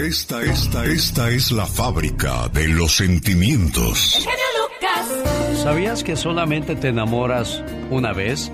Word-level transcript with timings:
Esta, 0.00 0.40
esta, 0.40 0.86
esta 0.86 1.28
es 1.28 1.52
la 1.52 1.66
fábrica 1.66 2.48
de 2.48 2.68
los 2.68 2.96
sentimientos. 2.96 4.26
Lucas. 4.58 5.58
¿Sabías 5.62 6.02
que 6.02 6.16
solamente 6.16 6.74
te 6.74 6.88
enamoras 6.88 7.62
una 7.90 8.14
vez? 8.14 8.50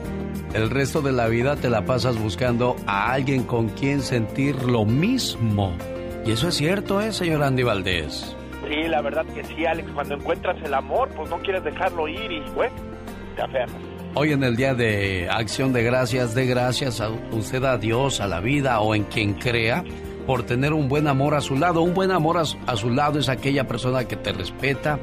El 0.55 0.71
resto 0.71 1.03
de 1.03 1.13
la 1.13 1.29
vida 1.29 1.55
te 1.55 1.71
la 1.71 1.85
pasas 1.85 2.19
buscando 2.19 2.75
a 2.89 3.13
alguien 3.13 3.45
con 3.45 3.69
quien 3.69 4.01
sentir 4.01 4.61
lo 4.65 4.85
mismo. 4.85 5.73
Y 6.25 6.33
eso 6.33 6.49
es 6.49 6.57
cierto, 6.57 7.01
¿eh, 7.01 7.13
señor 7.13 7.45
Andy 7.45 7.63
Valdés? 7.63 8.35
Sí, 8.69 8.89
la 8.89 9.01
verdad 9.01 9.25
que 9.27 9.45
sí, 9.45 9.65
Alex. 9.65 9.89
Cuando 9.93 10.17
encuentras 10.17 10.57
el 10.65 10.75
amor, 10.75 11.11
pues 11.11 11.31
no 11.31 11.39
quieres 11.43 11.63
dejarlo 11.63 12.09
ir 12.09 12.33
y, 12.33 12.41
bueno, 12.57 12.75
te 13.37 13.43
aferras. 13.43 13.77
Hoy 14.15 14.33
en 14.33 14.43
el 14.43 14.57
día 14.57 14.75
de 14.75 15.29
acción 15.31 15.73
de 15.73 15.85
gracias, 15.85 16.35
de 16.35 16.47
gracias 16.47 17.01
a 17.01 17.11
usted, 17.31 17.63
a 17.63 17.79
Dios, 17.79 18.21
a 18.21 18.27
la 18.27 18.41
vida 18.41 18.81
o 18.81 18.97
en 18.97 19.05
quien 19.05 19.35
crea 19.35 19.85
por 20.27 20.43
tener 20.45 20.73
un 20.73 20.89
buen 20.89 21.07
amor 21.07 21.35
a 21.35 21.41
su 21.41 21.57
lado. 21.57 21.83
Un 21.83 21.95
buen 21.95 22.11
amor 22.11 22.39
a 22.39 22.77
su, 22.77 22.91
lado 22.91 23.19
es 23.19 23.29
aquella 23.29 23.65
persona 23.65 24.07
que 24.07 24.17
te 24.17 24.33
respeta, 24.33 24.99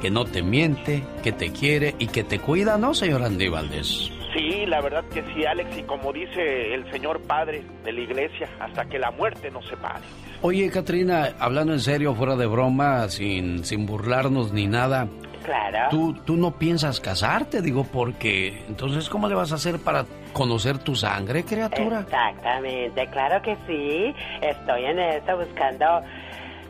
que 0.00 0.10
no 0.10 0.24
te 0.24 0.42
miente, 0.42 1.02
que 1.22 1.32
te 1.32 1.52
quiere 1.52 1.94
y 1.98 2.06
que 2.06 2.24
te 2.24 2.38
cuida, 2.38 2.78
¿no, 2.78 2.94
señor 2.94 3.22
Andy 3.22 3.48
Valdés? 3.48 4.10
Sí, 4.34 4.64
la 4.66 4.80
verdad 4.80 5.04
que 5.12 5.22
sí, 5.34 5.44
Alex, 5.44 5.76
y 5.76 5.82
como 5.82 6.12
dice 6.12 6.74
el 6.74 6.90
señor 6.90 7.20
padre 7.22 7.62
de 7.84 7.92
la 7.92 8.00
iglesia, 8.00 8.48
hasta 8.58 8.86
que 8.86 8.98
la 8.98 9.10
muerte 9.10 9.50
nos 9.50 9.66
separe. 9.68 10.04
Oye, 10.40 10.70
Katrina, 10.70 11.34
hablando 11.38 11.74
en 11.74 11.80
serio, 11.80 12.14
fuera 12.14 12.34
de 12.34 12.46
broma, 12.46 13.08
sin, 13.08 13.64
sin 13.64 13.84
burlarnos 13.84 14.52
ni 14.52 14.66
nada. 14.66 15.08
Claro. 15.42 15.88
¿tú, 15.90 16.14
tú 16.24 16.36
no 16.36 16.52
piensas 16.52 17.00
casarte, 17.00 17.60
digo, 17.60 17.84
porque 17.84 18.64
entonces, 18.68 19.08
¿cómo 19.08 19.28
le 19.28 19.34
vas 19.34 19.52
a 19.52 19.56
hacer 19.56 19.78
para 19.78 20.04
conocer 20.32 20.78
tu 20.78 20.94
sangre, 20.94 21.44
criatura? 21.44 22.00
Exactamente, 22.00 23.06
claro 23.08 23.42
que 23.42 23.56
sí. 23.66 24.14
Estoy 24.40 24.84
en 24.84 24.98
eso 24.98 25.36
buscando 25.36 26.02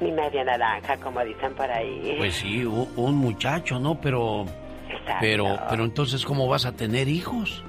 mi 0.01 0.11
media 0.13 0.45
naranja, 0.45 0.97
como 0.99 1.25
dicen 1.25 1.55
por 1.55 1.71
ahí. 1.71 2.17
Pues 2.19 2.35
sí, 2.35 2.65
un 2.65 3.15
muchacho, 3.17 3.79
¿no? 3.79 4.01
Pero. 4.01 4.45
Exacto. 4.89 5.19
Pero, 5.21 5.59
pero 5.71 5.85
entonces, 5.85 6.25
¿cómo 6.25 6.47
vas 6.49 6.67
a 6.67 6.73
tener 6.73 7.09
hijos? 7.09 7.65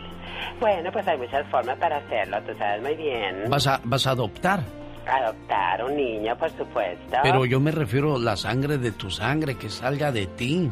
Bueno, 0.59 0.91
pues 0.91 1.07
hay 1.07 1.17
muchas 1.17 1.47
formas 1.47 1.77
para 1.77 1.97
hacerlo, 1.97 2.37
tú 2.43 2.53
sabes 2.57 2.81
muy 2.81 2.95
bien. 2.95 3.49
¿Vas 3.49 3.67
a, 3.67 3.79
vas 3.83 4.07
a 4.07 4.11
adoptar? 4.11 4.61
Adoptar 5.05 5.83
un 5.83 5.95
niño, 5.95 6.37
por 6.37 6.49
supuesto. 6.51 7.17
Pero 7.23 7.45
yo 7.45 7.59
me 7.59 7.71
refiero 7.71 8.15
a 8.15 8.19
la 8.19 8.37
sangre 8.37 8.77
de 8.77 8.91
tu 8.91 9.09
sangre, 9.09 9.55
que 9.55 9.69
salga 9.69 10.11
de 10.11 10.27
ti. 10.27 10.69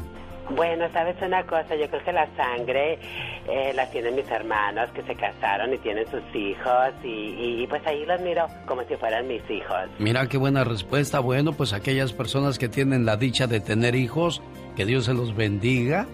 Bueno, 0.55 0.85
sabes 0.91 1.15
una 1.21 1.45
cosa, 1.45 1.75
yo 1.75 1.89
creo 1.89 2.03
que 2.03 2.11
la 2.11 2.27
sangre 2.35 2.99
eh, 3.47 3.71
la 3.73 3.89
tienen 3.89 4.15
mis 4.15 4.29
hermanos 4.29 4.89
que 4.93 5.01
se 5.03 5.15
casaron 5.15 5.73
y 5.73 5.77
tienen 5.77 6.05
sus 6.09 6.23
hijos 6.35 6.93
y, 7.03 7.65
pues 7.67 7.85
ahí 7.85 8.05
los 8.05 8.19
miro 8.21 8.47
como 8.65 8.83
si 8.83 8.95
fueran 8.95 9.27
mis 9.27 9.41
hijos. 9.49 9.89
Mira 9.99 10.27
qué 10.27 10.37
buena 10.37 10.63
respuesta. 10.63 11.19
Bueno, 11.19 11.53
pues 11.53 11.73
aquellas 11.73 12.13
personas 12.13 12.59
que 12.59 12.69
tienen 12.69 13.05
la 13.05 13.17
dicha 13.17 13.47
de 13.47 13.59
tener 13.59 13.95
hijos, 13.95 14.41
que 14.75 14.85
Dios 14.85 15.05
se 15.05 15.13
los 15.13 15.35
bendiga 15.35 16.07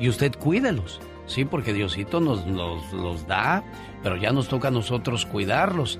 y 0.00 0.08
usted 0.08 0.32
cuídelos. 0.36 1.00
Sí, 1.26 1.44
porque 1.44 1.72
Diosito 1.72 2.20
nos 2.20 2.46
los 2.46 3.26
da, 3.26 3.64
pero 4.02 4.16
ya 4.16 4.32
nos 4.32 4.48
toca 4.48 4.68
a 4.68 4.70
nosotros 4.70 5.24
cuidarlos. 5.24 5.98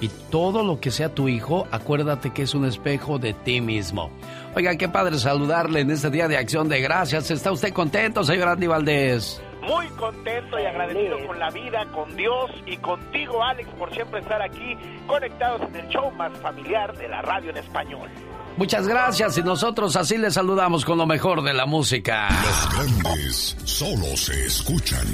Y 0.00 0.08
todo 0.30 0.62
lo 0.62 0.78
que 0.78 0.90
sea 0.90 1.14
tu 1.14 1.28
hijo, 1.28 1.66
acuérdate 1.70 2.30
que 2.30 2.42
es 2.42 2.54
un 2.54 2.66
espejo 2.66 3.18
de 3.18 3.32
ti 3.32 3.62
mismo. 3.62 4.10
Oiga, 4.56 4.74
qué 4.74 4.88
padre 4.88 5.18
saludarle 5.18 5.80
en 5.80 5.90
este 5.90 6.08
día 6.08 6.28
de 6.28 6.38
acción 6.38 6.66
de 6.66 6.80
gracias. 6.80 7.30
¿Está 7.30 7.52
usted 7.52 7.74
contento, 7.74 8.24
señor 8.24 8.48
Andy 8.48 8.66
Valdés? 8.66 9.42
Muy 9.60 9.86
contento 9.88 10.58
y 10.58 10.64
agradecido 10.64 11.18
con 11.26 11.38
la 11.38 11.50
vida, 11.50 11.84
con 11.94 12.16
Dios 12.16 12.50
y 12.64 12.78
contigo, 12.78 13.44
Alex, 13.44 13.68
por 13.78 13.92
siempre 13.92 14.20
estar 14.20 14.40
aquí 14.40 14.74
conectados 15.06 15.60
en 15.68 15.76
el 15.76 15.88
show 15.88 16.10
más 16.12 16.32
familiar 16.38 16.96
de 16.96 17.06
la 17.06 17.20
radio 17.20 17.50
en 17.50 17.58
español. 17.58 18.08
Muchas 18.56 18.88
gracias 18.88 19.36
y 19.36 19.42
nosotros 19.42 19.96
así 19.96 20.16
les 20.16 20.32
saludamos 20.32 20.86
con 20.86 20.96
lo 20.96 21.06
mejor 21.06 21.42
de 21.42 21.52
la 21.52 21.66
música. 21.66 22.28
Los 22.42 22.74
grandes 22.74 23.56
solo 23.64 24.16
se 24.16 24.46
escuchan. 24.46 25.06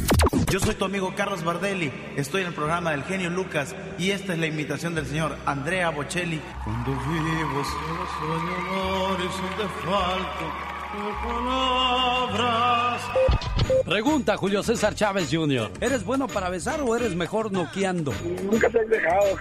Yo 0.48 0.60
soy 0.60 0.76
tu 0.76 0.84
amigo 0.84 1.12
Carlos 1.16 1.42
Bardelli, 1.42 1.92
estoy 2.16 2.42
en 2.42 2.48
el 2.48 2.54
programa 2.54 2.92
del 2.92 3.02
genio 3.02 3.30
Lucas 3.30 3.74
y 3.98 4.10
esta 4.12 4.34
es 4.34 4.38
la 4.38 4.46
invitación 4.46 4.94
del 4.94 5.06
señor 5.06 5.36
Andrea 5.44 5.90
Bocelli. 5.90 6.40
Cuando 6.62 6.92
vivo 6.92 7.64
solo 8.20 9.16
de 9.18 9.68
falto. 9.84 10.71
Pregunta 13.84 14.36
Julio 14.36 14.62
César 14.62 14.94
Chávez 14.94 15.28
Jr. 15.30 15.70
¿Eres 15.80 16.04
bueno 16.04 16.28
para 16.28 16.48
besar 16.48 16.80
o 16.82 16.94
eres 16.96 17.14
mejor 17.14 17.52
noqueando? 17.52 18.12
Nunca 18.50 18.68
te 18.68 18.78
he 18.78 18.86
dejado. 18.86 19.36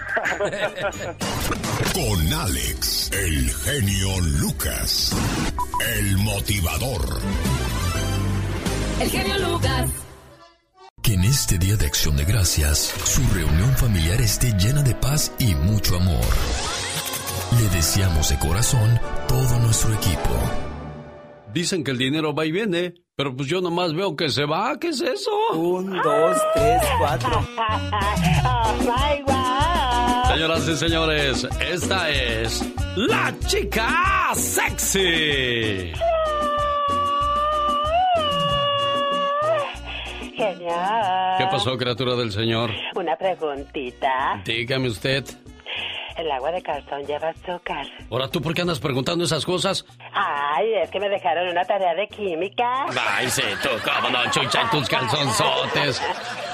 Con 1.94 2.32
Alex, 2.32 3.10
el 3.12 3.50
genio 3.50 4.20
Lucas, 4.40 5.14
el 5.96 6.16
motivador. 6.18 7.20
El 9.00 9.10
genio 9.10 9.38
Lucas. 9.50 9.90
Que 11.02 11.14
en 11.14 11.24
este 11.24 11.58
día 11.58 11.76
de 11.76 11.86
acción 11.86 12.16
de 12.16 12.24
gracias, 12.24 12.78
su 13.04 13.22
reunión 13.34 13.74
familiar 13.76 14.20
esté 14.20 14.52
llena 14.52 14.82
de 14.82 14.94
paz 14.94 15.32
y 15.38 15.54
mucho 15.54 15.96
amor. 15.96 16.24
Le 17.58 17.68
deseamos 17.76 18.28
de 18.30 18.38
corazón 18.38 19.00
todo 19.28 19.58
nuestro 19.58 19.92
equipo. 19.94 20.71
Dicen 21.52 21.84
que 21.84 21.90
el 21.90 21.98
dinero 21.98 22.34
va 22.34 22.46
y 22.46 22.52
viene, 22.52 22.94
pero 23.14 23.36
pues 23.36 23.48
yo 23.48 23.60
nomás 23.60 23.94
veo 23.94 24.16
que 24.16 24.28
se 24.30 24.44
va. 24.44 24.78
¿Qué 24.78 24.88
es 24.88 25.00
eso? 25.00 25.30
Un, 25.54 25.92
dos, 26.02 26.36
tres, 26.54 26.82
cuatro. 26.98 27.30
Señoras 30.32 30.66
y 30.66 30.76
señores, 30.76 31.46
esta 31.70 32.08
es 32.08 32.64
la 32.96 33.34
chica 33.46 34.32
sexy. 34.34 35.92
Genial. 40.34 41.38
¿Qué 41.38 41.44
pasó, 41.50 41.76
criatura 41.76 42.16
del 42.16 42.32
Señor? 42.32 42.70
Una 42.96 43.14
preguntita. 43.16 44.42
Dígame 44.44 44.88
usted. 44.88 45.24
El 46.16 46.30
agua 46.30 46.52
de 46.52 46.62
calzón 46.62 47.06
lleva 47.06 47.28
azúcar. 47.30 47.86
Ahora, 48.10 48.28
¿tú 48.28 48.40
por 48.40 48.54
qué 48.54 48.62
andas 48.62 48.80
preguntando 48.80 49.24
esas 49.24 49.44
cosas? 49.44 49.84
Ay, 50.12 50.74
es 50.82 50.90
que 50.90 51.00
me 51.00 51.08
dejaron 51.08 51.48
una 51.48 51.64
tarea 51.64 51.94
de 51.94 52.06
química. 52.08 52.86
Ay, 53.16 53.28
sí, 53.30 53.42
tú, 53.62 53.68
cómo 53.84 54.10
no, 54.10 54.30
chucha 54.30 54.68
tus 54.70 54.88
calzonzotes. 54.88 56.02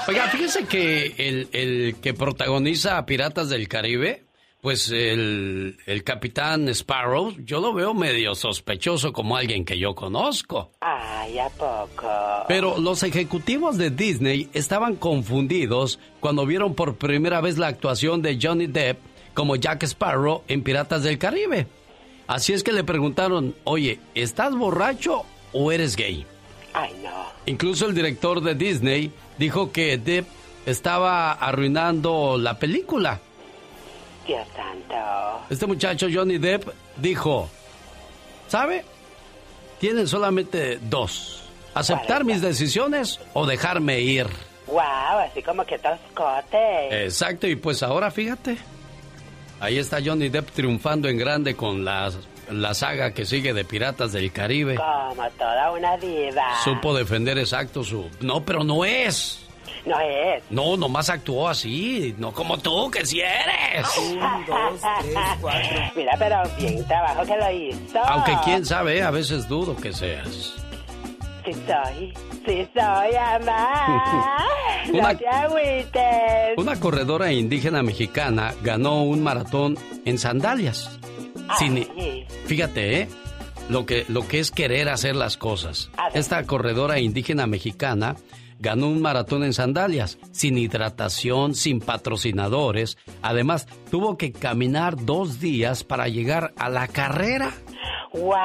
Oiga, 0.07 0.27
fíjese 0.27 0.65
que 0.65 1.13
el, 1.17 1.49
el 1.51 1.95
que 2.01 2.13
protagoniza 2.13 3.05
Piratas 3.05 3.49
del 3.49 3.67
Caribe, 3.67 4.23
pues 4.61 4.91
el, 4.91 5.77
el 5.85 6.03
capitán 6.03 6.67
Sparrow, 6.69 7.33
yo 7.45 7.61
lo 7.61 7.73
veo 7.73 7.93
medio 7.93 8.35
sospechoso 8.35 9.13
como 9.13 9.37
alguien 9.37 9.63
que 9.63 9.77
yo 9.77 9.95
conozco. 9.95 10.71
Ay, 10.81 11.39
¿a 11.39 11.49
poco? 11.49 12.09
Pero 12.47 12.77
los 12.77 13.03
ejecutivos 13.03 13.77
de 13.77 13.89
Disney 13.89 14.49
estaban 14.53 14.95
confundidos 14.95 15.99
cuando 16.19 16.45
vieron 16.45 16.75
por 16.75 16.97
primera 16.97 17.39
vez 17.39 17.57
la 17.57 17.67
actuación 17.67 18.21
de 18.21 18.37
Johnny 18.41 18.67
Depp 18.67 18.99
como 19.33 19.55
Jack 19.55 19.83
Sparrow 19.83 20.43
en 20.47 20.63
Piratas 20.63 21.03
del 21.03 21.17
Caribe. 21.17 21.67
Así 22.27 22.53
es 22.53 22.63
que 22.63 22.71
le 22.71 22.83
preguntaron, 22.83 23.55
oye, 23.63 23.99
¿estás 24.13 24.55
borracho 24.55 25.23
o 25.51 25.71
eres 25.71 25.95
gay? 25.95 26.25
Ay, 26.73 26.93
no. 27.03 27.25
Incluso 27.45 27.87
el 27.87 27.95
director 27.95 28.41
de 28.41 28.53
Disney 28.53 29.11
dijo 29.37 29.71
que 29.71 29.97
Depp 29.97 30.27
estaba 30.65 31.31
arruinando 31.31 32.37
la 32.37 32.59
película. 32.59 33.19
Dios 34.27 34.47
santo. 34.55 35.45
Este 35.49 35.65
muchacho 35.65 36.07
Johnny 36.13 36.37
Depp 36.37 36.69
dijo, 36.97 37.49
¿sabe? 38.47 38.85
Tienen 39.79 40.07
solamente 40.07 40.77
dos. 40.77 41.43
Aceptar 41.73 42.25
mis 42.25 42.41
decisiones 42.41 43.19
o 43.33 43.47
dejarme 43.47 44.01
ir. 44.01 44.27
Wow, 44.67 45.19
así 45.27 45.41
como 45.41 45.65
que 45.65 45.79
toscote. 45.79 47.05
Exacto, 47.05 47.47
y 47.47 47.55
pues 47.55 47.81
ahora 47.81 48.11
fíjate. 48.11 48.57
Ahí 49.59 49.77
está 49.77 49.97
Johnny 50.03 50.29
Depp 50.29 50.51
triunfando 50.51 51.09
en 51.09 51.17
grande 51.17 51.55
con 51.55 51.83
la, 51.83 52.11
la 52.49 52.73
saga 52.73 53.13
que 53.13 53.25
sigue 53.25 53.53
de 53.53 53.65
Piratas 53.65 54.13
del 54.13 54.31
Caribe. 54.31 54.75
Como 54.75 55.29
toda 55.37 55.71
una 55.71 55.97
diva. 55.97 56.43
Supo 56.63 56.95
defender 56.95 57.37
exacto 57.37 57.83
su... 57.83 58.09
No, 58.21 58.43
pero 58.45 58.63
no 58.63 58.85
es. 58.85 59.45
No 59.85 59.99
es. 59.99 60.43
No, 60.49 60.77
nomás 60.77 61.09
actuó 61.09 61.47
así, 61.49 62.13
no 62.17 62.31
como 62.31 62.57
tú, 62.57 62.89
que 62.91 63.05
si 63.05 63.19
eres. 63.21 63.87
Un, 63.97 64.19
dos, 64.45 64.81
tres, 65.01 65.15
cuatro. 65.41 65.81
Mira, 65.95 66.15
pero 66.17 66.43
bien 66.57 66.85
trabajo 66.87 67.23
que 67.25 67.37
lo 67.37 67.51
hizo. 67.51 67.99
Aunque 68.05 68.37
quién 68.43 68.65
sabe, 68.65 69.01
a 69.03 69.11
veces 69.11 69.47
dudo 69.47 69.75
que 69.75 69.93
seas. 69.93 70.55
Sí 71.51 71.55
soy, 71.65 72.13
sí 72.45 72.67
soy, 72.75 73.13
mamá. 73.39 74.45
una, 74.93 75.13
no 75.13 75.17
te 75.17 75.27
agüites. 75.27 76.57
Una 76.57 76.79
corredora 76.79 77.31
indígena 77.33 77.81
mexicana 77.81 78.53
ganó 78.61 79.03
un 79.03 79.23
maratón 79.23 79.75
en 80.05 80.19
sandalias. 80.19 80.99
Sin, 81.57 81.87
fíjate, 82.45 83.01
¿eh? 83.01 83.07
Lo 83.67 83.87
que, 83.87 84.05
lo 84.09 84.27
que 84.27 84.39
es 84.39 84.51
querer 84.51 84.89
hacer 84.89 85.15
las 85.15 85.37
cosas. 85.37 85.89
Esta 86.13 86.43
corredora 86.43 86.99
indígena 86.99 87.47
mexicana 87.47 88.15
ganó 88.59 88.87
un 88.89 89.01
maratón 89.01 89.43
en 89.43 89.53
sandalias, 89.53 90.19
sin 90.31 90.57
hidratación, 90.57 91.55
sin 91.55 91.79
patrocinadores. 91.79 92.97
Además, 93.23 93.67
tuvo 93.89 94.17
que 94.17 94.31
caminar 94.31 95.03
dos 95.03 95.39
días 95.39 95.83
para 95.83 96.07
llegar 96.09 96.53
a 96.57 96.69
la 96.69 96.87
carrera. 96.87 97.53
¡Wow! 98.13 98.35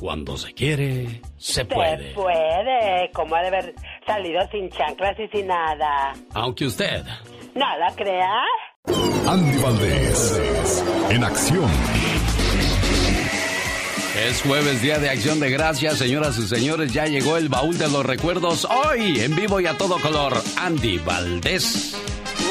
Cuando 0.00 0.36
se 0.36 0.54
quiere, 0.54 1.20
se 1.36 1.64
puede. 1.64 2.10
Se 2.10 2.14
puede. 2.14 3.10
Como 3.12 3.34
ha 3.34 3.42
de 3.42 3.48
haber 3.48 3.74
salido 4.06 4.40
sin 4.50 4.70
chanclas 4.70 5.18
y 5.18 5.28
sin 5.28 5.48
nada. 5.48 6.14
Aunque 6.34 6.66
usted. 6.66 7.04
¿Nada 7.54 7.88
crea? 7.96 8.42
Andy 9.26 9.62
Valdés, 9.62 10.82
en 11.10 11.24
acción. 11.24 11.68
Es 14.26 14.42
jueves, 14.42 14.82
día 14.82 14.98
de 14.98 15.10
acción 15.10 15.38
de 15.38 15.50
gracias, 15.50 15.98
señoras 15.98 16.38
y 16.38 16.46
señores. 16.46 16.92
Ya 16.92 17.06
llegó 17.06 17.36
el 17.36 17.48
baúl 17.48 17.78
de 17.78 17.88
los 17.88 18.04
recuerdos 18.04 18.64
hoy, 18.64 19.20
en 19.20 19.36
vivo 19.36 19.60
y 19.60 19.66
a 19.66 19.76
todo 19.76 20.00
color. 20.00 20.34
Andy 20.56 20.98
Valdés. 20.98 21.96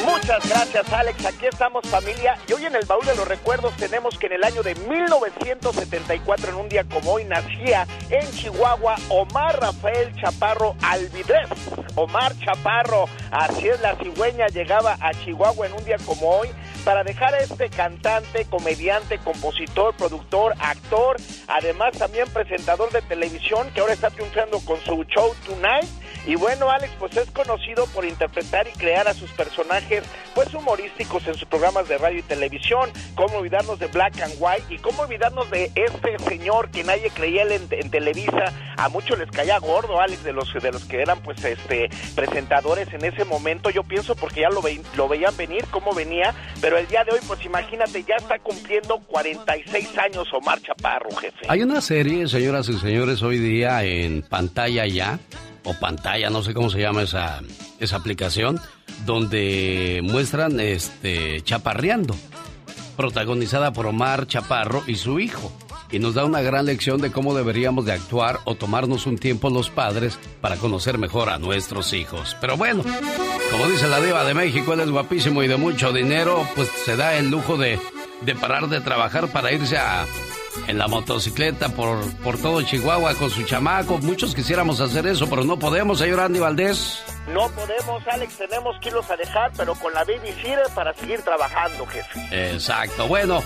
Muchas 0.04 0.48
gracias, 0.48 0.92
Alex. 0.92 1.24
Aquí 1.24 1.46
estamos, 1.46 1.86
familia. 1.88 2.36
Y 2.46 2.52
hoy 2.52 2.66
en 2.66 2.76
el 2.76 2.84
baúl 2.86 3.04
de 3.06 3.14
los 3.14 3.26
recuerdos 3.26 3.74
tenemos 3.76 4.18
que 4.18 4.26
en 4.26 4.34
el 4.34 4.44
año 4.44 4.62
de 4.62 4.74
1974, 4.74 6.50
en 6.50 6.56
un 6.56 6.68
día 6.68 6.84
como 6.84 7.12
hoy, 7.12 7.24
nacía 7.24 7.86
en 8.10 8.30
Chihuahua 8.32 8.96
Omar 9.08 9.60
Rafael 9.60 10.14
Chaparro 10.14 10.76
Alvidrez. 10.82 11.48
Omar 11.94 12.32
Chaparro, 12.38 13.06
así 13.30 13.68
es, 13.68 13.80
la 13.80 13.96
cigüeña 13.96 14.46
llegaba 14.46 14.96
a 15.00 15.12
Chihuahua 15.12 15.66
en 15.66 15.72
un 15.72 15.84
día 15.84 15.96
como 16.04 16.30
hoy 16.30 16.48
para 16.84 17.02
dejar 17.02 17.34
a 17.34 17.38
este 17.38 17.68
cantante, 17.68 18.44
comediante, 18.44 19.18
compositor, 19.18 19.94
productor, 19.96 20.54
actor, 20.60 21.16
además 21.48 21.98
también 21.98 22.28
presentador 22.30 22.90
de 22.92 23.02
televisión 23.02 23.68
que 23.74 23.80
ahora 23.80 23.94
está 23.94 24.10
triunfando 24.10 24.60
con 24.60 24.80
su 24.84 25.04
show 25.04 25.34
Tonight. 25.44 25.88
Y 26.28 26.34
bueno, 26.34 26.70
Alex, 26.70 26.92
pues 26.98 27.16
es 27.16 27.30
conocido 27.30 27.86
por 27.86 28.04
interpretar 28.04 28.68
y 28.68 28.78
crear 28.78 29.08
a 29.08 29.14
sus 29.14 29.30
personajes, 29.30 30.04
pues 30.34 30.52
humorísticos 30.52 31.26
en 31.26 31.32
sus 31.32 31.48
programas 31.48 31.88
de 31.88 31.96
radio 31.96 32.18
y 32.18 32.22
televisión. 32.22 32.90
Cómo 33.14 33.38
olvidarnos 33.38 33.78
de 33.78 33.86
Black 33.86 34.20
and 34.20 34.34
White 34.38 34.74
y 34.74 34.76
cómo 34.76 35.04
olvidarnos 35.04 35.50
de 35.50 35.72
este 35.74 36.18
señor 36.28 36.70
que 36.70 36.84
nadie 36.84 37.08
creía 37.14 37.44
en, 37.44 37.90
Televisa. 37.90 38.52
A 38.76 38.90
muchos 38.90 39.18
les 39.18 39.30
caía 39.30 39.58
gordo, 39.58 40.02
Alex, 40.02 40.22
de 40.22 40.34
los 40.34 40.52
de 40.52 40.70
los 40.70 40.84
que 40.84 41.00
eran, 41.00 41.18
pues, 41.22 41.42
este, 41.42 41.88
presentadores 42.14 42.92
en 42.92 43.06
ese 43.06 43.24
momento. 43.24 43.70
Yo 43.70 43.82
pienso 43.82 44.14
porque 44.14 44.42
ya 44.42 44.50
lo 44.50 45.08
veían 45.08 45.34
venir, 45.38 45.64
cómo 45.70 45.94
venía, 45.94 46.34
pero 46.60 46.76
el 46.76 46.86
día 46.88 47.04
de 47.04 47.12
hoy, 47.12 47.20
pues, 47.26 47.42
imagínate, 47.46 48.04
ya 48.04 48.16
está 48.16 48.38
cumpliendo 48.38 48.98
46 49.06 49.96
años 49.96 50.28
Omar 50.34 50.60
Chaparro, 50.60 51.10
jefe. 51.16 51.46
Hay 51.48 51.62
una 51.62 51.80
serie, 51.80 52.28
señoras 52.28 52.68
y 52.68 52.78
señores, 52.78 53.22
hoy 53.22 53.38
día 53.38 53.82
en 53.82 54.20
pantalla 54.20 54.86
ya 54.86 55.18
o 55.64 55.74
pantalla, 55.74 56.30
no 56.30 56.42
sé 56.42 56.54
cómo 56.54 56.70
se 56.70 56.80
llama 56.80 57.02
esa, 57.02 57.40
esa 57.78 57.96
aplicación, 57.96 58.60
donde 59.04 60.00
muestran 60.02 60.60
este 60.60 61.40
chaparreando, 61.42 62.14
protagonizada 62.96 63.72
por 63.72 63.86
Omar 63.86 64.26
Chaparro 64.26 64.82
y 64.86 64.96
su 64.96 65.20
hijo. 65.20 65.52
Y 65.90 66.00
nos 66.00 66.14
da 66.14 66.26
una 66.26 66.42
gran 66.42 66.66
lección 66.66 67.00
de 67.00 67.10
cómo 67.10 67.34
deberíamos 67.34 67.86
de 67.86 67.92
actuar 67.92 68.40
o 68.44 68.56
tomarnos 68.56 69.06
un 69.06 69.16
tiempo 69.16 69.48
los 69.48 69.70
padres 69.70 70.18
para 70.42 70.56
conocer 70.56 70.98
mejor 70.98 71.30
a 71.30 71.38
nuestros 71.38 71.94
hijos. 71.94 72.36
Pero 72.42 72.58
bueno, 72.58 72.82
como 73.50 73.66
dice 73.68 73.88
la 73.88 74.00
diva 74.00 74.22
de 74.24 74.34
México, 74.34 74.74
él 74.74 74.80
es 74.80 74.90
guapísimo 74.90 75.42
y 75.42 75.48
de 75.48 75.56
mucho 75.56 75.90
dinero, 75.92 76.46
pues 76.54 76.68
se 76.84 76.96
da 76.96 77.16
el 77.16 77.30
lujo 77.30 77.56
de, 77.56 77.80
de 78.20 78.34
parar 78.34 78.68
de 78.68 78.82
trabajar 78.82 79.28
para 79.28 79.50
irse 79.50 79.78
a, 79.78 80.04
en 80.66 80.78
la 80.78 80.88
motocicleta 80.88 81.68
por, 81.70 81.98
por 82.24 82.38
todo 82.38 82.62
Chihuahua 82.62 83.14
con 83.14 83.30
su 83.30 83.42
chamaco. 83.44 83.98
Muchos 83.98 84.34
quisiéramos 84.34 84.80
hacer 84.80 85.06
eso, 85.06 85.28
pero 85.28 85.44
no 85.44 85.58
podemos, 85.58 85.98
señor 85.98 86.20
Andy 86.20 86.38
Valdés. 86.38 86.98
No 87.32 87.48
podemos, 87.50 88.06
Alex, 88.08 88.36
tenemos 88.38 88.78
que 88.80 88.88
irlos 88.88 89.10
a 89.10 89.16
dejar, 89.16 89.50
pero 89.56 89.74
con 89.74 89.92
la 89.92 90.04
baby 90.04 90.32
sirve 90.42 90.62
para 90.74 90.94
seguir 90.94 91.22
trabajando, 91.22 91.86
jefe. 91.86 92.52
Exacto. 92.52 93.06
Bueno, 93.06 93.42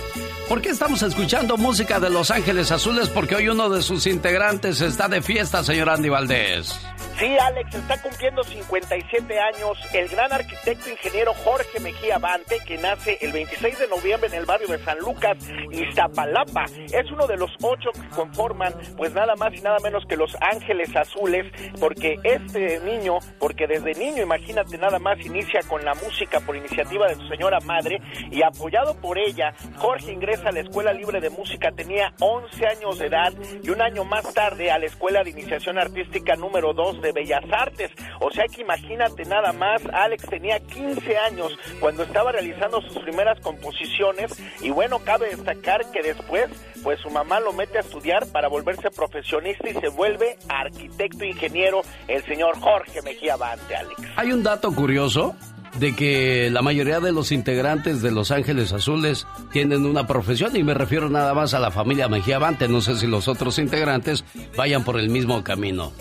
¿por 0.48 0.62
qué 0.62 0.70
estamos 0.70 1.02
escuchando 1.02 1.56
música 1.56 1.98
de 1.98 2.10
Los 2.10 2.30
Ángeles 2.30 2.70
Azules? 2.70 3.08
Porque 3.08 3.36
hoy 3.36 3.48
uno 3.48 3.68
de 3.68 3.82
sus 3.82 4.06
integrantes 4.06 4.80
está 4.80 5.08
de 5.08 5.22
fiesta, 5.22 5.64
señor 5.64 5.90
Andy 5.90 6.08
Valdés. 6.08 6.80
Sí, 7.18 7.36
Alex, 7.38 7.74
está 7.74 8.00
cumpliendo 8.02 8.42
57 8.42 9.38
años 9.38 9.78
el 9.92 10.08
gran 10.08 10.32
arquitecto 10.32 10.90
ingeniero 10.90 11.32
Jorge 11.44 11.78
Mejía 11.78 12.18
Bante, 12.18 12.58
que 12.66 12.78
nace 12.78 13.18
el 13.20 13.32
26 13.32 13.78
de 13.78 13.88
noviembre 13.88 14.28
en 14.28 14.34
el 14.34 14.46
barrio 14.46 14.66
de 14.68 14.82
San 14.82 14.98
Lucas, 14.98 15.36
Iztapalapa. 15.70 16.64
Es 16.92 17.10
uno 17.12 17.26
de 17.26 17.36
los 17.36 17.50
ocho 17.60 17.90
que 17.92 18.08
conforman, 18.08 18.74
pues 18.96 19.12
nada 19.12 19.36
más 19.36 19.52
y 19.54 19.60
nada 19.60 19.76
menos 19.84 20.04
que 20.08 20.16
Los 20.16 20.34
Ángeles 20.40 20.96
Azules, 20.96 21.46
porque 21.78 22.16
este 22.24 22.80
niño, 22.80 23.18
porque 23.38 23.66
desde 23.72 23.98
niño, 23.98 24.22
imagínate, 24.22 24.76
nada 24.76 24.98
más 24.98 25.18
inicia 25.24 25.60
con 25.66 25.82
la 25.82 25.94
música 25.94 26.40
por 26.40 26.54
iniciativa 26.54 27.08
de 27.08 27.14
su 27.14 27.26
señora 27.28 27.58
madre 27.60 28.02
y 28.30 28.42
apoyado 28.42 28.94
por 29.00 29.18
ella, 29.18 29.54
Jorge 29.76 30.12
ingresa 30.12 30.50
a 30.50 30.52
la 30.52 30.60
Escuela 30.60 30.92
Libre 30.92 31.20
de 31.22 31.30
Música, 31.30 31.72
tenía 31.72 32.12
11 32.20 32.66
años 32.66 32.98
de 32.98 33.06
edad 33.06 33.32
y 33.62 33.70
un 33.70 33.80
año 33.80 34.04
más 34.04 34.34
tarde 34.34 34.70
a 34.70 34.78
la 34.78 34.86
Escuela 34.86 35.24
de 35.24 35.30
Iniciación 35.30 35.78
Artística 35.78 36.36
número 36.36 36.74
2 36.74 37.00
de 37.00 37.12
Bellas 37.12 37.44
Artes. 37.50 37.90
O 38.20 38.30
sea 38.30 38.44
que 38.44 38.60
imagínate 38.60 39.24
nada 39.24 39.52
más, 39.52 39.82
Alex 39.90 40.28
tenía 40.28 40.60
15 40.60 41.16
años 41.16 41.58
cuando 41.80 42.02
estaba 42.02 42.30
realizando 42.30 42.82
sus 42.82 42.98
primeras 42.98 43.40
composiciones 43.40 44.38
y 44.60 44.70
bueno, 44.70 44.98
cabe 44.98 45.28
destacar 45.30 45.90
que 45.92 46.02
después 46.02 46.50
pues 46.82 47.00
su 47.00 47.10
mamá 47.10 47.40
lo 47.40 47.52
mete 47.52 47.78
a 47.78 47.80
estudiar 47.80 48.26
para 48.28 48.48
volverse 48.48 48.90
profesionista 48.90 49.68
y 49.68 49.74
se 49.74 49.88
vuelve 49.88 50.36
arquitecto 50.48 51.24
ingeniero 51.24 51.82
el 52.08 52.24
señor 52.24 52.58
Jorge 52.60 53.02
Mejía 53.02 53.36
Bante, 53.36 53.76
Alex. 53.76 54.00
Hay 54.16 54.32
un 54.32 54.42
dato 54.42 54.72
curioso 54.74 55.34
de 55.78 55.94
que 55.96 56.50
la 56.50 56.62
mayoría 56.62 57.00
de 57.00 57.12
los 57.12 57.32
integrantes 57.32 58.02
de 58.02 58.10
Los 58.10 58.30
Ángeles 58.30 58.72
Azules 58.72 59.26
tienen 59.52 59.86
una 59.86 60.06
profesión 60.06 60.54
y 60.56 60.62
me 60.62 60.74
refiero 60.74 61.08
nada 61.08 61.32
más 61.34 61.54
a 61.54 61.58
la 61.58 61.70
familia 61.70 62.08
Mejía 62.08 62.38
Bante. 62.38 62.68
No 62.68 62.80
sé 62.80 62.96
si 62.96 63.06
los 63.06 63.26
otros 63.28 63.58
integrantes 63.58 64.24
vayan 64.56 64.84
por 64.84 64.98
el 64.98 65.08
mismo 65.08 65.42
camino. 65.42 65.92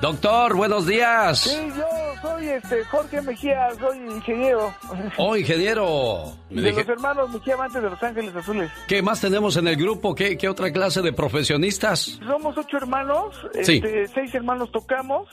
Doctor, 0.00 0.54
buenos 0.56 0.86
días. 0.86 1.40
Sí, 1.40 1.56
yo 1.76 1.84
soy 2.22 2.48
este 2.48 2.84
Jorge 2.86 3.20
Mejía, 3.22 3.68
soy 3.78 3.98
ingeniero. 3.98 4.74
Oh, 5.18 5.36
ingeniero. 5.36 6.34
Me 6.50 6.62
de 6.62 6.72
los 6.72 6.88
hermanos 6.88 7.30
Mejía 7.30 7.56
Bante 7.56 7.80
de 7.80 7.90
Los 7.90 8.02
Ángeles 8.02 8.34
Azules. 8.34 8.70
¿Qué 8.88 9.02
más 9.02 9.20
tenemos 9.20 9.56
en 9.56 9.68
el 9.68 9.76
grupo? 9.76 10.14
¿Qué, 10.14 10.36
qué 10.38 10.48
otra 10.48 10.72
clase 10.72 11.02
de 11.02 11.12
profesionistas? 11.12 12.18
Somos 12.26 12.56
ocho 12.56 12.76
hermanos, 12.78 13.34
Sí. 13.62 13.74
este, 13.82 14.08
seis 14.08 14.34
hermanos 14.34 14.72
tocamos, 14.72 15.28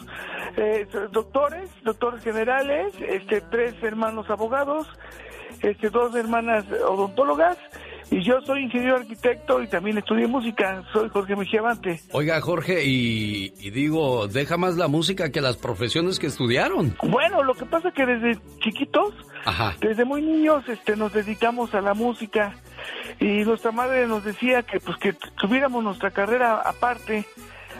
eh, 0.57 0.85
doctores, 1.11 1.69
doctores 1.83 2.23
generales, 2.23 2.93
este, 3.07 3.41
tres 3.49 3.73
hermanos 3.87 4.29
abogados, 4.29 4.87
este, 5.61 5.89
dos 5.89 6.15
hermanas 6.15 6.65
odontólogas, 6.87 7.57
y 8.09 8.23
yo 8.23 8.39
soy 8.45 8.63
ingeniero 8.63 8.95
arquitecto 8.95 9.61
y 9.61 9.67
también 9.67 9.97
estudié 9.97 10.27
música, 10.27 10.81
soy 10.93 11.09
Jorge 11.09 11.35
Mejía 11.35 11.61
Bante. 11.61 11.99
Oiga, 12.13 12.39
Jorge, 12.39 12.85
y, 12.85 13.53
y 13.59 13.69
digo, 13.71 14.27
deja 14.27 14.55
más 14.55 14.77
la 14.77 14.87
música 14.87 15.29
que 15.29 15.41
las 15.41 15.57
profesiones 15.57 16.17
que 16.17 16.27
estudiaron. 16.27 16.95
Bueno, 17.03 17.43
lo 17.43 17.53
que 17.53 17.65
pasa 17.65 17.89
es 17.89 17.93
que 17.93 18.05
desde 18.05 18.39
chiquitos, 18.61 19.13
Ajá. 19.43 19.75
desde 19.81 20.05
muy 20.05 20.21
niños, 20.21 20.63
este, 20.69 20.95
nos 20.95 21.11
dedicamos 21.11 21.73
a 21.73 21.81
la 21.81 21.93
música 21.93 22.55
y 23.19 23.43
nuestra 23.43 23.71
madre 23.71 24.07
nos 24.07 24.23
decía 24.23 24.63
que, 24.63 24.79
pues, 24.79 24.97
que 24.97 25.13
tuviéramos 25.41 25.83
nuestra 25.83 26.11
carrera 26.11 26.61
aparte, 26.63 27.25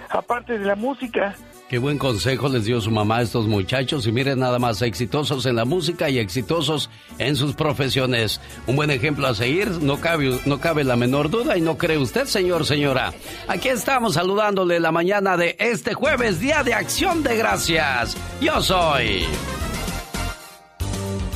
aparte 0.09 0.59
de 0.59 0.65
la 0.65 0.75
música. 0.75 1.35
Qué 1.69 1.79
buen 1.79 1.97
consejo 1.97 2.47
les 2.47 2.63
dio 2.63 2.79
su 2.79 2.91
mamá 2.91 3.17
a 3.17 3.21
estos 3.23 3.45
muchachos 3.45 4.07
y 4.07 4.11
miren 4.13 4.39
nada 4.39 4.57
más 4.57 4.81
exitosos 4.81 5.45
en 5.45 5.57
la 5.57 5.65
música 5.65 6.09
y 6.09 6.17
exitosos 6.17 6.89
en 7.17 7.35
sus 7.35 7.55
profesiones. 7.55 8.39
Un 8.67 8.77
buen 8.77 8.89
ejemplo 8.89 9.27
a 9.27 9.35
seguir, 9.35 9.69
no 9.81 9.99
cabe, 9.99 10.39
no 10.45 10.61
cabe 10.61 10.85
la 10.85 10.95
menor 10.95 11.29
duda 11.29 11.57
y 11.57 11.61
no 11.61 11.77
cree 11.77 11.97
usted, 11.97 12.25
señor, 12.25 12.65
señora. 12.65 13.13
Aquí 13.49 13.67
estamos 13.67 14.13
saludándole 14.13 14.79
la 14.79 14.93
mañana 14.93 15.35
de 15.35 15.57
este 15.59 15.93
jueves, 15.93 16.39
Día 16.39 16.63
de 16.63 16.73
Acción 16.73 17.21
de 17.21 17.35
Gracias. 17.35 18.15
Yo 18.39 18.61
soy... 18.61 19.25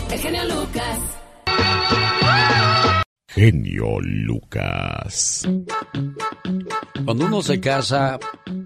El 0.09 0.19
genio 0.19 0.43
Lucas. 0.45 1.00
Genio 3.33 3.97
Lucas. 4.01 5.47
Cuando 7.05 7.25
uno 7.27 7.41
se 7.41 7.61
casa, 7.61 8.19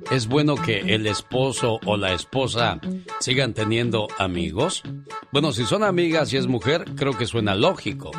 es 0.10 0.28
bueno 0.28 0.56
que 0.56 0.80
el 0.80 1.06
esposo 1.06 1.80
o 1.86 1.98
la 1.98 2.14
esposa 2.14 2.80
sigan 3.20 3.54
teniendo 3.54 4.08
amigos. 4.18 4.82
Bueno, 5.32 5.52
si 5.52 5.66
son 5.66 5.84
amigas 5.84 6.34
y 6.34 6.38
es 6.38 6.48
mujer, 6.48 6.86
creo 6.96 7.16
que 7.16 7.28
suena 7.28 7.54
lógico. 7.54 8.10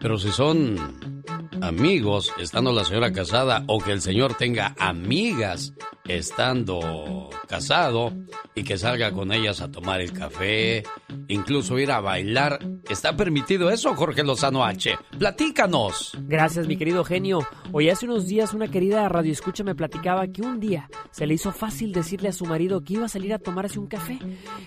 Pero 0.00 0.18
si 0.18 0.30
son 0.30 1.22
amigos 1.62 2.32
estando 2.40 2.72
la 2.72 2.84
señora 2.84 3.12
casada 3.12 3.62
o 3.68 3.78
que 3.78 3.92
el 3.92 4.00
señor 4.00 4.34
tenga 4.34 4.74
amigas 4.78 5.74
estando 6.08 7.30
casado 7.46 8.12
y 8.54 8.64
que 8.64 8.78
salga 8.78 9.12
con 9.12 9.32
ellas 9.32 9.60
a 9.60 9.70
tomar 9.70 10.00
el 10.00 10.12
café, 10.12 10.82
incluso 11.28 11.78
ir 11.78 11.90
a 11.90 12.00
bailar. 12.00 12.58
¿Está 12.88 13.16
permitido 13.16 13.70
eso, 13.70 13.94
Jorge 13.94 14.22
Lozano 14.22 14.64
H? 14.64 14.98
Platícanos. 15.18 15.67
Gracias, 16.26 16.66
mi 16.66 16.78
querido 16.78 17.04
genio. 17.04 17.40
Hoy 17.72 17.90
hace 17.90 18.06
unos 18.06 18.26
días 18.26 18.54
una 18.54 18.68
querida 18.68 19.06
radio 19.08 19.32
escucha 19.32 19.64
me 19.64 19.74
platicaba 19.74 20.26
que 20.28 20.40
un 20.40 20.60
día 20.60 20.88
se 21.10 21.26
le 21.26 21.34
hizo 21.34 21.52
fácil 21.52 21.92
decirle 21.92 22.30
a 22.30 22.32
su 22.32 22.46
marido 22.46 22.82
que 22.82 22.94
iba 22.94 23.04
a 23.04 23.08
salir 23.10 23.34
a 23.34 23.38
tomarse 23.38 23.78
un 23.78 23.86
café. 23.86 24.18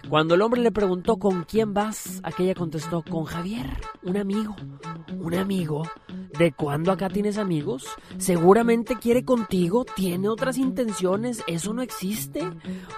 Cuando 0.09 0.35
el 0.35 0.41
hombre 0.43 0.61
le 0.61 0.71
preguntó 0.71 1.17
con 1.17 1.43
quién 1.43 1.73
vas, 1.73 2.19
aquella 2.23 2.53
contestó 2.53 3.01
con 3.03 3.25
Javier, 3.25 3.65
un 4.03 4.17
amigo. 4.17 4.55
¿Un 5.19 5.33
amigo? 5.35 5.83
¿De 6.37 6.51
cuándo 6.51 6.91
acá 6.91 7.09
tienes 7.09 7.37
amigos? 7.37 7.85
Seguramente 8.17 8.95
quiere 8.95 9.25
contigo, 9.25 9.85
tiene 9.85 10.29
otras 10.29 10.57
intenciones, 10.57 11.43
eso 11.47 11.73
no 11.73 11.81
existe. 11.81 12.47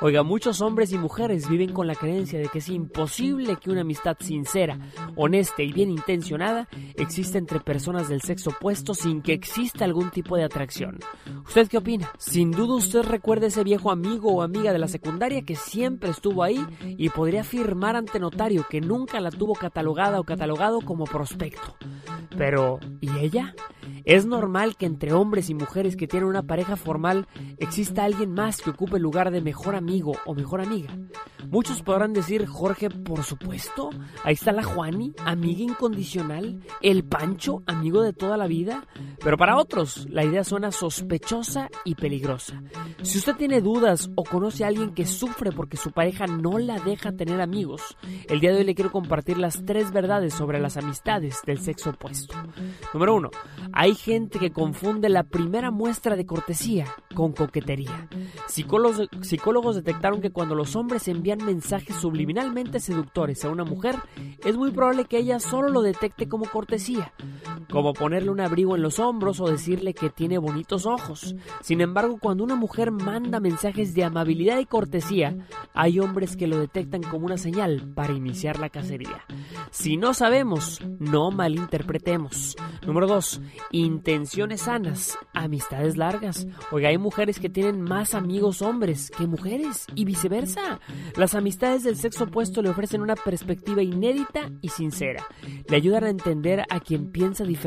Oiga, 0.01 0.23
muchos 0.23 0.61
hombres 0.61 0.91
y 0.91 0.97
mujeres 0.97 1.49
viven 1.49 1.73
con 1.73 1.87
la 1.87 1.95
creencia 1.95 2.39
de 2.39 2.47
que 2.49 2.59
es 2.59 2.69
imposible 2.69 3.57
que 3.57 3.71
una 3.71 3.81
amistad 3.81 4.17
sincera, 4.19 4.77
honesta 5.15 5.63
y 5.63 5.71
bien 5.71 5.89
intencionada 5.89 6.67
exista 6.95 7.37
entre 7.37 7.59
personas 7.59 7.92
del 8.01 8.21
sexo 8.21 8.49
opuesto 8.49 8.93
sin 8.93 9.21
que 9.21 9.33
exista 9.33 9.85
algún 9.85 10.09
tipo 10.09 10.35
de 10.35 10.43
atracción. 10.43 10.99
¿Usted 11.45 11.67
qué 11.67 11.77
opina? 11.77 12.11
Sin 12.17 12.51
duda 12.51 12.75
usted 12.75 13.03
recuerda 13.03 13.47
ese 13.47 13.63
viejo 13.63 13.91
amigo 13.91 14.33
o 14.33 14.41
amiga 14.41 14.73
de 14.73 14.79
la 14.79 14.87
secundaria 14.87 15.43
que 15.43 15.55
siempre 15.55 16.09
estuvo 16.09 16.43
ahí 16.43 16.65
y 16.81 17.09
podría 17.09 17.41
afirmar 17.41 17.95
ante 17.95 18.19
notario 18.19 18.65
que 18.69 18.81
nunca 18.81 19.19
la 19.19 19.29
tuvo 19.29 19.53
catalogada 19.53 20.19
o 20.19 20.23
catalogado 20.23 20.81
como 20.81 21.05
prospecto. 21.05 21.75
Pero, 22.37 22.79
¿y 22.99 23.09
ella? 23.19 23.53
¿Es 24.05 24.25
normal 24.25 24.75
que 24.75 24.85
entre 24.85 25.13
hombres 25.13 25.49
y 25.49 25.53
mujeres 25.53 25.95
que 25.95 26.07
tienen 26.07 26.27
una 26.27 26.43
pareja 26.43 26.75
formal 26.75 27.27
exista 27.57 28.03
alguien 28.03 28.33
más 28.33 28.61
que 28.61 28.71
ocupe 28.71 28.97
el 28.97 29.03
lugar 29.03 29.31
de 29.31 29.41
mejor 29.41 29.75
amigo 29.75 30.13
o 30.25 30.33
mejor 30.33 30.61
amiga? 30.61 30.97
Muchos 31.49 31.81
podrán 31.81 32.13
decir, 32.13 32.45
Jorge, 32.45 32.89
por 32.89 33.23
supuesto, 33.23 33.91
ahí 34.23 34.33
está 34.33 34.51
la 34.51 34.63
Juani, 34.63 35.13
amiga 35.25 35.63
incondicional, 35.63 36.61
el 36.81 37.03
Pancho, 37.03 37.63
amigo 37.83 38.01
de 38.01 38.13
toda 38.13 38.37
la 38.37 38.47
vida, 38.47 38.87
pero 39.21 39.37
para 39.37 39.57
otros 39.57 40.07
la 40.09 40.23
idea 40.23 40.45
suena 40.45 40.71
sospechosa 40.71 41.69
y 41.83 41.95
peligrosa. 41.95 42.63
Si 43.01 43.17
usted 43.17 43.35
tiene 43.35 43.59
dudas 43.59 44.09
o 44.15 44.23
conoce 44.23 44.63
a 44.63 44.67
alguien 44.67 44.93
que 44.93 45.05
sufre 45.05 45.51
porque 45.51 45.75
su 45.75 45.91
pareja 45.91 46.25
no 46.25 46.59
la 46.59 46.79
deja 46.79 47.11
tener 47.11 47.41
amigos, 47.41 47.97
el 48.29 48.39
día 48.39 48.51
de 48.51 48.59
hoy 48.59 48.63
le 48.63 48.73
quiero 48.73 48.89
compartir 48.89 49.37
las 49.37 49.65
tres 49.65 49.91
verdades 49.91 50.33
sobre 50.33 50.61
las 50.61 50.77
amistades 50.77 51.41
del 51.45 51.59
sexo 51.59 51.89
opuesto. 51.89 52.33
Número 52.93 53.15
uno, 53.15 53.31
hay 53.73 53.95
gente 53.95 54.39
que 54.39 54.53
confunde 54.53 55.09
la 55.09 55.23
primera 55.23 55.69
muestra 55.69 56.15
de 56.15 56.25
cortesía 56.25 56.85
con 57.13 57.33
coquetería. 57.33 58.07
Psicólogos, 58.47 59.09
psicólogos 59.23 59.75
detectaron 59.75 60.21
que 60.21 60.31
cuando 60.31 60.55
los 60.55 60.77
hombres 60.77 61.09
envían 61.09 61.43
mensajes 61.43 61.97
subliminalmente 61.97 62.79
seductores 62.79 63.43
a 63.43 63.49
una 63.49 63.65
mujer, 63.65 63.97
es 64.45 64.55
muy 64.55 64.71
probable 64.71 65.03
que 65.03 65.17
ella 65.17 65.41
solo 65.41 65.67
lo 65.67 65.81
detecte 65.81 66.29
como 66.29 66.45
cortesía, 66.45 67.11
como 67.73 67.95
ponerle 67.95 68.29
un 68.29 68.39
abrigo 68.39 68.75
en 68.75 68.83
los 68.83 68.99
hombros 68.99 69.39
o 69.39 69.49
decirle 69.49 69.95
que 69.95 70.11
tiene 70.11 70.37
bonitos 70.37 70.85
ojos. 70.85 71.35
Sin 71.61 71.81
embargo, 71.81 72.19
cuando 72.21 72.43
una 72.43 72.53
mujer 72.53 72.91
manda 72.91 73.39
mensajes 73.39 73.95
de 73.95 74.03
amabilidad 74.03 74.59
y 74.59 74.67
cortesía, 74.67 75.35
hay 75.73 75.99
hombres 75.99 76.37
que 76.37 76.45
lo 76.45 76.59
detectan 76.59 77.01
como 77.01 77.25
una 77.25 77.37
señal 77.37 77.91
para 77.95 78.13
iniciar 78.13 78.59
la 78.59 78.69
cacería. 78.69 79.25
Si 79.71 79.97
no 79.97 80.13
sabemos, 80.13 80.81
no 80.99 81.31
malinterpretemos. 81.31 82.55
Número 82.85 83.07
2. 83.07 83.41
Intenciones 83.71 84.61
sanas, 84.61 85.17
amistades 85.33 85.97
largas. 85.97 86.45
Oiga, 86.69 86.89
hay 86.89 86.99
mujeres 86.99 87.39
que 87.39 87.49
tienen 87.49 87.81
más 87.81 88.13
amigos 88.13 88.61
hombres 88.61 89.09
que 89.09 89.25
mujeres 89.25 89.87
y 89.95 90.05
viceversa. 90.05 90.79
Las 91.17 91.33
amistades 91.33 91.83
del 91.83 91.95
sexo 91.95 92.25
opuesto 92.25 92.61
le 92.61 92.69
ofrecen 92.69 93.01
una 93.01 93.15
perspectiva 93.15 93.81
inédita 93.81 94.51
y 94.61 94.69
sincera. 94.69 95.25
Le 95.67 95.75
ayudan 95.75 96.03
a 96.03 96.09
entender 96.09 96.65
a 96.69 96.79
quien 96.79 97.11
piensa 97.11 97.43
diferente 97.43 97.62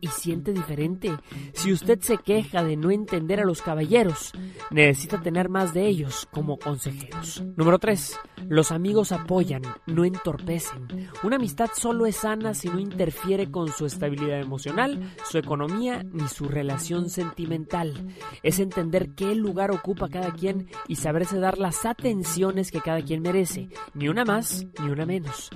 y 0.00 0.08
siente 0.08 0.52
diferente. 0.52 1.10
Si 1.54 1.72
usted 1.72 2.00
se 2.00 2.18
queja 2.18 2.62
de 2.62 2.76
no 2.76 2.90
entender 2.90 3.40
a 3.40 3.44
los 3.44 3.62
caballeros, 3.62 4.32
necesita 4.70 5.20
tener 5.22 5.48
más 5.48 5.72
de 5.72 5.86
ellos 5.86 6.28
como 6.30 6.58
consejeros. 6.58 7.42
Número 7.56 7.78
3. 7.78 8.18
Los 8.48 8.72
amigos 8.72 9.10
apoyan, 9.10 9.62
no 9.86 10.04
entorpecen. 10.04 11.08
Una 11.22 11.36
amistad 11.36 11.70
solo 11.74 12.04
es 12.04 12.16
sana 12.16 12.52
si 12.52 12.68
no 12.68 12.78
interfiere 12.78 13.50
con 13.50 13.68
su 13.68 13.86
estabilidad 13.86 14.40
emocional, 14.40 15.14
su 15.24 15.38
economía 15.38 16.04
ni 16.04 16.28
su 16.28 16.46
relación 16.46 17.08
sentimental. 17.08 18.06
Es 18.42 18.58
entender 18.58 19.14
qué 19.14 19.34
lugar 19.34 19.70
ocupa 19.70 20.08
cada 20.08 20.30
quien 20.32 20.68
y 20.88 20.96
saberse 20.96 21.38
dar 21.38 21.58
las 21.58 21.86
atenciones 21.86 22.70
que 22.70 22.82
cada 22.82 23.00
quien 23.00 23.22
merece, 23.22 23.70
ni 23.94 24.08
una 24.08 24.24
más 24.26 24.66
ni 24.82 24.90
una 24.90 25.06
menos. 25.06 25.50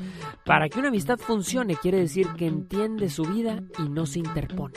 Para 0.46 0.70
que 0.70 0.78
una 0.78 0.88
amistad 0.88 1.18
funcione 1.18 1.76
quiere 1.76 1.98
decir 1.98 2.28
que 2.38 2.46
entiende 2.46 3.10
su 3.10 3.24
vida 3.24 3.62
y 3.84 3.88
no 3.88 4.06
se 4.06 4.20
interpone. 4.20 4.74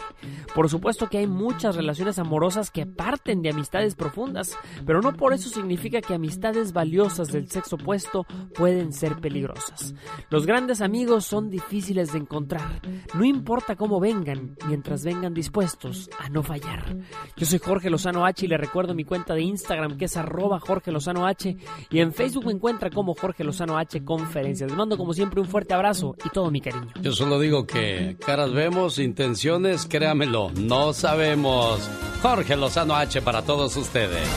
Por 0.54 0.70
supuesto 0.70 1.08
que 1.10 1.20
hay 1.20 1.28
muchas 1.28 1.76
relaciones 1.76 2.20
amorosas 2.20 2.72
que 2.72 2.86
parten 2.86 3.42
de 3.42 3.50
amistades 3.50 3.96
profundas, 3.96 4.58
pero 4.86 5.02
no 5.02 5.14
por 5.14 5.34
eso 5.34 5.50
significa 5.50 6.02
que 6.02 6.14
amistades 6.14 6.74
valiosas 6.74 7.32
del 7.32 7.50
sexo 7.50 7.76
opuesto 7.76 8.26
pueden 8.54 8.94
ser 8.94 9.18
peligrosas. 9.18 9.94
Los 10.30 10.46
grandes 10.46 10.82
amigos 10.82 11.26
son 11.26 11.50
difíciles 11.50 12.14
de 12.14 12.20
encontrar, 12.20 12.82
no 13.14 13.26
importa 13.26 13.76
cómo 13.76 14.00
vengan, 14.00 14.56
mientras 14.68 15.04
vengan 15.04 15.34
dispuestos 15.34 16.10
a 16.20 16.30
no 16.30 16.44
fallar. 16.44 16.96
Yo 17.36 17.46
soy 17.46 17.60
Jorge 17.60 17.90
Lozano 17.90 18.26
H 18.26 18.46
y 18.46 18.50
le 18.50 18.58
recuerdo 18.58 18.94
mi 18.94 19.04
cuenta 19.04 19.34
de 19.34 19.42
Instagram 19.42 19.98
que 19.98 20.06
es 20.06 20.18
arroba 20.18 20.60
Jorge 20.60 20.92
Lozano 20.92 21.26
H 21.28 21.56
y 21.90 22.00
en 22.00 22.14
Facebook 22.14 22.46
me 22.46 22.52
encuentra 22.52 22.90
como 22.90 23.14
Jorge 23.16 23.44
Lozano 23.44 23.78
H 23.78 24.04
Conferencias. 24.04 24.70
Les 24.70 24.78
mando 24.78 24.98
como 24.98 25.14
siempre 25.14 25.42
un 25.42 25.48
fuerte 25.48 25.74
abrazo 25.74 26.16
y 26.24 26.30
todo 26.30 26.52
mi 26.52 26.62
cariño. 26.62 26.94
Yo 27.02 27.12
solo 27.12 27.40
digo 27.40 27.66
que 27.66 28.18
caras 28.26 28.52
vemos, 28.54 28.95
intenciones, 29.00 29.86
créamelo, 29.86 30.52
no 30.52 30.94
sabemos. 30.94 31.90
Jorge 32.22 32.56
Lozano 32.56 32.96
H 32.96 33.22
para 33.22 33.42
todos 33.42 33.76
ustedes. 33.78 34.28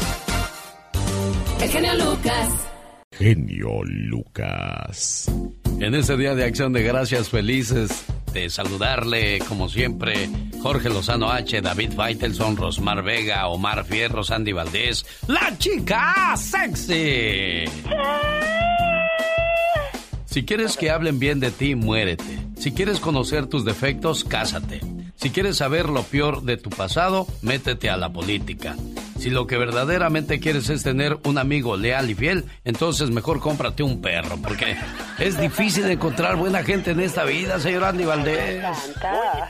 El 1.61 1.69
genio 1.69 1.95
Lucas. 1.95 2.49
Genio 3.13 3.83
Lucas. 3.85 5.31
En 5.81 5.95
este 5.95 6.17
día 6.17 6.35
de 6.35 6.45
acción 6.45 6.73
de 6.73 6.83
gracias 6.83 7.31
felices 7.31 8.05
de 8.33 8.51
saludarle 8.51 9.39
como 9.49 9.69
siempre 9.69 10.29
Jorge 10.63 10.89
Lozano 10.89 11.31
H, 11.31 11.61
David 11.61 11.93
Faitelson, 11.93 12.57
Rosmar 12.57 13.03
Vega, 13.03 13.47
Omar 13.49 13.85
Fierro, 13.85 14.23
Sandy 14.23 14.53
Valdés, 14.53 15.07
la 15.27 15.57
chica 15.59 16.37
sexy. 16.37 17.65
Si 20.31 20.45
quieres 20.45 20.77
que 20.77 20.91
hablen 20.91 21.19
bien 21.19 21.41
de 21.41 21.51
ti, 21.51 21.75
muérete. 21.75 22.39
Si 22.59 22.73
quieres 22.73 23.01
conocer 23.01 23.47
tus 23.47 23.65
defectos, 23.65 24.25
cásate. 24.25 24.81
Si 25.15 25.31
quieres 25.31 25.57
saber 25.57 25.89
lo 25.89 26.03
peor 26.03 26.43
de 26.43 26.59
tu 26.59 26.69
pasado, 26.69 27.27
métete 27.41 27.89
a 27.89 27.97
la 27.97 28.13
política. 28.13 28.77
Si 29.19 29.31
lo 29.31 29.47
que 29.47 29.57
verdaderamente 29.57 30.39
quieres 30.39 30.69
es 30.69 30.83
tener 30.83 31.17
un 31.25 31.39
amigo 31.39 31.79
leal 31.79 32.11
y 32.11 32.15
fiel, 32.15 32.45
entonces 32.65 33.11
mejor 33.11 33.41
cómprate 33.41 33.83
un 33.83 34.03
perro, 34.03 34.37
porque 34.37 34.77
es 35.19 35.41
difícil 35.41 35.87
encontrar 35.91 36.37
buena 36.37 36.63
gente 36.63 36.91
en 36.91 37.01
esta 37.01 37.25
vida, 37.25 37.59
señor 37.59 37.85
Andy 37.85 38.05
Valdés. 38.05 38.63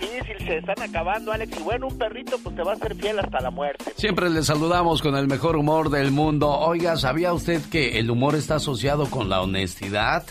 Muy 0.00 0.08
difícil, 0.20 0.46
se 0.46 0.58
están 0.58 0.80
acabando, 0.80 1.32
Alex. 1.32 1.58
Y 1.58 1.62
bueno, 1.64 1.88
un 1.88 1.98
perrito 1.98 2.38
pues 2.38 2.54
te 2.54 2.62
va 2.62 2.74
a 2.74 2.76
ser 2.76 2.94
fiel 2.94 3.18
hasta 3.18 3.40
la 3.40 3.50
muerte. 3.50 3.92
Siempre 3.96 4.30
le 4.30 4.44
saludamos 4.44 5.02
con 5.02 5.16
el 5.16 5.26
mejor 5.26 5.56
humor 5.56 5.90
del 5.90 6.12
mundo. 6.12 6.48
Oiga, 6.50 6.96
¿sabía 6.96 7.32
usted 7.32 7.60
que 7.68 7.98
el 7.98 8.12
humor 8.12 8.36
está 8.36 8.54
asociado 8.54 9.10
con 9.10 9.28
la 9.28 9.42
honestidad? 9.42 10.24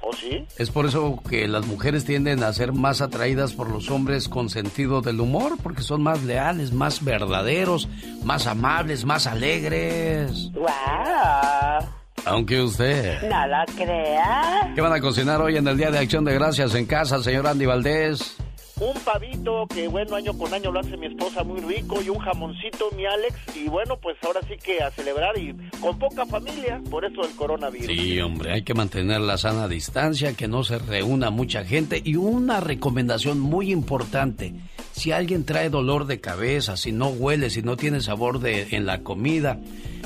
¿Oh, 0.00 0.12
sí? 0.12 0.44
Es 0.56 0.70
por 0.70 0.86
eso 0.86 1.20
que 1.28 1.48
las 1.48 1.66
mujeres 1.66 2.04
tienden 2.04 2.42
a 2.42 2.52
ser 2.52 2.72
más 2.72 3.00
atraídas 3.00 3.52
por 3.52 3.70
los 3.70 3.90
hombres 3.90 4.28
con 4.28 4.48
sentido 4.48 5.00
del 5.00 5.20
humor, 5.20 5.56
porque 5.62 5.82
son 5.82 6.02
más 6.02 6.22
leales, 6.22 6.72
más 6.72 7.04
verdaderos, 7.04 7.88
más 8.24 8.46
amables, 8.46 9.04
más 9.04 9.26
alegres. 9.26 10.50
¡Wow! 10.52 11.88
Aunque 12.24 12.60
usted. 12.60 13.22
No 13.28 13.46
lo 13.46 13.64
crea. 13.76 14.72
¿Qué 14.74 14.80
van 14.80 14.92
a 14.92 15.00
cocinar 15.00 15.40
hoy 15.40 15.56
en 15.56 15.66
el 15.66 15.76
Día 15.76 15.90
de 15.90 15.98
Acción 15.98 16.24
de 16.24 16.34
Gracias 16.34 16.74
en 16.74 16.86
casa, 16.86 17.22
señor 17.22 17.46
Andy 17.46 17.66
Valdés? 17.66 18.36
Un 18.80 18.94
pavito 19.00 19.66
que, 19.66 19.88
bueno, 19.88 20.14
año 20.14 20.32
con 20.38 20.54
año 20.54 20.70
lo 20.70 20.78
hace 20.78 20.96
mi 20.96 21.06
esposa 21.06 21.42
muy 21.42 21.60
rico 21.60 22.00
y 22.00 22.10
un 22.10 22.18
jamoncito, 22.18 22.90
mi 22.96 23.06
Alex. 23.06 23.34
Y 23.56 23.68
bueno, 23.68 23.96
pues 23.96 24.16
ahora 24.22 24.40
sí 24.48 24.54
que 24.56 24.80
a 24.80 24.90
celebrar 24.92 25.36
y 25.36 25.52
con 25.80 25.98
poca 25.98 26.24
familia, 26.26 26.80
por 26.88 27.04
eso 27.04 27.22
el 27.22 27.34
coronavirus. 27.34 27.88
Sí, 27.88 28.20
hombre, 28.20 28.52
hay 28.52 28.62
que 28.62 28.74
mantener 28.74 29.20
la 29.20 29.36
sana 29.36 29.66
distancia, 29.66 30.34
que 30.34 30.46
no 30.46 30.62
se 30.62 30.78
reúna 30.78 31.30
mucha 31.30 31.64
gente. 31.64 32.00
Y 32.04 32.14
una 32.14 32.60
recomendación 32.60 33.40
muy 33.40 33.72
importante, 33.72 34.54
si 34.98 35.12
alguien 35.12 35.44
trae 35.44 35.70
dolor 35.70 36.06
de 36.06 36.20
cabeza, 36.20 36.76
si 36.76 36.92
no 36.92 37.08
huele, 37.08 37.50
si 37.50 37.62
no 37.62 37.76
tiene 37.76 38.00
sabor 38.00 38.40
de, 38.40 38.68
en 38.72 38.84
la 38.84 39.00
comida, 39.00 39.58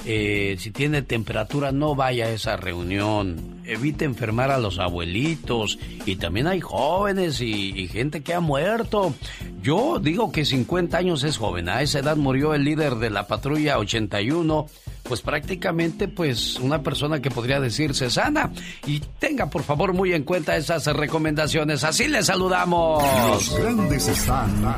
eh, 0.04 0.56
si 0.58 0.70
tiene 0.70 1.02
temperatura, 1.02 1.72
no 1.72 1.94
vaya 1.94 2.26
a 2.26 2.30
esa 2.30 2.56
reunión. 2.56 3.60
Evite 3.64 4.04
enfermar 4.04 4.50
a 4.50 4.58
los 4.58 4.78
abuelitos. 4.78 5.78
Y 6.06 6.16
también 6.16 6.46
hay 6.46 6.60
jóvenes 6.60 7.40
y, 7.40 7.70
y 7.78 7.88
gente 7.88 8.22
que 8.22 8.34
ha 8.34 8.40
muerto. 8.40 9.14
Yo 9.62 9.98
digo 10.00 10.32
que 10.32 10.44
50 10.44 10.96
años 10.98 11.24
es 11.24 11.36
joven. 11.36 11.68
A 11.68 11.82
esa 11.82 12.00
edad 12.00 12.16
murió 12.16 12.54
el 12.54 12.64
líder 12.64 12.96
de 12.96 13.10
la 13.10 13.26
patrulla 13.26 13.78
81 13.78 14.66
pues 15.12 15.20
prácticamente 15.20 16.08
pues 16.08 16.58
una 16.58 16.82
persona 16.82 17.20
que 17.20 17.30
podría 17.30 17.60
decirse 17.60 18.08
sana. 18.08 18.50
Y 18.86 19.00
tenga 19.18 19.50
por 19.50 19.62
favor 19.62 19.92
muy 19.92 20.14
en 20.14 20.22
cuenta 20.22 20.56
esas 20.56 20.86
recomendaciones. 20.86 21.84
Así 21.84 22.08
le 22.08 22.22
saludamos. 22.22 23.04
Los 23.28 23.58
grandes 23.58 24.08
están 24.08 24.74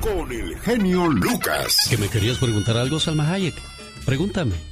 con 0.00 0.30
el 0.30 0.56
genio 0.60 1.08
Lucas. 1.08 1.88
¿Que 1.90 1.96
me 1.96 2.06
querías 2.06 2.38
preguntar 2.38 2.76
algo, 2.76 3.00
Salma 3.00 3.28
Hayek? 3.32 3.56
Pregúntame. 4.06 4.71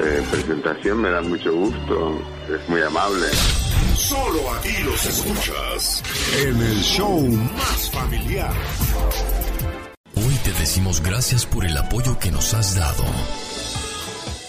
eh, 0.00 0.22
presentación, 0.30 1.02
me 1.02 1.10
da 1.10 1.22
mucho 1.22 1.52
gusto, 1.52 2.18
es 2.48 2.68
muy 2.68 2.82
amable. 2.82 3.26
Solo 3.96 4.50
aquí 4.54 4.82
los 4.82 5.06
escuchas 5.06 6.02
en 6.42 6.60
el 6.60 6.80
show 6.82 7.20
más 7.56 7.90
familiar. 7.90 8.52
Hoy 10.16 10.34
te 10.44 10.52
decimos 10.52 11.00
gracias 11.00 11.46
por 11.46 11.64
el 11.64 11.76
apoyo 11.76 12.18
que 12.18 12.30
nos 12.30 12.54
has 12.54 12.74
dado. 12.74 13.04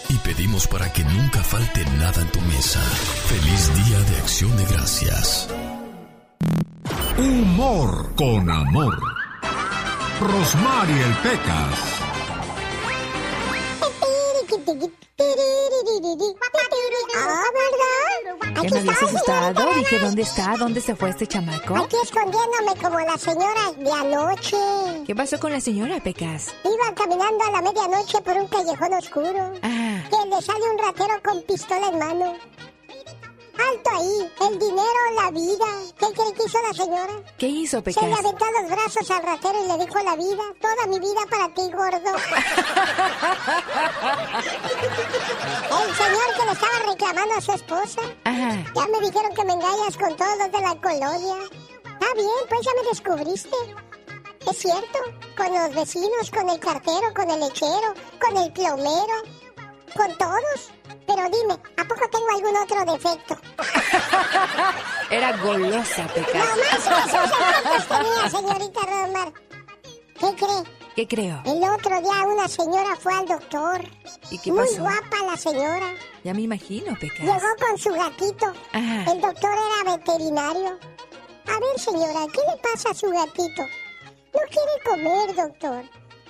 Y 0.09 0.17
pedimos 0.19 0.67
para 0.67 0.91
que 0.93 1.03
nunca 1.03 1.43
falte 1.43 1.83
nada 1.97 2.21
en 2.21 2.29
tu 2.29 2.41
mesa. 2.41 2.79
Feliz 2.79 3.85
Día 3.85 3.99
de 3.99 4.17
Acción 4.17 4.55
de 4.57 4.65
Gracias. 4.65 5.49
Humor 7.17 8.15
con 8.15 8.49
amor. 8.49 8.99
Rosmarie 10.19 11.01
el 11.01 11.13
Pecas. 11.17 11.94
Ah, 17.17 17.43
¿verdad? 17.53 18.61
¿Qué 18.61 18.69
me 18.69 18.79
habías 18.79 19.03
asustado? 19.03 19.73
Dije, 19.75 19.99
¿dónde 19.99 20.21
está? 20.21 20.55
¿Dónde 20.57 20.81
se 20.81 20.95
fue 20.95 21.09
este 21.09 21.27
chamaco? 21.27 21.75
Aquí 21.77 21.95
escondiéndome 22.03 22.75
como 22.81 22.99
la 22.99 23.17
señora 23.17 23.71
de 23.77 23.91
anoche. 23.91 24.57
¿Qué 25.05 25.15
pasó 25.15 25.39
con 25.39 25.51
la 25.51 25.61
señora, 25.61 25.99
Pecas? 26.01 26.53
Iba 26.63 26.95
caminando 26.95 27.43
a 27.45 27.51
la 27.51 27.61
medianoche 27.61 28.21
por 28.21 28.35
un 28.37 28.47
callejón 28.47 28.93
oscuro. 28.93 29.53
Ah. 29.63 30.03
Que 30.09 30.29
le 30.29 30.41
sale 30.41 30.69
un 30.71 30.77
ratero 30.77 31.21
con 31.23 31.41
pistola 31.43 31.87
en 31.87 31.99
mano. 31.99 32.35
Alto 33.57 33.89
ahí, 33.89 34.31
el 34.49 34.59
dinero, 34.59 35.11
la 35.15 35.31
vida. 35.31 35.65
¿Qué 35.97 36.07
cree 36.13 36.33
que 36.33 36.43
hizo 36.45 36.61
la 36.61 36.73
señora? 36.73 37.13
¿Qué 37.37 37.47
hizo, 37.47 37.81
Pecas? 37.83 38.03
Se 38.03 38.09
le 38.09 38.15
aventó 38.15 38.45
los 38.51 38.69
brazos 38.69 39.09
al 39.11 39.23
ratero 39.23 39.63
y 39.63 39.67
le 39.67 39.77
dijo 39.85 39.97
la 40.03 40.15
vida, 40.15 40.43
toda 40.59 40.87
mi 40.87 40.99
vida 40.99 41.21
para 41.29 41.53
ti, 41.53 41.71
gordo. 41.71 41.95
el 45.85 45.95
señor 45.95 46.35
que 46.37 46.45
le 46.45 46.51
estaba 46.51 46.79
reclamando 46.87 47.35
a 47.35 47.41
su 47.41 47.51
esposa. 47.53 48.01
Ajá. 48.25 48.65
Ya 48.75 48.87
me 48.87 48.99
dijeron 48.99 49.33
que 49.33 49.45
me 49.45 49.53
engañas 49.53 49.97
con 49.97 50.17
todos 50.17 50.37
los 50.37 50.51
de 50.51 50.61
la 50.61 50.75
colonia. 50.75 51.37
Está 51.85 52.13
bien, 52.13 52.29
pues 52.49 52.61
ya 52.61 52.71
me 52.81 52.89
descubriste. 52.89 53.55
Es 54.49 54.57
cierto, 54.59 54.99
con 55.35 55.51
los 55.53 55.73
vecinos, 55.73 56.29
con 56.29 56.49
el 56.49 56.59
cartero, 56.59 57.13
con 57.15 57.31
el 57.31 57.39
lechero, 57.39 57.95
con 58.19 58.37
el 58.37 58.51
plomero, 58.53 59.23
con 59.95 60.15
todos. 60.17 60.71
Pero 61.07 61.21
dime, 61.29 61.53
¿a 61.77 61.83
poco 61.85 62.09
tengo 62.11 62.29
algún 62.35 62.57
otro 62.57 62.93
defecto? 62.93 63.37
Era 65.11 65.37
golosa, 65.37 66.07
Pecas. 66.07 66.33
No 66.33 66.55
más 66.55 66.77
esos 66.77 67.29
defectos 67.29 67.87
tenía, 67.87 68.29
señorita 68.29 68.79
Romar. 68.81 69.33
¿Qué 70.19 70.35
cree? 70.35 70.63
¿Qué 70.95 71.07
creo? 71.07 71.41
El 71.45 71.63
otro 71.63 72.01
día 72.01 72.23
una 72.25 72.47
señora 72.47 72.95
fue 72.95 73.13
al 73.13 73.27
doctor. 73.27 73.81
¿Y 74.31 74.39
qué 74.39 74.51
Muy 74.51 74.61
pasó? 74.65 74.81
guapa 74.81 75.17
la 75.29 75.37
señora. 75.37 75.93
Ya 76.23 76.33
me 76.33 76.41
imagino, 76.41 76.95
Pecas. 76.99 77.19
Llegó 77.19 77.55
con 77.59 77.77
su 77.77 77.91
gatito. 77.91 78.45
Ajá. 78.71 79.11
El 79.11 79.21
doctor 79.21 79.51
era 79.83 79.95
veterinario. 79.97 80.79
A 81.47 81.59
ver, 81.59 81.79
señora, 81.79 82.25
¿qué 82.33 82.39
le 82.49 82.57
pasa 82.61 82.89
a 82.89 82.93
su 82.95 83.09
gatito? 83.11 83.61
No 84.33 84.39
quiere 84.49 84.83
comer, 84.85 85.35
doctor. 85.35 85.83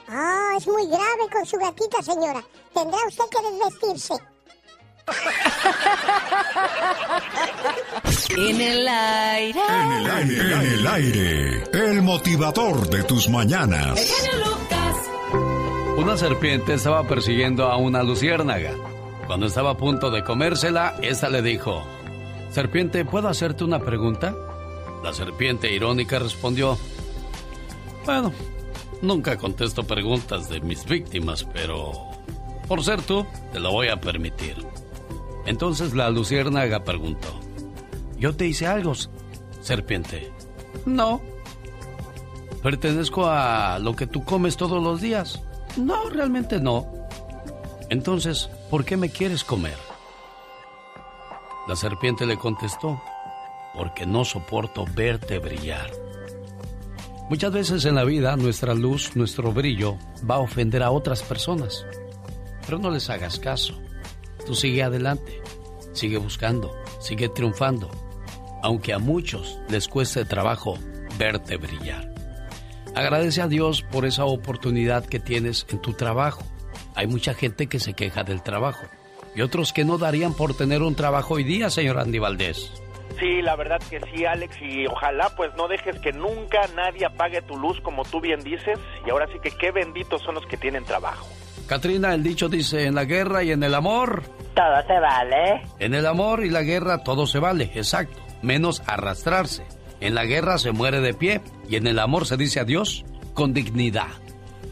Ah, 0.09 0.53
es 0.57 0.67
muy 0.67 0.85
grave 0.87 1.29
con 1.31 1.45
su 1.45 1.57
gatita, 1.57 2.01
señora. 2.01 2.43
Tendrá 2.73 2.97
usted 3.07 3.23
que 3.31 3.49
desvestirse. 3.49 4.13
En 8.37 8.61
el 8.61 8.87
aire. 8.87 9.59
En 9.69 9.91
el 9.91 10.11
aire. 10.11 10.41
En 10.41 10.61
el 10.61 10.87
aire. 10.87 11.63
El 11.73 12.01
motivador 12.01 12.89
de 12.89 13.03
tus 13.03 13.29
mañanas. 13.29 14.11
Una 15.97 16.17
serpiente 16.17 16.73
estaba 16.73 17.07
persiguiendo 17.07 17.65
a 17.67 17.77
una 17.77 18.03
luciérnaga. 18.03 18.71
Cuando 19.27 19.45
estaba 19.45 19.71
a 19.71 19.77
punto 19.77 20.11
de 20.11 20.23
comérsela, 20.23 20.95
esta 21.01 21.29
le 21.29 21.41
dijo, 21.41 21.83
Serpiente, 22.51 23.05
¿puedo 23.05 23.27
hacerte 23.27 23.63
una 23.63 23.79
pregunta? 23.79 24.35
La 25.03 25.13
serpiente 25.13 25.71
irónica 25.73 26.19
respondió, 26.19 26.77
Bueno, 28.05 28.31
nunca 29.01 29.37
contesto 29.37 29.83
preguntas 29.83 30.49
de 30.49 30.61
mis 30.61 30.85
víctimas, 30.85 31.45
pero 31.53 31.93
por 32.67 32.83
ser 32.83 33.01
tú, 33.01 33.25
te 33.53 33.59
lo 33.59 33.71
voy 33.71 33.87
a 33.87 33.99
permitir. 33.99 34.55
Entonces 35.45 35.93
la 35.93 36.09
luciérnaga 36.09 36.83
preguntó, 36.83 37.27
¿yo 38.17 38.35
te 38.35 38.47
hice 38.47 38.67
algo, 38.67 38.93
serpiente? 39.61 40.31
No. 40.85 41.21
¿Pertenezco 42.63 43.27
a 43.27 43.77
lo 43.79 43.95
que 43.95 44.07
tú 44.07 44.23
comes 44.23 44.57
todos 44.57 44.81
los 44.81 45.01
días? 45.01 45.41
No, 45.77 46.09
realmente 46.09 46.59
no. 46.59 46.87
Entonces, 47.89 48.49
¿por 48.71 48.85
qué 48.85 48.97
me 48.97 49.09
quieres 49.09 49.43
comer? 49.43 49.77
La 51.67 51.75
serpiente 51.75 52.25
le 52.25 52.37
contestó, 52.37 53.01
porque 53.75 54.05
no 54.05 54.25
soporto 54.25 54.85
verte 54.95 55.37
brillar. 55.37 55.91
Muchas 57.29 57.51
veces 57.51 57.85
en 57.85 57.95
la 57.95 58.03
vida 58.03 58.35
nuestra 58.35 58.73
luz, 58.73 59.15
nuestro 59.15 59.51
brillo 59.51 59.97
va 60.29 60.35
a 60.35 60.39
ofender 60.39 60.83
a 60.83 60.91
otras 60.91 61.23
personas. 61.23 61.85
Pero 62.65 62.77
no 62.77 62.91
les 62.91 63.09
hagas 63.09 63.39
caso. 63.39 63.73
Tú 64.45 64.55
sigue 64.55 64.83
adelante, 64.83 65.41
sigue 65.93 66.17
buscando, 66.17 66.75
sigue 66.99 67.29
triunfando, 67.29 67.89
aunque 68.61 68.93
a 68.93 68.99
muchos 68.99 69.59
les 69.69 69.87
cueste 69.87 70.25
trabajo 70.25 70.77
verte 71.17 71.57
brillar. 71.57 72.13
Agradece 72.93 73.41
a 73.41 73.47
Dios 73.47 73.81
por 73.81 74.05
esa 74.05 74.25
oportunidad 74.25 75.05
que 75.05 75.19
tienes 75.19 75.65
en 75.69 75.79
tu 75.79 75.93
trabajo. 75.93 76.43
Hay 76.95 77.07
mucha 77.07 77.33
gente 77.33 77.67
que 77.67 77.79
se 77.79 77.93
queja 77.93 78.23
del 78.23 78.41
trabajo 78.41 78.85
y 79.35 79.41
otros 79.41 79.73
que 79.73 79.83
no 79.83 79.97
darían 79.97 80.33
por 80.33 80.55
tener 80.55 80.81
un 80.81 80.95
trabajo 80.95 81.33
hoy 81.33 81.43
día, 81.43 81.69
señor 81.69 81.99
Andy 81.99 82.19
Valdés. 82.19 82.71
Sí, 83.19 83.41
la 83.41 83.55
verdad 83.55 83.81
que 83.89 83.99
sí, 84.11 84.25
Alex, 84.25 84.55
y 84.61 84.87
ojalá 84.87 85.29
pues 85.35 85.53
no 85.55 85.67
dejes 85.67 85.99
que 85.99 86.11
nunca 86.11 86.67
nadie 86.75 87.05
apague 87.05 87.41
tu 87.41 87.57
luz 87.57 87.79
como 87.81 88.03
tú 88.03 88.19
bien 88.19 88.41
dices, 88.43 88.77
y 89.05 89.09
ahora 89.09 89.27
sí 89.27 89.39
que 89.41 89.51
qué 89.51 89.71
benditos 89.71 90.21
son 90.21 90.35
los 90.35 90.45
que 90.47 90.57
tienen 90.57 90.83
trabajo. 90.83 91.27
Katrina, 91.67 92.13
el 92.13 92.23
dicho 92.23 92.49
dice, 92.49 92.85
en 92.85 92.95
la 92.95 93.05
guerra 93.05 93.43
y 93.43 93.51
en 93.51 93.63
el 93.63 93.73
amor. 93.73 94.23
Todo 94.53 94.87
se 94.87 94.99
vale. 94.99 95.61
En 95.79 95.93
el 95.93 96.05
amor 96.05 96.45
y 96.45 96.49
la 96.49 96.61
guerra 96.61 97.03
todo 97.03 97.27
se 97.27 97.39
vale, 97.39 97.71
exacto, 97.75 98.21
menos 98.41 98.81
arrastrarse. 98.85 99.65
En 99.99 100.15
la 100.15 100.25
guerra 100.25 100.57
se 100.57 100.71
muere 100.71 101.01
de 101.01 101.13
pie 101.13 101.41
y 101.69 101.75
en 101.77 101.87
el 101.87 101.99
amor 101.99 102.25
se 102.25 102.37
dice 102.37 102.59
adiós 102.59 103.05
con 103.33 103.53
dignidad. 103.53 104.07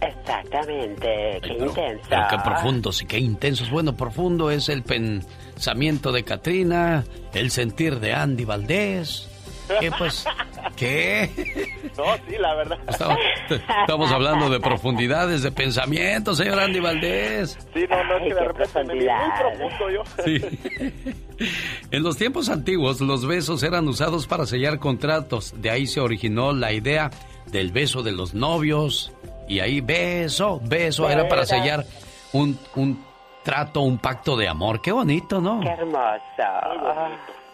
Exactamente, 0.02 1.40
qué 1.42 1.54
intenso. 1.54 2.06
Pero 2.10 2.24
qué 2.30 2.38
profundos 2.44 3.02
y 3.02 3.06
qué 3.06 3.20
intensos. 3.20 3.70
Bueno, 3.70 3.96
profundo 3.96 4.52
es 4.52 4.70
el 4.70 4.84
pensamiento 4.84 6.12
de 6.12 6.24
Katrina, 6.24 7.06
el 7.34 7.52
sentir 7.52 8.00
de 8.00 8.14
Andy 8.14 8.46
Valdés. 8.46 9.30
¿Qué 9.80 9.92
pues? 9.98 10.26
¿Qué? 10.76 11.30
No, 11.98 12.04
sí, 12.28 12.38
la 12.40 12.56
verdad. 12.56 12.78
Estamos, 12.88 13.18
estamos 13.82 14.12
hablando 14.12 14.50
de 14.50 14.60
profundidades 14.60 15.44
de 15.44 15.52
pensamiento, 15.52 16.34
señor 16.36 16.60
Andy 16.60 16.80
Valdés. 16.80 17.58
Sí, 17.74 17.86
no, 17.90 18.04
no, 18.04 18.18
es 18.18 18.24
que 18.24 18.34
de 18.34 18.44
repente 18.44 18.84
me 18.84 18.94
vi 18.94 19.06
muy 19.06 19.32
profundo 19.40 19.90
yo. 19.90 20.04
Sí. 20.24 20.42
En 21.92 22.04
los 22.04 22.18
tiempos 22.18 22.50
antiguos, 22.50 23.02
los 23.02 23.26
besos 23.26 23.64
eran 23.64 23.88
usados 23.88 24.28
para 24.28 24.46
sellar 24.46 24.80
contratos. 24.80 25.54
De 25.62 25.70
ahí 25.70 25.88
se 25.88 26.00
originó 26.00 26.54
la 26.54 26.72
idea 26.72 27.12
del 27.48 27.72
beso 27.72 28.04
de 28.04 28.12
los 28.12 28.34
novios. 28.34 29.12
Y 29.48 29.60
ahí 29.60 29.82
beso, 29.82 30.62
beso, 30.64 31.10
era 31.10 31.28
para 31.28 31.46
sellar 31.46 31.86
un, 32.32 32.58
un 32.76 33.04
trato, 33.44 33.82
un 33.82 33.98
pacto 33.98 34.38
de 34.38 34.48
amor. 34.48 34.82
Qué 34.82 34.92
bonito, 34.92 35.42
¿no? 35.42 35.60
Qué 35.60 35.70
hermoso. 35.70 36.14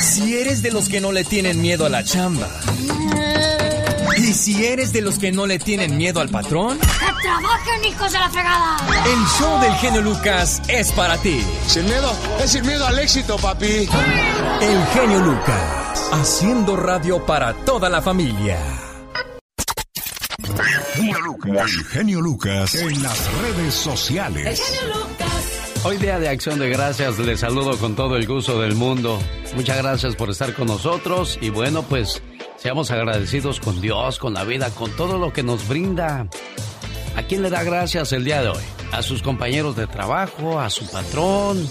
Si 0.00 0.36
eres 0.36 0.62
de 0.62 0.70
los 0.70 0.88
que 0.88 1.00
no 1.00 1.10
le 1.10 1.24
tienen 1.24 1.60
miedo 1.60 1.84
a 1.86 1.88
la 1.88 2.04
chamba. 2.04 2.46
Y 4.28 4.34
si 4.34 4.62
eres 4.62 4.92
de 4.92 5.00
los 5.00 5.18
que 5.18 5.32
no 5.32 5.46
le 5.46 5.58
tienen 5.58 5.96
miedo 5.96 6.20
al 6.20 6.28
patrón. 6.28 6.78
¡Que 6.78 7.22
trabajen, 7.22 7.82
hijos 7.86 8.12
de 8.12 8.18
la 8.18 8.28
fregada! 8.28 8.76
El 9.06 9.26
show 9.38 9.58
del 9.58 9.72
genio 9.76 10.02
Lucas 10.02 10.60
es 10.68 10.92
para 10.92 11.16
ti. 11.16 11.42
Sin 11.66 11.86
miedo, 11.86 12.14
es 12.38 12.50
sin 12.50 12.66
miedo 12.66 12.86
al 12.86 12.98
éxito, 12.98 13.38
papi. 13.38 13.88
El 14.60 14.86
genio 14.92 15.20
Lucas, 15.20 16.10
haciendo 16.12 16.76
radio 16.76 17.24
para 17.24 17.54
toda 17.54 17.88
la 17.88 18.02
familia. 18.02 18.58
El 21.46 21.84
genio 21.86 22.20
Lucas 22.20 22.74
en 22.74 23.02
las 23.02 23.32
redes 23.40 23.72
sociales. 23.72 24.46
El 24.46 24.78
genio 24.78 25.06
Lucas. 25.06 25.84
Hoy 25.84 25.96
día 25.96 26.18
de 26.18 26.28
acción 26.28 26.58
de 26.58 26.68
gracias, 26.68 27.18
les 27.18 27.40
saludo 27.40 27.78
con 27.78 27.96
todo 27.96 28.16
el 28.16 28.26
gusto 28.26 28.60
del 28.60 28.74
mundo. 28.74 29.18
Muchas 29.54 29.78
gracias 29.78 30.16
por 30.16 30.28
estar 30.28 30.52
con 30.52 30.66
nosotros 30.66 31.38
y 31.40 31.48
bueno, 31.48 31.82
pues 31.82 32.20
seamos 32.58 32.90
agradecidos 32.90 33.60
con 33.60 33.80
Dios, 33.80 34.18
con 34.18 34.34
la 34.34 34.44
vida, 34.44 34.70
con 34.70 34.94
todo 34.96 35.18
lo 35.18 35.32
que 35.32 35.42
nos 35.42 35.66
brinda. 35.68 36.28
¿A 37.16 37.22
quién 37.22 37.42
le 37.42 37.50
da 37.50 37.62
gracias 37.62 38.12
el 38.12 38.24
día 38.24 38.42
de 38.42 38.48
hoy? 38.48 38.62
¿A 38.92 39.02
sus 39.02 39.22
compañeros 39.22 39.76
de 39.76 39.86
trabajo? 39.86 40.60
¿A 40.60 40.70
su 40.70 40.88
patrón? 40.90 41.68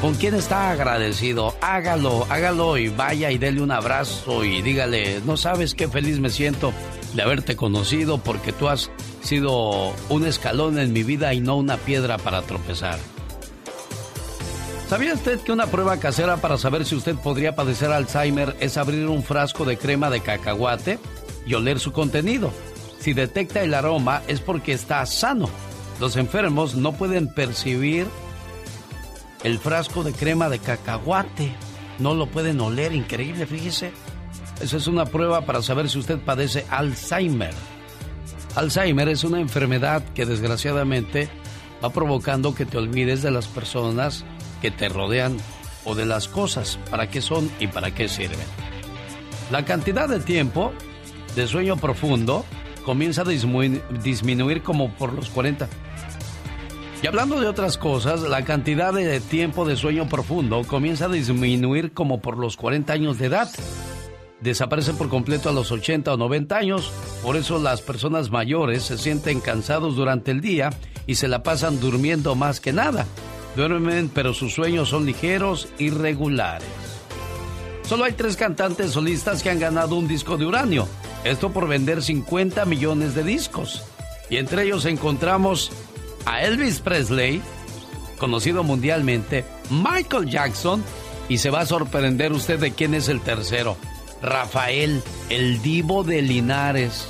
¿Con 0.00 0.14
quién 0.14 0.34
está 0.34 0.70
agradecido? 0.70 1.54
Hágalo, 1.60 2.26
hágalo 2.28 2.76
y 2.78 2.88
vaya 2.88 3.30
y 3.30 3.38
dele 3.38 3.62
un 3.62 3.70
abrazo 3.70 4.44
y 4.44 4.60
dígale, 4.62 5.20
no 5.24 5.36
sabes 5.36 5.74
qué 5.74 5.88
feliz 5.88 6.18
me 6.18 6.30
siento 6.30 6.72
de 7.14 7.22
haberte 7.22 7.56
conocido 7.56 8.18
porque 8.18 8.52
tú 8.52 8.68
has 8.68 8.90
sido 9.22 9.92
un 10.08 10.26
escalón 10.26 10.78
en 10.78 10.92
mi 10.92 11.02
vida 11.02 11.32
y 11.32 11.40
no 11.40 11.56
una 11.56 11.76
piedra 11.76 12.18
para 12.18 12.42
tropezar. 12.42 12.98
¿Sabía 14.88 15.14
usted 15.14 15.40
que 15.40 15.50
una 15.50 15.66
prueba 15.66 15.96
casera 15.96 16.36
para 16.36 16.58
saber 16.58 16.84
si 16.84 16.94
usted 16.94 17.16
podría 17.16 17.56
padecer 17.56 17.90
Alzheimer 17.90 18.54
es 18.60 18.76
abrir 18.76 19.08
un 19.08 19.22
frasco 19.22 19.64
de 19.64 19.78
crema 19.78 20.10
de 20.10 20.20
cacahuate 20.20 20.98
y 21.46 21.54
oler 21.54 21.80
su 21.80 21.90
contenido? 21.90 22.52
Si 23.00 23.14
detecta 23.14 23.62
el 23.62 23.72
aroma 23.72 24.22
es 24.28 24.40
porque 24.40 24.72
está 24.72 25.04
sano. 25.06 25.48
Los 26.00 26.16
enfermos 26.16 26.74
no 26.74 26.92
pueden 26.92 27.32
percibir 27.32 28.06
el 29.42 29.58
frasco 29.58 30.04
de 30.04 30.12
crema 30.12 30.50
de 30.50 30.58
cacahuate. 30.58 31.54
No 31.98 32.14
lo 32.14 32.26
pueden 32.26 32.60
oler, 32.60 32.92
increíble, 32.92 33.46
fíjese. 33.46 33.90
Esa 34.60 34.76
es 34.76 34.86
una 34.86 35.06
prueba 35.06 35.46
para 35.46 35.62
saber 35.62 35.88
si 35.88 35.98
usted 35.98 36.18
padece 36.18 36.66
Alzheimer. 36.68 37.54
Alzheimer 38.54 39.08
es 39.08 39.24
una 39.24 39.40
enfermedad 39.40 40.04
que 40.14 40.26
desgraciadamente 40.26 41.28
va 41.82 41.90
provocando 41.90 42.54
que 42.54 42.66
te 42.66 42.78
olvides 42.78 43.22
de 43.22 43.30
las 43.30 43.48
personas 43.48 44.24
que 44.64 44.70
te 44.70 44.88
rodean 44.88 45.36
o 45.84 45.94
de 45.94 46.06
las 46.06 46.26
cosas, 46.26 46.78
para 46.90 47.10
qué 47.10 47.20
son 47.20 47.50
y 47.60 47.66
para 47.66 47.90
qué 47.90 48.08
sirven. 48.08 48.46
La 49.50 49.66
cantidad 49.66 50.08
de 50.08 50.20
tiempo 50.20 50.72
de 51.36 51.46
sueño 51.46 51.76
profundo 51.76 52.46
comienza 52.82 53.20
a 53.20 53.24
disminuir 53.26 54.62
como 54.62 54.90
por 54.94 55.12
los 55.12 55.28
40. 55.28 55.68
Y 57.02 57.06
hablando 57.06 57.38
de 57.38 57.46
otras 57.46 57.76
cosas, 57.76 58.22
la 58.22 58.42
cantidad 58.46 58.94
de 58.94 59.20
tiempo 59.20 59.66
de 59.66 59.76
sueño 59.76 60.08
profundo 60.08 60.62
comienza 60.66 61.04
a 61.04 61.08
disminuir 61.10 61.92
como 61.92 62.22
por 62.22 62.38
los 62.38 62.56
40 62.56 62.90
años 62.90 63.18
de 63.18 63.26
edad. 63.26 63.50
Desaparece 64.40 64.94
por 64.94 65.10
completo 65.10 65.50
a 65.50 65.52
los 65.52 65.70
80 65.72 66.10
o 66.14 66.16
90 66.16 66.56
años, 66.56 66.90
por 67.22 67.36
eso 67.36 67.58
las 67.58 67.82
personas 67.82 68.30
mayores 68.30 68.84
se 68.84 68.96
sienten 68.96 69.40
cansados 69.40 69.94
durante 69.94 70.30
el 70.30 70.40
día 70.40 70.70
y 71.06 71.16
se 71.16 71.28
la 71.28 71.42
pasan 71.42 71.80
durmiendo 71.80 72.34
más 72.34 72.60
que 72.60 72.72
nada. 72.72 73.06
Duermen, 73.56 74.10
pero 74.12 74.34
sus 74.34 74.54
sueños 74.54 74.88
son 74.88 75.06
ligeros 75.06 75.68
y 75.78 75.90
regulares. 75.90 76.68
Solo 77.86 78.04
hay 78.04 78.12
tres 78.12 78.36
cantantes 78.36 78.92
solistas 78.92 79.42
que 79.42 79.50
han 79.50 79.60
ganado 79.60 79.96
un 79.96 80.08
disco 80.08 80.36
de 80.36 80.46
uranio. 80.46 80.88
Esto 81.22 81.52
por 81.52 81.68
vender 81.68 82.02
50 82.02 82.64
millones 82.64 83.14
de 83.14 83.22
discos. 83.22 83.84
Y 84.30 84.38
entre 84.38 84.64
ellos 84.64 84.86
encontramos 84.86 85.70
a 86.24 86.42
Elvis 86.42 86.80
Presley, 86.80 87.42
conocido 88.18 88.62
mundialmente, 88.62 89.44
Michael 89.70 90.30
Jackson, 90.30 90.82
y 91.28 91.38
se 91.38 91.50
va 91.50 91.60
a 91.60 91.66
sorprender 91.66 92.32
usted 92.32 92.58
de 92.58 92.72
quién 92.72 92.94
es 92.94 93.08
el 93.08 93.20
tercero. 93.20 93.76
Rafael, 94.22 95.02
el 95.28 95.60
divo 95.62 96.04
de 96.04 96.22
Linares. 96.22 97.06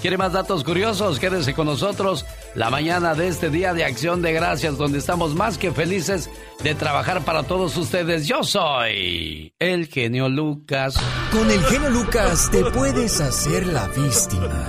¿Quiere 0.00 0.18
más 0.18 0.32
datos 0.32 0.62
curiosos? 0.62 1.18
Quédese 1.18 1.54
con 1.54 1.66
nosotros 1.66 2.24
la 2.58 2.70
mañana 2.70 3.14
de 3.14 3.28
este 3.28 3.50
día 3.50 3.72
de 3.72 3.84
acción 3.84 4.20
de 4.20 4.32
gracias, 4.32 4.76
donde 4.76 4.98
estamos 4.98 5.36
más 5.36 5.58
que 5.58 5.70
felices 5.70 6.28
de 6.64 6.74
trabajar 6.74 7.24
para 7.24 7.44
todos 7.44 7.76
ustedes. 7.76 8.26
Yo 8.26 8.42
soy 8.42 9.54
el 9.60 9.86
genio 9.86 10.28
Lucas. 10.28 10.96
Con 11.30 11.48
el 11.48 11.62
genio 11.66 11.88
Lucas 11.90 12.50
te 12.50 12.64
puedes 12.64 13.20
hacer 13.20 13.64
la 13.68 13.86
víctima. 13.86 14.66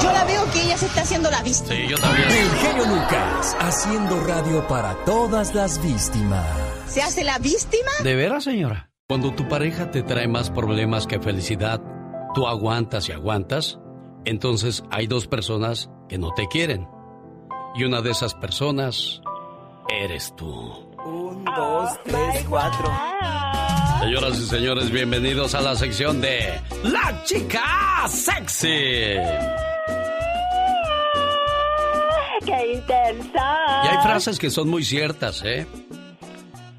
Yo 0.00 0.12
la 0.12 0.24
veo 0.24 0.48
que 0.52 0.62
ella 0.62 0.78
se 0.78 0.86
está 0.86 1.02
haciendo 1.02 1.28
la 1.28 1.42
víctima. 1.42 1.74
Sí, 1.74 1.88
yo 1.88 1.98
también. 1.98 2.30
El 2.30 2.50
genio 2.50 2.86
Lucas, 2.86 3.56
haciendo 3.58 4.20
radio 4.24 4.64
para 4.68 4.94
todas 5.04 5.52
las 5.52 5.82
víctimas. 5.82 6.46
¿Se 6.86 7.02
hace 7.02 7.24
la 7.24 7.40
víctima? 7.40 7.90
¿De 8.04 8.14
veras, 8.14 8.44
señora? 8.44 8.90
Cuando 9.08 9.34
tu 9.34 9.48
pareja 9.48 9.90
te 9.90 10.04
trae 10.04 10.28
más 10.28 10.50
problemas 10.50 11.08
que 11.08 11.18
felicidad, 11.18 11.82
tú 12.34 12.46
aguantas 12.46 13.08
y 13.08 13.12
aguantas, 13.12 13.80
entonces 14.24 14.84
hay 14.92 15.08
dos 15.08 15.26
personas 15.26 15.90
que 16.08 16.18
no 16.18 16.32
te 16.32 16.46
quieren. 16.46 16.86
Y 17.78 17.84
una 17.84 18.00
de 18.00 18.10
esas 18.10 18.32
personas 18.34 19.20
eres 19.88 20.34
tú. 20.34 20.48
Un, 21.04 21.44
dos, 21.44 21.90
tres, 22.04 22.44
cuatro. 22.48 22.90
Señoras 24.00 24.38
y 24.38 24.46
señores, 24.46 24.90
bienvenidos 24.90 25.54
a 25.54 25.60
la 25.60 25.76
sección 25.76 26.20
de 26.22 26.58
La 26.84 27.22
Chica 27.24 28.08
Sexy. 28.08 29.16
¡Qué 32.46 32.72
intensa! 32.74 33.56
Y 33.84 33.88
hay 33.88 34.02
frases 34.02 34.38
que 34.38 34.48
son 34.50 34.70
muy 34.70 34.82
ciertas, 34.82 35.42
¿eh? 35.44 35.66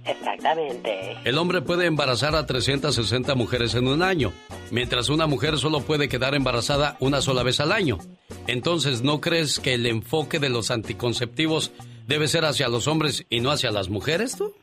Exactamente. 0.08 1.18
El 1.26 1.38
hombre 1.38 1.62
puede 1.62 1.86
embarazar 1.86 2.36
a 2.36 2.46
360 2.46 3.36
mujeres 3.36 3.76
en 3.76 3.88
un 3.88 4.04
año, 4.04 4.32
mientras 4.72 5.10
una 5.10 5.28
mujer 5.28 5.58
solo 5.58 5.82
puede 5.82 6.08
quedar 6.08 6.36
embarazada 6.36 6.98
una 7.00 7.22
sola 7.22 7.44
vez 7.44 7.60
al 7.60 7.72
año. 7.72 7.98
Entonces, 8.48 9.02
¿no 9.02 9.20
crees 9.20 9.60
que 9.60 9.74
el 9.74 9.86
enfoque 9.86 10.40
de 10.40 10.50
los 10.50 10.72
anticonceptivos 10.72 11.72
debe 12.08 12.28
ser 12.28 12.46
hacia 12.46 12.70
los 12.70 12.88
hombres 12.88 13.26
y 13.30 13.42
no 13.42 13.52
hacia 13.52 13.72
las 13.72 13.90
mujeres, 13.90 14.38
tú? 14.38 14.54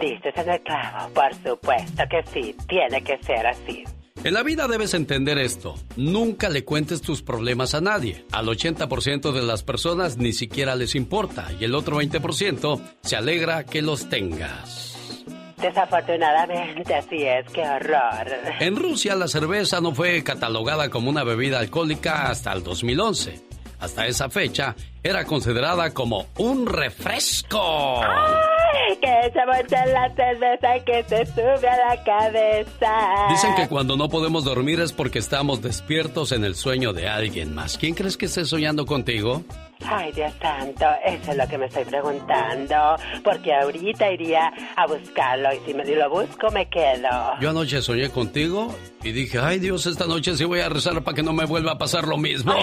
Dices 0.00 0.34
en 0.36 0.50
el 0.50 0.60
clavo, 0.62 1.12
por 1.14 1.34
supuesto 1.34 2.02
que 2.10 2.22
sí, 2.32 2.56
tiene 2.68 3.02
que 3.02 3.18
ser 3.22 3.46
así. 3.46 3.84
En 4.24 4.34
la 4.34 4.44
vida 4.44 4.68
debes 4.68 4.94
entender 4.94 5.36
esto. 5.38 5.74
Nunca 5.96 6.48
le 6.48 6.64
cuentes 6.64 7.02
tus 7.02 7.22
problemas 7.22 7.74
a 7.74 7.80
nadie. 7.80 8.24
Al 8.30 8.46
80% 8.46 9.32
de 9.32 9.42
las 9.42 9.64
personas 9.64 10.16
ni 10.16 10.32
siquiera 10.32 10.76
les 10.76 10.94
importa 10.94 11.48
y 11.58 11.64
el 11.64 11.74
otro 11.74 12.00
20% 12.00 12.80
se 13.02 13.16
alegra 13.16 13.64
que 13.64 13.82
los 13.82 14.08
tengas. 14.08 14.96
Desafortunadamente 15.60 16.94
así 16.94 17.24
es, 17.24 17.46
qué 17.52 17.62
horror. 17.62 18.28
En 18.60 18.76
Rusia 18.76 19.16
la 19.16 19.26
cerveza 19.26 19.80
no 19.80 19.92
fue 19.92 20.22
catalogada 20.22 20.88
como 20.88 21.10
una 21.10 21.24
bebida 21.24 21.58
alcohólica 21.58 22.28
hasta 22.28 22.52
el 22.52 22.62
2011. 22.62 23.42
Hasta 23.80 24.06
esa 24.06 24.30
fecha 24.30 24.76
era 25.02 25.24
considerada 25.24 25.90
como 25.92 26.26
un 26.38 26.66
refresco. 26.66 28.00
Que 29.00 29.32
se 29.32 29.86
la 29.92 30.14
cerveza 30.14 30.84
que 30.84 31.04
se 31.04 31.26
sube 31.26 31.68
a 31.68 31.88
la 31.88 32.04
cabeza. 32.04 33.26
Dicen 33.28 33.54
que 33.54 33.68
cuando 33.68 33.96
no 33.96 34.08
podemos 34.08 34.44
dormir 34.44 34.80
es 34.80 34.92
porque 34.92 35.18
estamos 35.18 35.62
despiertos 35.62 36.32
en 36.32 36.44
el 36.44 36.54
sueño 36.54 36.92
de 36.92 37.08
alguien 37.08 37.54
más. 37.54 37.78
¿Quién 37.78 37.94
crees 37.94 38.16
que 38.16 38.26
esté 38.26 38.44
soñando 38.44 38.86
contigo? 38.86 39.42
Ay, 39.86 40.12
Dios 40.12 40.32
santo, 40.40 40.86
eso 41.04 41.32
es 41.32 41.36
lo 41.36 41.48
que 41.48 41.58
me 41.58 41.66
estoy 41.66 41.84
preguntando. 41.84 42.96
Porque 43.22 43.54
ahorita 43.54 44.10
iría 44.10 44.52
a 44.76 44.86
buscarlo 44.86 45.50
y 45.52 45.58
si 45.66 45.74
me 45.74 45.84
lo 45.84 46.10
busco 46.10 46.50
me 46.50 46.68
quedo. 46.68 47.08
Yo 47.40 47.50
anoche 47.50 47.82
soñé 47.82 48.10
contigo 48.10 48.74
y 49.02 49.12
dije, 49.12 49.38
ay 49.38 49.58
Dios, 49.58 49.86
esta 49.86 50.06
noche 50.06 50.36
sí 50.36 50.44
voy 50.44 50.60
a 50.60 50.68
rezar 50.68 51.02
para 51.02 51.14
que 51.14 51.22
no 51.22 51.32
me 51.32 51.44
vuelva 51.44 51.72
a 51.72 51.78
pasar 51.78 52.06
lo 52.06 52.16
mismo. 52.16 52.52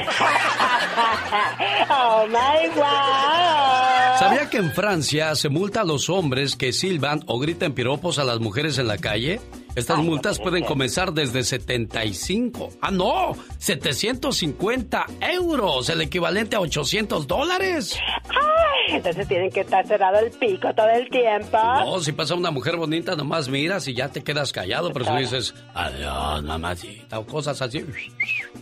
oh 1.89 2.25
my 2.27 2.67
God. 2.75 4.19
¿Sabía 4.19 4.49
que 4.49 4.57
en 4.57 4.71
Francia 4.71 5.35
se 5.35 5.49
multa 5.49 5.81
a 5.81 5.85
los 5.85 6.09
hombres 6.09 6.55
que 6.55 6.73
silban 6.73 7.23
o 7.27 7.39
gritan 7.39 7.73
piropos 7.73 8.19
a 8.19 8.23
las 8.23 8.39
mujeres 8.39 8.77
en 8.77 8.87
la 8.87 8.97
calle? 8.97 9.39
Estas 9.75 9.99
multas 9.99 10.39
pueden 10.39 10.63
comenzar 10.63 11.13
desde 11.13 11.43
75. 11.43 12.69
Ah, 12.81 12.91
no, 12.91 13.33
750 13.59 15.05
euros, 15.31 15.89
el 15.89 16.01
equivalente 16.01 16.55
a 16.55 16.59
800 16.59 17.27
dólares. 17.27 17.97
¡Ay! 18.29 18.95
Entonces 18.95 19.27
tienen 19.27 19.51
que 19.51 19.61
estar 19.61 19.85
cerrado 19.87 20.19
el 20.19 20.31
pico 20.31 20.73
todo 20.73 20.89
el 20.89 21.09
tiempo. 21.09 21.57
No, 21.57 21.99
si 21.99 22.11
pasa 22.11 22.35
una 22.35 22.51
mujer 22.51 22.75
bonita, 22.75 23.15
nomás 23.15 23.47
miras 23.47 23.87
y 23.87 23.93
ya 23.93 24.09
te 24.09 24.23
quedas 24.23 24.51
callado, 24.51 24.91
pero 24.91 25.05
si 25.05 25.11
dices, 25.17 25.53
adiós, 25.73 26.43
mamacita, 26.43 27.19
o 27.19 27.25
cosas 27.25 27.61
así. 27.61 27.85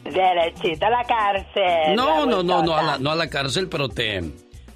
Derechito 0.03 0.85
a 0.85 0.89
la 0.89 1.03
cárcel. 1.03 1.95
No, 1.95 2.25
no, 2.25 2.43
no, 2.43 2.61
no 2.63 2.75
a, 2.77 2.83
la, 2.83 2.97
no 2.99 3.11
a 3.11 3.15
la 3.15 3.29
cárcel, 3.29 3.69
pero 3.69 3.87
te, 3.89 4.21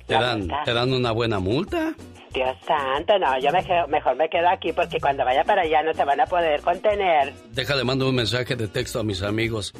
te, 0.07 0.13
dan, 0.13 0.47
te 0.65 0.73
dan 0.73 0.93
una 0.93 1.11
buena 1.11 1.39
multa. 1.39 1.93
Dios 2.33 2.57
santo, 2.65 3.17
no, 3.19 3.39
yo 3.39 3.49
mejor 3.87 4.15
me 4.15 4.29
quedo 4.29 4.49
aquí 4.49 4.71
porque 4.73 4.99
cuando 4.99 5.25
vaya 5.25 5.43
para 5.43 5.63
allá 5.63 5.83
no 5.83 5.93
se 5.93 6.05
van 6.05 6.19
a 6.19 6.25
poder 6.25 6.61
contener. 6.61 7.33
Déjale, 7.51 7.83
mando 7.83 8.07
un 8.07 8.15
mensaje 8.15 8.55
de 8.55 8.67
texto 8.67 8.99
a 8.99 9.03
mis 9.03 9.21
amigos. 9.21 9.73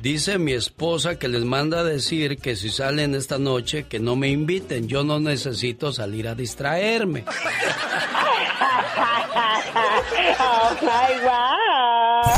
Dice 0.00 0.38
mi 0.38 0.52
esposa 0.52 1.18
que 1.18 1.26
les 1.28 1.44
manda 1.44 1.80
a 1.80 1.84
decir 1.84 2.38
que 2.38 2.54
si 2.54 2.70
salen 2.70 3.16
esta 3.16 3.38
noche 3.38 3.84
que 3.84 3.98
no 3.98 4.14
me 4.14 4.28
inviten. 4.28 4.86
Yo 4.86 5.02
no 5.02 5.18
necesito 5.18 5.92
salir 5.92 6.28
a 6.28 6.36
distraerme. 6.36 7.24
oh 10.38 10.76
my 10.82 11.18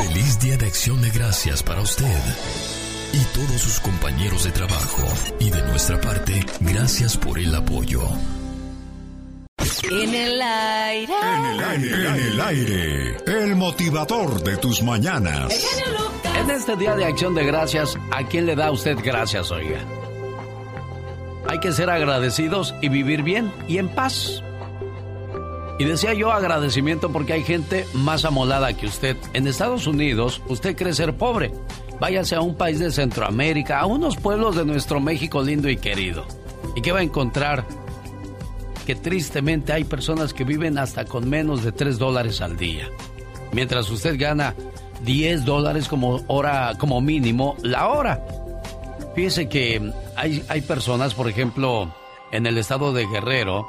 Feliz 0.07 0.41
Día 0.41 0.57
de 0.57 0.67
Acción 0.67 1.03
de 1.03 1.11
Gracias 1.11 1.63
para 1.63 1.83
usted 1.83 2.07
y 3.13 3.25
todos 3.35 3.61
sus 3.61 3.81
compañeros 3.81 4.45
de 4.45 4.53
trabajo. 4.53 5.03
Y 5.39 5.51
de 5.51 5.63
nuestra 5.63 6.01
parte, 6.01 6.45
gracias 6.61 7.17
por 7.17 7.39
el 7.39 7.55
apoyo. 7.55 8.01
En 9.91 10.15
el 10.15 10.41
aire. 10.41 11.15
En 11.23 11.45
el 11.47 11.61
aire. 11.65 11.95
En 11.95 12.15
el 12.15 12.41
aire. 12.41 13.17
El 13.27 13.57
motivador 13.57 14.43
de 14.43 14.57
tus 14.57 14.83
mañanas. 14.83 15.67
En 16.39 16.51
este 16.51 16.77
día 16.77 16.95
de 16.97 17.05
acción 17.05 17.35
de 17.35 17.45
gracias, 17.45 17.99
¿a 18.11 18.25
quién 18.25 18.47
le 18.47 18.57
da 18.57 18.71
usted 18.71 18.97
gracias, 19.03 19.51
oiga? 19.51 19.81
Hay 21.49 21.61
que 21.61 21.73
ser 21.73 21.91
agradecidos 21.91 22.75
y 22.81 22.89
vivir 22.89 23.23
bien 23.23 23.53
y 23.69 23.79
en 23.79 23.89
paz. 23.89 24.43
Y 25.79 25.85
decía 25.85 26.15
yo 26.15 26.31
agradecimiento 26.33 27.11
porque 27.11 27.33
hay 27.33 27.43
gente 27.43 27.87
más 27.93 28.25
amolada 28.25 28.73
que 28.75 28.87
usted. 28.87 29.17
En 29.33 29.47
Estados 29.47 29.87
Unidos, 29.87 30.43
usted 30.49 30.77
cree 30.77 30.93
ser 30.95 31.17
pobre. 31.17 31.53
Váyase 31.99 32.35
a 32.35 32.41
un 32.41 32.55
país 32.55 32.79
de 32.79 32.91
Centroamérica, 32.91 33.81
a 33.81 33.87
unos 33.87 34.17
pueblos 34.17 34.57
de 34.57 34.65
nuestro 34.65 35.01
México 35.01 35.43
lindo 35.43 35.69
y 35.69 35.77
querido. 35.77 36.25
¿Y 36.77 36.83
qué 36.83 36.93
va 36.93 37.01
a 37.01 37.03
encontrar? 37.03 37.65
Que 38.91 38.97
tristemente 38.97 39.73
hay 39.73 39.85
personas 39.85 40.35
que 40.35 40.43
viven 40.43 40.77
hasta 40.77 41.05
con 41.05 41.31
menos 41.31 41.63
de 41.63 41.71
3 41.71 41.97
dólares 41.97 42.41
al 42.41 42.57
día. 42.57 42.89
Mientras 43.53 43.89
usted 43.89 44.19
gana 44.19 44.57
10 45.05 45.45
dólares 45.45 45.87
como 45.87 46.25
hora, 46.27 46.73
como 46.77 47.01
mínimo, 47.01 47.55
la 47.63 47.87
hora. 47.87 48.27
Fíjese 49.15 49.49
que 49.49 49.93
hay, 50.17 50.43
hay 50.49 50.63
personas, 50.63 51.15
por 51.15 51.29
ejemplo, 51.29 51.95
en 52.33 52.47
el 52.47 52.59
estado 52.59 52.93
de 52.93 53.07
Guerrero, 53.07 53.69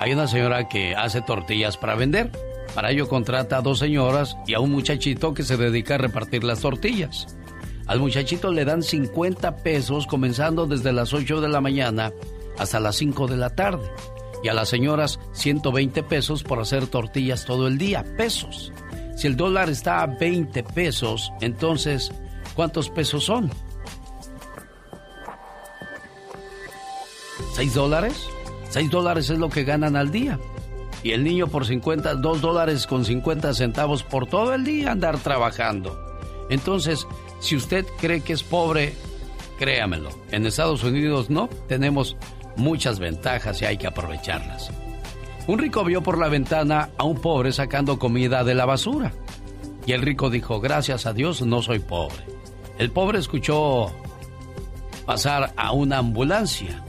hay 0.00 0.14
una 0.14 0.26
señora 0.26 0.66
que 0.66 0.96
hace 0.96 1.20
tortillas 1.20 1.76
para 1.76 1.94
vender. 1.94 2.32
Para 2.74 2.90
ello 2.90 3.06
contrata 3.06 3.58
a 3.58 3.60
dos 3.60 3.78
señoras 3.78 4.34
y 4.46 4.54
a 4.54 4.60
un 4.60 4.70
muchachito 4.70 5.34
que 5.34 5.42
se 5.42 5.58
dedica 5.58 5.96
a 5.96 5.98
repartir 5.98 6.42
las 6.42 6.60
tortillas. 6.60 7.36
Al 7.86 8.00
muchachito 8.00 8.50
le 8.50 8.64
dan 8.64 8.82
50 8.82 9.56
pesos 9.56 10.06
comenzando 10.06 10.64
desde 10.64 10.94
las 10.94 11.12
8 11.12 11.42
de 11.42 11.48
la 11.50 11.60
mañana 11.60 12.14
hasta 12.56 12.80
las 12.80 12.96
5 12.96 13.26
de 13.26 13.36
la 13.36 13.50
tarde 13.50 13.86
y 14.42 14.48
a 14.48 14.54
las 14.54 14.68
señoras 14.68 15.18
120 15.32 16.02
pesos 16.02 16.42
por 16.42 16.60
hacer 16.60 16.86
tortillas 16.86 17.44
todo 17.44 17.66
el 17.66 17.78
día, 17.78 18.04
pesos. 18.16 18.72
Si 19.16 19.26
el 19.26 19.36
dólar 19.36 19.68
está 19.68 20.02
a 20.02 20.06
20 20.06 20.62
pesos, 20.62 21.32
entonces, 21.40 22.12
¿cuántos 22.54 22.88
pesos 22.90 23.24
son? 23.24 23.50
¿6 27.56 27.72
dólares? 27.72 28.28
6 28.70 28.90
dólares 28.90 29.30
es 29.30 29.38
lo 29.38 29.48
que 29.48 29.64
ganan 29.64 29.96
al 29.96 30.10
día. 30.10 30.38
Y 31.02 31.12
el 31.12 31.24
niño 31.24 31.48
por 31.48 31.66
50, 31.66 32.14
2 32.14 32.40
dólares 32.40 32.86
con 32.86 33.04
50 33.04 33.54
centavos 33.54 34.02
por 34.02 34.26
todo 34.26 34.54
el 34.54 34.64
día 34.64 34.92
andar 34.92 35.18
trabajando. 35.18 35.98
Entonces, 36.50 37.06
si 37.40 37.56
usted 37.56 37.86
cree 38.00 38.20
que 38.20 38.32
es 38.32 38.42
pobre, 38.42 38.94
créamelo. 39.58 40.10
En 40.30 40.46
Estados 40.46 40.82
Unidos 40.84 41.30
no, 41.30 41.48
tenemos 41.66 42.16
muchas 42.58 42.98
ventajas 42.98 43.62
y 43.62 43.64
hay 43.64 43.78
que 43.78 43.86
aprovecharlas. 43.86 44.70
Un 45.46 45.58
rico 45.58 45.82
vio 45.84 46.02
por 46.02 46.18
la 46.18 46.28
ventana 46.28 46.90
a 46.98 47.04
un 47.04 47.20
pobre 47.20 47.52
sacando 47.52 47.98
comida 47.98 48.44
de 48.44 48.54
la 48.54 48.66
basura. 48.66 49.12
Y 49.86 49.92
el 49.92 50.02
rico 50.02 50.28
dijo, 50.28 50.60
gracias 50.60 51.06
a 51.06 51.14
Dios 51.14 51.40
no 51.40 51.62
soy 51.62 51.78
pobre. 51.78 52.22
El 52.78 52.90
pobre 52.90 53.18
escuchó 53.18 53.90
pasar 55.06 55.54
a 55.56 55.72
una 55.72 55.98
ambulancia 55.98 56.84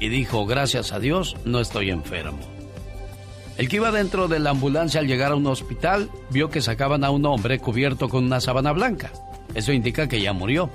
y 0.00 0.08
dijo, 0.08 0.46
gracias 0.46 0.90
a 0.90 0.98
Dios 0.98 1.36
no 1.44 1.60
estoy 1.60 1.90
enfermo. 1.90 2.40
El 3.56 3.68
que 3.68 3.76
iba 3.76 3.92
dentro 3.92 4.26
de 4.26 4.40
la 4.40 4.50
ambulancia 4.50 4.98
al 4.98 5.06
llegar 5.06 5.30
a 5.30 5.36
un 5.36 5.46
hospital 5.46 6.10
vio 6.30 6.50
que 6.50 6.60
sacaban 6.60 7.04
a 7.04 7.10
un 7.10 7.24
hombre 7.26 7.60
cubierto 7.60 8.08
con 8.08 8.24
una 8.24 8.40
sábana 8.40 8.72
blanca. 8.72 9.12
Eso 9.54 9.72
indica 9.72 10.08
que 10.08 10.20
ya 10.20 10.32
murió. 10.32 10.70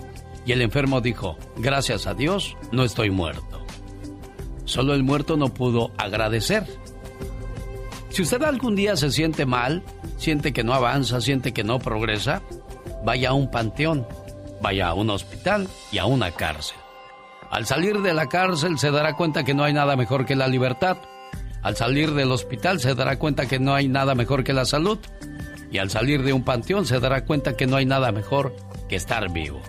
Y 0.45 0.53
el 0.53 0.61
enfermo 0.61 1.01
dijo, 1.01 1.37
gracias 1.57 2.07
a 2.07 2.13
Dios 2.13 2.55
no 2.71 2.85
estoy 2.85 3.09
muerto. 3.09 3.56
Solo 4.67 4.93
el 4.93 5.01
muerto 5.01 5.37
no 5.37 5.47
pudo 5.47 5.91
agradecer. 5.97 6.65
Si 8.09 8.21
usted 8.21 8.43
algún 8.43 8.75
día 8.75 8.97
se 8.97 9.11
siente 9.11 9.45
mal, 9.45 9.81
siente 10.17 10.51
que 10.51 10.65
no 10.65 10.73
avanza, 10.73 11.21
siente 11.21 11.53
que 11.53 11.63
no 11.63 11.79
progresa, 11.79 12.41
vaya 13.05 13.29
a 13.29 13.33
un 13.33 13.49
panteón, 13.49 14.05
vaya 14.61 14.89
a 14.89 14.93
un 14.93 15.09
hospital 15.09 15.69
y 15.91 15.99
a 15.99 16.05
una 16.05 16.31
cárcel. 16.31 16.77
Al 17.49 17.65
salir 17.65 18.01
de 18.01 18.13
la 18.13 18.27
cárcel 18.27 18.77
se 18.77 18.91
dará 18.91 19.15
cuenta 19.15 19.45
que 19.45 19.53
no 19.53 19.63
hay 19.63 19.71
nada 19.71 19.95
mejor 19.95 20.25
que 20.25 20.35
la 20.35 20.49
libertad. 20.49 20.97
Al 21.61 21.77
salir 21.77 22.13
del 22.13 22.33
hospital 22.33 22.81
se 22.81 22.93
dará 22.93 23.17
cuenta 23.17 23.47
que 23.47 23.59
no 23.59 23.73
hay 23.73 23.87
nada 23.87 24.15
mejor 24.15 24.43
que 24.43 24.51
la 24.51 24.65
salud. 24.65 24.99
Y 25.71 25.77
al 25.77 25.89
salir 25.89 26.23
de 26.23 26.33
un 26.33 26.43
panteón 26.43 26.85
se 26.85 26.99
dará 26.99 27.23
cuenta 27.23 27.55
que 27.55 27.67
no 27.67 27.77
hay 27.77 27.85
nada 27.85 28.11
mejor 28.11 28.53
que 28.89 28.97
estar 28.97 29.31
vivo. 29.31 29.61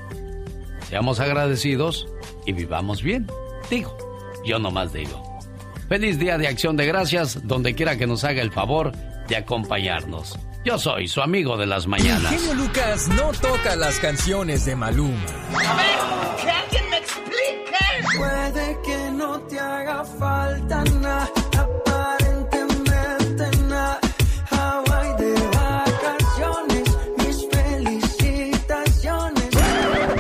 Seamos 0.89 1.21
agradecidos 1.21 2.09
y 2.47 2.53
vivamos 2.53 3.03
bien. 3.03 3.29
Digo, 3.71 4.08
yo 4.45 4.59
nomás 4.59 4.93
digo. 4.93 5.39
Feliz 5.89 6.19
día 6.19 6.37
de 6.37 6.49
acción 6.49 6.77
de 6.77 6.87
gracias, 6.87 7.47
donde 7.47 7.75
quiera 7.75 7.97
que 7.97 8.07
nos 8.07 8.23
haga 8.25 8.43
el 8.43 8.53
favor 8.53 8.93
de 9.27 9.37
acompañarnos. 9.37 10.39
Yo 10.65 10.79
soy 10.79 11.09
su 11.09 11.23
amigo 11.23 11.57
de 11.57 11.67
las 11.67 11.87
mañanas. 11.87 12.31
Genio 12.31 12.55
Lucas 12.55 13.09
no 13.09 13.31
toca 13.33 13.75
las 13.77 13.99
canciones 14.01 14.67
de 14.67 14.77
Maluma. 14.77 15.25
A 15.67 15.77
ver, 15.77 15.99
que 16.43 16.51
alguien 16.51 16.91
me 16.91 16.99
explique. 16.99 18.19
Puede 18.19 18.79
que 18.85 19.11
no 19.13 19.41
te 19.43 19.59
haga 19.59 20.05
falta 20.05 20.85
nada, 21.01 21.31
aparentemente 21.59 23.45
nada. 23.69 23.99
Hawaii 24.51 25.17
de 25.17 25.33
vacaciones, 25.57 26.99
mis 27.17 27.49
felicitaciones. 27.51 29.49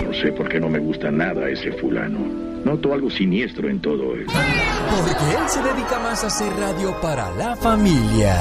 No 0.06 0.14
sé 0.14 0.32
por 0.32 0.48
qué 0.48 0.60
no 0.60 0.68
me 0.70 0.78
gusta 0.78 1.10
nada 1.10 1.48
ese 1.50 1.72
fulano. 1.72 2.47
Noto 2.64 2.92
algo 2.92 3.10
siniestro 3.10 3.68
en 3.68 3.80
todo 3.80 4.14
esto. 4.16 4.32
Porque 4.32 5.36
él 5.36 5.48
se 5.48 5.62
dedica 5.62 5.98
más 6.00 6.24
a 6.24 6.26
hacer 6.26 6.52
radio 6.54 6.94
para 7.00 7.30
la 7.36 7.56
familia. 7.56 8.36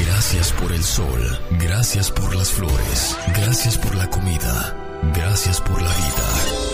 Gracias 0.00 0.52
por 0.52 0.72
el 0.72 0.82
sol, 0.82 1.38
gracias 1.60 2.10
por 2.10 2.34
las 2.34 2.50
flores, 2.50 3.16
gracias 3.36 3.78
por 3.78 3.94
la 3.94 4.08
comida, 4.10 4.74
gracias 5.14 5.60
por 5.60 5.80
la 5.80 5.88
vida. 5.88 6.66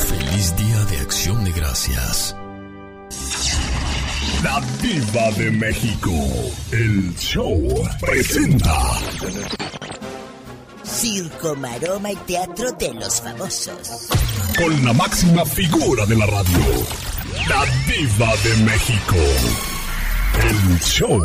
Feliz 0.00 0.56
día 0.56 0.84
de 0.90 0.98
acción 0.98 1.44
de 1.44 1.52
gracias. 1.52 2.36
La 4.42 4.60
Diva 4.82 5.30
de 5.38 5.50
México, 5.52 6.12
el 6.72 7.14
show 7.16 7.58
presenta. 8.00 8.74
Circo, 10.94 11.56
maroma 11.56 12.12
y 12.12 12.16
teatro 12.16 12.70
de 12.70 12.94
los 12.94 13.20
famosos. 13.20 14.08
Con 14.56 14.84
la 14.84 14.92
máxima 14.92 15.44
figura 15.44 16.06
de 16.06 16.14
la 16.14 16.24
radio, 16.24 16.58
la 17.48 17.64
Diva 17.88 18.32
de 18.36 18.56
México. 18.62 19.16
El 20.40 20.80
show. 20.80 21.20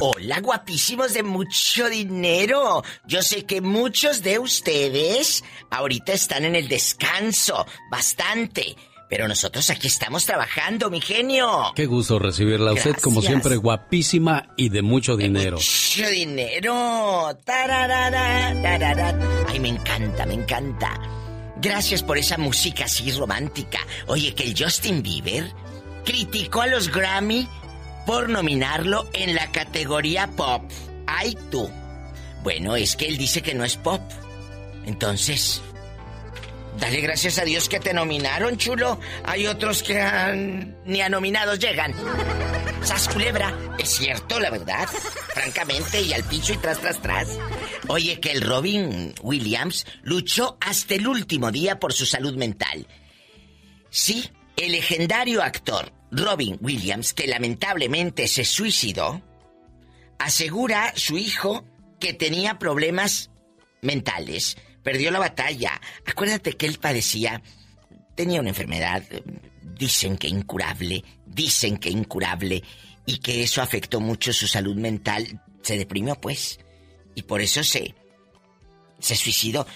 Hola, 0.00 0.40
guapísimos 0.40 1.14
de 1.14 1.24
mucho 1.24 1.88
dinero. 1.90 2.84
Yo 3.06 3.22
sé 3.22 3.44
que 3.44 3.60
muchos 3.60 4.22
de 4.22 4.38
ustedes 4.38 5.42
ahorita 5.70 6.12
están 6.12 6.44
en 6.44 6.54
el 6.54 6.68
descanso, 6.68 7.66
bastante. 7.90 8.76
Pero 9.08 9.26
nosotros 9.26 9.70
aquí 9.70 9.86
estamos 9.86 10.26
trabajando, 10.26 10.90
mi 10.90 11.00
genio. 11.00 11.72
Qué 11.74 11.86
gusto 11.86 12.18
recibirla 12.18 12.70
a 12.70 12.74
usted, 12.74 12.96
como 12.96 13.22
siempre, 13.22 13.56
guapísima 13.56 14.50
y 14.56 14.68
de 14.68 14.82
mucho 14.82 15.16
dinero. 15.16 15.56
Mucho 15.56 16.10
dinero. 16.10 17.36
Tararara, 17.44 18.54
tarara. 18.62 19.18
Ay, 19.48 19.60
me 19.60 19.68
encanta, 19.68 20.26
me 20.26 20.34
encanta. 20.34 21.00
Gracias 21.60 22.02
por 22.02 22.18
esa 22.18 22.36
música 22.36 22.84
así 22.84 23.10
romántica. 23.12 23.78
Oye, 24.06 24.34
que 24.34 24.44
el 24.44 24.54
Justin 24.56 25.02
Bieber 25.02 25.50
criticó 26.04 26.62
a 26.62 26.66
los 26.66 26.88
Grammy 26.88 27.48
por 28.06 28.28
nominarlo 28.28 29.08
en 29.14 29.34
la 29.34 29.50
categoría 29.50 30.28
pop. 30.36 30.62
Ay, 31.06 31.36
tú. 31.50 31.68
Bueno, 32.42 32.76
es 32.76 32.94
que 32.94 33.06
él 33.06 33.16
dice 33.16 33.42
que 33.42 33.54
no 33.54 33.64
es 33.64 33.76
pop. 33.76 34.02
Entonces, 34.86 35.62
Dale 36.78 37.00
gracias 37.00 37.38
a 37.38 37.44
Dios 37.44 37.68
que 37.68 37.80
te 37.80 37.92
nominaron, 37.92 38.56
chulo. 38.56 39.00
Hay 39.24 39.46
otros 39.46 39.82
que 39.82 39.94
ni 40.84 41.00
a 41.00 41.08
nominados 41.08 41.58
llegan. 41.58 41.92
Sas 42.82 43.08
culebra, 43.08 43.52
es 43.78 43.88
cierto, 43.88 44.38
la 44.38 44.50
verdad. 44.50 44.86
Francamente, 45.34 46.00
y 46.00 46.12
al 46.12 46.22
picho 46.24 46.52
y 46.52 46.56
tras, 46.58 46.78
tras, 46.80 47.02
tras. 47.02 47.28
Oye, 47.88 48.20
que 48.20 48.30
el 48.30 48.42
Robin 48.42 49.12
Williams 49.22 49.86
luchó 50.02 50.56
hasta 50.60 50.94
el 50.94 51.06
último 51.06 51.50
día 51.50 51.80
por 51.80 51.92
su 51.92 52.06
salud 52.06 52.36
mental. 52.36 52.86
Sí, 53.90 54.30
el 54.56 54.72
legendario 54.72 55.42
actor 55.42 55.92
Robin 56.10 56.58
Williams, 56.60 57.12
que 57.12 57.26
lamentablemente 57.26 58.28
se 58.28 58.44
suicidó, 58.44 59.22
asegura 60.18 60.92
su 60.96 61.18
hijo 61.18 61.64
que 62.00 62.12
tenía 62.12 62.58
problemas 62.58 63.30
mentales. 63.82 64.56
Perdió 64.82 65.10
la 65.10 65.18
batalla. 65.18 65.80
Acuérdate 66.06 66.56
que 66.56 66.66
él 66.66 66.78
padecía, 66.78 67.42
tenía 68.14 68.40
una 68.40 68.50
enfermedad, 68.50 69.02
dicen 69.62 70.16
que 70.16 70.28
incurable, 70.28 71.04
dicen 71.26 71.78
que 71.78 71.90
incurable, 71.90 72.62
y 73.06 73.18
que 73.18 73.42
eso 73.42 73.62
afectó 73.62 74.00
mucho 74.00 74.32
su 74.32 74.46
salud 74.46 74.76
mental. 74.76 75.42
Se 75.62 75.78
deprimió, 75.78 76.14
pues, 76.20 76.58
y 77.14 77.22
por 77.22 77.40
eso 77.40 77.64
se, 77.64 77.94
se 78.98 79.16
suicidó. 79.16 79.66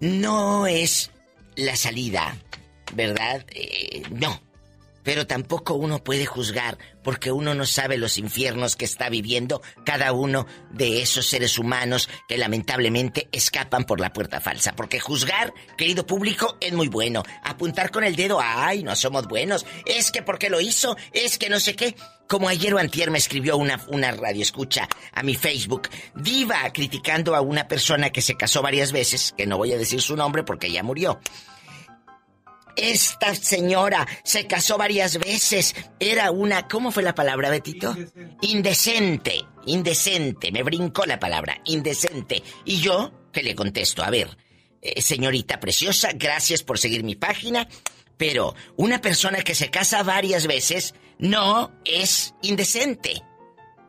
No 0.00 0.66
es 0.66 1.10
la 1.56 1.76
salida, 1.76 2.36
¿verdad? 2.94 3.44
Eh, 3.50 4.02
no, 4.10 4.40
pero 5.02 5.26
tampoco 5.26 5.74
uno 5.74 6.02
puede 6.02 6.26
juzgar 6.26 6.78
porque 7.02 7.32
uno 7.32 7.54
no 7.54 7.66
sabe 7.66 7.96
los 7.96 8.18
infiernos 8.18 8.76
que 8.76 8.84
está 8.84 9.08
viviendo 9.08 9.62
cada 9.84 10.12
uno 10.12 10.46
de 10.70 11.02
esos 11.02 11.26
seres 11.26 11.58
humanos 11.58 12.08
que 12.28 12.38
lamentablemente 12.38 13.28
escapan 13.32 13.84
por 13.84 14.00
la 14.00 14.12
puerta 14.12 14.40
falsa. 14.40 14.74
Porque 14.76 15.00
juzgar, 15.00 15.52
querido 15.76 16.06
público, 16.06 16.56
es 16.60 16.72
muy 16.72 16.88
bueno. 16.88 17.22
Apuntar 17.42 17.90
con 17.90 18.04
el 18.04 18.16
dedo, 18.16 18.40
ay, 18.42 18.82
no 18.82 18.94
somos 18.96 19.26
buenos. 19.26 19.66
Es 19.86 20.10
que 20.10 20.22
porque 20.22 20.50
lo 20.50 20.60
hizo, 20.60 20.96
es 21.12 21.38
que 21.38 21.48
no 21.48 21.60
sé 21.60 21.74
qué. 21.74 21.96
Como 22.28 22.48
ayer 22.48 22.72
o 22.74 22.78
antier 22.78 23.10
me 23.10 23.18
escribió 23.18 23.56
una, 23.56 23.84
una 23.88 24.12
radio 24.12 24.42
escucha 24.42 24.88
a 25.12 25.22
mi 25.24 25.34
Facebook, 25.34 25.88
diva, 26.14 26.70
criticando 26.72 27.34
a 27.34 27.40
una 27.40 27.66
persona 27.66 28.10
que 28.10 28.22
se 28.22 28.36
casó 28.36 28.62
varias 28.62 28.92
veces, 28.92 29.34
que 29.36 29.46
no 29.46 29.58
voy 29.58 29.72
a 29.72 29.78
decir 29.78 30.00
su 30.00 30.14
nombre 30.14 30.44
porque 30.44 30.70
ya 30.70 30.84
murió. 30.84 31.18
Esta 32.76 33.34
señora 33.34 34.06
se 34.24 34.46
casó 34.46 34.78
varias 34.78 35.18
veces. 35.18 35.74
Era 35.98 36.30
una... 36.30 36.68
¿Cómo 36.68 36.90
fue 36.90 37.02
la 37.02 37.14
palabra, 37.14 37.50
Betito? 37.50 37.96
Indecente. 38.42 39.44
Indecente. 39.66 40.52
Me 40.52 40.62
brincó 40.62 41.06
la 41.06 41.18
palabra. 41.18 41.60
Indecente. 41.64 42.42
Y 42.64 42.80
yo, 42.80 43.12
que 43.32 43.42
le 43.42 43.54
contesto, 43.54 44.02
a 44.02 44.10
ver, 44.10 44.36
eh, 44.82 45.02
señorita 45.02 45.60
preciosa, 45.60 46.10
gracias 46.14 46.62
por 46.62 46.78
seguir 46.78 47.04
mi 47.04 47.14
página, 47.14 47.68
pero 48.16 48.54
una 48.76 49.00
persona 49.00 49.42
que 49.42 49.54
se 49.54 49.70
casa 49.70 50.02
varias 50.02 50.46
veces 50.46 50.94
no 51.18 51.72
es 51.84 52.34
indecente. 52.42 53.22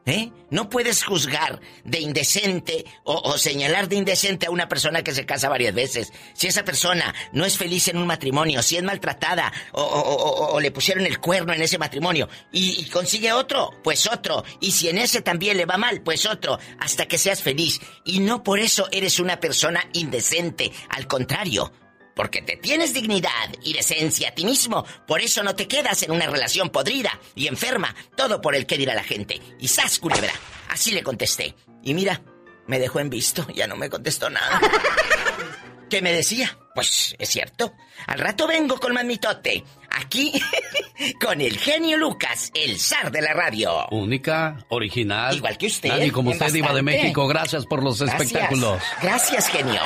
¿Eh? 0.05 0.31
No 0.49 0.67
puedes 0.67 1.03
juzgar 1.03 1.61
de 1.83 1.99
indecente 1.99 2.85
o, 3.03 3.37
señalar 3.37 3.87
de 3.87 3.97
indecente 3.97 4.47
a 4.47 4.51
una 4.51 4.67
persona 4.67 5.03
que 5.03 5.13
se 5.13 5.27
casa 5.27 5.47
varias 5.47 5.75
veces. 5.75 6.11
Si 6.33 6.47
esa 6.47 6.65
persona 6.65 7.13
no 7.33 7.45
es 7.45 7.55
feliz 7.55 7.87
en 7.87 7.97
un 7.97 8.07
matrimonio, 8.07 8.63
si 8.63 8.77
es 8.77 8.83
maltratada 8.83 9.53
o, 9.73 10.59
le 10.59 10.71
pusieron 10.71 11.05
el 11.05 11.19
cuerno 11.19 11.53
en 11.53 11.61
ese 11.61 11.77
matrimonio 11.77 12.27
y, 12.51 12.81
y, 12.81 12.89
consigue 12.89 13.31
otro, 13.31 13.69
pues 13.83 14.07
otro. 14.07 14.43
Y 14.59 14.71
si 14.71 14.89
en 14.89 14.97
ese 14.97 15.21
también 15.21 15.55
le 15.55 15.65
va 15.65 15.77
mal, 15.77 16.01
pues 16.01 16.25
otro, 16.25 16.57
hasta 16.79 17.05
que 17.05 17.19
seas 17.19 17.43
feliz. 17.43 17.79
Y 18.03 18.19
no 18.19 18.43
por 18.43 18.59
eso 18.59 18.87
eres 18.91 19.19
una 19.19 19.39
persona 19.39 19.87
indecente. 19.93 20.71
Al 20.89 21.05
contrario, 21.05 21.71
porque 22.15 22.41
te 22.41 22.57
tienes 22.57 22.93
dignidad 22.93 23.49
y 23.63 23.73
decencia 23.73 24.29
a 24.29 24.35
ti 24.35 24.45
mismo. 24.45 24.85
Por 25.07 25.21
eso 25.21 25.43
no 25.43 25.55
te 25.55 25.67
quedas 25.67 26.03
en 26.03 26.11
una 26.11 26.27
relación 26.27 26.69
podrida 26.69 27.19
y 27.35 27.47
enferma. 27.47 27.95
Todo 28.15 28.41
por 28.41 28.55
el 28.55 28.65
que 28.65 28.77
dirá 28.77 28.93
la 28.93 29.03
gente. 29.03 29.41
Y 29.59 29.67
sas, 29.67 29.99
culebra. 29.99 30.33
Así 30.69 30.91
le 30.91 31.03
contesté. 31.03 31.55
Y 31.83 31.93
mira, 31.93 32.21
me 32.67 32.79
dejó 32.79 32.99
en 32.99 33.09
visto. 33.09 33.47
Ya 33.53 33.67
no 33.67 33.75
me 33.75 33.89
contestó 33.89 34.29
nada. 34.29 34.59
¿Qué 35.91 36.01
me 36.01 36.13
decía? 36.13 36.57
Pues 36.73 37.15
es 37.19 37.27
cierto. 37.29 37.73
Al 38.07 38.17
rato 38.17 38.47
vengo 38.47 38.79
con 38.79 38.93
mamitote. 38.93 39.61
Aquí 39.91 40.31
con 41.21 41.41
el 41.41 41.57
genio 41.57 41.97
Lucas, 41.97 42.49
el 42.55 42.79
zar 42.79 43.11
de 43.11 43.21
la 43.21 43.33
radio. 43.33 43.87
Única, 43.91 44.57
original. 44.69 45.35
Igual 45.35 45.57
que 45.57 45.67
usted. 45.67 45.89
Nadie 45.89 46.13
como 46.13 46.31
usted, 46.31 46.49
Diva 46.53 46.73
de 46.73 46.81
México. 46.81 47.27
Gracias 47.27 47.65
por 47.65 47.83
los 47.83 47.99
espectáculos. 47.99 48.81
Gracias, 49.01 49.49
genio. 49.49 49.81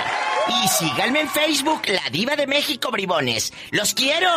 Y 0.63 0.68
síganme 0.68 1.22
en 1.22 1.28
Facebook, 1.30 1.82
La 1.88 2.08
Diva 2.12 2.36
de 2.36 2.46
México, 2.46 2.91
bribones. 2.91 3.52
¡Los 3.72 3.96
quiero! 3.96 4.30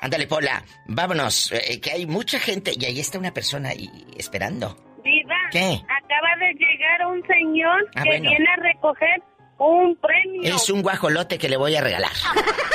Ándale, 0.00 0.26
Pola, 0.28 0.64
vámonos, 0.86 1.52
eh, 1.52 1.80
que 1.80 1.90
hay 1.90 2.06
mucha 2.06 2.38
gente 2.38 2.72
y 2.78 2.84
ahí 2.86 3.00
está 3.00 3.18
una 3.18 3.34
persona 3.34 3.72
esperando. 4.16 4.76
Diva, 5.04 5.36
¿Qué? 5.50 5.58
acaba 5.84 6.36
de 6.38 6.54
llegar 6.54 7.06
un 7.08 7.22
señor 7.26 7.86
Ah, 7.96 8.02
que 8.04 8.08
bueno. 8.10 8.30
viene 8.30 8.46
a 8.48 8.56
recoger 8.62 9.22
un 9.58 9.96
premio. 9.96 10.54
Es 10.54 10.70
un 10.70 10.82
guajolote 10.82 11.38
que 11.38 11.48
le 11.48 11.56
voy 11.56 11.74
a 11.76 11.80
regalar. 11.80 12.12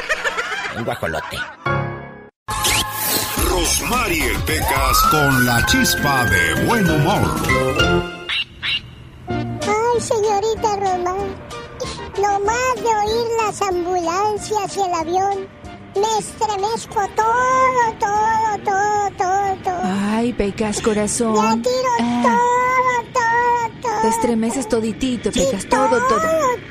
un 0.77 0.83
guajolote. 0.83 1.37
Rosmarie 3.49 4.33
Pecas 4.45 4.97
con 5.11 5.45
la 5.45 5.65
chispa 5.65 6.25
de 6.25 6.65
buen 6.65 6.89
humor. 6.89 7.35
Ay, 9.29 10.01
señorita 10.01 10.75
Román, 10.75 11.35
nomás 12.17 12.75
de 12.75 12.87
oír 12.87 13.27
las 13.45 13.61
ambulancias 13.61 14.77
y 14.77 14.81
el 14.81 14.93
avión, 14.93 15.47
me 15.95 16.17
estremezco 16.19 17.07
todo, 17.15 17.93
todo, 17.99 18.57
todo, 18.65 19.09
todo, 19.17 19.57
todo. 19.63 19.81
Ay, 20.13 20.33
Pecas, 20.33 20.81
corazón. 20.81 21.61
tiro 21.61 21.73
Ah, 21.99 22.21
todo, 22.23 23.11
todo, 23.13 23.81
todo. 23.81 24.01
te 24.01 24.07
estremeces 24.09 24.67
toditito, 24.67 25.31
Pecas, 25.31 25.67
todo, 25.69 25.89
todo. 26.07 26.19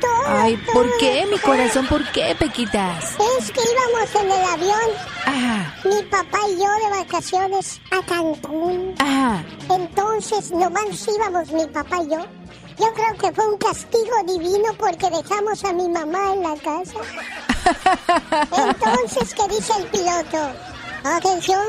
todo, 0.00 0.12
Ay, 0.26 0.56
¿por 0.72 0.86
todo, 0.86 0.94
qué, 1.00 1.26
mi 1.26 1.36
todo. 1.38 1.50
corazón? 1.50 1.86
¿Por 1.86 2.10
qué, 2.12 2.34
Pequitas? 2.38 3.16
Es 3.38 3.50
que 3.50 3.60
íbamos 3.60 4.14
en 4.14 4.30
el 4.30 4.44
avión, 4.44 4.90
Ah, 5.26 5.72
mi 5.84 6.02
papá 6.04 6.38
y 6.48 6.56
yo 6.56 6.64
de 6.90 6.98
vacaciones 7.04 7.80
a 7.90 8.04
Cancún. 8.04 8.94
ah. 8.98 9.42
Entonces, 9.70 10.50
nomás 10.50 11.06
íbamos 11.16 11.50
mi 11.52 11.66
papá 11.66 11.98
y 12.02 12.10
yo. 12.10 12.26
Yo 12.78 12.92
creo 12.94 13.14
que 13.18 13.32
fue 13.32 13.46
un 13.48 13.58
castigo 13.58 14.16
divino 14.26 14.72
porque 14.78 15.10
dejamos 15.10 15.64
a 15.64 15.72
mi 15.72 15.88
mamá 15.88 16.32
en 16.32 16.42
la 16.42 16.56
casa. 16.56 16.98
Entonces, 18.56 19.34
¿qué 19.34 19.54
dice 19.54 19.72
el 19.78 19.86
piloto? 19.88 20.52
Atención, 21.04 21.66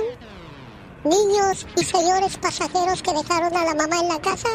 niños 1.03 1.65
y 1.75 1.83
señores 1.83 2.37
pasajeros 2.37 3.01
que 3.01 3.13
dejaron 3.13 3.55
a 3.55 3.65
la 3.65 3.75
mamá 3.75 3.99
en 3.99 4.07
la 4.07 4.21
casa. 4.21 4.49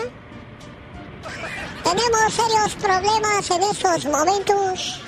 Tenemos 1.85 2.33
serios 2.33 2.75
problemas 2.77 3.51
en 3.51 3.63
estos 3.63 4.05
momentos. 4.07 5.03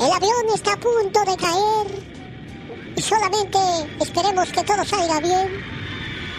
El 0.00 0.12
avión 0.12 0.46
está 0.54 0.74
a 0.74 0.76
punto 0.76 1.20
de 1.20 1.36
caer. 1.36 2.14
Y 2.96 3.02
solamente 3.02 3.58
esperemos 4.00 4.50
que 4.50 4.62
todo 4.64 4.84
salga 4.84 5.20
bien. 5.20 5.64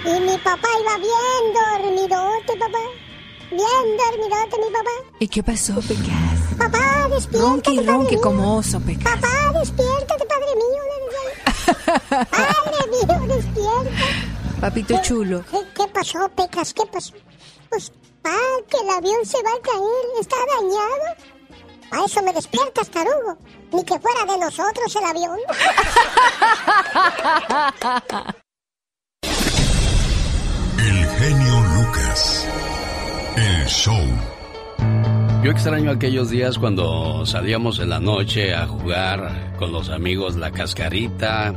Y 0.05 0.19
mi 0.19 0.37
papá 0.37 0.67
iba 0.81 0.97
bien 0.97 1.53
dormidote, 1.53 2.57
papá. 2.59 3.04
Bien 3.49 3.97
dormidote, 3.97 4.57
mi 4.57 4.71
papá. 4.71 4.91
¿Y 5.19 5.27
qué 5.27 5.43
pasó, 5.43 5.75
Pecas? 5.75 6.57
Papá, 6.57 7.07
Ronque 7.07 7.15
despiértate, 7.15 7.71
y 7.73 7.85
ronque 7.85 8.17
como 8.19 8.57
oso, 8.57 8.79
Pecas. 8.79 9.13
Papá, 9.15 9.59
despiértate, 9.59 10.25
padre 10.25 10.55
mío. 10.55 10.83
Padre 12.09 12.81
mío, 12.91 13.35
despierta. 13.35 14.05
Papito 14.61 15.01
chulo. 15.01 15.43
¿Qué, 15.49 15.59
qué 15.75 15.87
pasó, 15.87 16.29
Pecas? 16.29 16.73
¿Qué 16.73 16.85
pasó? 16.85 17.13
Pues, 17.69 17.91
pa, 18.21 18.31
que 18.69 18.77
el 18.77 18.89
avión 18.89 19.25
se 19.25 19.41
va 19.43 19.51
a 19.51 19.61
caer. 19.61 20.05
¿Está 20.19 20.35
dañado? 20.55 21.15
A 21.91 22.05
eso 22.05 22.21
me 22.23 22.33
despiertas, 22.33 22.89
tarugo. 22.89 23.37
Ni 23.71 23.83
que 23.83 23.99
fuera 23.99 24.25
de 24.25 24.37
nosotros 24.37 24.95
el 24.95 25.05
avión. 25.05 25.39
Yo 35.43 35.51
extraño 35.51 35.91
aquellos 35.91 36.29
días 36.29 36.57
cuando 36.57 37.25
salíamos 37.25 37.79
en 37.79 37.89
la 37.89 37.99
noche 37.99 38.53
a 38.53 38.67
jugar 38.67 39.55
con 39.57 39.71
los 39.71 39.89
amigos 39.89 40.35
la 40.35 40.51
cascarita, 40.51 41.53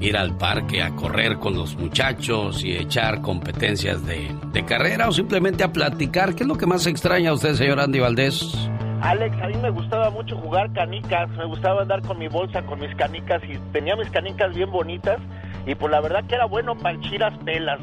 ir 0.00 0.16
al 0.16 0.36
parque 0.36 0.82
a 0.82 0.94
correr 0.96 1.38
con 1.38 1.54
los 1.54 1.76
muchachos 1.76 2.64
y 2.64 2.72
echar 2.72 3.20
competencias 3.22 4.04
de, 4.06 4.34
de 4.52 4.64
carrera 4.64 5.08
o 5.08 5.12
simplemente 5.12 5.64
a 5.64 5.72
platicar. 5.72 6.34
¿Qué 6.34 6.44
es 6.44 6.48
lo 6.48 6.56
que 6.56 6.66
más 6.66 6.86
extraña 6.86 7.30
a 7.30 7.34
usted, 7.34 7.54
señor 7.54 7.80
Andy 7.80 8.00
Valdés? 8.00 8.70
Alex, 9.02 9.36
a 9.42 9.46
mí 9.46 9.54
me 9.62 9.70
gustaba 9.70 10.10
mucho 10.10 10.36
jugar 10.36 10.72
canicas, 10.72 11.28
me 11.30 11.46
gustaba 11.46 11.82
andar 11.82 12.02
con 12.02 12.18
mi 12.18 12.28
bolsa, 12.28 12.62
con 12.62 12.80
mis 12.80 12.94
canicas 12.96 13.42
y 13.44 13.56
tenía 13.72 13.96
mis 13.96 14.10
canicas 14.10 14.54
bien 14.54 14.70
bonitas. 14.70 15.18
y 15.66 15.74
pues 15.74 15.90
la 15.90 16.00
verdad 16.00 16.24
que 16.26 16.34
era 16.34 16.44
bueno 16.44 16.76
panchiras 16.76 17.32
pelas. 17.44 17.80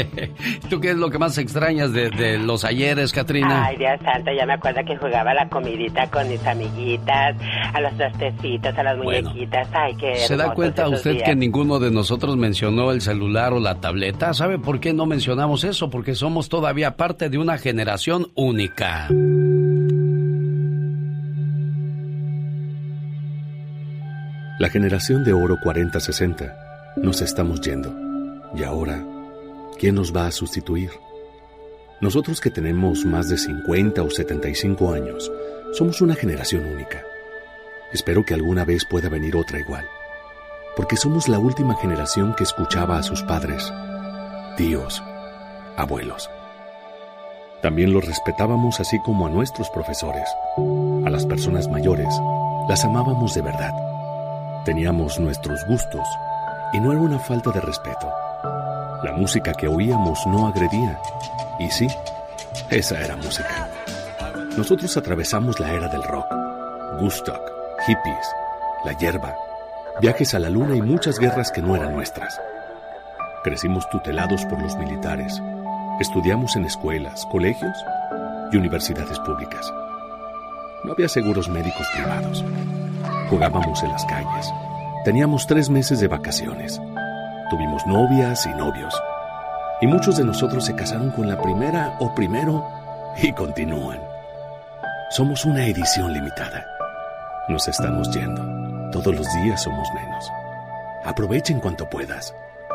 ¿Tú 0.70 0.80
qué 0.80 0.90
es 0.90 0.96
lo 0.96 1.10
que 1.10 1.18
más 1.18 1.38
extrañas 1.38 1.92
de, 1.92 2.38
los 2.38 2.64
ayeres, 2.64 3.12
Katrina? 3.12 3.66
Ay, 3.66 3.76
Dios 3.76 4.00
santo, 4.02 4.30
ya 4.32 4.44
me 4.44 4.54
acuerdo 4.54 4.80
que 4.84 4.96
jugaba 4.96 5.32
la 5.32 5.48
comidita 5.48 6.10
con 6.10 6.28
mis 6.28 6.44
amiguitas, 6.46 7.36
a 7.72 7.80
los 7.80 7.96
trastecitos, 7.96 8.76
a 8.76 8.82
las 8.82 8.98
muñequitas. 8.98 9.68
Ay, 9.72 9.94
qué 9.96 10.16
¿Se 10.16 10.36
da 10.36 10.52
cuenta 10.52 10.88
usted 10.88 11.22
que 11.22 11.34
ninguno 11.34 11.78
de 11.78 11.90
nosotros 11.90 12.36
mencionó 12.36 12.90
el 12.92 13.00
celular 13.00 13.52
o 13.52 13.60
la 13.60 13.80
tableta? 13.80 14.34
¿Sabe 14.34 14.58
por 14.58 14.80
qué 14.80 14.92
no 14.92 15.06
mencionamos 15.06 15.64
eso? 15.64 15.88
Porque 15.90 16.14
somos 16.14 16.48
todavía 16.48 16.96
parte 16.96 17.30
de 17.30 17.38
una 17.38 17.56
generación 17.58 18.28
única. 18.34 19.08
La 24.60 24.68
generación 24.68 25.24
de 25.24 25.32
oro 25.32 25.56
40-60 25.56 26.94
nos 26.96 27.22
estamos 27.22 27.62
yendo. 27.62 27.96
Y 28.54 28.62
ahora, 28.62 29.02
¿quién 29.78 29.94
nos 29.94 30.14
va 30.14 30.26
a 30.26 30.30
sustituir? 30.30 30.90
Nosotros 32.02 32.42
que 32.42 32.50
tenemos 32.50 33.06
más 33.06 33.30
de 33.30 33.38
50 33.38 34.02
o 34.02 34.10
75 34.10 34.92
años, 34.92 35.32
somos 35.72 36.02
una 36.02 36.14
generación 36.14 36.66
única. 36.66 37.02
Espero 37.94 38.22
que 38.22 38.34
alguna 38.34 38.66
vez 38.66 38.84
pueda 38.84 39.08
venir 39.08 39.34
otra 39.34 39.58
igual, 39.58 39.86
porque 40.76 40.98
somos 40.98 41.26
la 41.26 41.38
última 41.38 41.74
generación 41.76 42.34
que 42.36 42.44
escuchaba 42.44 42.98
a 42.98 43.02
sus 43.02 43.22
padres, 43.22 43.72
tíos, 44.58 45.02
abuelos. 45.78 46.28
También 47.62 47.94
los 47.94 48.04
respetábamos 48.04 48.78
así 48.78 49.00
como 49.06 49.26
a 49.26 49.30
nuestros 49.30 49.70
profesores. 49.70 50.28
A 51.06 51.08
las 51.08 51.24
personas 51.24 51.66
mayores 51.66 52.14
las 52.68 52.84
amábamos 52.84 53.34
de 53.34 53.40
verdad 53.40 53.89
Teníamos 54.64 55.18
nuestros 55.18 55.64
gustos 55.66 56.06
y 56.72 56.80
no 56.80 56.92
era 56.92 57.00
una 57.00 57.18
falta 57.18 57.50
de 57.50 57.60
respeto. 57.60 58.12
La 59.02 59.12
música 59.12 59.54
que 59.54 59.66
oíamos 59.66 60.26
no 60.26 60.46
agredía. 60.46 61.00
Y 61.58 61.70
sí, 61.70 61.88
esa 62.68 63.00
era 63.00 63.16
música. 63.16 63.70
Nosotros 64.56 64.94
atravesamos 64.96 65.58
la 65.60 65.72
era 65.72 65.88
del 65.88 66.02
rock, 66.02 66.26
Woodstock, 67.00 67.40
hippies, 67.86 68.34
la 68.84 68.92
hierba, 68.92 69.34
viajes 70.02 70.34
a 70.34 70.38
la 70.38 70.50
luna 70.50 70.76
y 70.76 70.82
muchas 70.82 71.18
guerras 71.18 71.50
que 71.50 71.62
no 71.62 71.74
eran 71.74 71.94
nuestras. 71.94 72.38
Crecimos 73.42 73.88
tutelados 73.88 74.44
por 74.44 74.60
los 74.60 74.76
militares. 74.76 75.40
Estudiamos 76.00 76.54
en 76.56 76.66
escuelas, 76.66 77.24
colegios 77.32 77.76
y 78.52 78.58
universidades 78.58 79.18
públicas. 79.20 79.72
No 80.84 80.92
había 80.92 81.08
seguros 81.08 81.48
médicos 81.48 81.86
privados. 81.94 82.44
Jugábamos 83.30 83.80
en 83.84 83.92
las 83.92 84.04
calles. 84.06 84.52
Teníamos 85.04 85.46
tres 85.46 85.70
meses 85.70 86.00
de 86.00 86.08
vacaciones. 86.08 86.82
Tuvimos 87.48 87.86
novias 87.86 88.44
y 88.44 88.48
novios. 88.50 88.92
Y 89.80 89.86
muchos 89.86 90.16
de 90.16 90.24
nosotros 90.24 90.64
se 90.64 90.74
casaron 90.74 91.12
con 91.12 91.28
la 91.28 91.40
primera 91.40 91.96
o 92.00 92.12
primero 92.12 92.66
y 93.22 93.32
continúan. 93.32 94.00
Somos 95.10 95.44
una 95.44 95.64
edición 95.64 96.12
limitada. 96.12 96.66
Nos 97.48 97.68
estamos 97.68 98.10
yendo. 98.10 98.90
Todos 98.90 99.14
los 99.14 99.32
días 99.34 99.62
somos 99.62 99.88
menos. 99.94 100.28
Aprovechen 101.04 101.60
cuanto 101.60 101.88
puedas. 101.88 102.34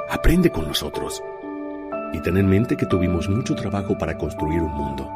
Aprende 0.10 0.49
con 0.49 0.70
nosotros. 0.70 1.22
Y 2.14 2.22
ten 2.22 2.38
en 2.38 2.47
mente 2.47 2.78
que 2.78 2.86
tuvimos 2.86 3.28
mucho 3.28 3.56
trabajo 3.56 3.97
para 3.97 4.18
construir 4.18 4.62
un 4.62 4.74
mundo, 4.74 5.12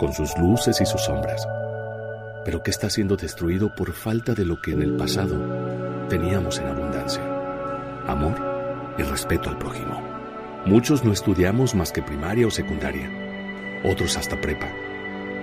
con 0.00 0.12
sus 0.12 0.36
luces 0.38 0.80
y 0.80 0.86
sus 0.86 1.02
sombras 1.02 1.46
pero 2.44 2.62
que 2.62 2.70
está 2.70 2.90
siendo 2.90 3.16
destruido 3.16 3.74
por 3.74 3.92
falta 3.92 4.34
de 4.34 4.44
lo 4.44 4.60
que 4.60 4.72
en 4.72 4.82
el 4.82 4.96
pasado 4.96 6.06
teníamos 6.08 6.58
en 6.58 6.66
abundancia. 6.66 7.22
Amor 8.06 8.34
y 8.98 9.02
respeto 9.02 9.50
al 9.50 9.58
prójimo. 9.58 10.02
Muchos 10.66 11.04
no 11.04 11.12
estudiamos 11.12 11.74
más 11.74 11.92
que 11.92 12.02
primaria 12.02 12.46
o 12.46 12.50
secundaria, 12.50 13.10
otros 13.84 14.16
hasta 14.16 14.40
prepa. 14.40 14.68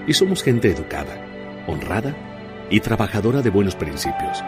Y 0.07 0.13
somos 0.13 0.43
gente 0.43 0.69
educada, 0.69 1.65
honrada 1.67 2.15
y 2.69 2.79
trabajadora 2.79 3.41
de 3.41 3.49
buenos 3.49 3.75
principios. 3.75 4.43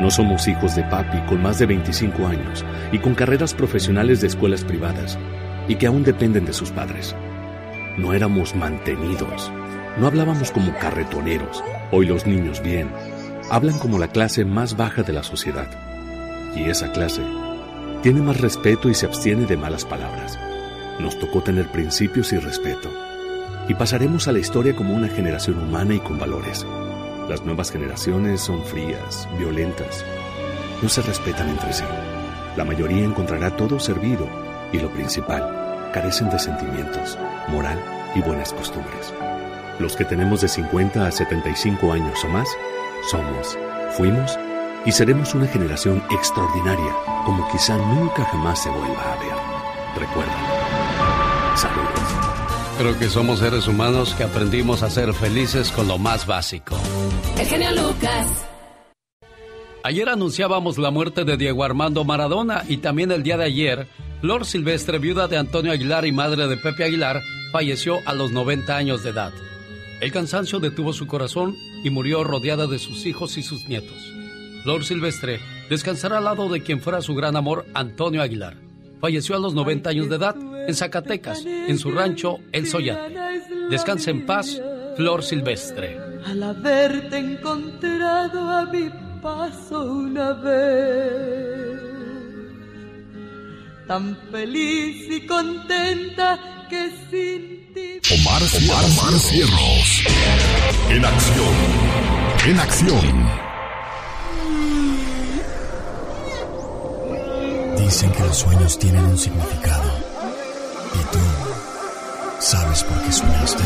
No 0.00 0.10
somos 0.10 0.48
hijos 0.48 0.74
de 0.76 0.84
papi 0.84 1.18
con 1.28 1.42
más 1.42 1.58
de 1.58 1.66
25 1.66 2.26
años 2.26 2.64
y 2.92 2.98
con 2.98 3.14
carreras 3.14 3.54
profesionales 3.54 4.20
de 4.20 4.28
escuelas 4.28 4.64
privadas 4.64 5.18
y 5.68 5.76
que 5.76 5.86
aún 5.86 6.04
dependen 6.04 6.46
de 6.46 6.52
sus 6.52 6.70
padres. 6.70 7.14
No 7.98 8.14
éramos 8.14 8.54
mantenidos 8.54 9.52
no 9.98 10.06
hablábamos 10.06 10.50
como 10.50 10.76
carretoneros. 10.78 11.62
Hoy 11.90 12.06
los 12.06 12.26
niños 12.26 12.62
bien. 12.62 12.90
Hablan 13.50 13.78
como 13.78 13.98
la 13.98 14.08
clase 14.08 14.44
más 14.44 14.76
baja 14.76 15.02
de 15.02 15.12
la 15.12 15.22
sociedad. 15.22 15.68
Y 16.54 16.68
esa 16.70 16.92
clase 16.92 17.22
tiene 18.02 18.20
más 18.22 18.40
respeto 18.40 18.88
y 18.88 18.94
se 18.94 19.06
abstiene 19.06 19.46
de 19.46 19.56
malas 19.56 19.84
palabras. 19.84 20.38
Nos 20.98 21.18
tocó 21.18 21.42
tener 21.42 21.66
principios 21.68 22.32
y 22.32 22.38
respeto. 22.38 22.90
Y 23.68 23.74
pasaremos 23.74 24.26
a 24.26 24.32
la 24.32 24.38
historia 24.38 24.74
como 24.74 24.94
una 24.94 25.08
generación 25.08 25.58
humana 25.58 25.94
y 25.94 26.00
con 26.00 26.18
valores. 26.18 26.66
Las 27.28 27.44
nuevas 27.44 27.70
generaciones 27.70 28.40
son 28.40 28.64
frías, 28.64 29.28
violentas. 29.38 30.04
No 30.82 30.88
se 30.88 31.02
respetan 31.02 31.48
entre 31.48 31.72
sí. 31.72 31.84
La 32.56 32.64
mayoría 32.64 33.04
encontrará 33.04 33.54
todo 33.56 33.78
servido 33.78 34.26
y 34.72 34.78
lo 34.78 34.90
principal, 34.90 35.90
carecen 35.92 36.30
de 36.30 36.38
sentimientos, 36.38 37.18
moral 37.48 37.78
y 38.14 38.20
buenas 38.22 38.52
costumbres. 38.52 39.12
Los 39.80 39.96
que 39.96 40.04
tenemos 40.04 40.42
de 40.42 40.48
50 40.48 41.06
a 41.06 41.10
75 41.10 41.92
años 41.94 42.22
o 42.22 42.28
más, 42.28 42.48
somos, 43.10 43.58
fuimos 43.96 44.38
y 44.84 44.92
seremos 44.92 45.34
una 45.34 45.46
generación 45.46 46.02
extraordinaria, 46.10 46.94
como 47.24 47.50
quizá 47.50 47.78
nunca 47.78 48.26
jamás 48.26 48.62
se 48.62 48.68
vuelva 48.68 49.12
a 49.12 49.16
ver. 49.16 49.32
Recuerda. 49.96 51.56
Saludos. 51.56 51.90
Creo 52.76 52.98
que 52.98 53.08
somos 53.08 53.38
seres 53.38 53.66
humanos 53.68 54.14
que 54.14 54.24
aprendimos 54.24 54.82
a 54.82 54.90
ser 54.90 55.14
felices 55.14 55.70
con 55.70 55.88
lo 55.88 55.96
más 55.96 56.26
básico. 56.26 56.76
El 57.38 57.46
genio 57.46 57.70
Lucas. 57.70 58.26
Ayer 59.82 60.10
anunciábamos 60.10 60.76
la 60.76 60.90
muerte 60.90 61.24
de 61.24 61.38
Diego 61.38 61.64
Armando 61.64 62.04
Maradona 62.04 62.64
y 62.68 62.76
también 62.78 63.12
el 63.12 63.22
día 63.22 63.38
de 63.38 63.44
ayer, 63.44 63.88
Flor 64.20 64.44
Silvestre, 64.44 64.98
viuda 64.98 65.26
de 65.26 65.38
Antonio 65.38 65.72
Aguilar 65.72 66.04
y 66.04 66.12
madre 66.12 66.48
de 66.48 66.58
Pepe 66.58 66.84
Aguilar, 66.84 67.22
falleció 67.50 67.96
a 68.04 68.12
los 68.12 68.30
90 68.30 68.76
años 68.76 69.02
de 69.02 69.10
edad. 69.10 69.32
El 70.00 70.12
cansancio 70.12 70.60
detuvo 70.60 70.94
su 70.94 71.06
corazón 71.06 71.56
y 71.84 71.90
murió 71.90 72.24
rodeada 72.24 72.66
de 72.66 72.78
sus 72.78 73.04
hijos 73.04 73.36
y 73.36 73.42
sus 73.42 73.68
nietos. 73.68 74.12
Flor 74.62 74.84
Silvestre 74.84 75.40
descansará 75.68 76.18
al 76.18 76.24
lado 76.24 76.48
de 76.48 76.62
quien 76.62 76.80
fuera 76.80 77.02
su 77.02 77.14
gran 77.14 77.36
amor, 77.36 77.66
Antonio 77.74 78.22
Aguilar. 78.22 78.56
Falleció 78.98 79.36
a 79.36 79.38
los 79.38 79.54
90 79.54 79.90
años 79.90 80.08
de 80.08 80.16
edad 80.16 80.36
en 80.66 80.74
Zacatecas, 80.74 81.44
en 81.44 81.78
su 81.78 81.90
rancho 81.90 82.38
El 82.52 82.66
Soyate. 82.66 83.14
Descansa 83.68 84.10
en 84.10 84.24
paz, 84.24 84.60
Flor 84.96 85.22
Silvestre. 85.22 85.98
Al 86.24 86.42
haberte 86.42 87.18
encontrado 87.18 88.48
a 88.48 88.66
mi 88.66 88.90
paso 89.22 89.84
una 89.84 90.32
vez, 90.32 91.80
tan 93.86 94.16
feliz 94.30 95.10
y 95.10 95.26
contenta 95.26 96.66
que 96.68 96.90
sin 97.10 97.59
Omar, 97.72 98.42
Omar, 98.42 98.84
Omar 98.84 99.20
Cierros. 99.20 100.02
En 100.88 101.04
acción. 101.04 101.54
En 102.46 102.58
acción. 102.58 103.30
Dicen 107.78 108.10
que 108.10 108.22
los 108.24 108.38
sueños 108.38 108.76
tienen 108.76 109.04
un 109.04 109.16
significado. 109.16 109.88
¿Y 110.94 111.12
tú 111.12 111.18
sabes 112.40 112.82
por 112.82 113.00
qué 113.02 113.12
soñaste? 113.12 113.62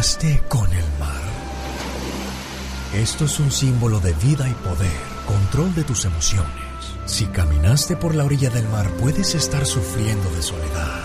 ¿Soñaste 0.00 0.42
con 0.48 0.66
el 0.72 0.84
mar? 0.98 1.20
Esto 2.94 3.26
es 3.26 3.38
un 3.38 3.50
símbolo 3.50 4.00
de 4.00 4.14
vida 4.14 4.48
y 4.48 4.54
poder, 4.54 4.98
control 5.26 5.74
de 5.74 5.84
tus 5.84 6.06
emociones. 6.06 6.48
Si 7.04 7.26
caminaste 7.26 7.96
por 7.96 8.14
la 8.14 8.24
orilla 8.24 8.48
del 8.48 8.66
mar, 8.70 8.88
puedes 8.92 9.34
estar 9.34 9.66
sufriendo 9.66 10.30
de 10.30 10.40
soledad. 10.40 11.00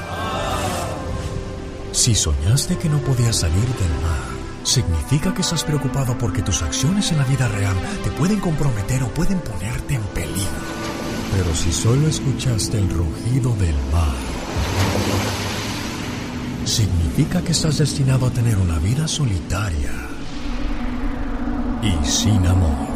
Si 1.91 2.15
soñaste 2.15 2.77
que 2.77 2.87
no 2.87 2.99
podías 2.99 3.35
salir 3.35 3.67
del 3.67 4.01
mar, 4.01 4.23
significa 4.63 5.33
que 5.33 5.41
estás 5.41 5.65
preocupado 5.65 6.17
porque 6.17 6.41
tus 6.41 6.61
acciones 6.61 7.11
en 7.11 7.17
la 7.17 7.25
vida 7.25 7.49
real 7.49 7.75
te 8.01 8.11
pueden 8.11 8.39
comprometer 8.39 9.03
o 9.03 9.09
pueden 9.09 9.41
ponerte 9.41 9.95
en 9.95 10.03
peligro. 10.13 10.63
Pero 11.35 11.53
si 11.53 11.73
solo 11.73 12.07
escuchaste 12.07 12.77
el 12.77 12.89
rugido 12.89 13.53
del 13.57 13.75
mar, 13.91 14.34
significa 16.65 17.41
que 17.41 17.51
estás 17.51 17.77
destinado 17.77 18.25
a 18.25 18.31
tener 18.31 18.57
una 18.57 18.79
vida 18.79 19.07
solitaria 19.07 19.91
y 21.81 22.05
sin 22.05 22.45
amor. 22.47 22.87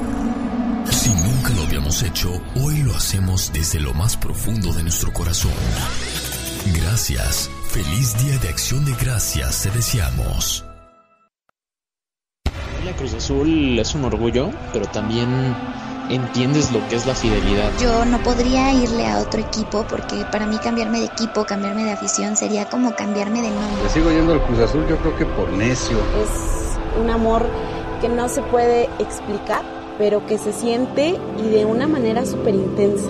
Si 0.89 1.09
nunca 1.09 1.49
lo 1.55 1.63
habíamos 1.63 2.01
hecho, 2.03 2.31
hoy 2.55 2.81
lo 2.83 2.95
hacemos 2.95 3.51
desde 3.53 3.79
lo 3.79 3.93
más 3.93 4.17
profundo 4.17 4.73
de 4.73 4.83
nuestro 4.83 5.13
corazón. 5.13 5.51
Gracias. 6.73 7.49
Feliz 7.69 8.17
Día 8.25 8.37
de 8.39 8.49
Acción 8.49 8.83
de 8.85 8.95
Gracias 8.95 9.61
te 9.61 9.69
deseamos. 9.69 10.65
La 12.83 12.95
Cruz 12.95 13.13
Azul 13.13 13.77
es 13.77 13.93
un 13.93 14.05
orgullo, 14.05 14.49
pero 14.73 14.87
también 14.87 15.55
entiendes 16.09 16.71
lo 16.71 16.85
que 16.89 16.95
es 16.95 17.05
la 17.05 17.15
fidelidad. 17.15 17.71
Yo 17.79 18.05
no 18.05 18.21
podría 18.23 18.73
irle 18.73 19.07
a 19.07 19.19
otro 19.19 19.39
equipo 19.39 19.85
porque 19.87 20.25
para 20.31 20.45
mí 20.45 20.57
cambiarme 20.57 20.99
de 20.99 21.05
equipo, 21.05 21.45
cambiarme 21.45 21.85
de 21.85 21.91
afición 21.91 22.35
sería 22.35 22.65
como 22.65 22.95
cambiarme 22.95 23.41
de 23.41 23.49
nombre. 23.49 23.83
Le 23.83 23.89
sigo 23.89 24.11
yendo 24.11 24.33
al 24.33 24.43
Cruz 24.43 24.59
Azul 24.59 24.85
yo 24.87 24.97
creo 24.97 25.15
que 25.15 25.25
por 25.25 25.49
necio. 25.49 25.97
Es 26.21 26.77
un 26.99 27.09
amor 27.09 27.45
que 28.01 28.09
no 28.09 28.27
se 28.29 28.41
puede 28.41 28.89
explicar, 28.99 29.63
pero 29.97 30.25
que 30.25 30.37
se 30.37 30.53
siente 30.53 31.19
y 31.37 31.49
de 31.49 31.65
una 31.65 31.87
manera 31.87 32.25
súper 32.25 32.55
intensa. 32.55 33.09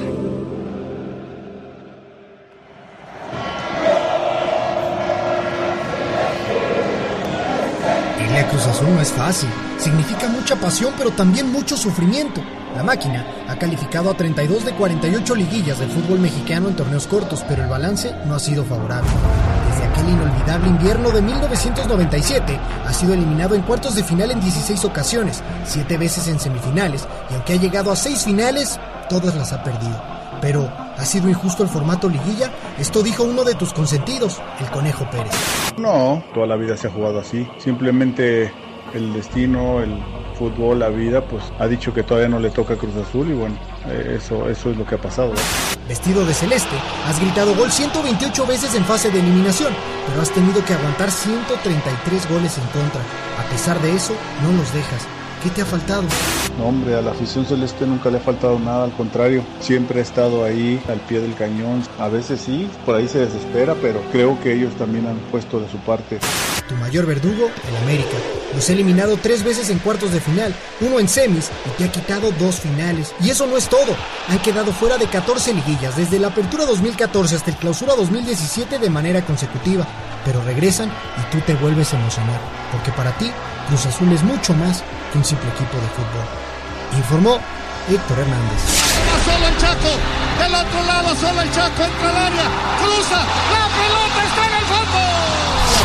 No 8.90 9.02
es 9.02 9.12
fácil. 9.12 9.50
Significa 9.78 10.28
mucha 10.28 10.56
pasión, 10.56 10.94
pero 10.98 11.12
también 11.12 11.52
mucho 11.52 11.78
sufrimiento. 11.78 12.42
La 12.76 12.84
máquina 12.84 13.26
ha 13.48 13.56
calificado 13.58 14.12
a 14.12 14.14
32 14.14 14.66
de 14.66 14.74
48 14.74 15.36
liguillas 15.36 15.80
del 15.80 15.90
fútbol 15.90 16.20
mexicano 16.20 16.70
en 16.70 16.76
torneos 16.76 17.08
cortos, 17.08 17.44
pero 17.48 17.64
el 17.64 17.70
balance 17.70 18.14
no 18.26 18.36
ha 18.36 18.40
sido 18.40 18.64
favorable. 18.64 19.10
Desde 19.72 19.86
aquel 19.86 20.10
inolvidable 20.10 20.68
invierno 20.68 21.10
de 21.12 21.22
1997, 21.22 22.60
ha 22.86 22.94
sido 22.94 23.14
eliminado 23.14 23.56
en 23.56 23.64
cuartos 23.64 23.96
de 23.96 24.04
final 24.04 24.32
en 24.32 24.40
16 24.40 24.86
ocasiones, 24.86 25.44
7 25.66 25.98
veces 25.98 26.28
en 26.28 26.40
semifinales, 26.40 27.08
y 27.32 27.34
aunque 27.34 27.54
ha 27.54 27.58
llegado 27.58 27.92
a 27.92 27.96
6 27.96 28.24
finales, 28.24 28.80
todas 29.10 29.36
las 29.36 29.52
ha 29.52 29.64
perdido. 29.64 30.00
Pero, 30.42 30.72
¿ha 30.98 31.04
sido 31.04 31.28
injusto 31.28 31.64
el 31.64 31.70
formato 31.70 32.08
liguilla? 32.08 32.52
Esto 32.78 33.04
dijo 33.04 33.24
uno 33.24 33.44
de 33.44 33.56
tus 33.56 33.74
consentidos, 33.74 34.40
el 34.60 34.70
Conejo 34.70 35.10
Pérez. 35.10 35.34
No, 35.78 36.24
toda 36.34 36.48
la 36.48 36.56
vida 36.56 36.78
se 36.78 36.88
ha 36.88 36.92
jugado 36.92 37.20
así. 37.20 37.46
Simplemente 37.58 38.54
el 38.94 39.14
destino, 39.14 39.82
el 39.82 39.98
fútbol, 40.38 40.80
la 40.80 40.90
vida, 40.90 41.22
pues 41.22 41.44
ha 41.60 41.68
dicho 41.68 41.94
que 41.94 42.04
todavía 42.04 42.30
no 42.30 42.40
le 42.40 42.50
toca 42.50 42.76
Cruz 42.76 42.96
Azul 42.96 43.30
y 43.30 43.34
bueno, 43.34 43.56
eh, 43.88 44.16
eso, 44.18 44.50
eso 44.50 44.72
es 44.72 44.78
lo 44.78 44.86
que 44.86 44.96
ha 44.96 45.02
pasado. 45.02 45.34
Vestido 45.88 46.26
de 46.26 46.34
celeste, 46.34 46.76
has 47.06 47.20
gritado 47.20 47.56
gol 47.56 47.72
128 47.72 48.46
veces 48.46 48.76
en 48.76 48.86
fase 48.86 49.12
de 49.12 49.20
eliminación, 49.20 49.74
pero 50.08 50.22
has 50.22 50.32
tenido 50.32 50.64
que 50.64 50.74
aguantar 50.74 51.12
133 51.12 52.30
goles 52.30 52.58
en 52.58 52.64
contra. 52.66 53.02
A 53.40 53.50
pesar 53.50 53.82
de 53.82 53.94
eso, 53.94 54.14
no 54.44 54.52
los 54.58 54.74
dejas. 54.74 55.08
¿Qué 55.44 55.50
te 55.50 55.62
ha 55.62 55.66
faltado? 55.66 56.04
No, 56.58 56.66
hombre, 56.66 56.96
a 56.96 57.02
la 57.02 57.12
afición 57.12 57.46
celeste 57.46 57.86
nunca 57.86 58.10
le 58.10 58.18
ha 58.18 58.22
faltado 58.22 58.60
nada, 58.60 58.84
al 58.84 58.92
contrario, 58.92 59.42
siempre 59.62 60.00
ha 60.00 60.04
estado 60.04 60.44
ahí 60.44 60.82
al 60.90 61.00
pie 61.00 61.22
del 61.22 61.34
cañón. 61.34 61.82
A 61.98 62.10
veces 62.10 62.42
sí, 62.42 62.70
por 62.86 62.96
ahí 62.96 63.08
se 63.08 63.20
desespera, 63.20 63.74
pero 63.82 64.02
creo 64.12 64.38
que 64.42 64.54
ellos 64.54 64.74
también 64.76 65.08
han 65.08 65.18
puesto 65.32 65.62
de 65.62 65.70
su 65.70 65.78
parte. 65.78 66.20
Tu 66.70 66.76
mayor 66.76 67.08
verdugo, 67.08 67.50
el 67.68 67.78
América. 67.78 68.16
Los 68.54 68.70
ha 68.70 68.74
eliminado 68.74 69.18
tres 69.18 69.44
veces 69.44 69.72
en 69.72 69.80
cuartos 69.80 70.12
de 70.12 70.22
final, 70.22 70.54
uno 70.82 71.00
en 71.00 71.10
semis 71.10 71.50
y 71.66 71.70
te 71.72 71.86
ha 71.86 71.92
quitado 71.92 72.32
dos 72.34 72.60
finales. 72.60 73.12
Y 73.20 73.32
eso 73.32 73.48
no 73.48 73.58
es 73.58 73.68
todo. 73.68 73.96
Han 74.28 74.38
quedado 74.44 74.72
fuera 74.72 75.00
de 75.00 75.08
14 75.08 75.56
liguillas 75.56 75.98
desde 75.98 76.20
la 76.20 76.28
apertura 76.28 76.68
2014 76.68 77.38
hasta 77.38 77.50
el 77.50 77.58
clausura 77.58 77.96
2017 77.96 78.78
de 78.78 78.90
manera 78.92 79.26
consecutiva. 79.26 79.88
Pero 80.24 80.44
regresan 80.44 80.92
y 81.18 81.32
tú 81.32 81.42
te 81.42 81.56
vuelves 81.56 81.92
a 81.92 82.00
emocionar, 82.00 82.40
porque 82.72 82.92
para 82.92 83.18
ti 83.18 83.32
Cruz 83.68 83.88
Azul 83.88 84.12
es 84.14 84.22
mucho 84.22 84.54
más 84.54 84.84
que 85.12 85.18
un 85.18 85.26
simple 85.26 85.50
equipo 85.50 85.76
de 85.76 85.90
fútbol. 85.90 86.98
Informó 86.98 87.40
Héctor 87.90 88.20
Hernández. 88.20 88.62
solo 89.26 89.48
el 89.48 89.58
Chaco, 89.58 89.90
del 90.38 90.54
otro 90.54 90.84
lado 90.86 91.16
solo 91.16 91.42
el 91.42 91.52
Chaco 91.52 91.84
entra 91.84 92.10
al 92.10 92.18
área, 92.18 92.48
cruza, 92.78 93.18
la 93.18 93.66
pelota 93.74 94.24
está. 94.28 94.49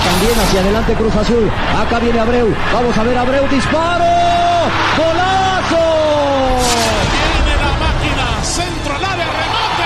También 0.05 0.39
hacia 0.39 0.61
adelante 0.61 0.95
Cruz 0.95 1.17
Azul. 1.17 1.51
Acá 1.79 1.99
viene 1.99 2.19
Abreu. 2.21 2.55
Vamos 2.73 2.97
a 2.97 3.03
ver 3.03 3.19
Abreu. 3.19 3.49
Disparo. 3.49 4.05
¡Golazo! 4.97 5.85
Viene 7.45 7.63
la 7.63 7.73
máquina. 7.85 8.45
Centro 8.45 8.95
al 8.97 9.05
área. 9.05 9.27
Remate. 9.27 9.85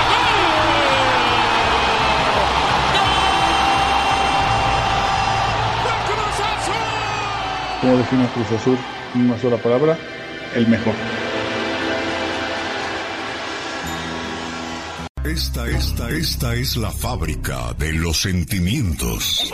¿Cómo 7.80 7.96
define 7.96 8.24
a 8.24 8.32
Cruz 8.32 8.60
Azul 8.60 8.78
en 9.14 9.20
una 9.22 9.40
sola 9.40 9.56
palabra? 9.56 9.96
El 10.54 10.66
mejor. 10.66 10.94
Esta, 15.24 15.68
esta, 15.68 16.10
esta 16.10 16.54
es 16.54 16.76
la 16.76 16.90
fábrica 16.90 17.74
de 17.74 17.92
los 17.92 18.22
sentimientos. 18.22 19.52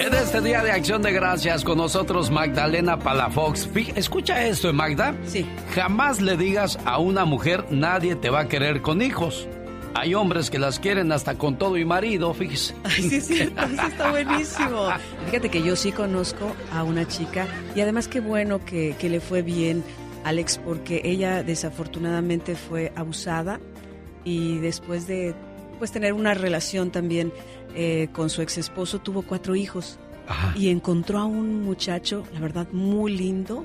En 0.00 0.14
este 0.14 0.40
día 0.40 0.62
de 0.62 0.72
acción 0.72 1.02
de 1.02 1.12
gracias 1.12 1.62
con 1.62 1.76
nosotros 1.76 2.30
Magdalena 2.30 2.98
Palafox. 2.98 3.68
Escucha 3.94 4.46
esto, 4.46 4.72
Magda. 4.72 5.14
Sí. 5.26 5.46
Jamás 5.74 6.22
le 6.22 6.38
digas 6.38 6.78
a 6.86 6.98
una 6.98 7.26
mujer 7.26 7.66
nadie 7.70 8.16
te 8.16 8.30
va 8.30 8.40
a 8.40 8.48
querer 8.48 8.80
con 8.80 9.02
hijos. 9.02 9.46
Hay 9.94 10.14
hombres 10.14 10.48
que 10.48 10.58
las 10.58 10.78
quieren 10.78 11.12
hasta 11.12 11.34
con 11.36 11.58
todo 11.58 11.76
y 11.76 11.84
marido, 11.84 12.32
fíjese. 12.32 12.74
Ay, 12.84 13.02
sí, 13.02 13.20
sí, 13.20 13.20
sí, 13.20 13.42
está 13.42 14.10
buenísimo. 14.10 14.88
Fíjate 15.26 15.50
que 15.50 15.62
yo 15.62 15.76
sí 15.76 15.92
conozco 15.92 16.56
a 16.72 16.82
una 16.82 17.06
chica 17.06 17.46
y 17.74 17.82
además 17.82 18.08
qué 18.08 18.20
bueno 18.20 18.64
que, 18.64 18.96
que 18.98 19.10
le 19.10 19.20
fue 19.20 19.42
bien, 19.42 19.84
Alex, 20.24 20.62
porque 20.64 21.02
ella 21.04 21.42
desafortunadamente 21.42 22.54
fue 22.54 22.90
abusada 22.96 23.60
y 24.24 24.60
después 24.60 25.06
de 25.06 25.34
pues 25.80 25.90
tener 25.90 26.12
una 26.12 26.34
relación 26.34 26.90
también 26.90 27.32
eh, 27.74 28.08
con 28.12 28.28
su 28.28 28.42
ex 28.42 28.58
esposo 28.58 29.00
tuvo 29.00 29.22
cuatro 29.22 29.56
hijos 29.56 29.98
y 30.54 30.68
encontró 30.68 31.18
a 31.18 31.24
un 31.24 31.62
muchacho, 31.62 32.22
la 32.32 32.38
verdad, 32.38 32.68
muy 32.70 33.16
lindo, 33.16 33.64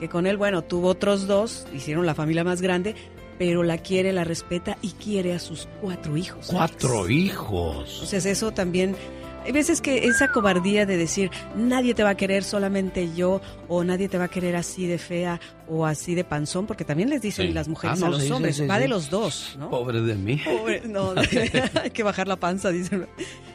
que 0.00 0.08
con 0.08 0.26
él, 0.26 0.38
bueno, 0.38 0.62
tuvo 0.62 0.88
otros 0.88 1.26
dos, 1.26 1.66
hicieron 1.74 2.06
la 2.06 2.14
familia 2.14 2.44
más 2.44 2.62
grande, 2.62 2.94
pero 3.38 3.62
la 3.62 3.78
quiere, 3.78 4.12
la 4.12 4.24
respeta 4.24 4.78
y 4.82 4.92
quiere 4.92 5.34
a 5.34 5.38
sus 5.38 5.68
cuatro 5.82 6.16
hijos. 6.16 6.46
Cuatro 6.48 7.10
hijos. 7.10 7.90
Entonces 7.94 8.24
eso 8.24 8.52
también 8.52 8.96
hay 9.44 9.52
veces 9.52 9.80
que 9.80 10.06
esa 10.06 10.30
cobardía 10.32 10.84
de 10.86 10.96
decir 10.96 11.30
nadie 11.56 11.94
te 11.94 12.02
va 12.02 12.10
a 12.10 12.16
querer 12.16 12.44
solamente 12.44 13.08
yo 13.14 13.40
o 13.68 13.84
nadie 13.84 14.08
te 14.08 14.18
va 14.18 14.24
a 14.24 14.28
querer 14.28 14.56
así 14.56 14.86
de 14.86 14.98
fea 14.98 15.40
o 15.68 15.86
así 15.86 16.14
de 16.14 16.24
panzón 16.24 16.66
porque 16.66 16.84
también 16.84 17.08
les 17.10 17.22
dicen 17.22 17.46
Sí. 17.48 17.52
las 17.52 17.68
mujeres 17.68 18.02
Ah, 18.02 18.06
a 18.06 18.10
no, 18.10 18.16
los 18.16 18.24
sí, 18.24 18.32
hombres 18.32 18.56
sí, 18.56 18.62
sí, 18.62 18.68
va 18.68 18.76
sí. 18.76 18.82
de 18.82 18.88
los 18.88 19.10
dos 19.10 19.56
¿no? 19.58 19.70
Pobre 19.70 20.00
de 20.02 20.14
mí. 20.14 20.40
Pobre- 20.44 20.82
no, 20.86 21.14
hay 21.82 21.90
que 21.90 22.02
bajar 22.02 22.28
la 22.28 22.36
panza, 22.36 22.70
dicen. 22.70 23.06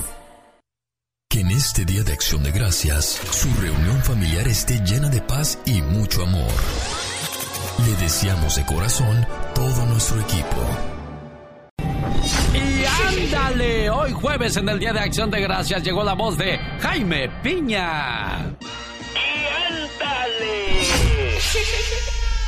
Que 1.31 1.41
en 1.41 1.51
este 1.51 1.87
día 1.87 2.03
de 2.03 2.13
acción 2.13 2.43
de 2.43 2.53
gracias, 2.53 3.07
su 3.31 3.49
reunión 3.63 3.97
familiar 4.03 4.47
esté 4.49 4.81
llena 4.85 5.09
de 5.09 5.23
paz 5.23 5.59
y 5.65 5.81
mucho 5.81 6.23
amor. 6.25 6.51
Le 7.87 7.95
deseamos 8.03 8.57
de 8.57 8.67
corazón 8.67 9.27
todo 9.55 9.87
nuestro 9.87 10.21
equipo. 10.21 10.98
¡Ándale! 13.07 13.91
Hoy 13.91 14.13
jueves 14.13 14.57
en 14.57 14.69
el 14.69 14.79
Día 14.79 14.93
de 14.93 15.01
Acción 15.01 15.31
de 15.31 15.41
Gracias 15.41 15.83
llegó 15.83 16.03
la 16.05 16.15
voz 16.15 16.37
de 16.37 16.59
Jaime 16.81 17.29
Piña. 17.43 18.55
¡Y 19.15 19.47
ándale! 19.73 21.39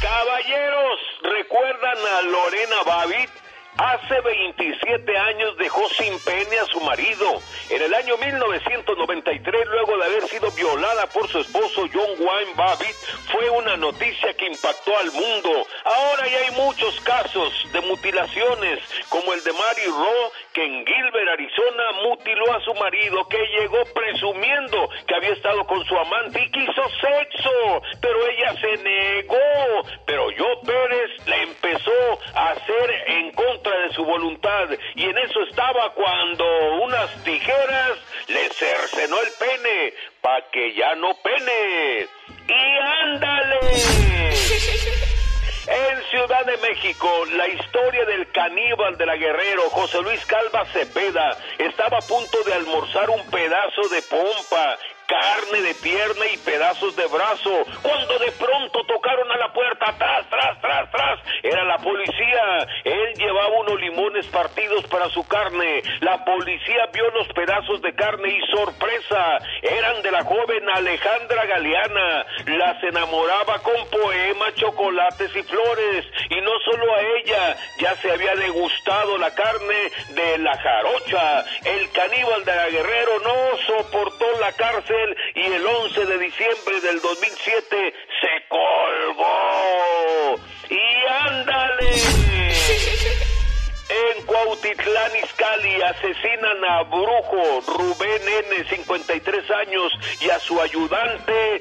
Caballeros, 0.01 1.01
¿recuerdan 1.23 1.99
a 2.19 2.23
Lorena 2.23 2.83
Babbitt? 2.87 3.40
Hace 3.81 4.21
27 4.21 5.17
años 5.17 5.57
dejó 5.57 5.89
sin 5.97 6.13
pene 6.21 6.59
a 6.59 6.67
su 6.67 6.83
marido. 6.83 7.41
En 7.71 7.81
el 7.81 7.95
año 7.95 8.15
1993, 8.19 9.67
luego 9.69 9.97
de 9.97 10.05
haber 10.05 10.23
sido 10.29 10.51
violada 10.51 11.07
por 11.07 11.27
su 11.29 11.39
esposo 11.39 11.89
John 11.91 12.11
Wayne 12.19 12.53
Babbitt, 12.57 12.95
fue 13.33 13.49
una 13.49 13.79
noticia 13.79 14.35
que 14.35 14.49
impactó 14.49 14.95
al 14.99 15.11
mundo. 15.13 15.67
Ahora 15.85 16.29
ya 16.29 16.39
hay 16.41 16.51
muchos 16.63 17.01
casos 17.01 17.55
de 17.73 17.81
mutilaciones, 17.81 18.81
como 19.09 19.33
el 19.33 19.43
de 19.45 19.53
Mary 19.55 19.87
Rowe, 19.87 20.31
que 20.53 20.63
en 20.63 20.85
Gilbert, 20.85 21.29
Arizona, 21.33 21.93
mutiló 22.03 22.53
a 22.53 22.61
su 22.61 22.75
marido, 22.75 23.27
que 23.29 23.47
llegó 23.59 23.83
presumiendo 23.95 24.91
que 25.07 25.15
había 25.15 25.33
estado 25.33 25.67
con 25.67 25.83
su 25.87 25.97
amante 25.97 26.39
y 26.39 26.51
quiso 26.51 26.83
sexo, 27.01 27.83
pero 28.03 28.27
ella 28.27 28.55
se 28.61 28.77
negó. 28.77 29.89
Pero 30.05 30.31
yo 30.33 30.61
Pérez 30.67 31.27
le 31.27 31.43
empezó 31.45 32.21
a 32.35 32.51
hacer 32.51 32.91
en 33.07 33.33
contra 33.33 33.70
de 33.79 33.95
su 33.95 34.05
voluntad 34.05 34.69
y 34.95 35.05
en 35.05 35.19
eso 35.19 35.43
estaba 35.43 35.93
cuando 35.95 36.45
unas 36.83 37.25
tijeras 37.25 37.99
le 38.29 38.49
cercenó 38.51 39.21
el 39.21 39.29
pene 39.39 39.95
pa' 40.21 40.51
que 40.53 40.75
ya 40.75 40.95
no 40.97 41.15
pene. 41.23 42.09
¡Y 42.49 42.79
ándale! 43.03 43.61
En 45.71 46.03
Ciudad 46.11 46.45
de 46.47 46.57
México, 46.57 47.09
la 47.37 47.47
historia 47.47 48.05
del 48.05 48.33
caníbal 48.33 48.97
de 48.99 49.07
la 49.07 49.15
Guerrero, 49.15 49.71
José 49.71 50.03
Luis 50.03 50.25
Calva 50.27 50.65
Cepeda, 50.73 51.39
estaba 51.59 51.99
a 51.99 52.01
punto 52.01 52.43
de 52.45 52.55
almorzar 52.55 53.09
un 53.09 53.25
pedazo 53.31 53.83
de 53.89 54.03
pompa 54.03 54.79
carne 55.11 55.63
de 55.63 55.75
pierna 55.75 56.25
y 56.33 56.37
pedazos 56.39 56.95
de 56.95 57.07
brazo, 57.09 57.51
cuando 57.83 58.19
de 58.21 58.31
pronto 58.33 58.85
tocaron 58.87 59.31
a 59.33 59.39
la 59.39 59.53
puerta, 59.53 59.91
atrás, 59.91 60.27
tras, 60.31 60.61
tras, 60.61 60.91
tras, 60.93 61.19
era 61.43 61.65
la 61.65 61.79
policía, 61.79 62.43
él 62.85 63.15
llevaba 63.17 63.61
unos 63.61 63.81
limones 63.81 64.27
partidos 64.29 64.87
para 64.87 65.09
su 65.09 65.27
carne, 65.27 65.83
la 66.01 66.25
policía 66.25 66.87
vio 66.93 67.11
los 67.11 67.27
pedazos 67.29 67.83
de 67.83 67.93
carne 67.95 68.29
y 68.39 68.57
sorpresa, 68.57 69.39
eran 69.63 70.01
de 70.03 70.13
la 70.13 70.23
joven 70.23 70.69
Alejandra 70.75 71.45
Galeana, 71.45 72.27
las 72.47 72.83
enamoraba 72.85 73.59
con 73.63 73.89
poemas, 73.91 74.55
chocolates 74.55 75.35
y 75.35 75.43
flores, 75.43 76.07
y 76.31 76.41
no 76.41 76.53
solo 76.65 76.95
a 76.95 77.01
ella, 77.19 77.57
ya 77.79 77.97
se 77.97 78.13
había 78.13 78.35
degustado 78.37 79.19
la 79.19 79.35
carne 79.35 79.91
de 80.11 80.39
la 80.39 80.57
jarocha, 80.57 81.45
el 81.65 81.91
caníbal 81.91 82.45
de 82.45 82.55
la 82.55 82.69
Guerrero 82.69 83.19
no 83.25 83.57
soportó 83.67 84.27
la 84.39 84.53
cárcel 84.53 85.00
y 85.35 85.53
el 85.53 85.67
11 85.67 86.07
de 86.07 86.19
diciembre 86.19 86.81
del 86.81 87.01
2007 87.01 87.95
se 88.21 88.49
colgó. 88.49 90.41
¡Y 90.69 91.07
ándale! 91.29 91.93
En 93.91 94.25
Cuautitlán, 94.25 95.17
Izcalli, 95.17 95.83
asesinan 95.83 96.65
a 96.65 96.83
Brujo 96.85 97.61
Rubén 97.67 98.23
N., 98.23 98.65
53 98.69 99.51
años, 99.51 99.93
y 100.21 100.31
a 100.31 100.39
su 100.39 100.61
ayudante 100.61 101.61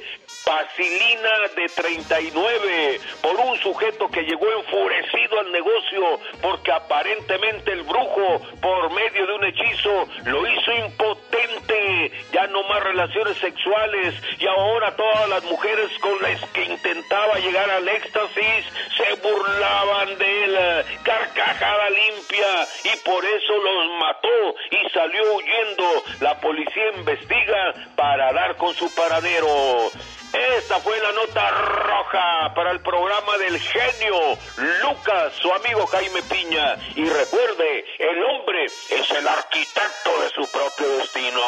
Basilina 0.50 1.30
de 1.56 1.70
39 1.70 3.00
por 3.22 3.36
un 3.40 3.56
sujeto 3.60 4.10
que 4.10 4.24
llegó 4.24 4.52
enfurecido 4.52 5.40
al 5.42 5.52
negocio 5.52 6.20
porque 6.42 6.72
aparentemente 6.72 7.72
el 7.72 7.84
brujo 7.84 8.42
por 8.60 8.92
medio 8.92 9.28
de 9.28 9.34
un 9.34 9.46
hechizo 9.46 10.08
lo 10.26 10.48
hizo 10.48 10.72
impotente, 10.74 12.12
ya 12.34 12.48
no 12.48 12.64
más 12.64 12.84
relaciones 12.84 13.38
sexuales 13.38 14.16
y 14.40 14.48
ahora 14.48 14.96
todas 14.96 15.30
las 15.30 15.44
mujeres 15.44 15.92
con 16.00 16.20
las 16.24 16.44
que 16.50 16.64
intentaba 16.64 17.36
llegar 17.38 17.70
al 17.70 17.88
éxtasis 17.88 18.66
se 18.98 19.22
burlaban 19.22 20.18
de 20.18 20.44
él, 20.46 20.58
carcajada 21.04 21.90
limpia 21.92 22.68
y 22.86 22.98
por 23.06 23.24
eso 23.24 23.54
los 23.54 24.00
mató 24.00 24.56
y 24.72 24.90
salió 24.90 25.36
huyendo. 25.36 26.04
La 26.22 26.40
policía 26.40 26.92
investiga 26.98 27.74
para 27.96 28.34
dar 28.34 28.56
con 28.58 28.74
su 28.74 28.92
paradero. 28.96 29.92
Esta 30.34 30.80
fue 30.80 31.00
la 31.00 31.12
nota 31.12 31.50
roja 31.50 32.54
para 32.54 32.72
el 32.72 32.80
programa 32.82 33.38
del 33.38 33.60
genio 33.60 34.38
Lucas, 34.84 35.34
su 35.42 35.52
amigo 35.52 35.88
Jaime 35.88 36.22
Piña. 36.24 36.76
Y 36.96 37.06
recuerde, 37.06 37.86
el 37.98 38.24
hombre 38.24 38.66
es 38.66 39.10
el 39.12 39.28
arquitecto 39.28 40.22
de 40.22 40.30
su 40.30 40.52
propio 40.52 40.98
destino. 40.98 41.40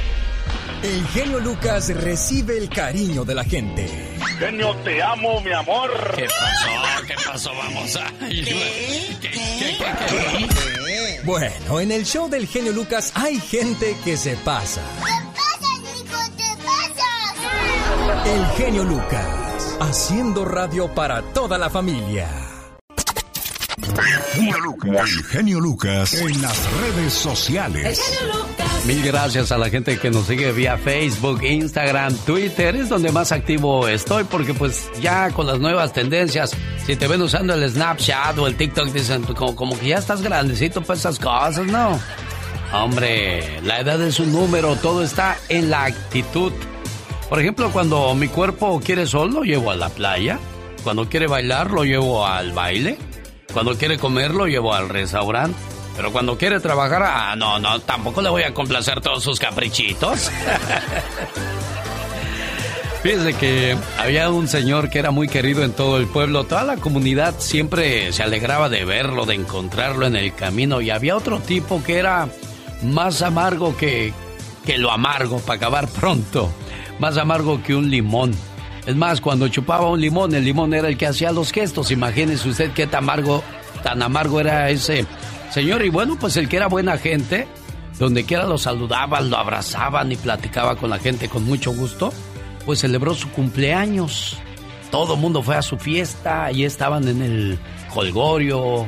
El 0.82 1.06
genio 1.08 1.40
Lucas 1.40 1.94
recibe 1.94 2.56
el 2.56 2.70
cariño 2.70 3.22
de 3.22 3.34
la 3.34 3.44
gente. 3.44 3.86
Genio, 4.38 4.74
te 4.76 5.02
amo, 5.02 5.38
mi 5.42 5.52
amor. 5.52 5.90
¿Qué 6.16 6.24
pasó? 6.26 7.06
¿Qué 7.06 7.14
pasó? 7.22 7.54
Vamos 7.54 7.96
a... 7.96 8.10
Bueno, 11.24 11.80
en 11.80 11.92
el 11.92 12.06
show 12.06 12.30
del 12.30 12.46
genio 12.46 12.72
Lucas 12.72 13.12
hay 13.14 13.38
gente 13.38 13.94
que 14.02 14.16
se 14.16 14.36
pasa. 14.38 14.80
El 18.10 18.46
genio 18.56 18.82
Lucas, 18.82 19.76
haciendo 19.80 20.44
radio 20.44 20.92
para 20.92 21.22
toda 21.22 21.56
la 21.58 21.70
familia. 21.70 22.28
El 24.82 25.24
genio 25.26 25.60
Lucas 25.60 26.14
en 26.14 26.42
las 26.42 26.58
redes 26.80 27.12
sociales. 27.12 28.00
Mil 28.84 29.02
gracias 29.02 29.52
a 29.52 29.58
la 29.58 29.70
gente 29.70 29.96
que 29.96 30.10
nos 30.10 30.26
sigue 30.26 30.50
vía 30.50 30.76
Facebook, 30.76 31.44
Instagram, 31.44 32.12
Twitter. 32.26 32.74
Es 32.74 32.88
donde 32.88 33.12
más 33.12 33.30
activo 33.30 33.86
estoy 33.86 34.24
porque 34.24 34.54
pues 34.54 34.90
ya 35.00 35.30
con 35.30 35.46
las 35.46 35.60
nuevas 35.60 35.92
tendencias, 35.92 36.50
si 36.84 36.96
te 36.96 37.06
ven 37.06 37.22
usando 37.22 37.54
el 37.54 37.70
Snapchat 37.70 38.36
o 38.38 38.48
el 38.48 38.56
TikTok, 38.56 38.88
dicen 38.88 39.22
como, 39.22 39.54
como 39.54 39.78
que 39.78 39.86
ya 39.88 39.98
estás 39.98 40.20
grandecito 40.20 40.82
para 40.82 40.98
esas 40.98 41.18
cosas, 41.18 41.64
¿no? 41.66 42.00
Hombre, 42.72 43.60
la 43.62 43.80
edad 43.80 44.02
es 44.02 44.18
un 44.18 44.32
número, 44.32 44.74
todo 44.76 45.04
está 45.04 45.36
en 45.48 45.70
la 45.70 45.84
actitud. 45.84 46.52
Por 47.30 47.40
ejemplo, 47.40 47.70
cuando 47.70 48.12
mi 48.16 48.26
cuerpo 48.26 48.80
quiere 48.84 49.06
sol, 49.06 49.32
lo 49.32 49.44
llevo 49.44 49.70
a 49.70 49.76
la 49.76 49.88
playa. 49.88 50.40
Cuando 50.82 51.08
quiere 51.08 51.28
bailar, 51.28 51.70
lo 51.70 51.84
llevo 51.84 52.26
al 52.26 52.50
baile. 52.50 52.98
Cuando 53.52 53.78
quiere 53.78 53.98
comer, 53.98 54.34
lo 54.34 54.46
llevo 54.46 54.74
al 54.74 54.88
restaurante. 54.88 55.56
Pero 55.96 56.10
cuando 56.10 56.36
quiere 56.36 56.58
trabajar, 56.58 57.04
ah, 57.04 57.36
no, 57.36 57.60
no, 57.60 57.78
tampoco 57.82 58.20
le 58.20 58.30
voy 58.30 58.42
a 58.42 58.52
complacer 58.52 59.00
todos 59.00 59.22
sus 59.22 59.38
caprichitos. 59.38 60.28
Fíjese 63.04 63.34
que 63.34 63.76
había 63.96 64.28
un 64.30 64.48
señor 64.48 64.90
que 64.90 64.98
era 64.98 65.12
muy 65.12 65.28
querido 65.28 65.62
en 65.62 65.70
todo 65.70 65.98
el 65.98 66.08
pueblo. 66.08 66.44
Toda 66.44 66.64
la 66.64 66.78
comunidad 66.78 67.36
siempre 67.38 68.12
se 68.12 68.24
alegraba 68.24 68.68
de 68.68 68.84
verlo, 68.84 69.24
de 69.24 69.36
encontrarlo 69.36 70.04
en 70.04 70.16
el 70.16 70.34
camino. 70.34 70.80
Y 70.80 70.90
había 70.90 71.16
otro 71.16 71.38
tipo 71.38 71.80
que 71.84 71.98
era 71.98 72.28
más 72.82 73.22
amargo 73.22 73.76
que, 73.76 74.12
que 74.66 74.78
lo 74.78 74.90
amargo, 74.90 75.38
para 75.38 75.58
acabar 75.58 75.86
pronto 76.00 76.50
más 77.00 77.16
amargo 77.16 77.62
que 77.62 77.74
un 77.74 77.90
limón. 77.90 78.32
Es 78.86 78.94
más, 78.94 79.20
cuando 79.20 79.48
chupaba 79.48 79.88
un 79.88 80.00
limón, 80.00 80.34
el 80.34 80.44
limón 80.44 80.74
era 80.74 80.88
el 80.88 80.96
que 80.96 81.06
hacía 81.06 81.32
los 81.32 81.50
gestos. 81.50 81.90
Imagínese 81.90 82.48
usted 82.48 82.72
qué 82.72 82.86
tan 82.86 83.04
amargo, 83.04 83.42
tan 83.82 84.02
amargo 84.02 84.40
era 84.40 84.70
ese 84.70 85.06
señor. 85.50 85.84
Y 85.84 85.88
bueno, 85.88 86.16
pues 86.20 86.36
el 86.36 86.48
que 86.48 86.56
era 86.56 86.68
buena 86.68 86.98
gente, 86.98 87.48
donde 87.98 88.24
quiera 88.24 88.44
lo 88.46 88.58
saludaban, 88.58 89.30
lo 89.30 89.38
abrazaban 89.38 90.12
y 90.12 90.16
platicaba 90.16 90.76
con 90.76 90.90
la 90.90 90.98
gente 90.98 91.28
con 91.28 91.44
mucho 91.44 91.72
gusto, 91.72 92.12
pues 92.66 92.80
celebró 92.80 93.14
su 93.14 93.30
cumpleaños. 93.30 94.38
Todo 94.90 95.14
el 95.14 95.20
mundo 95.20 95.42
fue 95.42 95.56
a 95.56 95.62
su 95.62 95.78
fiesta 95.78 96.50
y 96.52 96.64
estaban 96.64 97.08
en 97.08 97.22
el 97.22 97.58
colgorio, 97.94 98.86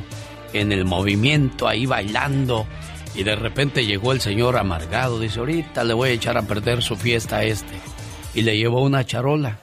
en 0.52 0.72
el 0.72 0.84
movimiento, 0.84 1.66
ahí 1.66 1.86
bailando. 1.86 2.66
Y 3.14 3.24
de 3.24 3.36
repente 3.36 3.86
llegó 3.86 4.12
el 4.12 4.20
señor 4.20 4.56
amargado. 4.56 5.20
Dice, 5.20 5.38
ahorita 5.38 5.84
le 5.84 5.94
voy 5.94 6.10
a 6.10 6.12
echar 6.12 6.36
a 6.36 6.42
perder 6.42 6.82
su 6.82 6.96
fiesta 6.96 7.36
a 7.36 7.44
este 7.44 7.91
y 8.34 8.42
le 8.42 8.56
llevó 8.56 8.82
una 8.82 9.04
charola. 9.04 9.60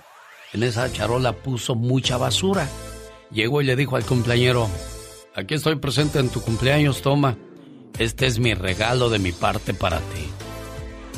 En 0.53 0.63
esa 0.63 0.91
charola 0.91 1.34
puso 1.34 1.76
mucha 1.76 2.17
basura. 2.17 2.67
Llegó 3.32 3.61
y 3.61 3.65
le 3.65 3.76
dijo 3.76 3.95
al 3.95 4.05
cumpleañero, 4.05 4.67
aquí 5.36 5.53
estoy 5.53 5.76
presente 5.76 6.20
en 6.20 6.30
tu 6.30 6.41
cumpleaños, 6.41 7.01
toma. 7.01 7.38
Este 7.97 8.26
es 8.26 8.39
mi 8.39 8.53
regalo 8.53 9.09
de 9.09 9.20
mi 9.20 9.32
parte 9.32 9.74
para 9.74 9.99
ti. 9.99 10.28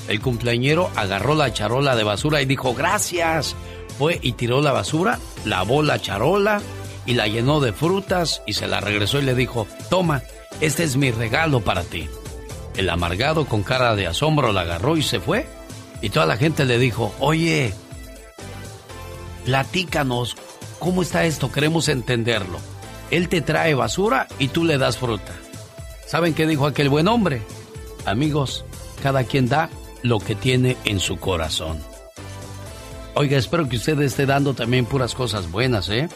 El 0.07 0.19
cumpleañero 0.19 0.89
agarró 0.95 1.35
la 1.35 1.53
charola 1.53 1.95
de 1.95 2.03
basura 2.03 2.41
y 2.41 2.45
dijo, 2.45 2.73
gracias. 2.73 3.55
Fue 3.97 4.19
y 4.21 4.33
tiró 4.33 4.61
la 4.61 4.71
basura, 4.71 5.19
lavó 5.45 5.83
la 5.83 5.99
charola 5.99 6.61
y 7.05 7.13
la 7.13 7.27
llenó 7.27 7.59
de 7.59 7.71
frutas 7.71 8.41
y 8.47 8.53
se 8.53 8.67
la 8.67 8.81
regresó 8.81 9.19
y 9.19 9.23
le 9.23 9.35
dijo, 9.35 9.67
toma, 9.89 10.23
este 10.59 10.83
es 10.83 10.97
mi 10.97 11.11
regalo 11.11 11.61
para 11.61 11.83
ti. 11.83 12.09
El 12.75 12.89
amargado 12.89 13.45
con 13.45 13.63
cara 13.63 13.95
de 13.95 14.07
asombro 14.07 14.53
la 14.53 14.61
agarró 14.61 14.97
y 14.97 15.03
se 15.03 15.19
fue 15.19 15.45
y 16.01 16.09
toda 16.09 16.25
la 16.25 16.37
gente 16.37 16.65
le 16.65 16.77
dijo, 16.79 17.13
oye, 17.19 17.73
platícanos, 19.45 20.35
¿cómo 20.79 21.01
está 21.01 21.25
esto? 21.25 21.51
Queremos 21.51 21.87
entenderlo. 21.89 22.59
Él 23.11 23.29
te 23.29 23.41
trae 23.41 23.75
basura 23.75 24.27
y 24.39 24.47
tú 24.47 24.63
le 24.63 24.77
das 24.77 24.97
fruta. 24.97 25.33
¿Saben 26.07 26.33
qué 26.33 26.47
dijo 26.47 26.65
aquel 26.65 26.89
buen 26.89 27.07
hombre? 27.07 27.41
Amigos, 28.05 28.65
cada 29.03 29.23
quien 29.23 29.47
da 29.47 29.69
lo 30.01 30.19
que 30.19 30.35
tiene 30.35 30.77
en 30.85 30.99
su 30.99 31.17
corazón. 31.17 31.79
Oiga, 33.13 33.37
espero 33.37 33.67
que 33.67 33.75
usted 33.75 33.99
esté 34.01 34.25
dando 34.25 34.53
también 34.53 34.85
puras 34.85 35.13
cosas 35.13 35.51
buenas, 35.51 35.89
¿eh? 35.89 36.09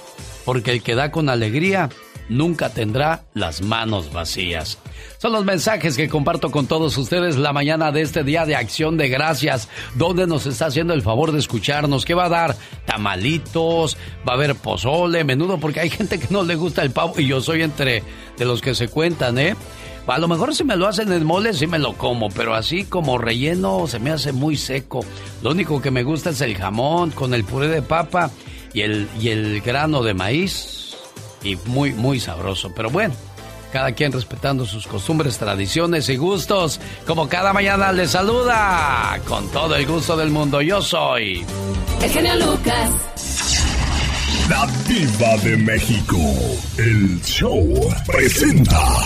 Porque 0.45 0.71
el 0.71 0.81
que 0.81 0.95
da 0.95 1.11
con 1.11 1.29
alegría 1.29 1.89
nunca 2.29 2.69
tendrá 2.69 3.23
las 3.33 3.61
manos 3.61 4.11
vacías. 4.11 4.77
Son 5.17 5.31
los 5.31 5.45
mensajes 5.45 5.97
que 5.97 6.09
comparto 6.09 6.51
con 6.51 6.67
todos 6.67 6.97
ustedes 6.97 7.37
la 7.37 7.53
mañana 7.53 7.91
de 7.91 8.01
este 8.01 8.23
día 8.23 8.45
de 8.45 8.55
acción 8.55 8.97
de 8.97 9.09
gracias, 9.09 9.69
donde 9.95 10.27
nos 10.27 10.45
está 10.45 10.67
haciendo 10.67 10.93
el 10.93 11.01
favor 11.01 11.31
de 11.31 11.39
escucharnos. 11.39 12.05
¿Qué 12.05 12.13
va 12.13 12.25
a 12.25 12.29
dar? 12.29 12.55
Tamalitos, 12.85 13.97
va 14.27 14.33
a 14.33 14.35
haber 14.35 14.55
pozole, 14.55 15.23
menudo, 15.23 15.59
porque 15.59 15.79
hay 15.79 15.89
gente 15.89 16.19
que 16.19 16.27
no 16.29 16.43
le 16.43 16.55
gusta 16.55 16.81
el 16.83 16.91
pavo 16.91 17.19
y 17.19 17.27
yo 17.27 17.41
soy 17.41 17.61
entre 17.61 18.03
de 18.37 18.45
los 18.45 18.61
que 18.61 18.75
se 18.75 18.87
cuentan, 18.87 19.37
¿eh? 19.37 19.55
A 20.07 20.19
lo 20.19 20.27
mejor 20.27 20.53
si 20.53 20.63
me 20.63 20.75
lo 20.75 20.87
hacen 20.87 21.11
en 21.11 21.25
mole 21.25 21.53
sí 21.53 21.65
me 21.65 21.79
lo 21.79 21.93
como, 21.93 22.29
pero 22.29 22.53
así 22.53 22.83
como 22.83 23.17
relleno 23.17 23.87
se 23.87 23.97
me 23.97 24.11
hace 24.11 24.31
muy 24.31 24.55
seco. 24.55 25.03
Lo 25.41 25.51
único 25.51 25.81
que 25.81 25.89
me 25.89 26.03
gusta 26.03 26.29
es 26.29 26.41
el 26.41 26.55
jamón 26.55 27.09
con 27.09 27.33
el 27.33 27.43
puré 27.43 27.69
de 27.69 27.81
papa 27.81 28.29
y 28.71 28.81
el, 28.81 29.07
y 29.19 29.29
el 29.29 29.61
grano 29.61 30.03
de 30.03 30.13
maíz. 30.13 30.74
Y 31.45 31.55
muy, 31.65 31.93
muy 31.93 32.19
sabroso. 32.19 32.73
Pero 32.75 32.89
bueno, 32.89 33.13
cada 33.71 33.91
quien 33.91 34.11
respetando 34.11 34.65
sus 34.65 34.87
costumbres, 34.87 35.37
tradiciones 35.37 36.09
y 36.09 36.17
gustos. 36.17 36.79
Como 37.05 37.29
cada 37.29 37.53
mañana 37.53 37.91
les 37.91 38.11
saluda 38.11 39.19
con 39.27 39.47
todo 39.49 39.75
el 39.75 39.85
gusto 39.85 40.17
del 40.17 40.31
mundo. 40.31 40.61
Yo 40.61 40.81
soy... 40.81 41.45
El 42.01 42.09
genio 42.09 42.35
Lucas. 42.35 42.89
La 44.49 44.67
diva 44.87 45.37
de 45.43 45.57
México. 45.57 46.17
El 46.77 47.21
show 47.23 47.93
presenta. 48.05 49.03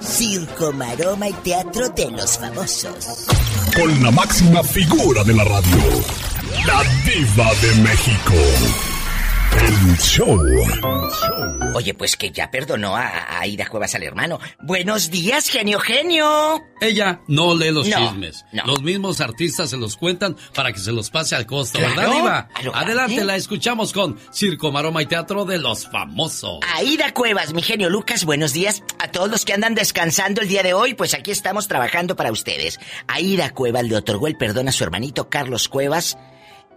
Circo, 0.00 0.72
maroma 0.72 1.28
y 1.28 1.32
teatro 1.32 1.88
de 1.90 2.10
los 2.12 2.38
famosos. 2.38 3.26
Con 3.74 4.02
la 4.02 4.10
máxima 4.10 4.62
figura 4.62 5.24
de 5.24 5.34
la 5.34 5.44
radio. 5.44 5.78
La 6.66 6.82
diva 7.04 7.52
de 7.62 7.82
México. 7.82 8.95
El 9.58 9.96
show. 9.98 10.38
Oye, 11.74 11.94
pues 11.94 12.16
que 12.16 12.30
ya 12.30 12.50
perdonó 12.50 12.96
a, 12.96 13.38
a 13.40 13.46
Ida 13.46 13.66
Cuevas 13.66 13.94
al 13.94 14.02
hermano. 14.02 14.38
Buenos 14.62 15.10
días, 15.10 15.48
genio, 15.48 15.78
genio. 15.80 16.62
Ella 16.80 17.20
no 17.28 17.54
lee 17.54 17.70
los 17.70 17.88
No, 17.88 17.96
chismes. 17.96 18.44
no. 18.52 18.64
Los 18.66 18.82
mismos 18.82 19.20
artistas 19.20 19.70
se 19.70 19.76
los 19.76 19.96
cuentan 19.96 20.36
para 20.54 20.72
que 20.72 20.78
se 20.78 20.92
los 20.92 21.10
pase 21.10 21.36
al 21.36 21.46
costo, 21.46 21.78
Claro, 21.78 21.94
¿verdad, 21.96 22.12
Diva? 22.14 22.48
a 22.54 22.62
lo 22.62 22.74
Adelante, 22.76 23.24
la 23.24 23.36
escuchamos 23.36 23.92
con 23.92 24.18
Circo, 24.32 24.70
Maroma 24.72 25.02
y 25.02 25.06
Teatro 25.06 25.44
de 25.44 25.58
los 25.58 25.88
Famosos. 25.88 26.60
Aida 26.74 27.12
Cuevas, 27.14 27.52
mi 27.54 27.62
genio 27.62 27.88
Lucas, 27.88 28.24
buenos 28.24 28.52
días. 28.52 28.82
A 28.98 29.08
todos 29.10 29.30
los 29.30 29.44
que 29.44 29.54
andan 29.54 29.74
descansando 29.74 30.40
el 30.42 30.48
día 30.48 30.62
de 30.62 30.74
hoy, 30.74 30.94
pues 30.94 31.14
aquí 31.14 31.30
estamos 31.30 31.68
trabajando 31.68 32.14
para 32.16 32.32
ustedes. 32.32 32.78
Aida 33.08 33.50
Cuevas 33.54 33.84
le 33.84 33.96
otorgó 33.96 34.26
el 34.26 34.36
perdón 34.36 34.68
a 34.68 34.72
su 34.72 34.84
hermanito 34.84 35.28
Carlos 35.30 35.68
Cuevas. 35.68 36.18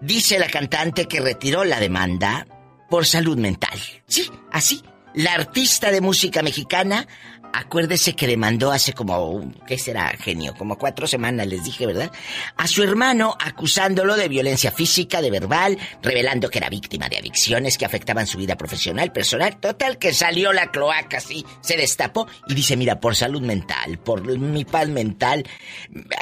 Dice 0.01 0.39
la 0.39 0.47
cantante 0.47 1.07
que 1.07 1.19
retiró 1.19 1.65
la 1.65 1.80
demanda 1.82 2.45
por 2.89 3.05
salud 3.05 3.37
mental. 3.37 3.79
Sí, 4.07 4.29
así. 4.51 4.83
La 5.13 5.33
artista 5.33 5.91
de 5.91 6.01
música 6.01 6.41
mexicana, 6.43 7.07
acuérdese 7.54 8.16
que 8.16 8.28
demandó 8.28 8.72
hace 8.72 8.93
como, 8.93 9.52
¿qué 9.68 9.78
será, 9.78 10.10
genio? 10.20 10.54
Como 10.58 10.78
cuatro 10.78 11.08
semanas, 11.08 11.47
les 11.47 11.64
dije, 11.64 11.86
¿verdad? 11.86 12.12
A 12.58 12.68
su 12.68 12.84
hermano 12.84 13.36
acusándolo 13.39 14.16
de 14.16 14.28
violencia 14.28 14.72
física, 14.72 15.22
de 15.22 15.32
verbal, 15.32 15.78
revelando 16.02 16.50
que 16.50 16.60
era 16.60 16.70
víctima 16.70 17.10
de 17.10 17.18
adicciones 17.18 17.78
que 17.78 17.86
afectaban 17.86 18.28
su 18.28 18.38
vida 18.38 18.58
profesional, 18.58 19.12
personal. 19.12 19.60
Total, 19.60 19.97
que 19.97 20.14
salió 20.14 20.54
la 20.54 20.72
cloaca 20.72 21.18
así, 21.18 21.45
se 21.62 21.78
destapó 21.78 22.28
y 22.47 22.54
dice, 22.54 22.78
mira, 22.78 23.00
por 23.00 23.16
salud 23.16 23.41
mental, 23.41 24.00
por 24.00 24.22
mi 24.38 24.66
paz 24.66 24.88
mental, 24.89 25.45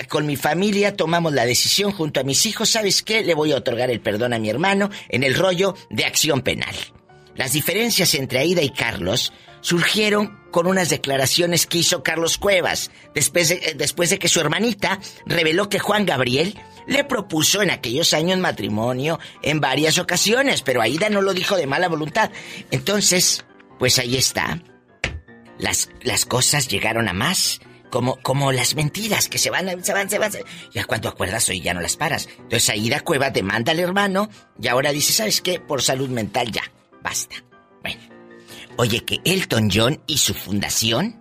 con 0.10 0.26
mi 0.26 0.36
familia 0.36 0.96
tomamos 0.96 1.34
la 1.34 1.46
decisión 1.46 1.92
junto 1.92 2.20
a 2.20 2.24
mis 2.24 2.46
hijos, 2.46 2.70
¿sabes 2.70 3.04
qué? 3.04 3.24
Le 3.24 3.34
voy 3.34 3.52
a 3.52 3.58
otorgar 3.58 3.90
el 3.90 4.02
perdón 4.02 4.34
a 4.34 4.40
mi 4.40 4.50
hermano 4.50 4.90
en 5.10 5.24
el 5.24 5.36
rollo 5.36 5.76
de 5.90 6.06
acción 6.06 6.42
penal. 6.42 6.76
Las 7.36 7.54
diferencias 7.54 8.16
entre 8.16 8.40
Aida 8.40 8.64
y 8.64 8.72
Carlos 8.72 9.32
surgieron 9.62 10.40
con 10.58 10.66
unas 10.66 10.89
declaraciones 10.89 11.68
que 11.68 11.78
hizo 11.78 12.01
Carlos 12.01 12.39
Cuevas, 12.39 12.89
después 13.14 13.49
de, 13.49 13.55
eh, 13.58 13.74
después 13.76 14.10
de 14.10 14.18
que 14.18 14.28
su 14.28 14.39
hermanita 14.39 14.99
reveló 15.28 15.70
que 15.70 15.78
Juan 15.78 16.03
Gabriel 16.03 16.60
le 16.88 17.03
propuso 17.03 17.62
en 17.62 17.70
aquellos 17.70 18.12
años 18.16 18.39
matrimonio 18.39 19.20
en 19.43 19.62
varias 19.62 19.99
ocasiones, 19.99 20.64
pero 20.64 20.82
Aida 20.82 21.12
no 21.12 21.22
lo 21.22 21.36
dijo 21.36 21.58
de 21.58 21.68
mala 21.68 21.88
voluntad. 21.89 22.32
Entonces, 22.72 23.45
pues 23.78 23.99
ahí 23.99 24.18
está. 24.18 24.60
Las, 25.60 25.91
las 26.01 26.26
cosas 26.26 26.68
llegaron 26.68 27.08
a 27.08 27.14
más. 27.14 27.60
Como, 27.91 28.20
como 28.24 28.51
las 28.51 28.74
mentiras 28.74 29.30
que 29.30 29.38
se 29.38 29.51
van, 29.51 29.84
se 29.84 29.93
van, 29.93 30.10
se 30.10 30.18
van. 30.18 30.32
Ya 30.74 30.86
cuando 30.86 31.08
acuerdas 31.08 31.47
hoy 31.49 31.62
ya 31.62 31.76
no 31.76 31.82
las 31.82 31.97
paras. 31.97 32.28
Entonces 32.36 32.72
Aida 32.72 33.01
Cueva 33.01 33.30
demanda 33.30 33.74
al 33.74 33.80
hermano 33.80 34.28
y 34.60 34.68
ahora 34.70 34.91
dice, 34.91 35.14
¿sabes 35.14 35.39
qué? 35.39 35.60
Por 35.60 35.84
salud 35.84 36.10
mental 36.10 36.51
ya. 36.51 36.64
Basta. 37.03 37.36
Bueno. 37.84 38.16
Oye, 38.80 39.04
que 39.04 39.20
Elton 39.26 39.70
John 39.74 40.04
y 40.06 40.20
su 40.20 40.36
fundación 40.36 41.20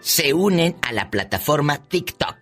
se 0.00 0.34
unen 0.34 0.76
a 0.82 0.92
la 0.92 1.10
plataforma 1.10 1.82
TikTok. 1.82 2.36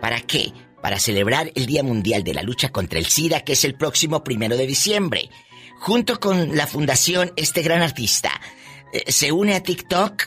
¿Para 0.00 0.20
qué? 0.20 0.52
Para 0.80 1.00
celebrar 1.00 1.50
el 1.56 1.66
Día 1.66 1.82
Mundial 1.82 2.22
de 2.22 2.34
la 2.34 2.44
Lucha 2.44 2.68
contra 2.68 3.00
el 3.00 3.06
SIDA, 3.06 3.40
que 3.40 3.54
es 3.54 3.64
el 3.64 3.74
próximo 3.74 4.22
primero 4.22 4.56
de 4.56 4.68
diciembre. 4.68 5.28
Junto 5.80 6.20
con 6.20 6.56
la 6.56 6.68
fundación, 6.68 7.32
este 7.34 7.62
gran 7.62 7.82
artista 7.82 8.40
eh, 8.92 9.10
se 9.10 9.32
une 9.32 9.56
a 9.56 9.62
TikTok. 9.64 10.22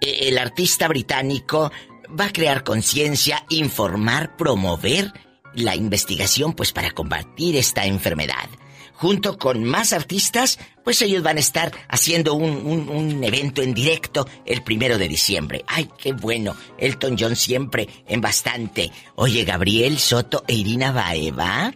Eh, 0.00 0.28
el 0.28 0.38
artista 0.38 0.86
británico 0.86 1.72
va 2.08 2.26
a 2.26 2.32
crear 2.32 2.62
conciencia, 2.62 3.44
informar, 3.48 4.36
promover 4.36 5.12
la 5.52 5.74
investigación, 5.74 6.52
pues 6.52 6.72
para 6.72 6.92
combatir 6.92 7.56
esta 7.56 7.86
enfermedad. 7.86 8.48
Junto 8.94 9.36
con 9.36 9.64
más 9.64 9.92
artistas, 9.92 10.60
pues 10.84 11.00
ellos 11.02 11.22
van 11.22 11.36
a 11.36 11.40
estar 11.40 11.72
haciendo 11.88 12.34
un, 12.34 12.50
un- 12.66 12.88
un 12.88 13.24
evento 13.24 13.62
en 13.62 13.74
directo 13.74 14.26
el 14.44 14.62
primero 14.62 14.98
de 14.98 15.08
diciembre. 15.08 15.64
¡Ay, 15.66 15.88
qué 15.98 16.12
bueno! 16.12 16.56
Elton 16.78 17.16
John 17.18 17.36
siempre 17.36 17.88
en 18.06 18.20
bastante. 18.20 18.90
Oye, 19.16 19.44
Gabriel 19.44 19.98
Soto 19.98 20.44
e 20.48 20.54
Irina 20.54 20.92
Baeva 20.92 21.72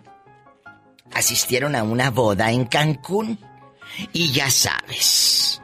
asistieron 1.12 1.74
a 1.76 1.82
una 1.82 2.11
boda 2.11 2.50
en 2.52 2.64
Cancún. 2.66 3.38
Y 4.12 4.32
ya 4.32 4.50
sabes, 4.50 5.61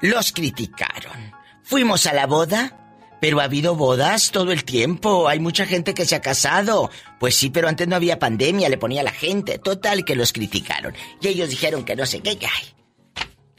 los 0.00 0.32
criticaron. 0.32 1.32
Fuimos 1.62 2.06
a 2.06 2.12
la 2.12 2.26
boda, 2.26 2.76
pero 3.20 3.40
ha 3.40 3.44
habido 3.44 3.76
bodas 3.76 4.30
todo 4.30 4.52
el 4.52 4.64
tiempo. 4.64 5.28
Hay 5.28 5.38
mucha 5.38 5.64
gente 5.64 5.94
que 5.94 6.04
se 6.04 6.16
ha 6.16 6.20
casado. 6.20 6.90
Pues 7.20 7.34
sí, 7.36 7.48
pero 7.50 7.68
antes 7.68 7.86
no 7.88 7.96
había 7.96 8.18
pandemia, 8.18 8.68
le 8.68 8.76
ponía 8.78 9.02
la 9.02 9.12
gente. 9.12 9.58
Total 9.58 10.04
que 10.04 10.16
los 10.16 10.32
criticaron. 10.32 10.94
Y 11.20 11.28
ellos 11.28 11.48
dijeron 11.48 11.84
que 11.84 11.96
no 11.96 12.04
sé 12.04 12.20
qué. 12.20 12.30
Ay, 12.42 12.71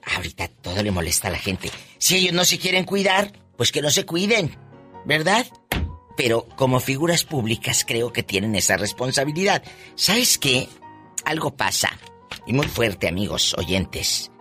ahorita 0.06 0.47
todo 0.47 0.82
le 0.82 0.91
molesta 0.91 1.28
a 1.28 1.32
la 1.32 1.39
gente. 1.39 1.72
Si 1.97 2.16
ellos 2.16 2.34
no 2.34 2.45
se 2.45 2.60
quieren 2.60 2.86
cuidar, 2.86 3.34
pues 3.58 3.72
que 3.72 3.82
no 3.82 3.89
se 3.89 4.06
cuiden. 4.06 4.58
¿Verdad? 5.06 5.45
Pero 6.16 6.47
como 6.56 6.80
figuras 6.80 7.24
públicas 7.24 7.84
creo 7.86 8.14
que 8.14 8.24
tienen 8.24 8.56
esa 8.56 8.78
responsabilidad. 8.78 9.64
¿Sabes 9.95 10.38
qué? 10.38 10.70
Algo 11.26 11.56
pasa. 11.56 11.89
Y 12.45 12.54
muy 12.54 12.68
fuerte, 12.68 13.08
amigos 13.08 13.56
oyentes. 13.58 14.32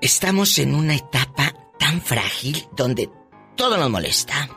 Estamos 0.00 0.58
en 0.58 0.74
una 0.74 0.96
etapa 0.96 1.54
tan 1.78 2.00
frágil 2.00 2.66
donde 2.76 3.10
todo 3.56 3.76
nos 3.76 3.90
molesta. 3.90 4.48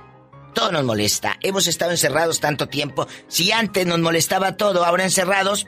Todo 0.53 0.71
nos 0.71 0.85
molesta. 0.85 1.37
Hemos 1.41 1.67
estado 1.67 1.91
encerrados 1.91 2.39
tanto 2.39 2.67
tiempo. 2.67 3.07
Si 3.27 3.51
antes 3.51 3.85
nos 3.85 3.99
molestaba 3.99 4.57
todo, 4.57 4.85
ahora 4.85 5.03
encerrados, 5.03 5.67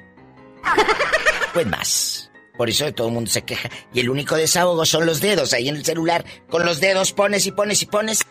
pues 1.54 1.68
más. 1.68 2.27
Por 2.58 2.70
eso 2.70 2.92
todo 2.94 3.08
el 3.08 3.14
mundo 3.14 3.30
se 3.30 3.44
queja. 3.44 3.70
Y 3.94 4.00
el 4.00 4.10
único 4.10 4.36
desahogo 4.36 4.86
son 4.86 5.06
los 5.06 5.22
dedos. 5.22 5.54
Ahí 5.54 5.70
en 5.70 5.76
el 5.76 5.86
celular, 5.86 6.26
con 6.50 6.66
los 6.66 6.80
dedos 6.80 7.14
pones 7.14 7.46
y 7.46 7.52
pones 7.52 7.82
y 7.84 7.86
pones. 7.86 8.26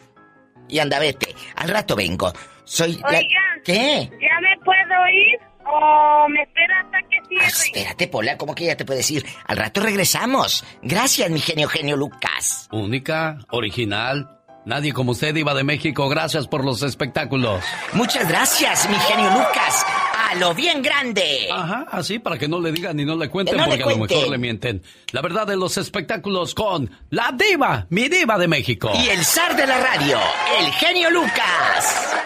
Y 0.68 0.79
anda, 0.81 0.99
vete. 0.99 1.35
Al 1.55 1.68
rato 1.68 1.95
vengo. 1.95 2.33
Soy 2.64 2.95
la... 2.97 3.09
Oigan. 3.18 3.62
¿Qué? 3.64 4.11
¿Ya 4.20 4.41
me 4.41 4.57
puedo 4.64 5.09
ir? 5.09 5.39
¿O 5.68 6.29
me 6.29 6.43
espera 6.43 6.81
hasta 6.81 6.99
que 7.09 7.16
Ah, 7.18 7.22
cierre? 7.29 7.47
espérate, 7.47 8.09
Pola, 8.09 8.37
¿cómo 8.37 8.55
que 8.55 8.66
ya 8.66 8.77
te 8.77 8.85
puedes 8.85 9.09
ir? 9.11 9.24
Al 9.47 9.57
rato 9.57 9.81
regresamos. 9.81 10.64
Gracias, 10.83 11.29
mi 11.31 11.41
genio, 11.41 11.68
genio 11.68 11.97
Lucas. 11.97 12.68
Única, 12.72 13.39
original. 13.51 14.31
Nadie 14.64 14.93
como 14.93 15.12
usted, 15.12 15.33
Diva 15.35 15.55
de 15.55 15.62
México. 15.64 16.09
Gracias 16.09 16.49
por 16.49 16.64
los 16.64 16.83
espectáculos. 16.83 17.64
Muchas 17.93 18.29
gracias, 18.29 18.89
mi 18.89 18.97
genio 18.97 19.31
Lucas. 19.31 19.87
A 20.29 20.35
lo 20.35 20.55
bien 20.55 20.83
grande. 20.83 21.49
Ajá, 21.53 21.87
así 21.89 22.18
para 22.18 22.37
que 22.37 22.49
no 22.49 22.59
le 22.59 22.72
digan 22.72 22.97
ni 22.97 23.05
no 23.05 23.14
le 23.16 23.29
cuenten, 23.29 23.57
le 23.57 23.64
porque 23.64 23.83
a 23.83 23.87
lo 23.87 23.97
mejor 23.99 24.29
le 24.29 24.39
mienten. 24.39 24.83
La 25.12 25.22
verdad 25.22 25.47
de 25.47 25.57
los 25.57 25.79
espectáculos 25.79 26.53
con 26.53 26.91
la 27.11 27.33
Diva, 27.33 27.87
mi 27.91 28.09
Diva 28.09 28.37
de 28.37 28.49
México. 28.49 28.91
Y 28.95 29.09
el 29.09 29.24
zar 29.24 29.57
de 29.57 29.66
la 29.68 29.79
radio, 29.79 30.18
el 30.59 30.72
genio 30.72 31.11
Lucas. 31.11 32.16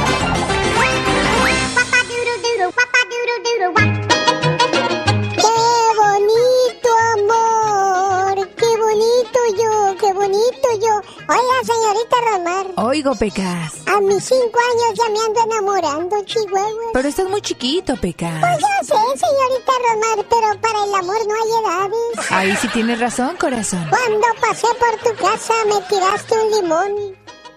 Hola, 11.41 11.63
señorita 11.63 12.15
Romar. 12.21 12.67
Oigo, 12.75 13.15
Pecas. 13.15 13.73
A 13.87 13.99
mis 13.99 14.23
cinco 14.23 14.59
años 14.71 14.93
ya 14.95 15.09
me 15.09 15.19
ando 15.25 15.41
enamorando, 15.43 16.23
Chihuahua. 16.25 16.91
Pero 16.93 17.09
estás 17.09 17.27
muy 17.29 17.41
chiquito, 17.41 17.95
Pecas. 17.97 18.39
Pues 18.39 18.59
ya 18.59 18.83
sé, 18.83 18.93
señorita 19.17 19.71
Romar, 19.87 20.25
pero 20.29 20.61
para 20.61 20.83
el 20.85 20.93
amor 20.93 21.17
no 21.27 21.33
hay 21.33 21.51
edades. 21.63 22.31
Ahí 22.31 22.55
sí 22.57 22.67
tienes 22.67 22.99
razón, 22.99 23.37
corazón. 23.37 23.83
Cuando 23.89 24.27
pasé 24.39 24.67
por 24.75 24.99
tu 24.99 25.23
casa 25.23 25.53
me 25.65 25.81
tiraste 25.89 26.35
un 26.35 26.51
limón. 26.51 26.91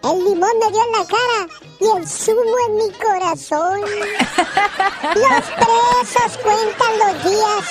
El 0.03 0.25
limón 0.25 0.59
me 0.61 0.71
dio 0.71 0.83
en 0.83 0.93
la 0.93 1.07
cara 1.07 1.49
y 1.81 1.99
el 1.99 2.09
zumo 2.09 2.57
en 2.69 2.77
mi 2.77 2.91
corazón. 2.93 3.81
los 5.15 5.45
presos 5.61 6.39
cuentan 6.43 6.99
los 7.01 7.25
días, 7.25 7.65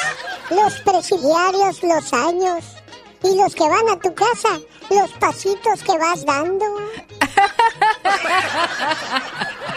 los 0.52 0.74
presidiarios 0.82 1.82
los 1.82 2.14
años 2.14 2.83
y 3.24 3.36
los 3.38 3.56
que 3.56 3.68
van 3.68 3.90
a 3.90 4.00
tu 4.00 4.14
casa 4.14 4.60
los 4.90 5.12
pasitos 5.14 5.84
que 5.84 5.98
vas 5.98 6.26
dando. 6.26 6.66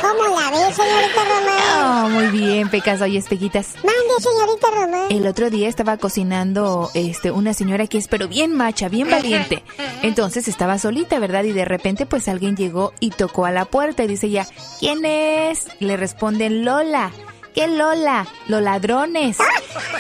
¿Cómo 0.01 0.39
la 0.39 0.51
ves, 0.51 0.77
señorita 0.77 1.25
Román? 1.25 2.05
Oh, 2.05 2.09
muy 2.11 2.27
bien, 2.27 2.69
Pecas. 2.69 3.01
Oye, 3.01 3.19
espejitas. 3.19 3.75
Mande, 3.77 4.21
señorita 4.21 4.71
Román. 4.71 5.07
El 5.11 5.27
otro 5.27 5.51
día 5.51 5.69
estaba 5.69 5.97
cocinando 5.97 6.91
este, 6.95 7.31
una 7.31 7.55
señora 7.55 7.87
que 7.87 7.99
es 7.99 8.09
pero 8.09 8.29
bien 8.29 8.55
macha, 8.55 8.89
bien 8.89 9.11
valiente. 9.11 9.63
Entonces 10.03 10.49
estaba 10.49 10.79
solita, 10.79 11.19
¿verdad? 11.19 11.45
Y 11.45 11.53
de 11.53 11.65
repente 11.65 12.07
pues 12.07 12.29
alguien 12.29 12.57
llegó 12.57 12.93
y 13.01 13.11
tocó 13.11 13.47
a 13.47 13.53
la 13.53 13.65
puerta 13.65 14.05
y 14.05 14.09
dice 14.09 14.29
ya, 14.31 14.47
¿quién 14.79 15.05
es? 15.05 15.69
Le 15.81 15.97
responden 15.97 16.65
Lola. 16.65 17.11
¿Qué 17.57 17.67
Lola? 17.69 18.27
Los 18.49 18.61
ladrones. 18.61 19.39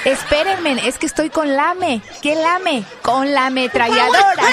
Espérenme, 0.04 0.86
es 0.86 0.98
que 0.98 1.06
estoy 1.06 1.30
con 1.30 1.56
Lame. 1.56 2.02
¿Qué 2.20 2.34
Lame? 2.34 2.84
Con 3.00 3.32
la 3.32 3.46
ametralladora. 3.46 4.44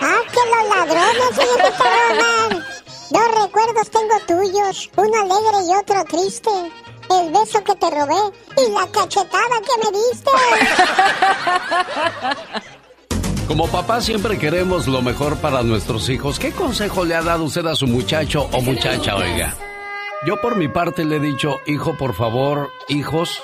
¡Ah, 0.00 0.20
que 0.32 0.40
los 0.50 0.68
ladrones, 0.68 1.30
señorita 1.36 1.84
Román! 2.08 2.64
Dos 3.10 3.28
recuerdos 3.40 3.88
tengo 3.90 4.18
tuyos, 4.26 4.90
uno 4.96 5.20
alegre 5.20 5.58
y 5.70 5.76
otro 5.76 6.04
triste. 6.06 6.50
El 7.08 7.30
beso 7.30 7.62
que 7.62 7.76
te 7.76 7.88
robé 7.90 8.32
y 8.56 8.72
la 8.72 8.88
cachetada 8.90 9.60
que 9.60 9.76
me 9.84 9.92
diste. 9.96 10.30
Como 13.46 13.68
papá 13.68 14.00
siempre 14.00 14.36
queremos 14.40 14.88
lo 14.88 15.02
mejor 15.02 15.36
para 15.36 15.62
nuestros 15.62 16.08
hijos. 16.08 16.40
¿Qué 16.40 16.50
consejo 16.50 17.04
le 17.04 17.14
ha 17.14 17.22
dado 17.22 17.44
usted 17.44 17.64
a 17.66 17.76
su 17.76 17.86
muchacho 17.86 18.48
o 18.50 18.60
muchacha, 18.60 19.14
oiga? 19.14 19.54
Yo 20.24 20.40
por 20.40 20.56
mi 20.56 20.68
parte 20.68 21.04
le 21.04 21.16
he 21.16 21.20
dicho, 21.20 21.58
hijo, 21.66 21.96
por 21.96 22.14
favor, 22.14 22.70
hijos, 22.88 23.42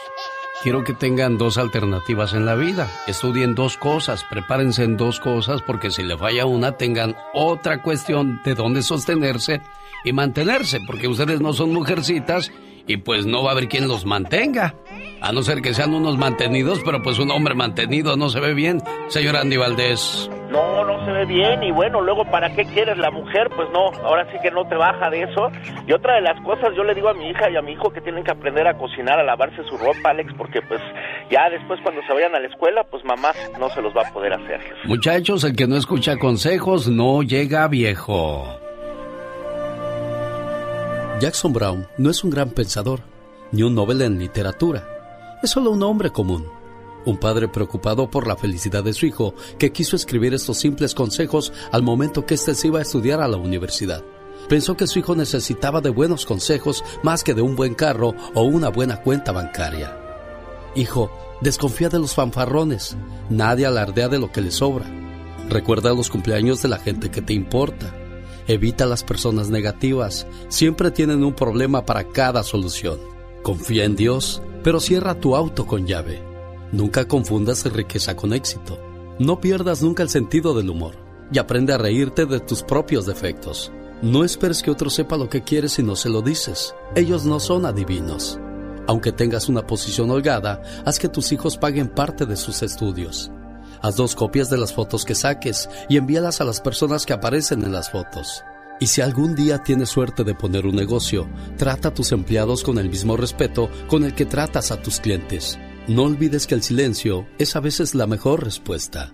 quiero 0.63 0.85
que 0.85 0.93
tengan 0.93 1.37
dos 1.37 1.59
alternativas 1.59 2.35
en 2.35 2.47
la 2.47 2.55
vida. 2.55 2.89
Estudien 3.09 3.57
dos 3.57 3.77
cosas, 3.77 4.25
prepárense 4.31 4.85
en 4.85 4.97
dos 4.97 5.19
cosas, 5.19 5.61
porque 5.61 5.91
si 5.91 6.05
le 6.05 6.17
falla 6.17 6.47
una, 6.47 6.77
tengan 6.77 7.17
otra 7.35 7.83
cuestión 7.83 8.41
de 8.45 8.55
dónde 8.55 8.83
sostenerse 8.83 9.61
y 10.05 10.13
mantenerse, 10.13 10.79
porque 10.87 11.09
ustedes 11.09 11.41
no 11.41 11.53
son 11.53 11.73
mujercitas 11.73 12.53
y 12.89 12.97
pues 12.97 13.27
no 13.27 13.45
va 13.45 13.51
a 13.51 13.53
haber 13.53 13.69
quien 13.69 13.87
los 13.87 14.05
mantenga. 14.05 14.75
A 15.21 15.33
no 15.33 15.43
ser 15.43 15.63
que 15.63 15.75
sean 15.75 15.95
unos 15.95 16.17
mantenidos, 16.17 16.81
pero 16.85 17.03
pues 17.03 17.19
un 17.19 17.31
hombre 17.31 17.55
mantenido 17.55 18.17
no 18.17 18.31
se 18.31 18.41
ve 18.41 18.55
bien, 18.55 18.81
señor 19.09 19.37
Andy 19.37 19.57
Valdés. 19.57 20.31
No, 20.51 20.85
no 20.85 21.05
se 21.05 21.11
ve 21.13 21.27
bien 21.27 21.63
y 21.63 21.73
bueno, 21.73 22.01
luego 22.01 22.25
¿para 22.25 22.55
qué 22.55 22.65
quieres 22.65 22.97
la 22.97 23.11
mujer? 23.11 23.51
Pues 23.55 23.69
no, 23.71 23.91
ahora 24.05 24.27
sí 24.33 24.39
que 24.43 24.51
no 24.51 24.67
te 24.67 24.77
baja 24.77 25.11
de 25.11 25.25
eso. 25.25 25.51
Y 25.87 25.93
otra 25.93 26.15
de 26.15 26.23
las 26.23 26.41
cosas, 26.43 26.71
yo 26.75 26.85
le 26.85 26.95
digo 26.95 27.09
a 27.09 27.15
mi 27.15 27.29
hija 27.29 27.51
y 27.51 27.57
a 27.57 27.63
mi 27.63 27.73
hijo 27.73 27.91
que 27.91 28.01
tienen 28.01 28.25
que 28.25 28.31
aprender 28.31 28.67
a 28.67 28.79
cocinar, 28.79 29.19
a 29.19 29.25
lavarse 29.25 29.63
su 29.65 29.77
ropa, 29.77 30.11
Alex, 30.11 30.33
porque 30.39 30.63
pues 30.63 30.81
ya 31.31 31.51
después 31.51 31.81
cuando 31.83 32.01
se 32.07 32.13
vayan 32.15 32.35
a 32.35 32.41
la 32.41 32.47
escuela, 32.47 32.85
pues 32.85 33.05
mamá 33.05 33.33
no 33.59 33.69
se 33.71 33.83
los 33.83 33.95
va 33.95 34.09
a 34.09 34.13
poder 34.13 34.33
hacer. 34.33 34.61
Muchachos, 34.85 35.45
el 35.45 35.55
que 35.55 35.67
no 35.67 35.77
escucha 35.77 36.17
consejos 36.17 36.89
no 36.89 37.23
llega 37.23 37.69
viejo. 37.69 38.68
Jackson 41.21 41.53
Brown 41.53 41.89
no 41.99 42.11
es 42.11 42.23
un 42.23 42.31
gran 42.31 42.51
pensador, 42.51 43.01
ni 43.51 43.65
un 43.65 43.75
Nobel 43.75 44.03
en 44.03 44.21
literatura. 44.21 44.87
Es 45.43 45.51
solo 45.51 45.73
un 45.73 45.83
hombre 45.83 46.11
común. 46.11 46.47
Un 47.07 47.17
padre 47.17 47.49
preocupado 47.49 48.09
por 48.09 48.29
la 48.29 48.37
felicidad 48.37 48.85
de 48.85 48.93
su 48.93 49.07
hijo, 49.07 49.35
que 49.59 49.73
quiso 49.73 49.97
escribir 49.97 50.33
estos 50.33 50.59
simples 50.59 50.95
consejos 50.95 51.53
al 51.73 51.83
momento 51.83 52.25
que 52.25 52.35
éste 52.35 52.55
se 52.55 52.69
iba 52.69 52.79
a 52.79 52.83
estudiar 52.83 53.21
a 53.21 53.27
la 53.27 53.37
universidad. 53.37 54.05
Pensó 54.49 54.77
que 54.77 54.87
su 54.87 55.01
hijo 55.01 55.17
necesitaba 55.17 55.81
de 55.81 55.91
buenos 55.91 56.25
consejos 56.25 56.85
más 57.03 57.25
que 57.25 57.35
de 57.35 57.43
un 57.43 57.57
buen 57.57 57.75
carro 57.75 58.15
o 58.35 58.43
una 58.43 58.69
buena 58.69 59.03
cuenta 59.03 59.33
bancaria. 59.33 59.99
Hijo, 60.77 61.11
desconfía 61.41 61.89
de 61.89 61.99
los 61.99 62.15
fanfarrones. 62.15 62.97
Nadie 63.29 63.67
alardea 63.67 64.09
de 64.09 64.21
lo 64.21 64.31
que 64.31 64.41
le 64.41 64.53
sobra. 64.53 64.87
Recuerda 65.49 65.95
los 65.95 66.11
cumpleaños 66.11 66.63
de 66.63 66.69
la 66.69 66.79
gente 66.79 67.11
que 67.11 67.23
te 67.23 67.33
importa. 67.33 67.93
Evita 68.49 68.87
las 68.87 69.05
personas 69.05 69.51
negativas. 69.51 70.27
Siempre 70.49 70.91
tienen 70.91 71.23
un 71.23 71.35
problema 71.35 71.85
para 71.85 72.09
cada 72.09 72.43
solución. 72.43 72.99
Confía 73.43 73.85
en 73.85 73.95
Dios, 73.95 74.43
pero 74.65 74.81
cierra 74.81 75.21
tu 75.21 75.37
auto 75.37 75.67
con 75.67 75.87
llave. 75.87 76.23
Nunca 76.73 77.07
confundas 77.07 77.71
riqueza 77.71 78.17
con 78.17 78.33
éxito. 78.33 78.79
No 79.19 79.39
pierdas 79.39 79.83
nunca 79.83 80.03
el 80.03 80.09
sentido 80.09 80.55
del 80.55 80.71
humor 80.71 80.95
y 81.31 81.39
aprende 81.39 81.75
a 81.75 81.79
reírte 81.79 82.25
de 82.25 82.41
tus 82.41 82.63
propios 82.63 83.05
defectos. 83.05 83.71
No 84.01 84.25
esperes 84.25 84.63
que 84.63 84.71
otro 84.71 84.89
sepa 84.89 85.19
lo 85.19 85.29
que 85.29 85.43
quieres 85.43 85.73
si 85.73 85.83
no 85.83 85.95
se 85.95 86.09
lo 86.09 86.23
dices. 86.23 86.75
Ellos 86.95 87.27
no 87.27 87.41
son 87.41 87.67
adivinos. 87.67 88.41
Aunque 88.87 89.13
tengas 89.13 89.51
una 89.51 89.67
posición 89.67 90.11
holgada, 90.11 90.63
haz 90.87 90.99
que 90.99 91.11
tus 91.11 91.33
hijos 91.33 91.59
paguen 91.59 91.89
parte 91.89 92.25
de 92.25 92.37
sus 92.37 92.63
estudios. 92.63 93.31
Haz 93.83 93.97
dos 93.97 94.15
copias 94.15 94.51
de 94.51 94.59
las 94.59 94.73
fotos 94.73 95.05
que 95.05 95.15
saques 95.15 95.69
y 95.89 95.97
envíalas 95.97 96.41
a 96.41 96.45
las 96.45 96.61
personas 96.61 97.07
que 97.07 97.13
aparecen 97.13 97.63
en 97.65 97.73
las 97.73 97.91
fotos. 97.91 98.43
Y 98.81 98.87
si 98.87 99.01
algún 99.01 99.35
día 99.35 99.63
tienes 99.63 99.89
suerte 99.89 100.25
de 100.25 100.35
poner 100.35 100.67
un 100.67 100.77
negocio, 100.77 101.29
trata 101.57 101.89
a 101.89 101.95
tus 101.95 102.13
empleados 102.13 102.63
con 102.63 102.79
el 102.79 102.89
mismo 102.89 103.17
respeto 103.17 103.71
con 103.89 104.05
el 104.05 104.15
que 104.15 104.25
tratas 104.25 104.71
a 104.71 104.81
tus 104.81 105.01
clientes. 105.01 105.59
No 105.89 106.05
olvides 106.05 106.47
que 106.47 106.55
el 106.55 106.63
silencio 106.63 107.27
es 107.39 107.57
a 107.57 107.61
veces 107.61 107.95
la 107.95 108.07
mejor 108.07 108.45
respuesta. 108.45 109.13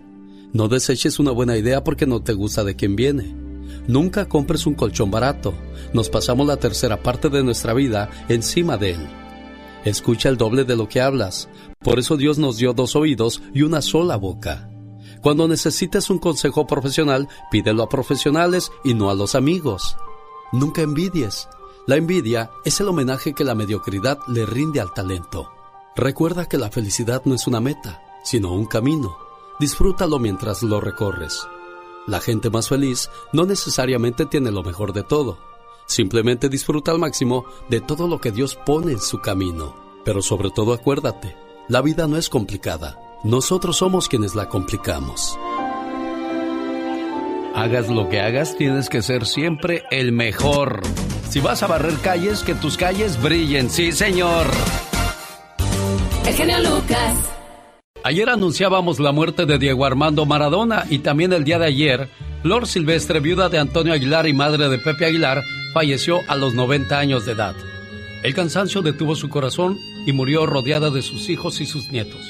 No 0.53 0.69
deseches 0.69 1.19
una 1.19 1.31
buena 1.31 1.57
idea 1.57 1.83
porque 1.83 2.07
no 2.07 2.23
te 2.23 2.33
gusta 2.33 2.63
de 2.63 2.77
quien 2.77 2.95
viene. 2.95 3.35
Nunca 3.87 4.29
compres 4.29 4.67
un 4.67 4.75
colchón 4.75 5.11
barato. 5.11 5.55
Nos 5.93 6.11
pasamos 6.11 6.47
la 6.47 6.57
tercera 6.57 7.03
parte 7.03 7.29
de 7.29 7.43
nuestra 7.43 7.75
vida 7.75 8.11
encima 8.29 8.77
de 8.77 8.93
él. 8.93 9.24
Escucha 9.85 10.31
el 10.31 10.39
doble 10.39 10.65
de 10.65 10.77
lo 10.77 10.89
que 10.89 11.01
hablas. 11.01 11.49
Por 11.81 11.99
eso 11.99 12.17
Dios 12.17 12.39
nos 12.39 12.57
dio 12.57 12.73
dos 12.73 12.97
oídos 12.97 13.43
y 13.53 13.63
una 13.63 13.83
sola 13.83 14.17
boca. 14.17 14.71
Cuando 15.21 15.47
necesites 15.47 16.11
un 16.11 16.19
consejo 16.19 16.67
profesional, 16.67 17.29
pídelo 17.51 17.83
a 17.83 17.89
profesionales 17.89 18.71
y 18.83 18.95
no 18.95 19.11
a 19.11 19.15
los 19.15 19.35
amigos. 19.35 19.97
Nunca 20.53 20.83
envidies. 20.83 21.49
La 21.87 21.97
envidia 21.97 22.51
es 22.65 22.81
el 22.81 22.89
homenaje 22.89 23.35
que 23.35 23.45
la 23.45 23.55
mediocridad 23.55 24.19
le 24.27 24.47
rinde 24.47 24.81
al 24.81 24.95
talento. 24.95 25.51
Recuerda 25.97 26.47
que 26.47 26.59
la 26.59 26.71
felicidad 26.71 27.23
no 27.27 27.35
es 27.35 27.47
una 27.47 27.61
meta, 27.61 28.03
sino 28.23 28.53
un 28.53 28.67
camino. 28.67 29.17
Disfrútalo 29.61 30.19
mientras 30.19 30.63
lo 30.63 30.81
recorres. 30.81 31.47
La 32.07 32.21
gente 32.21 32.51
más 32.51 32.69
feliz 32.69 33.11
no 33.33 33.45
necesariamente 33.45 34.27
tiene 34.27 34.51
lo 34.51 34.63
mejor 34.63 34.93
de 34.93 35.03
todo. 35.03 35.39
Simplemente 35.87 36.49
disfruta 36.49 36.91
al 36.91 36.99
máximo 36.99 37.45
de 37.69 37.81
todo 37.81 38.09
lo 38.09 38.21
que 38.21 38.33
Dios 38.33 38.57
pone 38.67 38.93
en 38.93 39.01
su 39.01 39.21
camino. 39.21 39.77
Pero 40.05 40.23
sobre 40.23 40.51
todo 40.51 40.73
acuérdate, 40.73 41.37
la 41.69 41.81
vida 41.81 42.07
no 42.07 42.17
es 42.17 42.29
complicada. 42.29 42.99
Nosotros 43.25 43.79
somos 43.79 44.09
quienes 44.09 44.35
la 44.35 44.49
complicamos. 44.49 45.39
Hagas 47.55 47.89
lo 47.89 48.09
que 48.09 48.21
hagas, 48.21 48.57
tienes 48.57 48.89
que 48.89 49.01
ser 49.01 49.27
siempre 49.27 49.85
el 49.91 50.13
mejor. 50.13 50.83
Si 51.31 51.41
vas 51.41 51.63
a 51.63 51.67
barrer 51.67 51.95
calles, 52.03 52.43
que 52.43 52.55
tus 52.55 52.77
calles 52.77 53.21
brillen. 53.23 53.71
Sí, 53.71 53.93
señor. 53.93 54.47
El 56.27 56.35
genio 56.35 56.59
Lucas. 56.59 57.15
Ayer 58.03 58.29
anunciábamos 58.29 59.01
la 59.01 59.13
muerte 59.13 59.47
de 59.47 59.59
Diego 59.59 59.87
Armando 59.87 60.27
Maradona 60.27 60.85
y 60.91 60.99
también 60.99 61.33
el 61.33 61.45
día 61.45 61.59
de 61.59 61.67
ayer, 61.67 62.11
Flor 62.43 62.67
Silvestre, 62.67 63.21
viuda 63.21 63.49
de 63.49 63.59
Antonio 63.59 63.95
Aguilar 63.95 64.27
y 64.27 64.35
madre 64.35 64.69
de 64.69 64.79
Pepe 64.79 65.07
Aguilar, 65.07 65.43
falleció 65.75 66.21
a 66.29 66.37
los 66.37 66.55
90 66.55 66.97
años 66.97 67.27
de 67.27 67.33
edad. 67.33 67.57
El 68.23 68.33
cansancio 68.33 68.81
detuvo 68.81 69.17
su 69.17 69.29
corazón 69.29 69.77
y 70.07 70.13
murió 70.13 70.47
rodeada 70.47 70.89
de 70.89 71.03
sus 71.03 71.29
hijos 71.29 71.61
y 71.61 71.67
sus 71.67 71.91
nietos. 71.91 72.21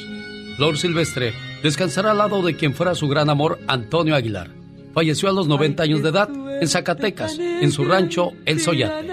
Flor 0.57 0.79
Silvestre 0.79 1.35
descansará 1.63 2.13
al 2.13 2.19
lado 2.19 2.41
de 2.43 2.57
quien 2.57 2.75
fuera 2.75 2.95
su 2.95 3.07
gran 3.07 3.29
amor, 3.29 3.61
Antonio 3.69 4.17
Aguilar. 4.17 4.51
Falleció 4.95 5.29
a 5.29 5.33
los 5.33 5.47
90 5.47 5.83
años 5.83 6.03
de 6.03 6.09
edad 6.09 6.31
en 6.61 6.67
Zacatecas, 6.67 7.39
en 7.39 7.71
su 7.71 7.85
rancho 7.85 8.33
El 8.47 8.61
Soyate. 8.61 9.07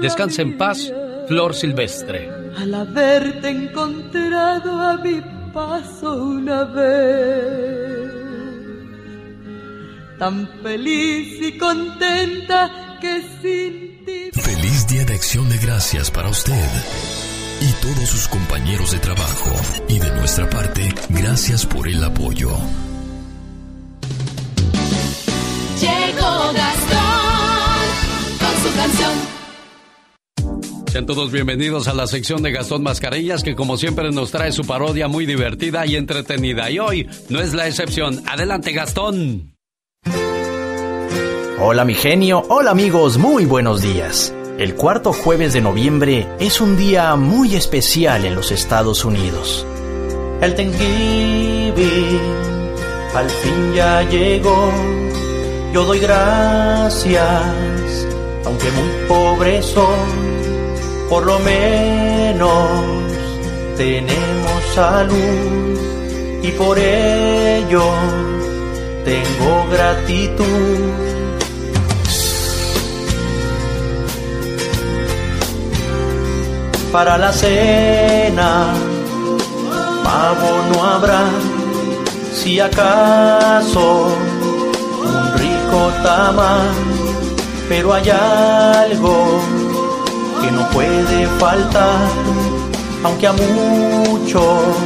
Descansa 0.00 0.42
en 0.42 0.56
paz, 0.56 0.92
Flor 1.26 1.52
Silvestre. 1.52 2.30
Al 2.56 2.74
haberte 2.74 3.48
encontrado 3.48 4.80
a 4.80 4.96
mi 4.98 5.20
paso 5.52 6.22
una 6.22 6.64
vez, 6.64 8.12
tan 10.18 10.48
feliz 10.62 11.48
y 11.48 11.58
contenta 11.58 12.91
que 13.02 13.20
sin 13.42 14.04
ti. 14.04 14.40
Feliz 14.40 14.86
Día 14.86 15.04
de 15.04 15.14
Acción 15.14 15.48
de 15.48 15.58
Gracias 15.58 16.10
para 16.10 16.28
usted 16.28 16.68
y 17.60 17.72
todos 17.82 18.08
sus 18.08 18.28
compañeros 18.28 18.92
de 18.92 18.98
trabajo. 19.00 19.50
Y 19.88 19.98
de 19.98 20.10
nuestra 20.12 20.48
parte, 20.48 20.94
gracias 21.08 21.66
por 21.66 21.88
el 21.88 22.02
apoyo. 22.02 22.50
Llegó 25.80 26.52
Gastón 26.54 27.82
con 28.38 28.54
su 28.62 28.76
canción. 28.76 29.12
Sean 30.92 31.06
todos 31.06 31.32
bienvenidos 31.32 31.88
a 31.88 31.94
la 31.94 32.06
sección 32.06 32.42
de 32.42 32.52
Gastón 32.52 32.82
Mascarillas 32.82 33.42
que 33.42 33.56
como 33.56 33.78
siempre 33.78 34.12
nos 34.12 34.30
trae 34.30 34.52
su 34.52 34.62
parodia 34.62 35.08
muy 35.08 35.26
divertida 35.26 35.86
y 35.86 35.96
entretenida. 35.96 36.70
Y 36.70 36.78
hoy 36.78 37.08
no 37.30 37.40
es 37.40 37.52
la 37.52 37.66
excepción. 37.66 38.22
Adelante 38.28 38.72
Gastón. 38.72 39.51
Hola 41.64 41.84
mi 41.84 41.94
genio, 41.94 42.42
hola 42.48 42.72
amigos, 42.72 43.18
muy 43.18 43.44
buenos 43.44 43.82
días. 43.82 44.34
El 44.58 44.74
cuarto 44.74 45.12
jueves 45.12 45.52
de 45.52 45.60
noviembre 45.60 46.26
es 46.40 46.60
un 46.60 46.76
día 46.76 47.14
muy 47.14 47.54
especial 47.54 48.24
en 48.24 48.34
los 48.34 48.50
Estados 48.50 49.04
Unidos. 49.04 49.64
El 50.40 50.56
Thanksgiving 50.56 52.20
al 53.14 53.30
fin 53.30 53.74
ya 53.74 54.02
llegó. 54.02 54.72
Yo 55.72 55.84
doy 55.84 56.00
gracias, 56.00 57.22
aunque 58.44 58.68
muy 58.72 59.06
pobre 59.06 59.62
soy. 59.62 59.86
Por 61.08 61.24
lo 61.24 61.38
menos 61.38 62.70
tenemos 63.76 64.64
salud 64.74 65.78
y 66.42 66.50
por 66.58 66.76
ello 66.76 67.84
tengo 69.04 69.66
gratitud. 69.70 71.11
Para 76.92 77.16
la 77.16 77.32
cena. 77.32 78.66
Pavo 80.04 80.50
no 80.70 80.84
habrá, 80.84 81.22
si 82.34 82.60
acaso, 82.60 84.08
un 85.02 85.32
rico 85.38 85.90
tamal, 86.02 86.68
pero 87.68 87.94
hay 87.94 88.10
algo 88.10 89.40
que 90.42 90.50
no 90.50 90.68
puede 90.68 91.26
faltar, 91.38 92.08
aunque 93.04 93.26
a 93.26 93.32
muchos 93.32 94.76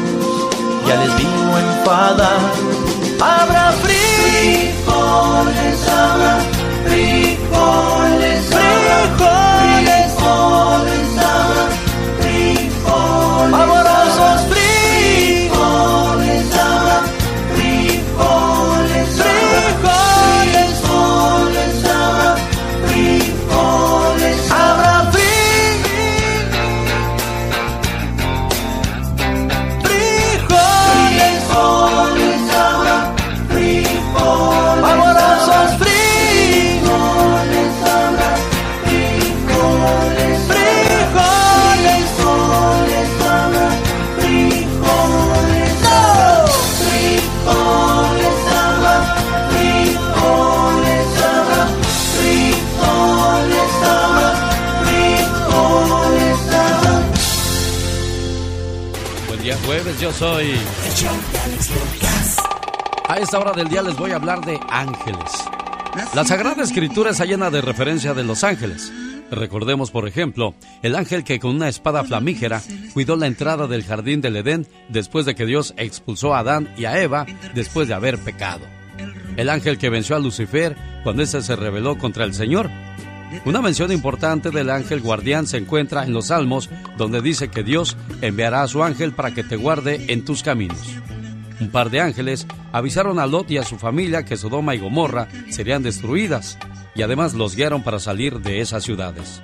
ya 0.86 0.94
les 1.02 1.16
vino 1.16 1.58
enfadar. 1.58 2.40
Habrá 3.20 3.72
frijoles, 3.82 4.68
habrá 5.88 6.38
frijoles, 6.84 8.46
frijoles, 8.46 9.22
frijoles, 9.26 10.12
habrá 10.20 11.15
Vamos 13.50 14.05
yo 60.00 60.12
soy... 60.12 60.52
A 63.08 63.18
esta 63.18 63.38
hora 63.38 63.52
del 63.52 63.68
día 63.68 63.82
les 63.82 63.96
voy 63.96 64.10
a 64.10 64.16
hablar 64.16 64.44
de 64.44 64.58
ángeles. 64.68 65.30
La 66.14 66.24
Sagrada 66.24 66.62
Escritura 66.62 67.10
está 67.10 67.24
llena 67.24 67.50
de 67.50 67.60
referencia 67.60 68.12
de 68.12 68.24
los 68.24 68.44
ángeles. 68.44 68.92
Recordemos, 69.30 69.90
por 69.90 70.06
ejemplo, 70.06 70.54
el 70.82 70.94
ángel 70.96 71.24
que 71.24 71.40
con 71.40 71.56
una 71.56 71.68
espada 71.68 72.04
flamígera 72.04 72.62
cuidó 72.92 73.16
la 73.16 73.26
entrada 73.26 73.66
del 73.66 73.84
jardín 73.84 74.20
del 74.20 74.36
Edén 74.36 74.66
después 74.88 75.24
de 75.24 75.34
que 75.34 75.46
Dios 75.46 75.74
expulsó 75.76 76.34
a 76.34 76.40
Adán 76.40 76.72
y 76.76 76.84
a 76.84 77.00
Eva 77.00 77.26
después 77.54 77.88
de 77.88 77.94
haber 77.94 78.18
pecado. 78.18 78.66
El 79.36 79.48
ángel 79.48 79.78
que 79.78 79.90
venció 79.90 80.16
a 80.16 80.20
Lucifer 80.20 80.76
cuando 81.04 81.22
éste 81.22 81.42
se 81.42 81.56
rebeló 81.56 81.98
contra 81.98 82.24
el 82.24 82.34
Señor. 82.34 82.70
Una 83.44 83.60
mención 83.62 83.92
importante 83.92 84.50
del 84.50 84.70
ángel 84.70 85.00
guardián 85.00 85.46
se 85.46 85.56
encuentra 85.56 86.04
en 86.04 86.12
los 86.12 86.26
Salmos, 86.26 86.70
donde 86.96 87.20
dice 87.20 87.48
que 87.48 87.62
Dios 87.62 87.96
enviará 88.20 88.62
a 88.62 88.68
su 88.68 88.82
ángel 88.82 89.12
para 89.12 89.32
que 89.32 89.44
te 89.44 89.56
guarde 89.56 90.12
en 90.12 90.24
tus 90.24 90.42
caminos. 90.42 90.96
Un 91.60 91.70
par 91.70 91.90
de 91.90 92.00
ángeles 92.00 92.46
avisaron 92.72 93.18
a 93.18 93.26
Lot 93.26 93.50
y 93.50 93.58
a 93.58 93.64
su 93.64 93.78
familia 93.78 94.24
que 94.24 94.36
Sodoma 94.36 94.74
y 94.74 94.78
Gomorra 94.78 95.28
serían 95.50 95.82
destruidas 95.82 96.58
y 96.94 97.02
además 97.02 97.34
los 97.34 97.56
guiaron 97.56 97.82
para 97.82 97.98
salir 97.98 98.40
de 98.40 98.60
esas 98.60 98.84
ciudades. 98.84 99.42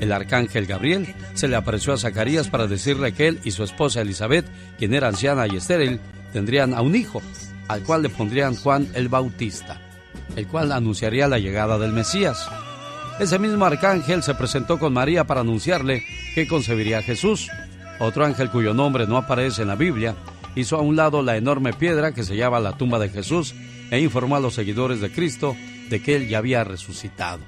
El 0.00 0.12
arcángel 0.12 0.66
Gabriel 0.66 1.14
se 1.34 1.48
le 1.48 1.56
apareció 1.56 1.92
a 1.92 1.98
Zacarías 1.98 2.48
para 2.48 2.66
decirle 2.66 3.12
que 3.12 3.28
él 3.28 3.40
y 3.44 3.50
su 3.50 3.64
esposa 3.64 4.00
Elizabeth, 4.00 4.46
quien 4.78 4.94
era 4.94 5.08
anciana 5.08 5.46
y 5.46 5.56
estéril, 5.56 6.00
tendrían 6.32 6.74
a 6.74 6.82
un 6.82 6.94
hijo, 6.94 7.20
al 7.66 7.82
cual 7.82 8.02
le 8.02 8.08
pondrían 8.08 8.54
Juan 8.54 8.88
el 8.94 9.08
Bautista, 9.08 9.80
el 10.36 10.46
cual 10.46 10.70
anunciaría 10.70 11.26
la 11.26 11.38
llegada 11.38 11.78
del 11.78 11.92
Mesías. 11.92 12.48
Ese 13.18 13.38
mismo 13.40 13.64
arcángel 13.64 14.22
se 14.22 14.34
presentó 14.34 14.78
con 14.78 14.92
María 14.92 15.24
para 15.24 15.40
anunciarle 15.40 16.04
que 16.36 16.46
concebiría 16.46 16.98
a 16.98 17.02
Jesús. 17.02 17.48
Otro 17.98 18.24
ángel 18.24 18.48
cuyo 18.48 18.74
nombre 18.74 19.08
no 19.08 19.16
aparece 19.16 19.62
en 19.62 19.68
la 19.68 19.74
Biblia 19.74 20.14
hizo 20.54 20.76
a 20.76 20.82
un 20.82 20.94
lado 20.94 21.22
la 21.22 21.36
enorme 21.36 21.72
piedra 21.72 22.12
que 22.12 22.22
se 22.22 22.36
llama 22.36 22.60
la 22.60 22.76
tumba 22.76 23.00
de 23.00 23.08
Jesús 23.08 23.54
e 23.90 23.98
informó 24.00 24.36
a 24.36 24.40
los 24.40 24.54
seguidores 24.54 25.00
de 25.00 25.10
Cristo 25.10 25.56
de 25.90 26.00
que 26.00 26.14
él 26.14 26.28
ya 26.28 26.38
había 26.38 26.62
resucitado. 26.62 27.40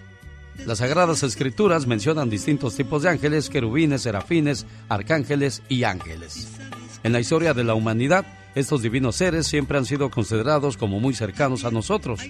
Las 0.66 0.78
Sagradas 0.78 1.22
Escrituras 1.22 1.86
mencionan 1.86 2.30
distintos 2.30 2.74
tipos 2.74 3.04
de 3.04 3.10
ángeles, 3.10 3.48
querubines, 3.48 4.02
serafines, 4.02 4.66
arcángeles 4.88 5.62
y 5.68 5.84
ángeles. 5.84 6.48
En 7.04 7.12
la 7.12 7.20
historia 7.20 7.54
de 7.54 7.64
la 7.64 7.74
humanidad, 7.74 8.26
estos 8.54 8.82
divinos 8.82 9.16
seres 9.16 9.46
siempre 9.46 9.78
han 9.78 9.86
sido 9.86 10.10
considerados 10.10 10.76
como 10.76 10.98
muy 10.98 11.14
cercanos 11.14 11.64
a 11.64 11.70
nosotros. 11.70 12.20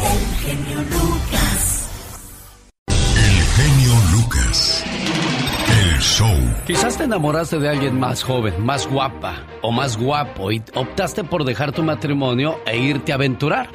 El 0.02 0.36
genio 0.44 0.82
Lucas. 0.82 0.95
Quizás 6.68 6.98
te 6.98 7.06
enamoraste 7.06 7.58
de 7.58 7.68
alguien 7.68 8.00
más 8.00 8.24
joven, 8.24 8.64
más 8.64 8.88
guapa 8.88 9.44
o 9.62 9.72
más 9.72 9.98
guapo 9.98 10.52
y 10.52 10.62
optaste 10.76 11.24
por 11.24 11.44
dejar 11.44 11.72
tu 11.72 11.82
matrimonio 11.82 12.60
e 12.68 12.78
irte 12.78 13.12
a 13.12 13.16
aventurar. 13.16 13.70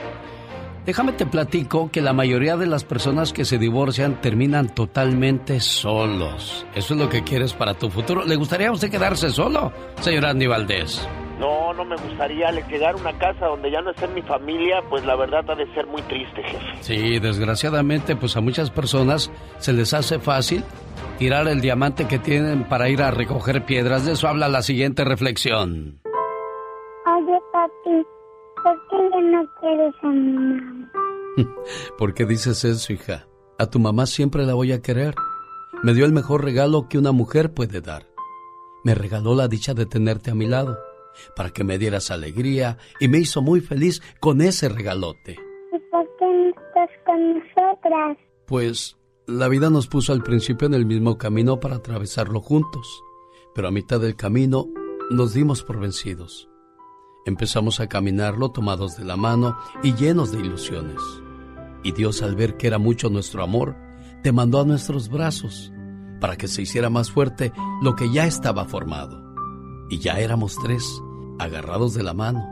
Déjame 0.87 1.13
te 1.13 1.27
platico 1.27 1.91
que 1.91 2.01
la 2.01 2.13
mayoría 2.13 2.57
de 2.57 2.67
las 2.67 2.85
personas 2.85 3.33
que 3.33 3.45
se 3.45 3.59
divorcian 3.59 4.21
terminan 4.21 4.75
totalmente 4.75 5.61
solos. 5.61 6.65
¿Eso 6.75 6.95
es 6.95 7.01
lo 7.01 7.09
que 7.09 7.25
quieres 7.25 7.53
para 7.53 7.75
tu 7.75 7.91
futuro? 7.91 8.25
¿Le 8.25 8.37
gustaría 8.37 8.69
a 8.69 8.73
usted 8.73 8.91
quedarse 8.91 9.31
solo, 9.31 9.73
señor 10.01 10.27
Andy 10.27 10.47
Valdés? 10.47 11.07
No, 11.41 11.73
no 11.73 11.87
me 11.87 11.97
gustaría 11.97 12.53
le 12.53 12.63
quedar 12.67 12.97
una 12.97 13.17
casa 13.17 13.47
donde 13.47 13.71
ya 13.71 13.81
no 13.81 13.93
esté 13.93 14.07
mi 14.09 14.21
familia, 14.21 14.83
pues 14.91 15.07
la 15.07 15.17
verdad 15.17 15.43
ha 15.51 15.55
de 15.55 15.67
ser 15.73 15.87
muy 15.87 16.03
triste, 16.03 16.43
jefe. 16.43 16.83
Sí, 16.83 17.19
desgraciadamente, 17.19 18.15
pues 18.15 18.37
a 18.37 18.43
muchas 18.43 18.71
personas 18.71 19.31
se 19.57 19.73
les 19.73 19.95
hace 19.95 20.19
fácil 20.19 20.63
tirar 21.19 21.49
el 21.49 21.63
diamante 21.63 22.07
que 22.07 22.19
tienen 22.19 22.65
para 22.65 22.91
ir 22.91 23.03
a 23.03 23.11
recoger 23.11 23.65
piedras. 23.65 24.05
De 24.05 24.13
eso 24.13 24.29
habla 24.29 24.51
la 24.51 24.61
siguiente 24.61 25.03
reflexión. 25.03 25.99
Oye, 27.07 27.39
papi, 27.53 28.07
¿por 28.63 28.89
qué 28.91 28.97
ya 29.11 29.21
no 29.23 29.47
quieres 29.61 29.95
a 30.03 30.09
mi 30.09 30.33
mamá? 30.33 30.93
¿Por 31.97 32.13
qué 32.13 32.27
dices 32.27 32.65
eso, 32.65 32.93
hija? 32.93 33.27
A 33.59 33.65
tu 33.71 33.79
mamá 33.79 34.05
siempre 34.05 34.45
la 34.45 34.53
voy 34.53 34.73
a 34.73 34.83
querer. 34.83 35.15
Me 35.83 35.95
dio 35.95 36.05
el 36.05 36.13
mejor 36.13 36.45
regalo 36.45 36.87
que 36.87 36.99
una 36.99 37.13
mujer 37.13 37.55
puede 37.55 37.81
dar. 37.81 38.05
Me 38.85 38.95
regaló 38.95 39.35
la 39.35 39.49
dicha 39.49 39.73
de 39.73 39.87
tenerte 39.87 40.31
a 40.31 40.35
mi 40.35 40.47
lado 40.47 40.90
para 41.37 41.51
que 41.51 41.65
me 41.65 41.79
dieras 41.79 42.11
alegría 42.11 42.79
y 42.99 43.09
me 43.09 43.19
hizo 43.19 43.43
muy 43.43 43.61
feliz 43.61 44.03
con 44.21 44.41
ese 44.41 44.69
regalote. 44.69 45.39
¿Y 45.73 45.79
por 45.91 46.07
qué 46.19 46.27
no 46.27 46.49
estás 46.49 46.91
con 47.05 47.35
nosotras? 47.35 48.19
Pues 48.47 48.97
la 49.27 49.49
vida 49.49 49.71
nos 49.71 49.87
puso 49.87 50.13
al 50.13 50.23
principio 50.23 50.67
en 50.67 50.75
el 50.75 50.87
mismo 50.87 51.19
camino 51.19 51.61
para 51.61 51.77
atravesarlo 51.77 52.41
juntos, 52.41 53.03
pero 53.55 53.69
a 53.69 53.71
mitad 53.71 54.01
del 54.01 54.17
camino 54.17 54.67
nos 55.11 55.35
dimos 55.35 55.63
por 55.63 55.79
vencidos. 55.79 56.49
Empezamos 57.27 57.81
a 57.81 57.89
caminarlo 57.89 58.51
tomados 58.51 58.97
de 58.97 59.05
la 59.05 59.17
mano 59.17 59.57
y 59.83 59.95
llenos 59.95 60.33
de 60.33 60.41
ilusiones. 60.41 61.01
Y 61.83 61.93
Dios 61.93 62.23
al 62.23 62.35
ver 62.35 62.57
que 62.57 62.67
era 62.67 62.79
mucho 62.79 63.11
nuestro 63.11 63.43
amor, 63.43 63.77
te 64.23 64.33
mandó 64.33 64.61
a 64.61 64.65
nuestros 64.65 65.09
brazos 65.09 65.73
para 66.21 66.37
que 66.37 66.49
se 66.49 66.63
hiciera 66.63 66.91
más 66.91 67.11
fuerte 67.11 67.53
lo 67.83 67.95
que 67.95 68.11
ya 68.13 68.27
estaba 68.27 68.65
formado. 68.65 69.30
Y 69.91 69.99
ya 69.99 70.21
éramos 70.21 70.57
tres, 70.63 71.03
agarrados 71.41 71.95
de 71.95 72.05
la 72.05 72.15
mano, 72.15 72.47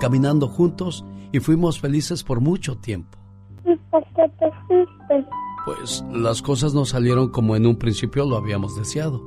caminando 0.00 0.48
juntos 0.48 1.04
y 1.30 1.38
fuimos 1.38 1.78
felices 1.78 2.24
por 2.24 2.40
mucho 2.40 2.76
tiempo. 2.76 3.16
¿Y 3.64 3.76
por 3.90 4.04
qué 4.14 4.28
te 4.40 4.50
fuiste? 4.66 5.28
Pues 5.64 6.04
las 6.12 6.42
cosas 6.42 6.74
no 6.74 6.84
salieron 6.84 7.28
como 7.28 7.54
en 7.54 7.66
un 7.66 7.76
principio 7.76 8.26
lo 8.26 8.36
habíamos 8.36 8.76
deseado. 8.76 9.22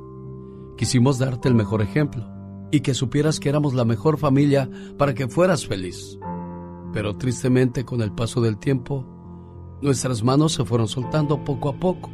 Quisimos 0.76 1.18
darte 1.18 1.48
el 1.48 1.54
mejor 1.54 1.80
ejemplo 1.80 2.28
y 2.70 2.80
que 2.80 2.92
supieras 2.92 3.40
que 3.40 3.48
éramos 3.48 3.72
la 3.72 3.86
mejor 3.86 4.18
familia 4.18 4.68
para 4.98 5.14
que 5.14 5.26
fueras 5.26 5.66
feliz. 5.66 6.18
Pero 6.92 7.16
tristemente 7.16 7.86
con 7.86 8.02
el 8.02 8.12
paso 8.12 8.42
del 8.42 8.58
tiempo, 8.58 9.06
nuestras 9.80 10.22
manos 10.22 10.52
se 10.52 10.64
fueron 10.66 10.88
soltando 10.88 11.42
poco 11.42 11.70
a 11.70 11.80
poco. 11.80 12.10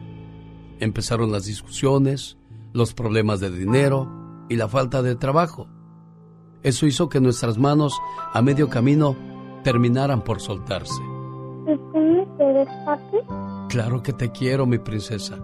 Empezaron 0.78 1.32
las 1.32 1.47
discusiones, 1.47 2.38
los 2.72 2.95
problemas 2.95 3.40
de 3.40 3.51
dinero 3.51 4.22
y 4.53 4.57
la 4.57 4.69
falta 4.69 5.01
de 5.01 5.17
trabajo. 5.17 5.67
Eso 6.63 6.85
hizo 6.85 7.09
que 7.09 7.21
nuestras 7.21 7.57
manos 7.57 7.99
a 8.35 8.43
medio 8.43 8.69
camino 8.69 9.17
terminaran 9.65 10.23
por 10.23 10.41
soltarse. 10.41 11.03
¿Y 11.67 11.77
tú 11.77 11.99
me 11.99 12.27
quieres, 12.37 12.69
papi? 12.85 13.17
Claro 13.71 14.03
que 14.03 14.13
te 14.13 14.31
quiero, 14.31 14.67
mi 14.67 14.77
princesa. 14.77 15.39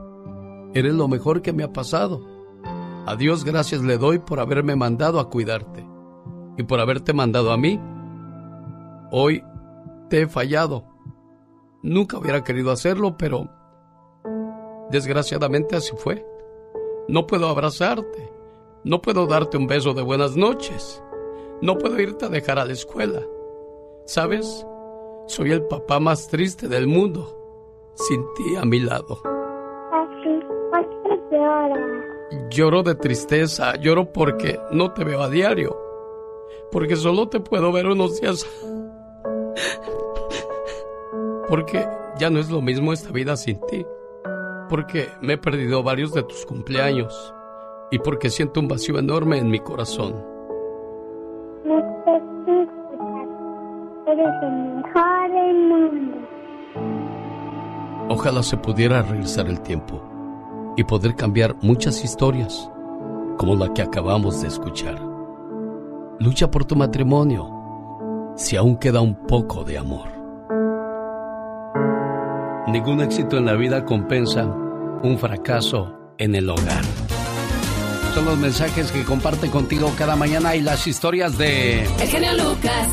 Eres 0.75 0.95
lo 0.95 1.09
mejor 1.09 1.41
que 1.41 1.55
me 1.55 1.63
ha 1.63 1.73
pasado. 1.73 2.21
A 3.07 3.17
Dios 3.17 3.45
gracias 3.45 3.83
le 3.83 3.97
doy 3.97 4.19
por 4.19 4.41
haberme 4.41 4.77
mandado 4.77 5.21
a 5.21 5.31
cuidarte 5.31 5.87
y 6.59 6.65
por 6.65 6.79
haberte 6.79 7.15
mandado 7.15 7.51
a 7.51 7.57
mí. 7.57 7.81
Hoy 9.11 9.43
te 10.11 10.21
he 10.21 10.27
fallado. 10.27 10.85
Nunca 11.83 12.19
hubiera 12.19 12.45
querido 12.45 12.71
hacerlo, 12.73 13.17
pero 13.17 13.49
desgraciadamente 14.91 15.77
así 15.77 15.93
fue. 15.97 16.27
No 17.09 17.27
puedo 17.27 17.49
abrazarte. 17.49 18.38
No 18.89 19.03
puedo 19.03 19.27
darte 19.27 19.59
un 19.59 19.67
beso 19.67 19.93
de 19.93 20.01
buenas 20.01 20.35
noches. 20.35 21.05
No 21.61 21.77
puedo 21.77 22.01
irte 22.01 22.25
a 22.25 22.31
dejar 22.31 22.59
a 22.59 22.65
la 22.65 22.73
escuela. 22.73 23.21
¿Sabes? 24.07 24.67
Soy 25.27 25.53
el 25.53 25.63
papá 25.65 26.01
más 26.01 26.27
triste 26.29 26.69
del 26.69 26.87
mundo. 26.87 27.93
Sin 27.97 28.25
ti 28.35 28.57
a 28.57 28.65
mi 28.65 28.81
lado. 28.81 29.21
Lloro 32.49 32.83
de 32.83 32.95
tristeza. 32.95 33.77
Lloro 33.77 34.11
porque 34.11 34.59
no 34.71 34.91
te 34.95 35.05
veo 35.05 35.21
a 35.21 35.29
diario. 35.29 35.79
Porque 36.73 36.97
solo 36.97 37.29
te 37.29 37.41
puedo 37.41 37.71
ver 37.71 37.89
unos 37.89 38.19
días. 38.19 38.47
Porque 41.47 41.87
ya 42.19 42.31
no 42.31 42.41
es 42.41 42.49
lo 42.49 42.63
mismo 42.63 42.95
esta 42.95 43.11
vida 43.11 43.37
sin 43.37 43.61
ti. 43.67 43.85
Porque 44.71 45.11
me 45.21 45.35
he 45.35 45.39
perdido 45.39 45.83
varios 45.83 46.15
de 46.15 46.23
tus 46.23 46.47
cumpleaños. 46.47 47.35
Y 47.91 47.99
porque 47.99 48.31
siento 48.31 48.61
un 48.61 48.69
vacío 48.69 48.99
enorme 48.99 49.39
en 49.39 49.51
mi 49.51 49.61
corazón. 49.61 50.15
No 51.65 51.79
te. 52.05 52.13
Eres 54.13 54.43
el 54.43 54.53
mejor 54.77 55.33
del 55.33 55.69
mundo. 55.69 56.19
Ojalá 58.11 58.43
se 58.43 58.57
pudiera 58.57 59.03
regresar 59.03 59.49
el 59.49 59.61
tiempo 59.61 60.03
y 60.77 60.85
poder 60.85 61.15
cambiar 61.15 61.57
muchas 61.61 62.05
historias, 62.05 62.71
como 63.37 63.55
la 63.55 63.73
que 63.75 63.83
acabamos 63.83 64.41
de 64.43 64.49
escuchar. 64.49 64.99
Lucha 66.19 66.51
por 66.51 66.65
tu 66.65 66.77
matrimonio, 66.77 68.33
si 68.37 68.57
aún 68.57 68.77
queda 68.77 69.01
un 69.01 69.15
poco 69.27 69.65
de 69.65 69.79
amor. 69.79 70.09
Ningún 72.69 73.01
éxito 73.01 73.37
en 73.39 73.47
la 73.47 73.55
vida 73.55 73.85
compensa 73.85 74.45
un 75.03 75.19
fracaso 75.19 75.95
en 76.19 76.35
el 76.35 76.49
hogar. 76.51 76.85
Son 78.15 78.25
los 78.25 78.39
mensajes 78.39 78.91
que 78.91 79.05
comparte 79.05 79.51
contigo 79.51 79.93
cada 79.97 80.17
mañana 80.17 80.57
y 80.57 80.61
las 80.61 80.87
historias 80.87 81.39
de... 81.39 81.85
El 81.85 82.09
genio 82.09 82.33
Lucas. 82.35 82.89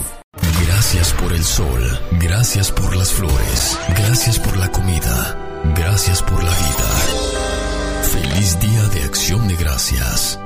Gracias 0.67 1.13
por 1.13 1.33
el 1.33 1.43
sol, 1.43 1.99
gracias 2.19 2.71
por 2.71 2.95
las 2.95 3.11
flores, 3.11 3.79
gracias 3.97 4.39
por 4.39 4.57
la 4.57 4.71
comida, 4.71 5.37
gracias 5.75 6.21
por 6.21 6.43
la 6.43 6.51
vida. 6.51 7.35
Feliz 8.11 8.59
día 8.59 8.83
de 8.89 9.03
acción 9.03 9.47
de 9.47 9.55
gracias. 9.55 10.39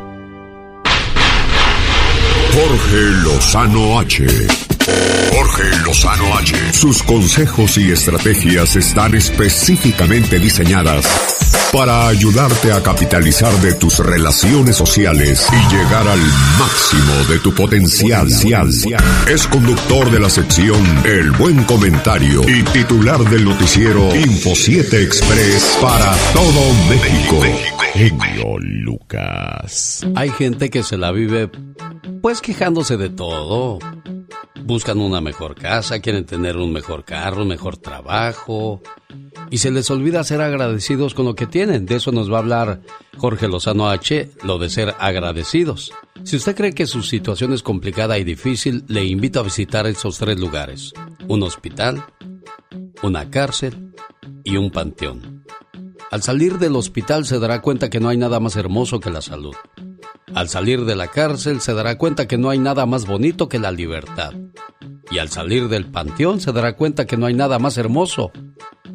Jorge 2.54 3.02
Lozano 3.24 4.00
H. 4.00 4.69
Jorge 5.32 5.64
Lozano 5.86 6.38
H. 6.38 6.74
Sus 6.74 7.04
consejos 7.04 7.78
y 7.78 7.92
estrategias 7.92 8.76
están 8.76 9.16
específicamente 9.16 10.40
diseñadas 10.40 11.06
para 11.72 12.08
ayudarte 12.08 12.72
a 12.72 12.82
capitalizar 12.82 13.54
de 13.62 13.74
tus 13.76 14.00
relaciones 14.00 14.76
sociales 14.76 15.48
y 15.52 15.76
llegar 15.76 16.08
al 16.08 16.20
máximo 16.58 17.14
de 17.30 17.40
tu 17.40 17.54
potencial. 17.54 18.28
Es 19.28 19.48
conductor 19.48 20.10
de 20.10 20.20
la 20.20 20.30
sección 20.30 20.84
El 21.06 21.32
Buen 21.32 21.64
Comentario 21.66 22.42
y 22.48 22.64
titular 22.64 23.20
del 23.30 23.46
noticiero 23.46 24.16
Info 24.16 24.56
7 24.56 25.04
Express 25.04 25.78
para 25.82 26.16
todo 26.34 26.74
México. 26.90 27.42
Genio 27.94 28.58
Lucas. 28.60 30.06
Hay 30.16 30.30
gente 30.32 30.70
que 30.70 30.84
se 30.84 30.98
la 30.98 31.12
vive 31.12 31.50
pues 32.22 32.42
quejándose 32.42 32.98
de 32.98 33.10
todo. 33.10 33.80
Buscan 34.64 35.00
una 35.00 35.22
mejor 35.22 35.56
casa, 35.56 36.00
quieren 36.00 36.26
tener 36.26 36.58
un 36.58 36.72
mejor 36.72 37.06
carro, 37.06 37.44
un 37.44 37.48
mejor 37.48 37.78
trabajo. 37.78 38.82
Y 39.50 39.58
se 39.58 39.72
les 39.72 39.90
olvida 39.90 40.24
ser 40.24 40.42
agradecidos 40.42 41.14
con 41.14 41.26
lo 41.26 41.36
que 41.36 41.48
tienen. 41.48 41.86
De 41.86 41.96
eso 41.96 42.12
nos 42.12 42.32
va 42.32 42.38
a 42.38 42.40
hablar 42.40 42.82
Jorge 43.18 43.48
Lozano 43.48 43.90
H, 43.90 44.32
lo 44.44 44.60
de 44.60 44.70
ser 44.70 44.96
agradecidos. 45.00 45.92
Si 46.24 46.36
usted 46.36 46.56
cree 46.56 46.74
que 46.74 46.88
su 46.88 47.02
situación 47.02 47.54
es 47.54 47.64
complicada 47.64 48.18
y 48.18 48.24
difícil, 48.24 48.84
le 48.88 49.06
invito 49.06 49.40
a 49.40 49.44
visitar 49.44 49.88
esos 49.88 50.18
tres 50.18 50.40
lugares. 50.40 50.94
Un 51.28 51.44
hospital, 51.44 52.04
una 53.02 53.30
cárcel 53.30 53.94
y 54.44 54.58
un 54.58 54.72
panteón. 54.72 55.46
Al 56.12 56.24
salir 56.24 56.58
del 56.58 56.76
hospital 56.76 57.26
se 57.26 57.40
dará 57.40 57.62
cuenta 57.62 57.90
que 57.90 58.00
no 58.00 58.10
hay 58.10 58.18
nada 58.18 58.40
más 58.40 58.56
hermoso 58.56 59.00
que 59.00 59.12
la 59.12 59.22
salud. 59.22 59.56
Al 60.34 60.50
salir 60.50 60.86
de 60.86 60.96
la 60.96 61.08
cárcel 61.08 61.62
se 61.62 61.74
dará 61.74 61.98
cuenta 61.98 62.28
que 62.28 62.38
no 62.38 62.50
hay 62.50 62.60
nada 62.60 62.86
más 62.86 63.06
bonito 63.06 63.50
que 63.50 63.60
la 63.60 63.72
libertad. 63.72 64.34
Y 65.12 65.18
al 65.18 65.30
salir 65.30 65.70
del 65.70 65.86
panteón 65.86 66.40
se 66.40 66.52
dará 66.52 66.76
cuenta 66.76 67.06
que 67.06 67.18
no 67.18 67.26
hay 67.26 67.34
nada 67.34 67.58
más 67.58 67.78
hermoso 67.78 68.32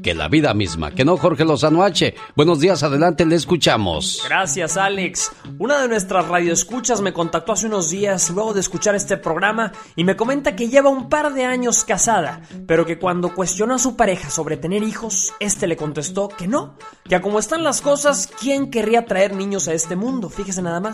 que 0.05 0.15
la 0.15 0.29
vida 0.29 0.53
misma. 0.53 0.91
Que 0.91 1.05
no, 1.05 1.17
Jorge 1.17 1.47
Lozano 1.47 1.83
H. 1.83 2.15
Buenos 2.37 2.61
días, 2.61 2.83
adelante, 2.83 3.25
le 3.25 3.37
escuchamos. 3.37 4.23
Gracias, 4.29 4.77
Alex. 4.77 5.33
Una 5.59 5.81
de 5.81 5.89
nuestras 5.89 6.29
radioescuchas 6.29 7.01
me 7.01 7.15
contactó 7.15 7.53
hace 7.53 7.67
unos 7.67 7.91
días 7.91 8.29
luego 8.29 8.53
de 8.53 8.61
escuchar 8.61 8.95
este 8.95 9.17
programa 9.17 9.73
y 9.97 10.05
me 10.05 10.15
comenta 10.15 10.55
que 10.55 10.69
lleva 10.69 10.91
un 10.91 11.09
par 11.09 11.33
de 11.33 11.47
años 11.47 11.85
casada, 11.85 12.43
pero 12.67 12.85
que 12.85 12.99
cuando 12.99 13.35
cuestionó 13.35 13.75
a 13.75 13.79
su 13.79 13.97
pareja 13.97 14.29
sobre 14.29 14.59
tener 14.59 14.83
hijos, 14.83 15.33
este 15.41 15.67
le 15.67 15.77
contestó 15.77 16.29
que 16.29 16.47
no, 16.47 16.77
que 17.09 17.17
a 17.17 17.23
como 17.23 17.39
están 17.39 17.65
las 17.65 17.81
cosas, 17.81 18.29
¿quién 18.39 18.71
querría 18.71 19.07
traer 19.07 19.35
niños 19.35 19.69
a 19.69 19.73
este 19.73 19.97
mundo? 19.97 20.29
Fíjese 20.29 20.61
nada 20.61 20.81
más. 20.81 20.94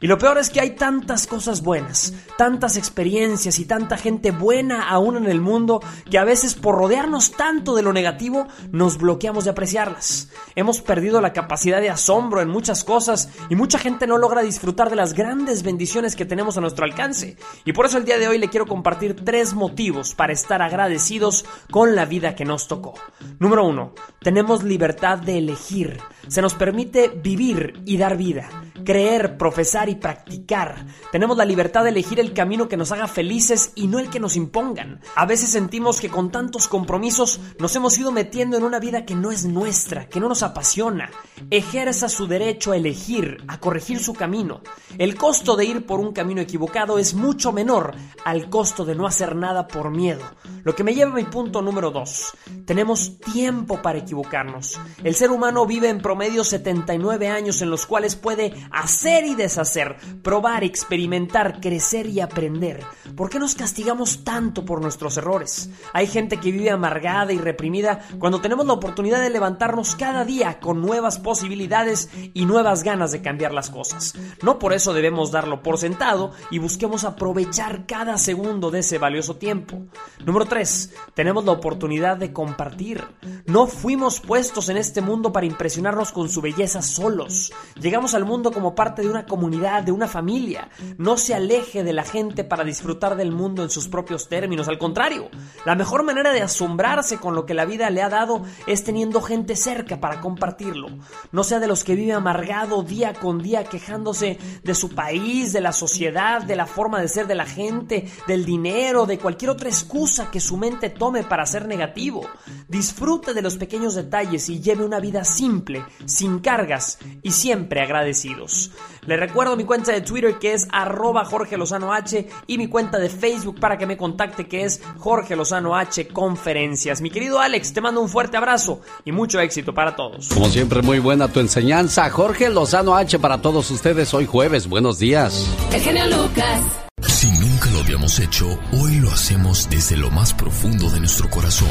Y 0.00 0.08
lo 0.08 0.18
peor 0.18 0.38
es 0.38 0.50
que 0.50 0.60
hay 0.60 0.70
tantas 0.70 1.26
cosas 1.26 1.62
buenas, 1.62 2.12
tantas 2.36 2.76
experiencias 2.76 3.58
y 3.58 3.64
tanta 3.64 3.96
gente 3.96 4.30
buena 4.30 4.88
aún 4.88 5.16
en 5.16 5.26
el 5.26 5.40
mundo 5.40 5.80
que 6.10 6.18
a 6.18 6.24
veces 6.24 6.54
por 6.54 6.76
rodearnos 6.76 7.32
tanto 7.32 7.74
de 7.74 7.82
lo 7.82 7.92
negativo 7.92 8.46
nos 8.72 8.98
bloqueamos 8.98 9.44
de 9.44 9.50
apreciarlas. 9.50 10.28
Hemos 10.54 10.82
perdido 10.82 11.20
la 11.20 11.32
capacidad 11.32 11.80
de 11.80 11.90
asombro 11.90 12.42
en 12.42 12.48
muchas 12.48 12.84
cosas 12.84 13.30
y 13.48 13.56
mucha 13.56 13.78
gente 13.78 14.06
no 14.06 14.18
logra 14.18 14.42
disfrutar 14.42 14.90
de 14.90 14.96
las 14.96 15.14
grandes 15.14 15.62
bendiciones 15.62 16.14
que 16.14 16.26
tenemos 16.26 16.58
a 16.58 16.60
nuestro 16.60 16.84
alcance. 16.84 17.36
Y 17.64 17.72
por 17.72 17.86
eso 17.86 17.98
el 17.98 18.04
día 18.04 18.18
de 18.18 18.28
hoy 18.28 18.38
le 18.38 18.48
quiero 18.48 18.66
compartir 18.66 19.16
tres 19.24 19.54
motivos 19.54 20.14
para 20.14 20.32
estar 20.32 20.60
agradecidos 20.60 21.44
con 21.70 21.94
la 21.94 22.04
vida 22.04 22.34
que 22.34 22.44
nos 22.44 22.68
tocó. 22.68 22.94
Número 23.38 23.66
uno, 23.66 23.94
tenemos 24.20 24.62
libertad 24.62 25.18
de 25.18 25.38
elegir. 25.38 26.00
Se 26.28 26.42
nos 26.42 26.54
permite 26.54 27.08
vivir 27.08 27.82
y 27.84 27.96
dar 27.98 28.16
vida, 28.16 28.48
creer, 28.84 29.36
profesar 29.36 29.88
y 29.88 29.94
practicar. 29.94 30.86
Tenemos 31.12 31.36
la 31.36 31.44
libertad 31.44 31.84
de 31.84 31.90
elegir 31.90 32.18
el 32.18 32.32
camino 32.32 32.68
que 32.68 32.76
nos 32.76 32.92
haga 32.92 33.06
felices 33.06 33.72
y 33.74 33.86
no 33.86 33.98
el 33.98 34.10
que 34.10 34.20
nos 34.20 34.36
impongan. 34.36 35.00
A 35.14 35.26
veces 35.26 35.50
sentimos 35.50 36.00
que 36.00 36.08
con 36.08 36.30
tantos 36.30 36.68
compromisos 36.68 37.40
nos 37.58 37.74
hemos 37.76 37.96
ido 37.98 38.10
metiendo 38.10 38.56
en 38.56 38.64
una 38.64 38.80
vida 38.80 39.04
que 39.04 39.14
no 39.14 39.30
es 39.30 39.44
nuestra, 39.44 40.08
que 40.08 40.20
no 40.20 40.28
nos 40.28 40.42
apasiona. 40.42 41.10
Ejerza 41.50 42.08
su 42.08 42.26
derecho 42.26 42.72
a 42.72 42.76
elegir, 42.76 43.44
a 43.46 43.60
corregir 43.60 44.00
su 44.00 44.14
camino. 44.14 44.62
El 44.98 45.16
costo 45.16 45.56
de 45.56 45.64
ir 45.64 45.86
por 45.86 46.00
un 46.00 46.12
camino 46.12 46.40
equivocado 46.40 46.98
es 46.98 47.14
mucho 47.14 47.52
menor 47.52 47.94
al 48.24 48.48
costo 48.50 48.84
de 48.84 48.94
no 48.94 49.06
hacer 49.06 49.36
nada 49.36 49.68
por 49.68 49.90
miedo. 49.90 50.22
Lo 50.64 50.74
que 50.74 50.82
me 50.82 50.94
lleva 50.94 51.12
a 51.12 51.14
mi 51.14 51.24
punto 51.24 51.62
número 51.62 51.90
dos. 51.90 52.32
Tenemos 52.64 53.18
tiempo 53.20 53.80
para 53.82 53.98
equivocarnos. 53.98 54.80
El 55.04 55.14
ser 55.14 55.30
humano 55.30 55.66
vive 55.66 55.88
en 55.88 56.00
79 56.44 57.28
años 57.28 57.62
en 57.62 57.70
los 57.70 57.86
cuales 57.86 58.16
puede 58.16 58.52
hacer 58.70 59.24
y 59.24 59.34
deshacer, 59.34 59.96
probar, 60.22 60.64
experimentar, 60.64 61.60
crecer 61.60 62.06
y 62.06 62.20
aprender. 62.20 62.84
¿Por 63.16 63.30
qué 63.30 63.38
nos 63.38 63.54
castigamos 63.54 64.24
tanto 64.24 64.64
por 64.64 64.80
nuestros 64.80 65.16
errores? 65.16 65.70
Hay 65.92 66.06
gente 66.06 66.38
que 66.38 66.52
vive 66.52 66.70
amargada 66.70 67.32
y 67.32 67.38
reprimida 67.38 68.00
cuando 68.18 68.40
tenemos 68.40 68.66
la 68.66 68.74
oportunidad 68.74 69.20
de 69.20 69.30
levantarnos 69.30 69.96
cada 69.96 70.24
día 70.24 70.60
con 70.60 70.82
nuevas 70.82 71.18
posibilidades 71.18 72.10
y 72.34 72.44
nuevas 72.44 72.82
ganas 72.82 73.12
de 73.12 73.22
cambiar 73.22 73.52
las 73.52 73.70
cosas. 73.70 74.14
No 74.42 74.58
por 74.58 74.72
eso 74.72 74.92
debemos 74.92 75.30
darlo 75.30 75.62
por 75.62 75.78
sentado 75.78 76.32
y 76.50 76.58
busquemos 76.58 77.04
aprovechar 77.04 77.86
cada 77.86 78.18
segundo 78.18 78.70
de 78.70 78.80
ese 78.80 78.98
valioso 78.98 79.36
tiempo. 79.36 79.82
Número 80.24 80.46
3. 80.46 80.94
Tenemos 81.14 81.44
la 81.44 81.52
oportunidad 81.52 82.16
de 82.16 82.32
compartir. 82.32 83.04
No 83.46 83.66
fuimos 83.66 84.20
puestos 84.20 84.68
en 84.68 84.76
este 84.76 85.00
mundo 85.00 85.32
para 85.32 85.46
impresionarnos 85.46 86.05
con 86.12 86.28
su 86.28 86.40
belleza 86.40 86.82
solos. 86.82 87.52
Llegamos 87.80 88.14
al 88.14 88.24
mundo 88.24 88.50
como 88.52 88.74
parte 88.74 89.02
de 89.02 89.10
una 89.10 89.26
comunidad, 89.26 89.82
de 89.82 89.92
una 89.92 90.08
familia. 90.08 90.68
No 90.98 91.16
se 91.16 91.34
aleje 91.34 91.84
de 91.84 91.92
la 91.92 92.04
gente 92.04 92.44
para 92.44 92.64
disfrutar 92.64 93.16
del 93.16 93.32
mundo 93.32 93.62
en 93.62 93.70
sus 93.70 93.88
propios 93.88 94.28
términos. 94.28 94.68
Al 94.68 94.78
contrario, 94.78 95.28
la 95.64 95.74
mejor 95.74 96.02
manera 96.02 96.32
de 96.32 96.42
asombrarse 96.42 97.18
con 97.18 97.34
lo 97.34 97.46
que 97.46 97.54
la 97.54 97.64
vida 97.64 97.90
le 97.90 98.02
ha 98.02 98.08
dado 98.08 98.42
es 98.66 98.84
teniendo 98.84 99.20
gente 99.20 99.56
cerca 99.56 100.00
para 100.00 100.20
compartirlo. 100.20 100.88
No 101.32 101.44
sea 101.44 101.60
de 101.60 101.66
los 101.66 101.84
que 101.84 101.94
vive 101.94 102.12
amargado 102.12 102.82
día 102.82 103.14
con 103.14 103.42
día 103.42 103.64
quejándose 103.64 104.38
de 104.62 104.74
su 104.74 104.90
país, 104.94 105.52
de 105.52 105.60
la 105.60 105.72
sociedad, 105.72 106.42
de 106.42 106.56
la 106.56 106.66
forma 106.66 107.00
de 107.00 107.08
ser 107.08 107.26
de 107.26 107.34
la 107.34 107.46
gente, 107.46 108.10
del 108.26 108.44
dinero, 108.44 109.06
de 109.06 109.18
cualquier 109.18 109.50
otra 109.50 109.68
excusa 109.68 110.30
que 110.30 110.40
su 110.40 110.56
mente 110.56 110.90
tome 110.90 111.22
para 111.22 111.46
ser 111.46 111.66
negativo. 111.66 112.22
Disfrute 112.68 113.34
de 113.34 113.42
los 113.42 113.56
pequeños 113.56 113.94
detalles 113.94 114.48
y 114.48 114.60
lleve 114.60 114.84
una 114.84 115.00
vida 115.00 115.24
simple, 115.24 115.84
sin 116.04 116.40
cargas 116.40 116.98
y 117.22 117.32
siempre 117.32 117.80
agradecidos. 117.80 118.72
Le 119.06 119.16
recuerdo 119.16 119.56
mi 119.56 119.64
cuenta 119.64 119.92
de 119.92 120.00
Twitter 120.00 120.38
que 120.38 120.52
es 120.52 120.66
arroba 120.72 121.24
Jorge 121.24 121.56
Lozano 121.56 121.92
H 121.92 122.26
y 122.46 122.58
mi 122.58 122.68
cuenta 122.68 122.98
de 122.98 123.08
Facebook 123.08 123.60
para 123.60 123.78
que 123.78 123.86
me 123.86 123.96
contacte 123.96 124.48
que 124.48 124.64
es 124.64 124.80
Jorge 124.98 125.36
Lozano 125.36 125.76
H 125.76 126.08
Conferencias. 126.08 127.00
Mi 127.00 127.10
querido 127.10 127.40
Alex, 127.40 127.72
te 127.72 127.80
mando 127.80 128.00
un 128.00 128.08
fuerte 128.08 128.36
abrazo 128.36 128.80
y 129.04 129.12
mucho 129.12 129.40
éxito 129.40 129.72
para 129.72 129.94
todos. 129.94 130.28
Como 130.28 130.48
siempre, 130.48 130.82
muy 130.82 130.98
buena 130.98 131.28
tu 131.28 131.40
enseñanza. 131.40 132.10
Jorge 132.10 132.50
Lozano 132.50 132.96
H 132.96 133.18
para 133.18 133.40
todos 133.40 133.70
ustedes 133.70 134.12
hoy 134.14 134.26
jueves. 134.26 134.68
Buenos 134.68 134.98
días. 134.98 135.48
El 135.72 135.80
genio 135.80 136.06
Lucas. 136.06 136.60
Si 137.02 137.30
nunca 137.30 137.70
lo 137.70 137.80
habíamos 137.80 138.18
hecho, 138.18 138.58
hoy 138.72 138.96
lo 138.96 139.10
hacemos 139.10 139.68
desde 139.70 139.96
lo 139.96 140.10
más 140.10 140.34
profundo 140.34 140.90
de 140.90 141.00
nuestro 141.00 141.30
corazón. 141.30 141.68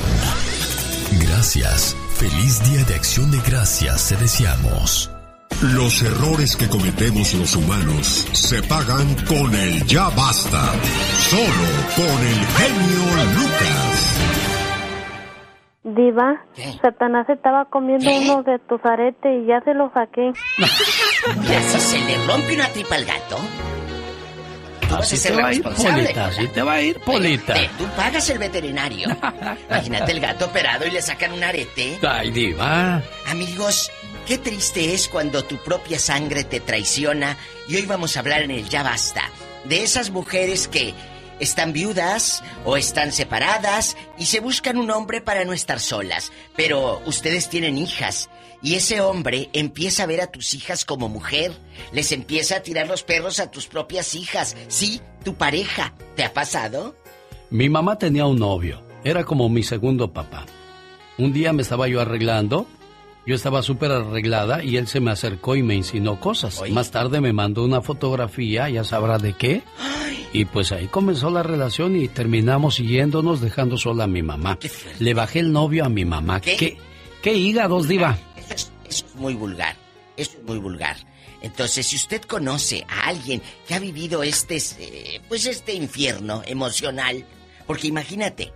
Gracias. 1.20 1.96
Feliz 2.16 2.64
Día 2.72 2.82
de 2.86 2.96
Acción 2.96 3.30
de 3.30 3.40
Gracias 3.46 4.08
te 4.08 4.16
deseamos. 4.16 5.12
Los 5.62 6.02
errores 6.02 6.56
que 6.56 6.70
cometemos 6.70 7.34
los 7.34 7.58
humanos 7.58 8.26
se 8.32 8.64
pagan 8.64 9.16
con 9.28 9.54
el 9.54 9.86
ya 9.86 10.08
basta. 10.16 10.64
Solo 11.30 11.68
con 11.96 12.20
el 12.26 12.40
genio 12.56 13.04
Lucas. 13.36 13.96
Diva, 15.84 16.46
Satanás 16.82 17.28
estaba 17.30 17.66
comiendo 17.66 18.10
uno 18.10 18.44
de 18.44 18.60
tus 18.60 18.84
aretes 18.86 19.44
y 19.44 19.48
ya 19.48 19.60
se 19.66 19.74
lo 19.74 19.92
saqué. 19.94 20.32
¿Y 20.58 21.54
así 21.54 21.80
se 21.82 22.00
le 22.00 22.26
rompe 22.26 22.56
una 22.56 22.70
tripa 22.70 22.96
al 22.96 23.06
gato? 23.06 23.38
Vas 24.98 25.14
a 25.14 25.18
ser 25.18 25.32
te 25.32 25.38
la 25.38 25.44
va 25.44 25.50
a 25.50 25.54
ir, 25.54 25.64
responsable, 25.64 26.04
Polita, 26.04 26.26
así 26.28 26.48
te 26.48 26.62
va 26.62 26.74
a 26.74 26.82
ir, 26.82 27.00
Polita. 27.00 27.54
Tú 27.78 27.86
pagas 27.96 28.30
el 28.30 28.38
veterinario. 28.40 29.10
Imagínate 29.70 30.12
el 30.12 30.20
gato 30.20 30.46
operado 30.46 30.86
y 30.86 30.92
le 30.92 31.02
sacan 31.02 31.34
un 31.34 31.44
arete. 31.44 32.00
Ay, 32.02 32.32
diva. 32.32 33.02
Amigos, 33.28 33.92
qué 34.26 34.38
triste 34.38 34.94
es 34.94 35.08
cuando 35.08 35.44
tu 35.44 35.58
propia 35.58 36.00
sangre 36.00 36.44
te 36.44 36.60
traiciona. 36.60 37.38
Y 37.68 37.76
hoy 37.76 37.86
vamos 37.86 38.16
a 38.16 38.20
hablar 38.20 38.42
en 38.42 38.52
el 38.52 38.68
Ya 38.70 38.84
Basta 38.84 39.30
de 39.66 39.84
esas 39.84 40.12
mujeres 40.12 40.68
que 40.68 40.94
están 41.40 41.74
viudas 41.74 42.44
o 42.64 42.78
están 42.78 43.12
separadas 43.12 43.98
y 44.18 44.26
se 44.26 44.40
buscan 44.40 44.78
un 44.78 44.92
hombre 44.92 45.22
para 45.22 45.44
no 45.44 45.54
estar 45.54 45.80
solas. 45.80 46.32
Pero 46.56 47.02
ustedes 47.06 47.50
tienen 47.50 47.78
hijas 47.78 48.30
y 48.62 48.76
ese 48.76 49.02
hombre 49.02 49.50
empieza 49.54 50.04
a 50.04 50.08
ver 50.08 50.22
a 50.22 50.28
tus 50.28 50.54
hijas 50.54 50.86
como 50.86 51.10
mujer. 51.10 51.52
Les 51.92 52.12
empieza 52.12 52.58
a 52.58 52.60
tirar 52.62 52.88
los 52.88 53.04
perros 53.04 53.40
a 53.40 53.52
tus 53.52 53.68
propias 53.68 54.16
hijas. 54.16 54.56
Sí, 54.68 55.02
tu 55.24 55.36
pareja. 55.36 55.94
¿Te 56.16 56.24
ha 56.24 56.34
pasado? 56.34 56.96
Mi 57.50 57.70
mamá 57.70 57.98
tenía 57.98 58.26
un 58.26 58.40
novio. 58.40 58.82
Era 59.04 59.24
como 59.24 59.50
mi 59.50 59.64
segundo 59.64 60.12
papá. 60.12 60.46
Un 61.18 61.32
día 61.32 61.54
me 61.54 61.62
estaba 61.62 61.88
yo 61.88 62.02
arreglando. 62.02 62.66
Yo 63.28 63.34
estaba 63.34 63.64
súper 63.64 63.92
arreglada 63.92 64.64
y 64.64 64.78
él 64.78 64.88
se 64.88 65.00
me 65.00 65.10
acercó 65.10 65.56
y 65.56 65.64
me 65.64 65.74
insinuó 65.74 66.20
cosas. 66.20 66.62
Más 66.70 66.92
tarde 66.92 67.22
me 67.22 67.34
mandó 67.34 67.64
una 67.64 67.82
fotografía, 67.82 68.70
ya 68.70 68.84
sabrá 68.84 69.18
de 69.18 69.34
qué. 69.34 69.64
Y 70.32 70.46
pues 70.46 70.72
ahí 70.72 70.88
comenzó 70.88 71.32
la 71.32 71.42
relación 71.42 71.96
y 71.96 72.08
terminamos 72.08 72.76
siguiéndonos 72.76 73.42
dejando 73.42 73.78
sola 73.78 74.04
a 74.04 74.08
mi 74.08 74.22
mamá. 74.22 74.60
Le 75.00 75.14
bajé 75.14 75.40
el 75.40 75.52
novio 75.52 75.86
a 75.86 75.90
mi 75.90 76.06
mamá. 76.06 76.40
¿Qué? 76.40 76.56
¿Qué, 76.56 76.78
qué 77.24 77.34
hígados, 77.36 77.88
diva? 77.88 78.18
Es 78.96 79.16
muy 79.16 79.34
vulgar. 79.34 79.76
Es 80.16 80.42
muy 80.44 80.58
vulgar. 80.58 80.96
Entonces, 81.42 81.88
si 81.88 81.98
usted 81.98 82.22
conoce 82.22 82.86
a 82.88 83.08
alguien 83.08 83.42
que 83.68 83.76
ha 83.76 83.80
vivido 83.80 84.24
este, 84.24 85.22
pues 85.28 85.46
este 85.46 85.74
infierno 85.74 86.42
emocional, 86.46 87.26
porque 87.68 87.88
imagínate, 87.88 88.54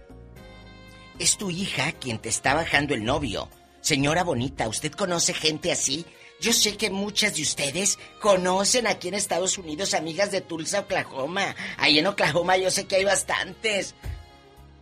es 1.19 1.37
tu 1.37 1.49
hija 1.49 1.91
quien 1.91 2.19
te 2.19 2.29
está 2.29 2.53
bajando 2.53 2.93
el 2.93 3.03
novio. 3.03 3.49
Señora 3.81 4.23
bonita, 4.23 4.69
¿usted 4.69 4.93
conoce 4.93 5.33
gente 5.33 5.73
así? 5.73 6.05
Yo 6.39 6.53
sé 6.53 6.77
que 6.77 6.89
muchas 6.89 7.35
de 7.35 7.41
ustedes 7.41 7.99
conocen 8.21 8.87
aquí 8.87 9.09
en 9.09 9.15
Estados 9.15 9.57
Unidos 9.57 9.93
amigas 9.93 10.31
de 10.31 10.39
Tulsa, 10.39 10.79
Oklahoma. 10.79 11.53
Ahí 11.77 11.99
en 11.99 12.07
Oklahoma 12.07 12.55
yo 12.55 12.71
sé 12.71 12.85
que 12.87 12.95
hay 12.95 13.03
bastantes. 13.03 13.93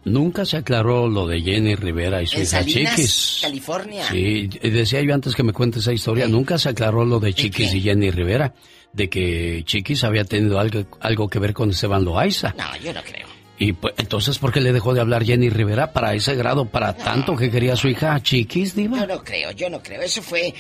Nunca 0.08 0.46
se 0.46 0.58
aclaró 0.58 1.08
lo 1.08 1.28
de 1.28 1.42
Jenny 1.42 1.76
Rivera 1.76 2.22
y 2.22 2.28
su 2.28 2.38
En 2.38 2.44
hija 2.44 2.50
Salinas, 2.60 2.96
Chiquis. 2.96 3.40
California. 3.42 4.08
Sí, 4.10 4.48
decía 4.62 5.02
yo 5.02 5.14
antes 5.14 5.36
que 5.36 5.44
me 5.44 5.54
cuente 5.54 5.80
esa 5.80 5.94
historia, 5.94 6.28
nunca 6.28 6.58
se 6.58 6.70
aclaró 6.70 7.06
lo 7.06 7.20
de 7.20 7.34
Chiquis 7.34 7.74
y 7.74 7.82
Jenny 7.82 8.10
Rivera, 8.12 8.54
de 8.94 9.10
que 9.10 9.64
Chiquis 9.66 10.04
había 10.04 10.24
tenido 10.24 10.60
algo, 10.60 10.86
algo 11.00 11.28
que 11.30 11.40
ver 11.40 11.54
con 11.54 11.70
Esteban 11.72 12.04
Loaiza. 12.06 12.54
No, 12.58 12.76
yo 12.84 12.94
no 12.94 13.02
creo. 13.04 13.28
Y 13.60 13.74
pues, 13.74 13.96
entonces, 13.98 14.38
¿por 14.38 14.52
qué 14.54 14.62
le 14.62 14.72
dejó 14.72 14.94
de 14.94 15.02
hablar 15.02 15.24
Jenny 15.26 15.50
Rivera 15.50 15.92
para 15.92 16.14
ese 16.14 16.36
grado, 16.36 16.66
para 16.66 16.94
tanto 16.96 17.36
que 17.36 17.50
quería 17.50 17.76
su 17.76 17.88
hija 17.88 18.22
Chiquis, 18.22 18.76
Diva? 18.76 19.00
Yo 19.00 19.08
no 19.08 19.24
creo, 19.24 19.52
yo 19.52 19.70
no 19.70 19.82
creo. 19.82 20.02
Eso 20.02 20.22
fue 20.22 20.54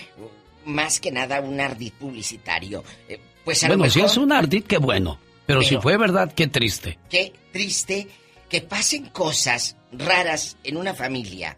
más 0.65 0.99
que 0.99 1.11
nada 1.11 1.39
un 1.41 1.59
ardid 1.61 1.93
publicitario. 1.99 2.83
Eh, 3.07 3.19
Pues 3.45 3.63
a 3.63 3.67
Bueno, 3.67 3.85
lo 3.85 3.89
si 3.89 4.01
es 4.01 4.17
un 4.17 4.31
ardid, 4.33 4.63
qué 4.63 4.77
bueno. 4.77 5.19
Pero, 5.45 5.61
si 5.61 5.69
Pero- 5.69 5.81
fue 5.83 5.97
verdad, 5.97 6.33
qué 6.35 6.47
triste. 6.47 6.97
Qué 7.09 7.31
triste 7.53 8.07
que 8.49 8.61
pasen 8.61 9.05
cosas 9.09 9.75
raras 9.91 10.57
en 10.63 10.77
una 10.77 10.93
familia. 10.93 11.57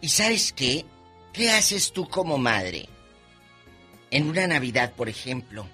¿Y 0.00 0.08
sabes 0.08 0.52
qué? 0.52 0.84
¿Qué 1.32 1.50
haces 1.50 1.92
tú 1.92 2.08
como 2.08 2.38
madre? 2.38 2.88
En 4.10 4.28
una 4.28 4.46
Navidad, 4.46 4.92
por 4.94 5.08
ejemplo, 5.08 5.66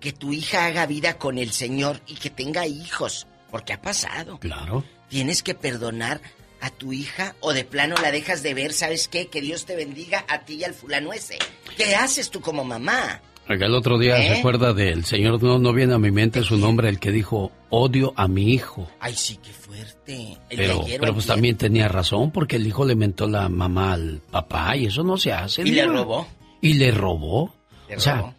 que 0.00 0.12
tu 0.12 0.32
hija 0.32 0.66
haga 0.66 0.86
vida 0.86 1.18
con 1.18 1.38
el 1.38 1.52
Señor 1.52 2.00
y 2.06 2.14
que 2.16 2.30
tenga 2.30 2.66
hijos, 2.66 3.26
porque 3.50 3.72
ha 3.72 3.80
pasado. 3.80 4.38
Claro. 4.38 4.84
Tienes 5.08 5.42
que 5.42 5.54
perdonar 5.54 6.20
a 6.60 6.70
tu 6.70 6.92
hija 6.92 7.34
o 7.40 7.52
de 7.52 7.64
plano 7.64 7.96
la 8.00 8.12
dejas 8.12 8.42
de 8.42 8.54
ver, 8.54 8.72
¿sabes 8.72 9.08
qué? 9.08 9.28
Que 9.28 9.40
Dios 9.40 9.66
te 9.66 9.76
bendiga 9.76 10.24
a 10.28 10.44
ti 10.44 10.54
y 10.54 10.64
al 10.64 10.74
fulano 10.74 11.12
ese. 11.12 11.38
¿Qué 11.76 11.94
haces 11.96 12.30
tú 12.30 12.40
como 12.40 12.64
mamá? 12.64 13.20
Oiga, 13.48 13.66
el 13.66 13.74
otro 13.74 13.98
día 13.98 14.16
se 14.18 14.28
¿Eh? 14.34 14.38
acuerda 14.38 14.72
del 14.72 15.04
señor, 15.04 15.42
no, 15.42 15.58
no 15.58 15.72
viene 15.72 15.94
a 15.94 15.98
mi 15.98 16.10
mente 16.10 16.42
su 16.44 16.56
nombre, 16.56 16.88
el 16.88 16.98
que 17.00 17.10
dijo, 17.10 17.50
odio 17.70 18.12
a 18.16 18.28
mi 18.28 18.52
hijo. 18.52 18.88
Ay, 19.00 19.14
sí, 19.14 19.38
qué 19.42 19.50
fuerte. 19.50 20.38
El 20.48 20.56
Pero, 20.58 20.84
pero 20.86 21.12
pues 21.12 21.24
antier. 21.24 21.26
también 21.26 21.56
tenía 21.56 21.88
razón, 21.88 22.30
porque 22.30 22.56
el 22.56 22.66
hijo 22.66 22.84
le 22.84 22.94
mentó 22.94 23.26
la 23.26 23.48
mamá 23.48 23.94
al 23.94 24.20
papá 24.30 24.76
y 24.76 24.86
eso 24.86 25.02
no 25.02 25.16
se 25.16 25.32
hace. 25.32 25.62
¿Y 25.62 25.72
le 25.72 25.86
robó? 25.86 26.26
Y 26.60 26.74
le 26.74 26.92
robó. 26.92 27.52
Le 27.88 27.96
o 27.96 28.00
sea, 28.00 28.16
robó. 28.18 28.34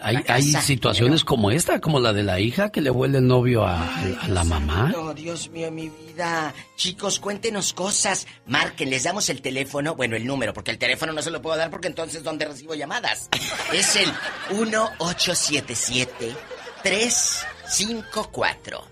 Hay, 0.00 0.16
hay 0.28 0.42
situaciones 0.42 1.24
como 1.24 1.50
esta, 1.50 1.80
como 1.80 2.00
la 2.00 2.12
de 2.12 2.22
la 2.22 2.40
hija 2.40 2.70
que 2.70 2.80
le 2.80 2.90
huele 2.90 3.18
el 3.18 3.26
novio 3.26 3.64
a, 3.64 3.88
a 4.22 4.28
la 4.28 4.44
mamá. 4.44 4.90
No, 4.92 5.14
Dios 5.14 5.50
mío, 5.50 5.70
mi 5.70 5.88
vida. 5.88 6.54
Chicos, 6.76 7.20
cuéntenos 7.20 7.72
cosas. 7.72 8.26
Marquen, 8.46 8.90
les 8.90 9.04
damos 9.04 9.28
el 9.30 9.42
teléfono, 9.42 9.94
bueno, 9.94 10.16
el 10.16 10.26
número, 10.26 10.52
porque 10.52 10.70
el 10.70 10.78
teléfono 10.78 11.12
no 11.12 11.22
se 11.22 11.30
lo 11.30 11.42
puedo 11.42 11.56
dar 11.56 11.70
porque 11.70 11.88
entonces 11.88 12.22
¿dónde 12.22 12.44
recibo 12.44 12.74
llamadas? 12.74 13.28
Es 13.72 13.96
el 13.96 14.12
1877 14.50 16.34
354 16.82 18.84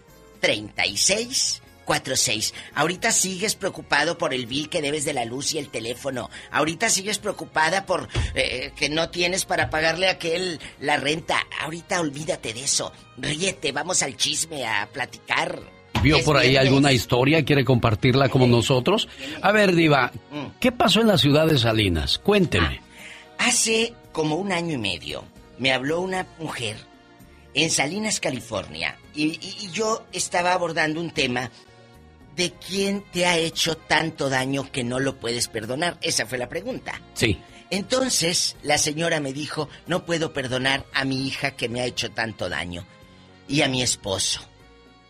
3646. 1.88 2.54
Ahorita 2.74 3.10
sigues 3.12 3.54
preocupado 3.54 4.18
por 4.18 4.34
el 4.34 4.46
bill 4.46 4.68
que 4.68 4.82
debes 4.82 5.04
de 5.04 5.14
la 5.14 5.24
luz 5.24 5.54
y 5.54 5.58
el 5.58 5.68
teléfono. 5.70 6.30
Ahorita 6.50 6.90
sigues 6.90 7.18
preocupada 7.18 7.86
por 7.86 8.08
eh, 8.34 8.72
que 8.76 8.88
no 8.88 9.08
tienes 9.10 9.44
para 9.44 9.70
pagarle 9.70 10.08
a 10.08 10.12
aquel 10.12 10.60
la 10.80 10.96
renta. 10.98 11.46
Ahorita 11.60 12.00
olvídate 12.00 12.52
de 12.54 12.64
eso. 12.64 12.92
Ríete, 13.16 13.72
vamos 13.72 14.02
al 14.02 14.16
chisme, 14.16 14.66
a 14.66 14.88
platicar. 14.92 15.60
¿Vio 16.02 16.22
por 16.24 16.36
ahí 16.36 16.56
alguna 16.56 16.92
historia? 16.92 17.44
¿Quiere 17.44 17.64
compartirla 17.64 18.28
como 18.28 18.46
nosotros? 18.46 19.08
A 19.42 19.50
ver, 19.50 19.74
Diva, 19.74 20.12
Mm. 20.30 20.46
¿qué 20.60 20.70
pasó 20.70 21.00
en 21.00 21.08
la 21.08 21.18
ciudad 21.18 21.46
de 21.46 21.58
Salinas? 21.58 22.18
Cuénteme. 22.18 22.80
Hace 23.38 23.94
como 24.12 24.36
un 24.36 24.52
año 24.52 24.74
y 24.74 24.78
medio 24.78 25.24
me 25.58 25.72
habló 25.72 26.00
una 26.00 26.26
mujer 26.38 26.76
en 27.54 27.70
Salinas, 27.70 28.20
California, 28.20 28.96
y, 29.14 29.24
y- 29.24 29.56
y 29.62 29.70
yo 29.72 30.04
estaba 30.12 30.52
abordando 30.52 31.00
un 31.00 31.10
tema 31.10 31.50
de 32.38 32.52
quién 32.52 33.02
te 33.12 33.26
ha 33.26 33.36
hecho 33.36 33.76
tanto 33.76 34.30
daño 34.30 34.70
que 34.70 34.84
no 34.84 35.00
lo 35.00 35.18
puedes 35.18 35.48
perdonar. 35.48 35.98
Esa 36.00 36.24
fue 36.24 36.38
la 36.38 36.48
pregunta. 36.48 37.02
Sí. 37.14 37.36
Entonces 37.68 38.56
la 38.62 38.78
señora 38.78 39.18
me 39.18 39.32
dijo, 39.32 39.68
no 39.88 40.06
puedo 40.06 40.32
perdonar 40.32 40.86
a 40.94 41.04
mi 41.04 41.26
hija 41.26 41.56
que 41.56 41.68
me 41.68 41.80
ha 41.80 41.84
hecho 41.84 42.12
tanto 42.12 42.48
daño 42.48 42.86
y 43.48 43.62
a 43.62 43.68
mi 43.68 43.82
esposo. 43.82 44.40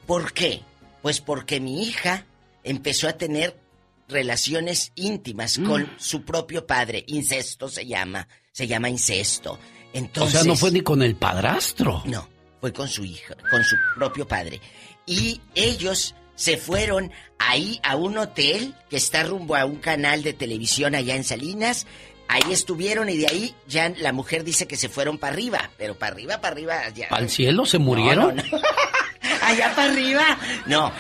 ¿Por 0.07 0.33
qué? 0.33 0.63
Pues 1.03 1.21
porque 1.21 1.61
mi 1.61 1.83
hija 1.83 2.25
empezó 2.65 3.09
a 3.09 3.13
tener 3.13 3.61
relaciones 4.09 4.93
íntimas 4.95 5.59
con 5.59 5.87
su 5.99 6.25
propio 6.25 6.67
padre. 6.67 7.05
Incesto 7.09 7.69
se 7.69 7.87
llama, 7.87 8.27
se 8.53 8.67
llama 8.67 8.89
incesto. 8.89 9.59
Entonces, 9.93 10.35
o 10.35 10.39
sea, 10.39 10.49
no 10.49 10.57
fue 10.57 10.71
ni 10.71 10.81
con 10.81 11.03
el 11.03 11.15
padrastro. 11.15 12.03
no, 12.07 12.27
fue 12.59 12.73
con 12.73 12.89
su 12.89 13.05
hija, 13.05 13.37
con 13.51 13.63
su 13.65 13.77
propio 13.97 14.27
padre. 14.27 14.63
Y 15.07 15.43
ellos 15.55 16.15
se 16.39 16.57
fueron 16.57 17.11
ahí 17.39 17.81
a 17.83 17.97
un 17.97 18.17
hotel 18.17 18.73
que 18.89 18.97
está 18.97 19.25
rumbo 19.25 19.57
a 19.57 19.65
un 19.65 19.77
canal 19.77 20.23
de 20.23 20.33
televisión 20.33 20.95
allá 20.95 21.17
en 21.17 21.25
Salinas. 21.25 21.85
Ahí 22.29 22.53
estuvieron 22.53 23.09
y 23.09 23.17
de 23.17 23.27
ahí 23.27 23.55
ya 23.67 23.89
la 23.89 24.13
mujer 24.13 24.45
dice 24.45 24.69
que 24.69 24.77
se 24.77 24.89
fueron 24.89 25.19
para 25.19 25.33
arriba, 25.33 25.71
pero 25.77 25.99
para 25.99 26.13
arriba, 26.13 26.41
para 26.41 26.53
arriba 26.53 26.89
ya. 26.91 27.09
¿Al 27.11 27.29
cielo 27.29 27.67
se 27.67 27.79
murieron? 27.79 28.37
No, 28.37 28.43
no, 28.43 28.51
no. 28.53 28.63
Allá 29.43 29.75
para 29.75 29.91
arriba. 29.91 30.39
No, 30.67 30.93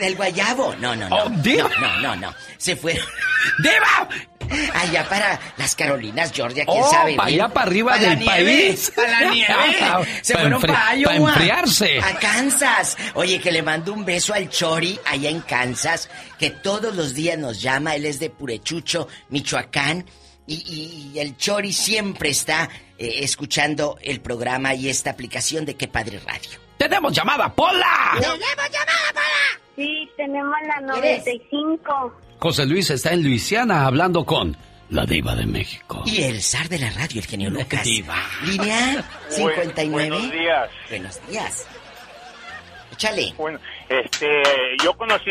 del 0.00 0.16
guayabo. 0.16 0.74
No, 0.80 0.96
no, 0.96 1.08
no. 1.08 1.16
Oh, 1.16 1.28
no, 1.28 1.68
no, 1.80 2.00
no, 2.00 2.16
no. 2.16 2.34
Se 2.58 2.74
fueron. 2.74 3.06
¡Diva! 3.62 4.08
Allá 4.74 5.08
para 5.08 5.38
las 5.56 5.74
Carolinas, 5.76 6.32
Georgia, 6.34 6.64
quién 6.64 6.82
Oh, 6.82 6.90
sabe. 6.90 7.14
pa' 7.14 7.26
bien. 7.26 7.40
allá 7.42 7.52
para 7.54 7.66
arriba 7.66 7.98
del 7.98 8.18
nieve, 8.18 8.26
país. 8.66 8.92
pa' 8.94 9.02
la 9.06 9.30
nieve. 9.30 9.54
Se 10.22 10.34
Pa' 10.34 10.40
fueron 10.40 10.60
para 10.60 10.72
pa' 10.74 10.94
Iowa. 10.96 11.14
enfriarse. 11.30 12.00
A 12.00 12.18
Kansas. 12.18 12.96
Oye, 13.14 13.40
que 13.40 13.52
le 13.52 13.62
mando 13.62 13.92
un 13.92 14.04
beso 14.04 14.34
al 14.34 14.48
Chori 14.48 14.98
allá 15.06 15.30
en 15.30 15.40
Kansas, 15.40 16.08
que 16.38 16.50
todos 16.50 16.94
los 16.96 17.14
días 17.14 17.38
nos 17.38 17.60
llama. 17.60 17.94
Él 17.94 18.06
es 18.06 18.18
de 18.18 18.30
Purechucho, 18.30 19.08
Michoacán. 19.28 20.04
Y, 20.46 20.54
y- 20.54 21.12
y 21.14 21.18
el 21.20 21.36
Chori 21.36 21.72
siempre 21.72 22.30
está 22.30 22.68
eh, 22.98 23.20
escuchando 23.22 23.98
el 24.02 24.20
programa 24.20 24.74
y 24.74 24.88
esta 24.88 25.10
aplicación 25.10 25.64
de 25.64 25.76
Qué 25.76 25.86
Padre 25.86 26.18
Radio. 26.26 26.58
¡Tenemos 26.76 27.12
llamada, 27.12 27.54
Pola! 27.54 28.14
Sí, 29.76 30.10
tenemos 30.16 30.54
la 30.66 30.96
¿Eres? 30.98 31.24
95. 31.24 32.20
José 32.40 32.64
Luis 32.64 32.88
está 32.90 33.12
en 33.12 33.22
Luisiana 33.22 33.84
hablando 33.84 34.24
con 34.24 34.56
la 34.88 35.04
diva 35.04 35.34
de 35.34 35.44
México. 35.44 36.02
Y 36.06 36.22
el 36.22 36.42
zar 36.42 36.70
de 36.70 36.78
la 36.78 36.88
radio, 36.90 37.20
el 37.20 37.26
genio 37.26 37.50
Lucas. 37.50 37.84
Diva. 37.84 38.16
Línea 38.44 39.04
59. 39.28 40.08
Buenos 40.10 40.32
días. 40.32 40.70
Buenos 40.88 41.28
días. 41.28 41.66
Échale. 42.92 43.34
Bueno, 43.36 43.58
este, 43.90 44.26
yo 44.82 44.94
conocí 44.94 45.30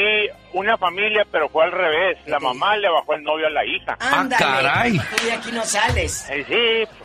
una 0.53 0.77
familia, 0.77 1.25
pero 1.31 1.49
fue 1.49 1.65
al 1.65 1.71
revés. 1.71 2.19
La 2.27 2.39
mamá 2.39 2.77
le 2.77 2.89
bajó 2.89 3.15
el 3.15 3.23
novio 3.23 3.47
a 3.47 3.49
la 3.49 3.65
hija. 3.65 3.97
Ándale. 3.99 4.43
caray. 4.45 4.99
Tú 4.99 5.25
de 5.25 5.31
aquí 5.33 5.51
no 5.51 5.65
sales. 5.65 6.27
Eh, 6.29 6.45
sí, 6.47 6.95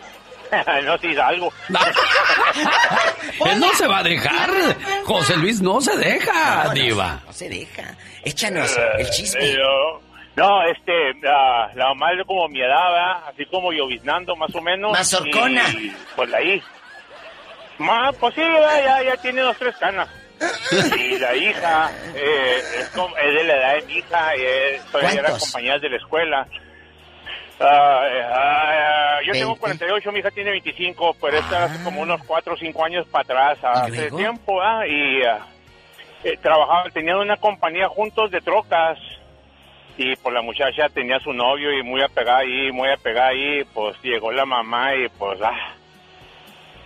pues, 0.51 0.85
no 0.85 0.99
si 0.99 1.17
algo. 1.17 1.53
Él 3.47 3.59
no 3.61 3.71
se 3.75 3.87
va 3.87 3.99
a 3.99 4.03
dejar. 4.03 4.51
José 5.05 5.37
Luis 5.39 5.61
no 5.63 5.81
se 5.81 5.97
deja, 5.97 6.65
No, 6.65 6.69
no, 6.69 6.75
diva. 6.75 7.23
No 7.27 7.33
se 7.33 7.49
deja. 7.49 7.97
Échanos 8.25 8.79
el 8.99 9.11
chisme. 9.11 9.45
Eh, 9.45 9.57
yo- 9.59 10.01
no, 10.37 10.63
este, 10.65 11.15
la, 11.23 11.71
la 11.75 11.89
mamá 11.91 12.13
es 12.13 12.27
como 12.27 12.49
mi 12.49 12.61
edad, 12.61 12.91
¿verdad? 12.91 13.29
así 13.29 13.47
como 13.47 13.71
lloviznando 13.73 14.35
más 14.35 14.53
o 14.55 14.61
menos. 14.61 14.91
Mazorcona. 14.93 15.63
Y, 15.71 15.95
pues 16.17 16.33
ahí. 16.35 16.61
Ma, 17.79 18.11
pues 18.13 18.35
sí, 18.35 18.41
ya, 18.41 19.03
ya 19.03 19.17
tiene 19.19 19.43
dos, 19.43 19.57
tres 19.59 19.77
canas. 19.77 20.09
Y 20.99 21.19
la 21.19 21.37
hija, 21.37 21.91
eh, 22.17 22.63
es, 22.81 22.89
como- 22.89 23.17
es 23.17 23.35
de 23.35 23.45
la 23.45 23.55
edad 23.57 23.75
de 23.77 23.83
mi 23.87 23.95
hija, 23.99 24.35
eh, 24.37 24.81
todavía 24.91 25.13
era 25.13 25.23
¿Cuántos? 25.29 25.45
compañeras 25.45 25.83
de 25.83 25.89
la 25.91 25.97
escuela. 25.99 26.47
Eh, 27.61 28.23
ah, 28.33 29.19
yo 29.25 29.33
tengo 29.33 29.51
20. 29.51 29.61
48, 29.61 30.13
mi 30.13 30.19
hija 30.19 30.31
tiene 30.33 30.51
25, 30.51 31.17
pero 31.21 31.39
esta 31.39 31.65
hace 31.65 31.83
como 31.85 32.01
unos 32.01 32.21
4 32.27 32.55
o 32.55 32.57
5 32.57 32.85
años 32.85 33.07
para 33.09 33.23
atrás, 33.23 33.59
hace 33.63 34.11
tiempo, 34.11 34.61
¿ah? 34.61 34.85
y 34.87 35.23
eh, 36.25 36.37
trabajaban, 36.41 36.91
tenían 36.93 37.19
una 37.19 37.37
compañía 37.37 37.89
juntos 37.89 38.31
de 38.31 38.41
trocas, 38.41 38.99
y 39.97 40.17
pues 40.17 40.35
la 40.35 40.43
muchacha 40.43 40.89
tenía 40.89 41.21
su 41.21 41.33
novio 41.33 41.73
y 41.73 41.83
muy 41.83 42.03
apegada 42.03 42.39
ahí, 42.39 42.73
muy 42.73 42.89
apegada 42.91 43.29
ahí, 43.29 43.65
pues 43.73 43.97
llegó 44.03 44.33
la 44.33 44.45
mamá 44.45 44.95
y 44.97 45.09
pues, 45.19 45.39
ah, 45.43 45.75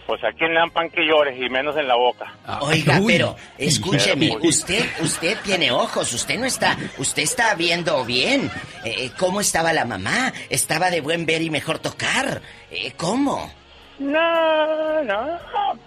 pues 0.07 0.23
a 0.25 0.33
quién 0.33 0.53
le 0.53 0.61
dan 0.61 0.71
pan 0.71 0.91
que 0.91 1.07
llore 1.07 1.37
y 1.37 1.49
menos 1.49 1.77
en 1.77 1.89
la 1.89 1.95
boca. 1.95 2.35
Oiga, 2.61 2.99
Uy. 3.01 3.15
pero 3.15 3.37
escúcheme, 3.59 4.29
Pero, 4.29 4.49
usted, 4.49 4.85
usted 5.01 5.39
tiene 5.43 5.71
ojos, 5.71 6.13
usted 6.13 6.39
no 6.39 6.47
está, 6.47 6.77
usted 6.99 7.23
está 7.23 7.55
viendo 7.55 8.05
bien. 8.05 8.51
Eh, 8.85 9.11
¿Cómo 9.19 9.41
estaba 9.41 9.73
la 9.73 9.85
mamá? 9.85 10.33
Estaba 10.51 10.91
de 10.91 11.01
buen 11.01 11.25
ver 11.25 11.43
y 11.43 11.51
mejor 11.51 11.79
tocar. 11.79 12.43
Eh, 12.71 12.93
¿Cómo? 12.97 13.51
No, 13.99 15.03
no, 15.03 15.27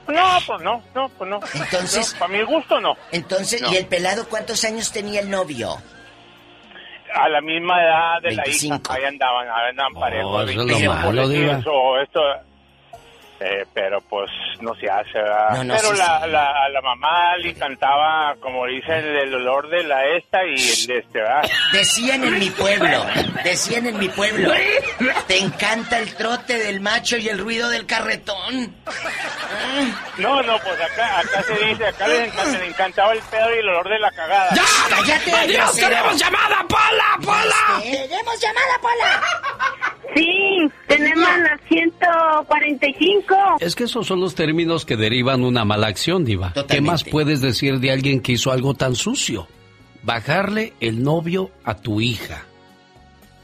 no, 0.08 0.38
pues 0.46 0.62
no, 0.62 0.84
no, 0.94 1.10
pues 1.18 1.30
no. 1.30 1.40
Entonces- 1.54 2.14
No, 2.14 2.20
para 2.20 2.34
mi 2.34 2.44
gusto 2.44 2.80
no. 2.82 2.96
Entonces, 3.12 3.62
No. 3.62 3.72
¿y 3.72 3.78
el 3.78 3.86
pelado 3.88 4.28
cuántos 4.28 4.64
años 4.66 4.92
tenía 4.92 5.22
el 5.22 5.30
novio? 5.30 5.78
A 7.14 7.30
la 7.30 7.42
misma 7.42 7.82
edad 7.84 8.22
de 8.22 8.36
25. 8.36 8.74
la 8.94 9.00
hija, 9.00 9.08
ahí 9.08 9.14
andaban, 9.14 9.48
ahí 9.50 9.70
andaban 9.70 9.94
parejos. 9.94 10.32
Oh, 10.34 10.42
eso 10.42 10.50
es 10.52 10.56
lo 10.58 10.66
25, 10.66 10.94
malo, 10.96 11.28
diva. 11.30 11.58
esto, 11.58 12.00
eh, 13.44 13.66
pero 13.74 14.00
pues 14.02 14.30
no 14.60 14.76
se 14.76 14.88
hace, 14.90 15.14
¿verdad? 15.14 15.50
No, 15.56 15.64
no, 15.64 15.74
pero 15.76 15.90
sí, 15.92 15.98
la, 15.98 16.22
sí. 16.24 16.30
La, 16.30 16.46
a 16.66 16.70
la 16.70 16.82
mamá 16.82 17.36
le 17.38 17.50
encantaba, 17.50 18.36
como 18.40 18.68
dicen, 18.68 19.04
el 19.04 19.34
olor 19.34 19.68
de 19.70 19.84
la 19.84 20.06
esta 20.16 20.46
y 20.46 20.54
el 20.54 20.88
de 20.88 20.98
este, 21.00 21.20
¿verdad? 21.20 21.42
Decían 21.74 22.24
en 22.24 22.38
mi 22.38 22.50
pueblo, 22.52 23.04
decían 23.44 23.88
en 23.88 23.98
mi 23.98 24.10
pueblo, 24.10 24.54
te 25.28 25.40
encanta 25.40 25.98
el 25.98 26.14
trote 26.16 26.58
del 26.60 26.82
macho 26.82 27.18
y 27.18 27.30
el 27.30 27.40
ruido 27.40 27.70
del 27.70 27.86
carretón. 27.88 28.76
No, 30.18 30.42
no, 30.44 30.60
pues 30.60 30.80
acá, 30.80 31.20
acá 31.20 31.42
se 31.44 31.54
dice, 31.66 31.88
acá 31.88 32.08
le, 32.08 32.26
encanta- 32.26 32.60
le 32.60 32.66
encantaba 32.68 33.14
el 33.14 33.20
pedo 33.22 33.56
y 33.56 33.60
el 33.60 33.70
olor 33.70 33.90
de 33.90 34.00
la 34.00 34.12
cagada. 34.12 34.50
¡Cállate! 34.90 35.32
¡Adiós! 35.34 35.76
¡Tenemos 35.76 36.18
llamada, 36.18 36.64
Pola! 36.68 37.18
¡Pola! 37.24 37.82
¡Tenemos 37.82 38.40
llamada, 38.40 38.80
Pola! 38.82 39.22
Sí, 40.14 40.70
tenemos 40.88 41.30
la 41.40 41.58
145. 41.70 43.31
Es 43.60 43.76
que 43.76 43.84
esos 43.86 44.08
son 44.08 44.20
los 44.20 44.36
términos 44.36 44.86
que 44.86 44.98
derivan 44.98 45.44
una 45.44 45.66
mala 45.66 45.88
acción, 45.88 46.26
diva. 46.26 46.54
¿Qué 46.68 46.82
más 46.82 47.04
puedes 47.04 47.42
decir 47.42 47.80
de 47.80 47.92
alguien 47.92 48.22
que 48.22 48.34
hizo 48.34 48.52
algo 48.52 48.74
tan 48.74 48.96
sucio? 48.96 49.48
Bajarle 50.04 50.74
el 50.80 51.04
novio 51.04 51.52
a 51.64 51.76
tu 51.76 52.02
hija. 52.02 52.46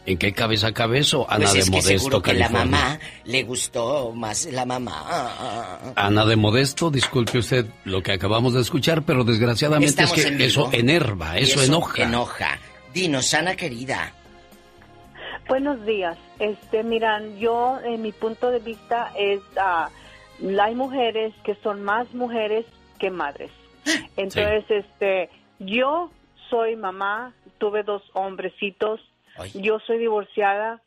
¿En 0.07 0.17
qué 0.17 0.31
cabeza 0.31 0.71
cabe 0.71 0.99
eso? 0.99 1.25
Ana 1.29 1.39
Pues 1.45 1.53
de 1.53 1.59
es 1.59 1.65
que 1.65 1.71
Modesto, 1.71 1.99
seguro 1.99 2.21
que 2.21 2.33
la 2.33 2.47
mamá 2.47 2.97
le 3.25 3.43
gustó 3.43 4.13
más 4.13 4.45
la 4.45 4.65
mamá. 4.65 5.93
Ana 5.95 6.25
de 6.25 6.37
Modesto, 6.37 6.89
disculpe 6.89 7.39
usted 7.39 7.65
lo 7.83 8.01
que 8.01 8.13
acabamos 8.13 8.53
de 8.53 8.61
escuchar, 8.61 9.03
pero 9.03 9.25
desgraciadamente 9.25 9.89
Estamos 10.03 10.17
es 10.17 10.31
que 10.37 10.45
eso 10.45 10.69
enerva, 10.71 11.37
Y 11.37 11.43
eso, 11.43 11.61
enoja. 11.61 12.03
enoja. 12.03 12.57
Dinos, 12.93 13.33
Ana 13.33 13.55
querida. 13.57 14.13
Buenos 15.47 15.85
días. 15.85 16.17
Este, 16.39 16.83
miran, 16.83 17.37
yo, 17.37 17.79
en 17.83 18.01
mi 18.01 18.11
punto 18.11 18.51
de 18.51 18.59
vista 18.59 19.11
es, 19.17 19.39
ah, 19.57 19.89
hay 20.61 20.75
mujeres 20.75 21.33
que 21.43 21.55
son 21.55 21.83
más 21.83 22.13
mujeres 22.13 22.65
que 22.99 23.09
madres. 23.09 23.51
Entonces, 24.17 24.65
este, 24.69 25.29
yo 25.59 26.11
soy 26.49 26.75
mamá, 26.75 27.33
tuve 27.57 27.83
dos 27.83 28.03
hombrecitos, 28.13 28.99
yo 29.53 29.79
soy 29.79 29.99
divorciada 29.99 30.81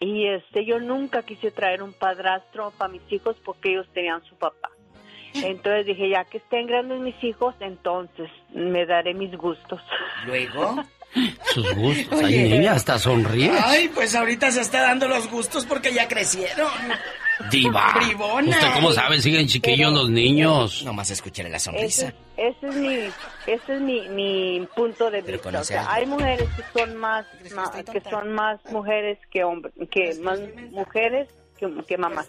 y 0.00 0.26
este, 0.26 0.66
yo 0.66 0.78
nunca 0.78 1.22
quise 1.22 1.50
traer 1.50 1.82
un 1.82 1.94
padrastro 1.94 2.72
para 2.76 2.92
mis 2.92 3.10
hijos 3.10 3.36
porque 3.42 3.70
ellos 3.70 3.88
tenían 3.94 4.22
su 4.24 4.34
papá. 4.36 4.70
Entonces 5.34 5.86
dije, 5.86 6.10
ya 6.10 6.24
que 6.24 6.38
estén 6.38 6.66
grandes 6.66 7.00
mis 7.00 7.22
hijos, 7.24 7.54
entonces 7.60 8.30
me 8.52 8.86
daré 8.86 9.14
mis 9.14 9.34
gustos. 9.36 9.80
Luego. 10.26 10.76
Sus 11.54 11.74
gustos. 11.74 12.18
Oye. 12.22 12.38
Ay, 12.42 12.48
niña, 12.50 12.72
hasta 12.72 12.98
sonríe. 12.98 13.50
Ay, 13.64 13.88
pues 13.94 14.14
ahorita 14.14 14.50
se 14.50 14.60
está 14.60 14.82
dando 14.82 15.08
los 15.08 15.28
gustos 15.30 15.64
porque 15.66 15.92
ya 15.92 16.06
crecieron. 16.08 16.68
Diva. 17.50 17.92
Bribona. 17.94 18.50
¿Usted 18.50 18.72
cómo 18.74 18.92
sabe? 18.92 19.20
Siguen 19.20 19.46
chiquillos 19.46 19.92
los 19.92 20.08
niños. 20.10 20.82
Nomás 20.84 21.10
escucharé 21.10 21.48
la 21.50 21.58
sonrisa. 21.58 22.12
ese 22.36 22.66
es 22.68 22.74
mi, 22.76 22.94
ese 23.46 23.74
es 23.74 23.80
mi, 23.80 24.08
mi 24.08 24.66
punto 24.74 25.10
de 25.10 25.20
vista. 25.22 25.60
O 25.60 25.64
sea, 25.64 25.92
hay 25.92 26.06
mujeres 26.06 26.48
que 26.56 26.78
son 26.80 26.96
más, 26.96 27.26
ma- 27.54 27.70
que 27.92 28.00
son 28.10 28.32
más 28.32 28.58
mujeres 28.70 29.18
que 29.30 29.44
hombres, 29.44 29.74
que 29.90 30.14
más 30.22 30.38
mujeres 30.70 31.28
que, 31.58 31.68
que 31.86 31.98
mamás. 31.98 32.26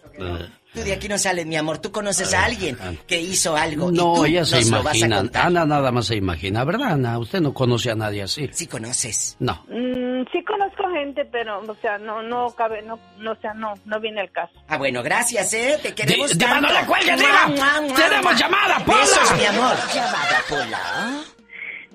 Tú 0.73 0.81
de 0.81 0.93
aquí 0.93 1.07
no 1.07 1.17
sales, 1.17 1.45
mi 1.45 1.55
amor. 1.55 1.77
Tú 1.79 1.91
conoces 1.91 2.33
a 2.33 2.45
alguien 2.45 2.77
que 3.07 3.19
hizo 3.19 3.55
algo. 3.55 3.89
y 3.91 3.95
No, 3.95 4.13
tú 4.15 4.25
ella 4.25 4.45
se 4.45 4.61
imagina. 4.61 5.23
Ana 5.33 5.65
nada 5.65 5.91
más 5.91 6.07
se 6.07 6.15
imagina, 6.15 6.63
¿verdad, 6.63 6.91
Ana? 6.93 7.17
Usted 7.19 7.41
no 7.41 7.53
conoce 7.53 7.91
a 7.91 7.95
nadie 7.95 8.23
así. 8.23 8.49
Sí 8.51 8.67
conoces. 8.67 9.35
No. 9.39 9.63
Mm, 9.69 10.25
sí 10.31 10.43
conozco 10.43 10.83
gente, 10.93 11.25
pero, 11.31 11.59
o 11.61 11.75
sea, 11.81 11.97
no, 11.97 12.21
no 12.21 12.47
cabe, 12.55 12.81
no, 12.83 12.99
no, 13.19 13.31
o 13.31 13.35
sea, 13.37 13.53
no, 13.53 13.73
no 13.85 13.99
viene 13.99 14.21
el 14.21 14.31
caso. 14.31 14.53
Ah, 14.67 14.77
bueno, 14.77 15.01
gracias, 15.01 15.53
¿eh? 15.53 15.79
Te 15.81 15.93
queremos 15.95 16.37
tanto. 16.37 16.67
no 16.67 16.73
la 16.73 16.85
Tenemos 16.85 18.23
mua. 18.23 18.33
llamada, 18.33 18.79
Pola. 18.85 18.99
Besos, 18.99 19.37
mi 19.37 19.45
amor. 19.45 19.75
Llamada, 19.93 20.41
Pola. 20.49 21.23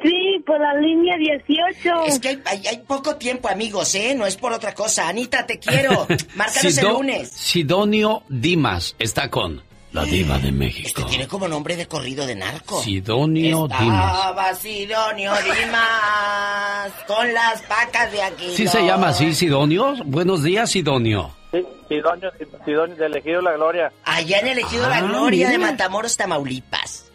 Sí, 0.02 0.42
por 0.46 0.58
la 0.60 0.74
línea 0.74 1.16
18. 1.16 2.04
Es 2.06 2.18
que 2.18 2.28
hay, 2.28 2.40
hay- 2.46 2.66
hay 2.66 2.78
poco 2.78 3.16
tiempo, 3.16 3.48
amigos, 3.48 3.94
¿eh? 3.94 4.14
No 4.14 4.26
es 4.26 4.36
por 4.36 4.52
otra 4.52 4.74
cosa. 4.74 5.08
Anita, 5.08 5.46
te 5.46 5.58
quiero. 5.58 6.06
Márcanos 6.34 6.64
el 6.64 6.72
Sido- 6.72 6.92
lunes. 6.92 7.30
Sidonio 7.30 8.22
Dimas 8.28 8.96
está 8.98 9.28
con 9.30 9.62
la 9.92 10.04
diva 10.04 10.38
de 10.38 10.50
México. 10.50 11.04
Tiene 11.04 11.28
como 11.28 11.46
nombre 11.46 11.76
de 11.76 11.86
corrido 11.86 12.26
de 12.26 12.34
narco. 12.34 12.82
Sidonio 12.82 13.68
Dimas. 13.68 14.14
Estaba 14.16 14.54
Sidonio 14.54 15.32
Dimas 15.44 16.92
con 17.06 17.32
las 17.34 17.68
vacas 17.68 18.10
de 18.10 18.22
aquí. 18.22 18.48
¿Sí 18.56 18.66
se 18.66 18.84
llama 18.84 19.08
así, 19.08 19.34
Sidonio? 19.34 19.94
Buenos 20.06 20.42
días, 20.42 20.70
Sidonio. 20.70 21.30
Sí, 21.52 21.62
Sidonio, 21.88 22.32
Sidonio, 22.64 22.96
de 22.96 23.06
elegido 23.06 23.42
la 23.42 23.52
gloria. 23.52 23.92
Allá 24.04 24.38
en 24.38 24.48
elegido 24.48 24.88
la 24.88 24.96
Ah, 24.96 25.02
gloria 25.02 25.50
de 25.50 25.58
mira. 25.58 25.70
Matamoros, 25.72 26.16
Tamaulipas. 26.16 27.10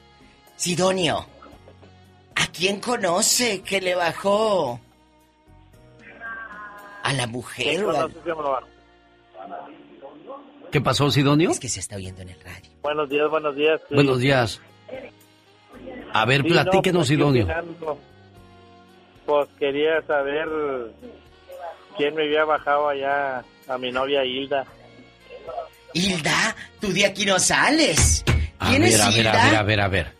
Sidonio, 0.56 1.26
¿a 2.41 2.47
quién 2.47 2.80
conoce 2.80 3.61
que 3.61 3.81
le 3.81 3.95
bajó? 3.95 4.80
¿A 7.03 7.14
la 7.14 7.27
mujer 7.27 7.85
o 7.85 7.91
al- 7.97 8.14
¿Qué 10.72 10.81
pasó, 10.81 11.09
Sidonio? 11.09 11.49
Es 11.51 11.59
que 11.59 11.69
se 11.69 11.80
está 11.80 11.95
oyendo 11.95 12.22
en 12.22 12.30
el 12.30 12.39
radio. 12.41 12.69
Buenos 12.81 13.09
días, 13.09 13.30
buenos 13.30 13.55
días. 13.55 13.80
sí. 13.88 13.95
Buenos 13.95 14.19
días. 14.19 14.61
A 16.14 16.26
ver, 16.26 16.41
Sí, 16.41 16.49
platíquenos, 16.49 16.84
no, 16.93 16.99
pues, 16.99 17.07
Sidonio. 17.07 17.47
Pues 19.26 19.47
quería 19.59 20.01
saber 20.05 20.47
quién 21.95 22.15
me 22.15 22.23
había 22.23 22.43
bajado 22.45 22.89
allá 22.89 23.43
a 23.68 23.77
mi 23.77 23.91
novia 23.91 24.23
Hilda. 24.26 24.65
Hilda, 25.93 26.55
tú 26.81 26.91
de 26.93 27.05
aquí 27.05 27.26
no 27.26 27.39
sales. 27.39 28.23
A 28.59 28.69
¿Quién 28.69 28.81
ver, 28.81 28.91
es 28.91 29.01
a 29.01 29.09
ver, 29.09 29.18
Hilda? 29.19 29.31
a 29.31 29.45
ver, 29.45 29.55
a 29.55 29.64
ver, 29.64 29.81
a 29.81 29.88
ver. 29.88 30.16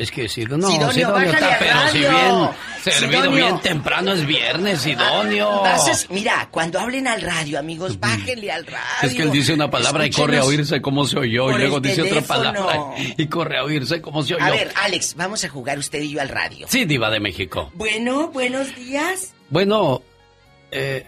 Es 0.00 0.10
que 0.10 0.30
Sidonio, 0.30 0.66
no, 0.66 0.70
Sidonio, 0.70 0.92
Sidonio 0.94 1.30
está, 1.30 1.56
pero 1.58 1.88
si 1.92 1.98
bien 1.98 2.48
servido 2.82 3.20
Sidonio. 3.20 3.30
bien 3.32 3.60
temprano 3.60 4.12
es 4.14 4.24
viernes, 4.24 4.80
Sidonio. 4.80 5.62
Entonces, 5.66 6.06
mira, 6.08 6.48
cuando 6.50 6.80
hablen 6.80 7.06
al 7.06 7.20
radio, 7.20 7.58
amigos, 7.58 8.00
bájenle 8.00 8.50
al 8.50 8.64
radio. 8.64 8.80
Es 9.02 9.12
que 9.12 9.20
él 9.24 9.30
dice 9.30 9.52
una 9.52 9.70
palabra 9.70 10.06
y 10.06 10.10
corre 10.10 10.38
a 10.38 10.44
oírse 10.44 10.80
cómo 10.80 11.04
se 11.04 11.18
oyó, 11.18 11.50
y 11.50 11.58
luego 11.58 11.80
dice 11.80 12.00
otra 12.00 12.22
palabra 12.22 12.94
y 12.96 13.26
corre 13.26 13.58
a 13.58 13.64
oírse 13.64 14.00
cómo 14.00 14.22
se 14.22 14.36
oyó. 14.36 14.44
A 14.44 14.48
ver, 14.50 14.72
Alex, 14.76 15.14
vamos 15.16 15.44
a 15.44 15.50
jugar 15.50 15.78
usted 15.78 16.00
y 16.00 16.12
yo 16.12 16.22
al 16.22 16.30
radio. 16.30 16.66
Sí, 16.70 16.86
diva 16.86 17.10
de 17.10 17.20
México. 17.20 17.70
Bueno, 17.74 18.28
buenos 18.28 18.74
días. 18.74 19.34
Bueno, 19.50 20.00
eh, 20.70 21.04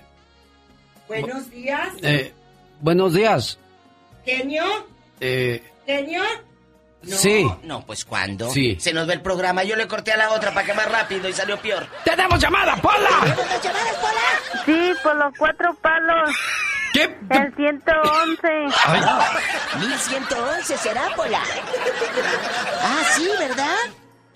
Buenos 1.08 1.50
días. 1.50 1.88
eh, 2.02 2.34
buenos 2.82 3.14
días. 3.14 3.58
¿Genio? 4.26 4.64
Eh, 5.18 5.62
¿Genio? 5.86 6.22
No, 7.04 7.16
Sí. 7.16 7.50
No, 7.64 7.84
pues 7.84 8.04
¿cuándo? 8.04 8.50
Sí. 8.50 8.76
Se 8.80 8.92
nos 8.92 9.06
ve 9.06 9.14
el 9.14 9.22
programa. 9.22 9.64
Yo 9.64 9.74
le 9.76 9.88
corté 9.88 10.12
a 10.12 10.16
la 10.16 10.30
otra 10.32 10.52
para 10.54 10.66
que 10.66 10.74
más 10.74 10.90
rápido 10.90 11.28
y 11.28 11.32
salió 11.32 11.56
peor. 11.58 11.86
¡Tenemos 12.04 12.38
llamada, 12.40 12.76
Pola! 12.76 13.36
Sí, 14.64 14.92
por 15.02 15.16
los 15.16 15.34
cuatro 15.36 15.74
palos. 15.80 16.30
¿Qué? 16.92 17.04
El 17.30 17.54
111. 17.56 18.68
1111 19.80 20.76
será, 20.78 21.08
Pola. 21.16 21.40
Ah, 22.82 23.02
sí, 23.16 23.28
¿verdad? 23.38 23.76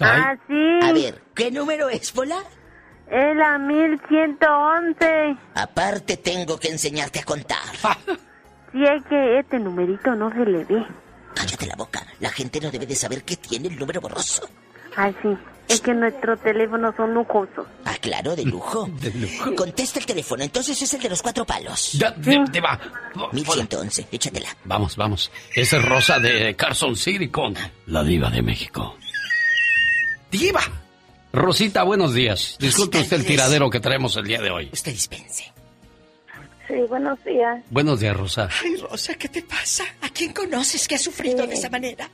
Ah, 0.01 0.35
sí. 0.49 0.79
A 0.83 0.93
ver, 0.93 1.23
¿qué 1.35 1.51
número 1.51 1.89
es, 1.89 2.11
Pola? 2.13 2.39
Es 3.11 3.37
la 3.37 3.59
1111. 3.59 5.37
Aparte 5.55 6.17
tengo 6.17 6.59
que 6.59 6.69
enseñarte 6.69 7.21
a 7.21 7.25
contar. 7.25 7.59
Sí, 8.73 8.85
es 8.85 9.05
que 9.09 9.39
este 9.39 9.59
numerito 9.59 10.15
no 10.15 10.31
se 10.33 10.45
le 10.45 10.65
ve. 10.65 10.85
Cállate 11.37 11.67
la 11.67 11.77
boca. 11.77 12.05
La 12.21 12.31
gente 12.31 12.59
no 12.61 12.71
debe 12.71 12.87
de 12.87 12.97
saber 12.97 13.23
que 13.23 13.37
tiene 13.37 13.69
el 13.69 13.79
número 13.79 14.01
borroso. 14.01 14.49
Ay, 14.97 15.15
sí. 15.23 15.29
Es 15.69 15.81
que 15.83 15.93
nuestros 15.93 16.41
teléfonos 16.41 16.95
son 16.97 17.13
lujosos. 17.13 17.67
Ah, 17.85 17.97
claro, 18.01 18.35
de 18.35 18.45
lujo. 18.47 18.89
De 19.01 19.11
lujo. 19.13 19.55
Contesta 19.55 19.99
el 19.99 20.07
teléfono, 20.07 20.43
entonces 20.43 20.81
es 20.81 20.95
el 20.95 21.01
de 21.03 21.11
los 21.11 21.21
cuatro 21.21 21.45
palos. 21.45 21.93
Ya, 21.93 22.13
di- 22.13 22.39
diva. 22.51 22.81
1111, 23.33 24.07
échatela. 24.13 24.49
Vamos, 24.65 24.97
vamos. 24.97 25.31
Esa 25.55 25.77
es 25.77 25.85
Rosa 25.85 26.19
de 26.19 26.55
Carson 26.57 26.97
City 26.97 27.29
con 27.29 27.55
la 27.87 28.03
diva 28.03 28.31
de 28.31 28.41
México. 28.43 28.97
¡Diva! 30.31 30.63
Rosita, 31.33 31.83
buenos 31.83 32.15
días. 32.15 32.57
Disculpe 32.59 33.01
usted 33.01 33.19
el 33.19 33.27
tiradero 33.27 33.69
que 33.69 33.81
traemos 33.81 34.17
el 34.17 34.25
día 34.25 34.41
de 34.41 34.51
hoy. 34.51 34.71
Usted 34.73 34.93
dispense. 34.93 35.53
Sí, 36.67 36.75
buenos 36.89 37.23
días. 37.25 37.63
Buenos 37.71 38.01
días, 38.01 38.17
Rosa. 38.17 38.49
Ay, 38.65 38.77
Rosa, 38.77 39.15
¿qué 39.15 39.29
te 39.29 39.43
pasa? 39.43 39.85
¿A 40.01 40.09
quién 40.09 40.33
conoces 40.33 40.89
que 40.89 40.97
ha 40.97 40.99
sufrido 40.99 41.47
de 41.47 41.55
esa 41.55 41.71
manera? 41.71 42.09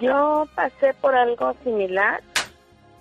Yo 0.00 0.46
pasé 0.54 0.94
por 0.94 1.14
algo 1.14 1.54
similar. 1.64 2.22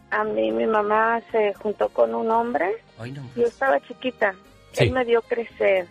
A 0.10 0.24
mí 0.24 0.52
mi 0.52 0.66
mamá 0.66 1.22
se 1.32 1.54
juntó 1.54 1.90
con 1.90 2.16
un 2.16 2.32
hombre. 2.32 2.84
Hoy 2.98 3.12
no. 3.12 3.30
Yo 3.36 3.46
estaba 3.46 3.80
chiquita. 3.82 4.34
Sí. 4.74 4.86
Él 4.86 4.92
me 4.92 5.06
dio 5.06 5.22
crecer. 5.22 5.88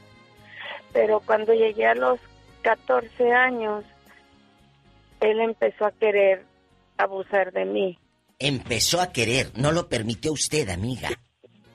Pero 0.92 1.20
cuando 1.20 1.54
llegué 1.54 1.86
a 1.86 1.94
los 1.94 2.18
14 2.62 3.32
años, 3.32 3.84
él 5.20 5.40
empezó 5.40 5.86
a 5.86 5.92
querer 5.92 6.44
abusar 6.98 7.52
de 7.52 7.64
mí. 7.64 7.98
Empezó 8.38 9.00
a 9.00 9.12
querer, 9.12 9.52
no 9.56 9.70
lo 9.70 9.88
permitió 9.88 10.32
usted, 10.32 10.68
amiga. 10.70 11.10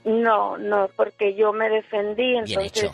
No, 0.06 0.58
no, 0.58 0.90
porque 0.96 1.34
yo 1.36 1.52
me 1.52 1.70
defendí, 1.70 2.38
entonces 2.38 2.92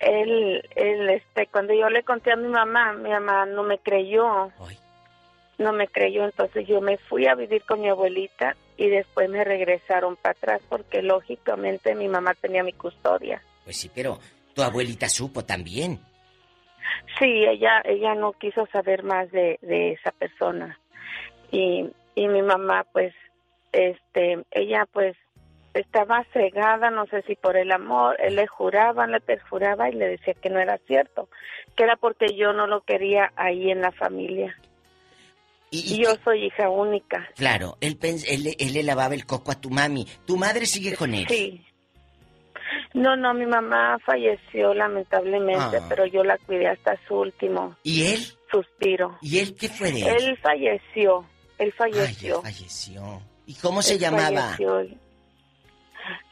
él, 0.00 0.68
él, 0.74 1.10
este, 1.10 1.46
cuando 1.46 1.72
yo 1.74 1.88
le 1.88 2.02
conté 2.02 2.32
a 2.32 2.36
mi 2.36 2.48
mamá, 2.48 2.92
mi 2.92 3.08
mamá 3.08 3.46
no 3.46 3.62
me 3.62 3.78
creyó, 3.78 4.50
no 5.58 5.72
me 5.72 5.86
creyó, 5.86 6.24
entonces 6.24 6.66
yo 6.66 6.80
me 6.80 6.98
fui 6.98 7.28
a 7.28 7.36
vivir 7.36 7.62
con 7.62 7.80
mi 7.80 7.88
abuelita 7.88 8.56
y 8.76 8.88
después 8.88 9.30
me 9.30 9.44
regresaron 9.44 10.16
para 10.16 10.32
atrás 10.32 10.60
porque 10.68 11.02
lógicamente 11.02 11.94
mi 11.94 12.08
mamá 12.08 12.34
tenía 12.34 12.64
mi 12.64 12.72
custodia. 12.72 13.40
Pues 13.62 13.76
sí, 13.76 13.90
pero 13.94 14.18
tu 14.54 14.62
abuelita 14.62 15.08
supo 15.08 15.44
también. 15.44 16.00
Sí, 17.18 17.44
ella, 17.44 17.80
ella 17.84 18.16
no 18.16 18.32
quiso 18.32 18.66
saber 18.72 19.04
más 19.04 19.30
de, 19.30 19.58
de 19.62 19.92
esa 19.92 20.10
persona 20.10 20.80
y, 21.52 21.88
y 22.16 22.28
mi 22.28 22.42
mamá, 22.42 22.84
pues, 22.92 23.14
este, 23.70 24.42
ella, 24.50 24.86
pues, 24.92 25.16
estaba 25.74 26.24
cegada, 26.32 26.90
no 26.90 27.06
sé 27.06 27.22
si 27.22 27.34
por 27.36 27.56
el 27.56 27.72
amor, 27.72 28.16
él 28.20 28.36
le 28.36 28.46
juraba, 28.46 29.06
le 29.06 29.20
perjuraba 29.20 29.88
y 29.88 29.94
le 29.94 30.08
decía 30.08 30.34
que 30.34 30.50
no 30.50 30.60
era 30.60 30.78
cierto, 30.86 31.28
que 31.76 31.84
era 31.84 31.96
porque 31.96 32.36
yo 32.36 32.52
no 32.52 32.66
lo 32.66 32.82
quería 32.82 33.32
ahí 33.36 33.70
en 33.70 33.80
la 33.80 33.92
familia. 33.92 34.56
Y, 35.70 36.02
yo 36.04 36.10
soy 36.22 36.46
hija 36.46 36.68
única. 36.68 37.26
Claro, 37.34 37.78
él, 37.80 37.98
él, 38.02 38.54
él, 38.58 38.72
le 38.74 38.82
lavaba 38.82 39.14
el 39.14 39.24
coco 39.24 39.52
a 39.52 39.58
tu 39.58 39.70
mami. 39.70 40.06
¿Tu 40.26 40.36
madre 40.36 40.66
sigue 40.66 40.94
con 40.94 41.14
él? 41.14 41.26
Sí. 41.28 41.64
No, 42.92 43.16
no, 43.16 43.32
mi 43.32 43.46
mamá 43.46 43.98
falleció 44.04 44.74
lamentablemente, 44.74 45.78
ah. 45.78 45.86
pero 45.88 46.04
yo 46.04 46.22
la 46.24 46.36
cuidé 46.36 46.68
hasta 46.68 46.98
su 47.08 47.14
último. 47.14 47.74
¿Y 47.82 48.04
él? 48.04 48.20
Suspiro. 48.50 49.16
¿Y 49.22 49.38
él 49.38 49.54
qué 49.54 49.70
fue 49.70 49.92
de 49.92 50.02
él? 50.02 50.16
Él 50.18 50.38
falleció, 50.42 51.24
él 51.56 51.72
falleció. 51.72 52.42
Ay, 52.44 52.52
falleció. 52.52 53.22
¿Y 53.46 53.54
cómo 53.54 53.80
se 53.80 53.98
llamaba? 53.98 54.56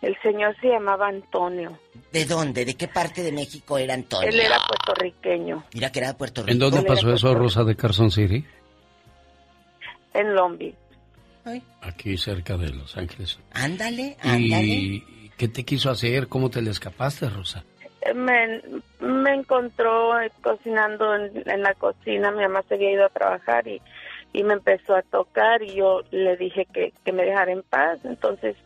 El 0.02 0.16
señor 0.22 0.56
se 0.60 0.68
llamaba 0.68 1.08
Antonio. 1.08 1.78
¿De 2.12 2.24
dónde? 2.24 2.64
¿De 2.64 2.74
qué 2.74 2.88
parte 2.88 3.22
de 3.22 3.32
México 3.32 3.78
era 3.78 3.94
Antonio? 3.94 4.28
Él 4.28 4.40
era 4.40 4.58
puertorriqueño. 4.66 5.64
Mira 5.74 5.92
que 5.92 5.98
era 6.00 6.16
puertorriqueño. 6.16 6.64
¿En 6.64 6.70
dónde 6.70 6.86
pasó 6.86 7.12
eso, 7.12 7.34
Rosa 7.34 7.64
de 7.64 7.76
Carson 7.76 8.10
City? 8.10 8.44
En 10.14 10.34
Long 10.34 10.58
Beach. 10.58 10.74
Aquí 11.82 12.16
cerca 12.16 12.56
de 12.56 12.70
Los 12.70 12.96
Ángeles. 12.96 13.38
Ándale, 13.52 14.16
ándale. 14.20 14.66
¿Y 14.66 15.30
qué 15.36 15.48
te 15.48 15.64
quiso 15.64 15.90
hacer? 15.90 16.28
¿Cómo 16.28 16.50
te 16.50 16.60
le 16.60 16.70
escapaste, 16.70 17.28
Rosa? 17.28 17.64
Me, 18.14 18.62
me 19.00 19.34
encontró 19.34 20.10
cocinando 20.42 21.14
en, 21.14 21.62
la 21.62 21.74
cocina. 21.74 22.30
Mi 22.30 22.42
mamá 22.42 22.62
se 22.68 22.74
había 22.74 22.92
ido 22.92 23.06
a 23.06 23.10
trabajar 23.10 23.66
y, 23.66 23.80
y 24.32 24.42
me 24.42 24.54
empezó 24.54 24.94
a 24.94 25.02
tocar 25.02 25.62
y 25.62 25.74
yo 25.74 26.02
le 26.10 26.36
dije 26.36 26.66
que, 26.72 26.92
que 27.04 27.12
me 27.12 27.24
dejara 27.24 27.52
en 27.52 27.62
paz. 27.62 27.98
Entonces 28.04 28.56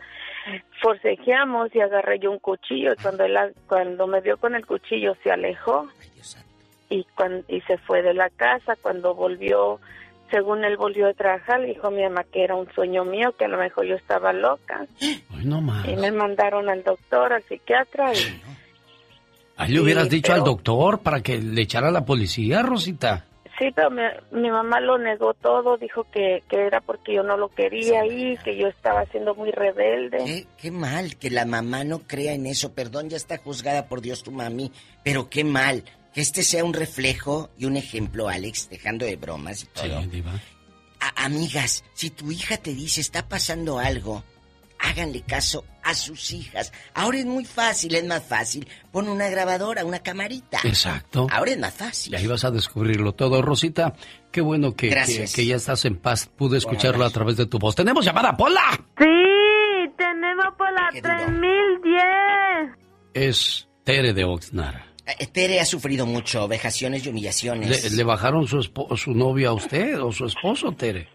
forcejeamos 0.83 1.75
y 1.75 1.81
agarré 1.81 2.19
yo 2.19 2.31
un 2.31 2.39
cuchillo 2.39 2.93
y 2.93 3.03
cuando 3.03 3.25
él, 3.25 3.37
cuando 3.67 4.07
me 4.07 4.21
vio 4.21 4.37
con 4.37 4.55
el 4.55 4.67
cuchillo 4.67 5.15
se 5.23 5.31
alejó 5.31 5.89
y 6.91 7.05
cuando, 7.15 7.45
y 7.49 7.61
se 7.63 7.79
fue 7.79 8.03
de 8.03 8.15
la 8.15 8.31
casa. 8.31 8.77
Cuando 8.81 9.15
volvió 9.15 9.81
según 10.31 10.65
él 10.65 10.77
volvió 10.77 11.09
a 11.09 11.13
trabajar 11.13 11.61
le 11.61 11.69
dijo 11.69 11.89
a 11.89 11.91
mi 11.91 12.03
mamá 12.03 12.25
que 12.25 12.43
era 12.43 12.55
un 12.55 12.71
sueño 12.73 13.05
mío 13.05 13.35
que 13.39 13.45
a 13.45 13.49
lo 13.49 13.59
mejor 13.59 13.87
yo 13.87 13.95
estaba 13.95 14.33
loca. 14.33 14.87
Y 15.89 15.97
me 15.97 16.11
mandaron 16.11 16.69
al 16.69 16.83
doctor 16.83 17.33
al 17.33 17.43
psiquiatra 17.45 18.13
y, 18.15 18.43
Ahí 19.57 19.73
le 19.73 19.81
hubieras 19.81 20.09
dicho 20.09 20.33
al 20.33 20.43
doctor 20.43 21.01
para 21.01 21.21
que 21.21 21.39
le 21.39 21.63
echara 21.63 21.89
a 21.89 21.93
la 21.93 22.05
policía, 22.05 22.63
Rosita. 22.63 23.25
Sí, 23.59 23.71
pero 23.75 23.91
mi, 23.91 24.51
mamá 24.51 24.81
lo 24.81 24.99
negó 24.99 25.33
todo, 25.35 25.77
dijo 25.77 26.05
que, 26.11 26.43
que, 26.49 26.67
era 26.67 26.81
porque 26.81 27.15
yo 27.15 27.23
no 27.23 27.37
lo 27.37 27.49
quería 27.49 28.01
ahí, 28.01 28.37
que 28.45 28.57
yo 28.57 28.67
estaba 28.67 29.05
siendo 29.07 29.35
muy 29.35 29.53
rebelde. 29.53 30.19
¿Qué, 30.25 30.47
qué, 30.57 30.71
mal 30.73 31.17
que 31.17 31.31
la 31.31 31.45
mamá 31.45 31.85
no 31.85 32.01
crea 32.01 32.33
en 32.33 32.47
eso, 32.47 32.73
perdón, 32.75 33.11
ya 33.11 33.17
está 33.17 33.39
juzgada 33.39 33.87
por 33.87 34.01
Dios 34.01 34.25
tu 34.25 34.33
mami, 34.33 34.73
pero 35.05 35.31
qué 35.31 35.45
mal 35.45 35.85
que 36.15 36.21
este 36.21 36.43
sea 36.43 36.65
un 36.65 36.73
reflejo 36.73 37.51
y 37.59 37.67
un 37.67 37.77
ejemplo, 37.77 38.29
Alex, 38.29 38.71
dejando 38.71 39.05
de 39.05 39.17
bromas 39.17 39.65
y 39.65 39.67
todo. 39.67 40.01
Sí, 40.01 40.09
diva. 40.09 40.33
amigas, 41.17 41.85
si 41.93 42.11
tu 42.11 42.31
hija 42.31 42.57
te 42.57 42.73
dice 42.73 43.01
está 43.01 43.29
pasando 43.29 43.79
algo, 43.79 44.23
háganle 44.85 45.23
caso 45.23 45.65
a 45.83 45.95
sus 45.95 46.33
hijas. 46.33 46.73
Ahora 46.95 47.19
es 47.19 47.27
muy 47.27 47.45
fácil, 47.45 47.95
es 47.95 48.05
más 48.05 48.23
fácil. 48.23 48.69
Pon 48.93 49.09
una 49.09 49.29
grabadora, 49.29 49.85
una 49.85 50.01
camarita. 50.01 50.59
Exacto. 50.65 51.27
Ahora 51.31 51.53
es 51.53 51.59
más 51.59 51.75
fácil. 51.75 52.13
Y 52.13 52.17
ahí 52.17 52.27
vas 52.27 52.45
a 52.45 52.51
descubrirlo 52.51 53.13
todo, 53.13 53.43
Rosita. 53.43 53.95
Qué 54.31 54.41
bueno 54.41 54.75
que, 54.75 54.91
que, 55.35 55.47
ya 55.47 55.57
estás 55.57 55.85
en 55.85 55.97
paz. 55.97 56.27
Pude 56.27 56.59
escucharlo 56.59 57.05
a 57.05 57.11
través 57.11 57.37
de 57.37 57.47
tu 57.47 57.59
voz. 57.59 57.75
¿Tenemos 57.75 58.05
llamada, 58.05 58.37
Pola? 58.37 58.63
Sí, 58.99 59.93
tenemos 59.97 60.47
Pola 60.57 60.91
3010. 60.91 62.79
Es 63.15 63.69
Tere 63.85 64.13
de 64.13 64.25
Oxnara. 64.25 64.87
Eh, 65.07 65.27
Tere 65.27 65.61
ha 65.61 65.67
sufrido 65.67 66.07
mucho, 66.07 66.49
vejaciones 66.49 67.05
y 67.07 67.11
humillaciones. 67.11 67.93
¿Le, 67.93 68.05
bajaron 68.05 68.47
su, 68.47 68.63
su 68.63 69.13
novia 69.13 69.51
a 69.51 69.53
usted 69.53 70.01
o 70.01 70.11
su 70.11 70.25
esposo, 70.27 70.73
Tere? 70.73 71.09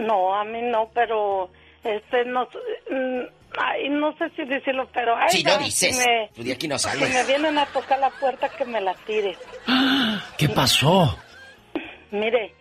No, 0.00 0.34
a 0.34 0.44
mí 0.44 0.62
no, 0.62 0.90
pero 0.94 1.50
este 1.84 2.24
no 2.24 2.48
mm, 2.90 3.38
ay, 3.56 3.88
no 3.88 4.16
sé 4.16 4.30
si 4.36 4.44
decirlo, 4.44 4.88
pero 4.92 5.16
ay, 5.16 5.30
si 5.30 5.42
no 5.42 5.58
dices, 5.58 5.98
me, 5.98 6.30
tú 6.34 6.52
aquí 6.52 6.68
no 6.68 6.78
sales. 6.78 7.08
Si 7.08 7.14
me 7.14 7.24
vienen 7.24 7.58
a 7.58 7.66
tocar 7.66 7.98
la 7.98 8.10
puerta 8.10 8.48
que 8.48 8.64
me 8.64 8.80
la 8.80 8.94
tire. 8.94 9.36
¿Qué 10.36 10.48
pasó? 10.48 11.16
Mire, 12.10 12.54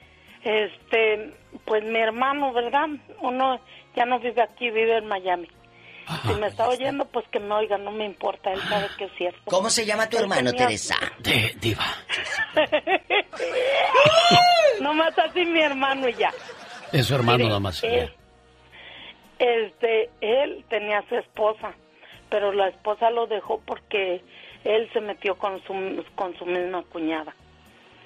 este, 0.44 1.34
pues 1.66 1.84
mi 1.84 2.00
hermano, 2.00 2.54
¿verdad? 2.54 2.88
Uno 3.22 3.60
ya 3.96 4.06
no 4.06 4.20
vive 4.20 4.42
aquí, 4.42 4.70
vive 4.70 4.98
en 4.98 5.08
Miami. 5.08 5.48
si 6.26 6.34
me 6.36 6.48
está 6.48 6.70
oyendo, 6.70 7.06
pues 7.06 7.26
que 7.30 7.40
me 7.40 7.54
oiga, 7.54 7.78
no 7.78 7.92
me 7.92 8.06
importa, 8.06 8.52
él 8.52 8.62
sabe 8.70 8.88
que 8.98 9.06
es 9.06 9.12
cierto. 9.18 9.42
¿Cómo 9.46 9.70
se 9.70 9.86
llama 9.86 10.08
tu 10.08 10.18
hermano, 10.18 10.54
Teresa? 10.54 10.96
De, 11.20 11.56
diva. 11.60 11.86
no 14.82 14.94
más 14.94 15.18
así 15.18 15.44
mi 15.46 15.62
hermano 15.62 16.08
y 16.08 16.14
ya. 16.14 16.32
Es 16.92 17.08
su 17.08 17.16
hermano 17.16 17.46
nada 17.46 17.60
más. 17.60 17.84
Este, 19.40 20.10
él 20.22 20.66
tenía 20.70 21.04
su 21.10 21.16
esposa, 21.16 21.74
pero 22.30 22.52
la 22.52 22.70
esposa 22.70 23.10
lo 23.12 23.28
dejó 23.28 23.62
porque 23.66 24.22
él 24.64 24.90
se 24.94 25.02
metió 25.02 25.36
con 25.38 25.62
su, 25.64 26.04
con 26.16 26.38
su 26.38 26.46
misma 26.46 26.84
cuñada. 26.92 27.36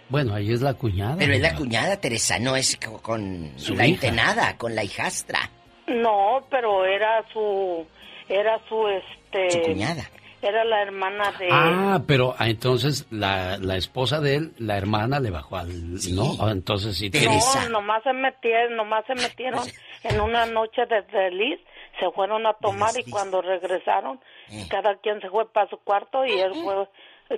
Bueno, 0.09 0.35
ahí 0.35 0.51
es 0.51 0.61
la 0.61 0.73
cuñada. 0.73 1.15
Pero 1.17 1.33
es 1.33 1.41
la 1.41 1.55
cuñada, 1.55 1.95
Teresa, 1.99 2.37
no 2.37 2.55
es 2.57 2.77
con 3.01 3.53
su 3.55 3.75
la 3.75 3.87
intenada, 3.87 4.57
con 4.57 4.75
la 4.75 4.83
hijastra. 4.83 5.49
No, 5.87 6.45
pero 6.49 6.85
era 6.85 7.23
su, 7.31 7.85
era 8.27 8.59
su, 8.67 8.87
este... 8.87 9.51
Su 9.51 9.61
cuñada. 9.61 10.03
Era 10.41 10.65
la 10.65 10.81
hermana 10.81 11.31
de 11.37 11.49
Ah, 11.51 12.01
pero 12.07 12.33
ah, 12.37 12.49
entonces 12.49 13.05
la, 13.11 13.57
la 13.59 13.77
esposa 13.77 14.19
de 14.19 14.35
él, 14.37 14.53
la 14.57 14.75
hermana 14.75 15.19
le 15.19 15.29
bajó 15.29 15.57
al... 15.57 15.93
¿No? 16.15 16.35
Ah, 16.41 16.49
entonces 16.51 16.97
sí. 16.97 17.11
Teresa. 17.11 17.65
No, 17.65 17.79
nomás 17.79 18.01
se 18.03 18.11
metieron, 18.11 18.75
nomás 18.75 19.05
se 19.05 19.13
metieron 19.13 19.63
en 20.03 20.21
una 20.21 20.45
noche 20.45 20.85
de 20.85 21.03
feliz, 21.03 21.59
se 21.99 22.09
fueron 22.11 22.45
a 22.45 22.53
tomar 22.53 22.91
y 22.97 23.09
cuando 23.09 23.41
regresaron, 23.41 24.19
eh. 24.49 24.65
cada 24.69 24.95
quien 24.97 25.21
se 25.21 25.29
fue 25.29 25.47
para 25.51 25.69
su 25.69 25.77
cuarto 25.77 26.25
y 26.25 26.39
él 26.39 26.53
fue 26.63 26.87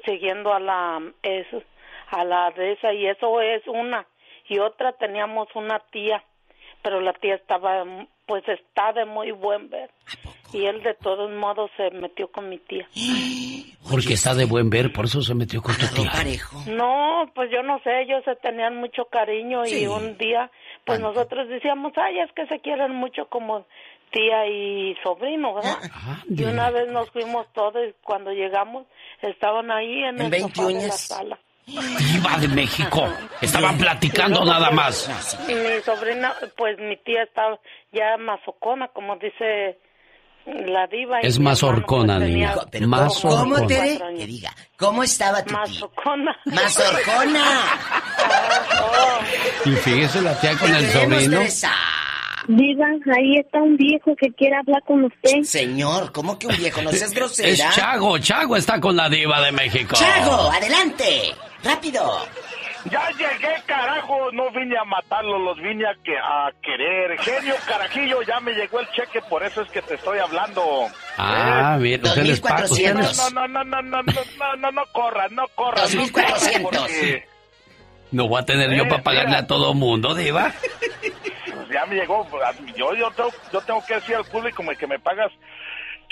siguiendo 0.06 0.54
a 0.54 0.60
la... 0.60 1.02
eso 1.22 1.62
a 2.14 2.24
la 2.24 2.52
de 2.52 2.74
esa 2.74 2.94
y 2.94 3.08
eso 3.08 3.42
es 3.42 3.66
una. 3.68 4.06
Y 4.48 4.60
otra 4.60 4.94
teníamos 4.94 5.48
una 5.56 5.80
tía, 5.92 6.24
pero 6.84 7.02
la 7.02 7.14
tía 7.14 7.36
estaba 7.36 7.84
pues 8.26 8.48
está 8.48 8.94
de 8.94 9.06
muy 9.06 9.32
buen 9.32 9.70
ver. 9.70 9.90
Y 10.54 10.66
él 10.66 10.82
de 10.84 10.94
todos 10.96 11.32
modos 11.32 11.72
se 11.76 11.90
metió 11.92 12.32
con 12.32 12.50
mi 12.50 12.60
tía. 12.60 12.88
Porque 13.90 14.14
está 14.14 14.34
de 14.34 14.46
buen 14.46 14.70
ver, 14.70 14.94
por 14.94 15.06
eso 15.06 15.22
se 15.22 15.34
metió 15.34 15.62
con 15.62 15.76
tu 15.76 15.86
tía. 15.88 16.12
No, 16.68 17.30
pues 17.36 17.52
yo 17.52 17.62
no 17.64 17.80
sé, 17.84 18.04
ellos 18.04 18.24
se 18.24 18.36
tenían 18.38 18.78
mucho 18.78 19.06
cariño 19.06 19.66
y 19.66 19.88
un 19.88 20.18
día, 20.18 20.50
pues 20.86 21.00
nosotros 21.02 21.50
decíamos, 21.50 21.92
ay, 21.98 22.20
es 22.20 22.32
que 22.32 22.48
se 22.48 22.60
quieren 22.62 22.96
mucho 22.96 23.28
como 23.30 23.66
tía 24.14 24.48
y 24.48 24.96
sobrino, 25.04 25.56
¿verdad? 25.56 25.78
Ah, 25.92 26.24
y 26.30 26.44
una 26.44 26.70
vez 26.70 26.90
nos 26.92 27.10
fuimos 27.10 27.46
todos 27.54 27.76
y 27.90 27.94
cuando 28.04 28.32
llegamos 28.32 28.86
estaban 29.22 29.70
ahí 29.72 30.04
en, 30.04 30.22
el 30.22 30.42
sofá 30.42 30.68
de 30.68 30.74
la 30.74 30.92
sala. 30.92 31.40
Diva 31.66 32.38
de 32.40 32.48
México. 32.50 33.08
Estaban 33.42 33.78
platicando 33.78 34.44
nada 34.44 34.70
más. 34.72 35.10
Y 35.48 35.54
mi 35.54 35.82
sobrina, 35.82 36.34
pues 36.58 36.78
mi 36.78 36.98
tía 36.98 37.24
estaba 37.24 37.58
ya 37.92 38.18
mazocona, 38.18 38.90
como 38.90 39.16
dice 39.16 39.80
la 40.46 40.88
diva. 40.88 41.20
Es 41.22 41.40
mazorcona, 41.40 42.18
pues, 42.18 42.30
niña. 42.30 42.56
¿Cómo, 43.22 43.68
te 43.68 44.00
Que 44.18 44.26
diga, 44.26 44.54
¿cómo 44.78 45.04
estaba 45.04 45.44
tu 45.44 45.54
Mazocona. 45.54 46.36
¡Mazorcona! 46.46 47.46
Y 49.66 49.72
fíjese 49.72 50.22
la 50.22 50.38
tía 50.40 50.58
con 50.58 50.74
el 50.76 50.86
sobrino. 50.92 51.40
Diva, 52.48 52.86
ahí 53.16 53.38
está 53.40 53.60
un 53.60 53.78
viejo 53.78 54.14
que 54.20 54.30
quiere 54.34 54.58
hablar 54.58 54.82
con 54.86 55.06
usted. 55.06 55.44
Señor, 55.44 56.12
¿cómo 56.12 56.38
que 56.38 56.48
un 56.48 56.58
viejo? 56.58 56.82
No 56.82 56.92
seas 56.92 57.12
grosera. 57.14 57.48
Es 57.48 57.76
Chago, 57.76 58.18
Chago 58.18 58.58
está 58.58 58.82
con 58.82 58.98
la 58.98 59.08
diva 59.08 59.40
de 59.42 59.54
México. 59.54 59.96
Chago, 59.96 60.52
adelante. 60.52 61.34
¡Rápido! 61.64 62.18
Ya 62.86 63.10
llegué, 63.12 63.56
carajo. 63.66 64.32
No 64.32 64.52
vine 64.52 64.78
a 64.78 64.84
matarlos, 64.84 65.42
los 65.42 65.58
vine 65.58 65.86
a, 65.86 65.96
que, 66.04 66.18
a 66.18 66.52
querer. 66.62 67.18
Genio, 67.20 67.56
carajillo, 67.66 68.22
ya 68.24 68.40
me 68.40 68.52
llegó 68.54 68.80
el 68.80 68.90
cheque, 68.92 69.22
por 69.30 69.44
eso 69.44 69.62
es 69.62 69.70
que 69.70 69.82
te 69.82 69.96
estoy 69.96 70.20
hablando. 70.20 70.88
Ah, 71.18 71.78
¿Eh? 71.78 71.82
bien, 71.82 72.02
usted. 72.06 72.38
No, 73.34 73.48
no, 73.48 73.48
no, 73.48 73.64
no, 73.64 73.82
no, 73.82 74.04
no, 74.04 74.56
no, 74.58 74.72
no, 74.72 74.86
corras, 74.92 75.32
no 75.32 75.48
corras. 75.56 75.96
2.400. 75.96 77.24
No 78.12 78.28
voy 78.28 78.42
a 78.42 78.46
tener 78.46 78.70
yo 78.76 78.84
eh, 78.84 78.90
para 78.90 79.02
pagarle 79.02 79.38
a 79.38 79.48
todo 79.48 79.74
mundo, 79.74 80.14
Diva. 80.14 80.52
Pues 81.00 81.70
ya 81.74 81.86
me 81.88 81.96
llegó. 81.96 82.28
Pues, 82.30 82.44
yo, 82.76 82.94
yo, 82.94 83.10
tengo, 83.12 83.32
yo 83.52 83.62
tengo 83.62 83.84
que 83.86 83.96
decir 83.96 84.16
al 84.16 84.26
público 84.26 84.64
que 84.78 84.88
me 84.88 85.00
pagas 85.00 85.32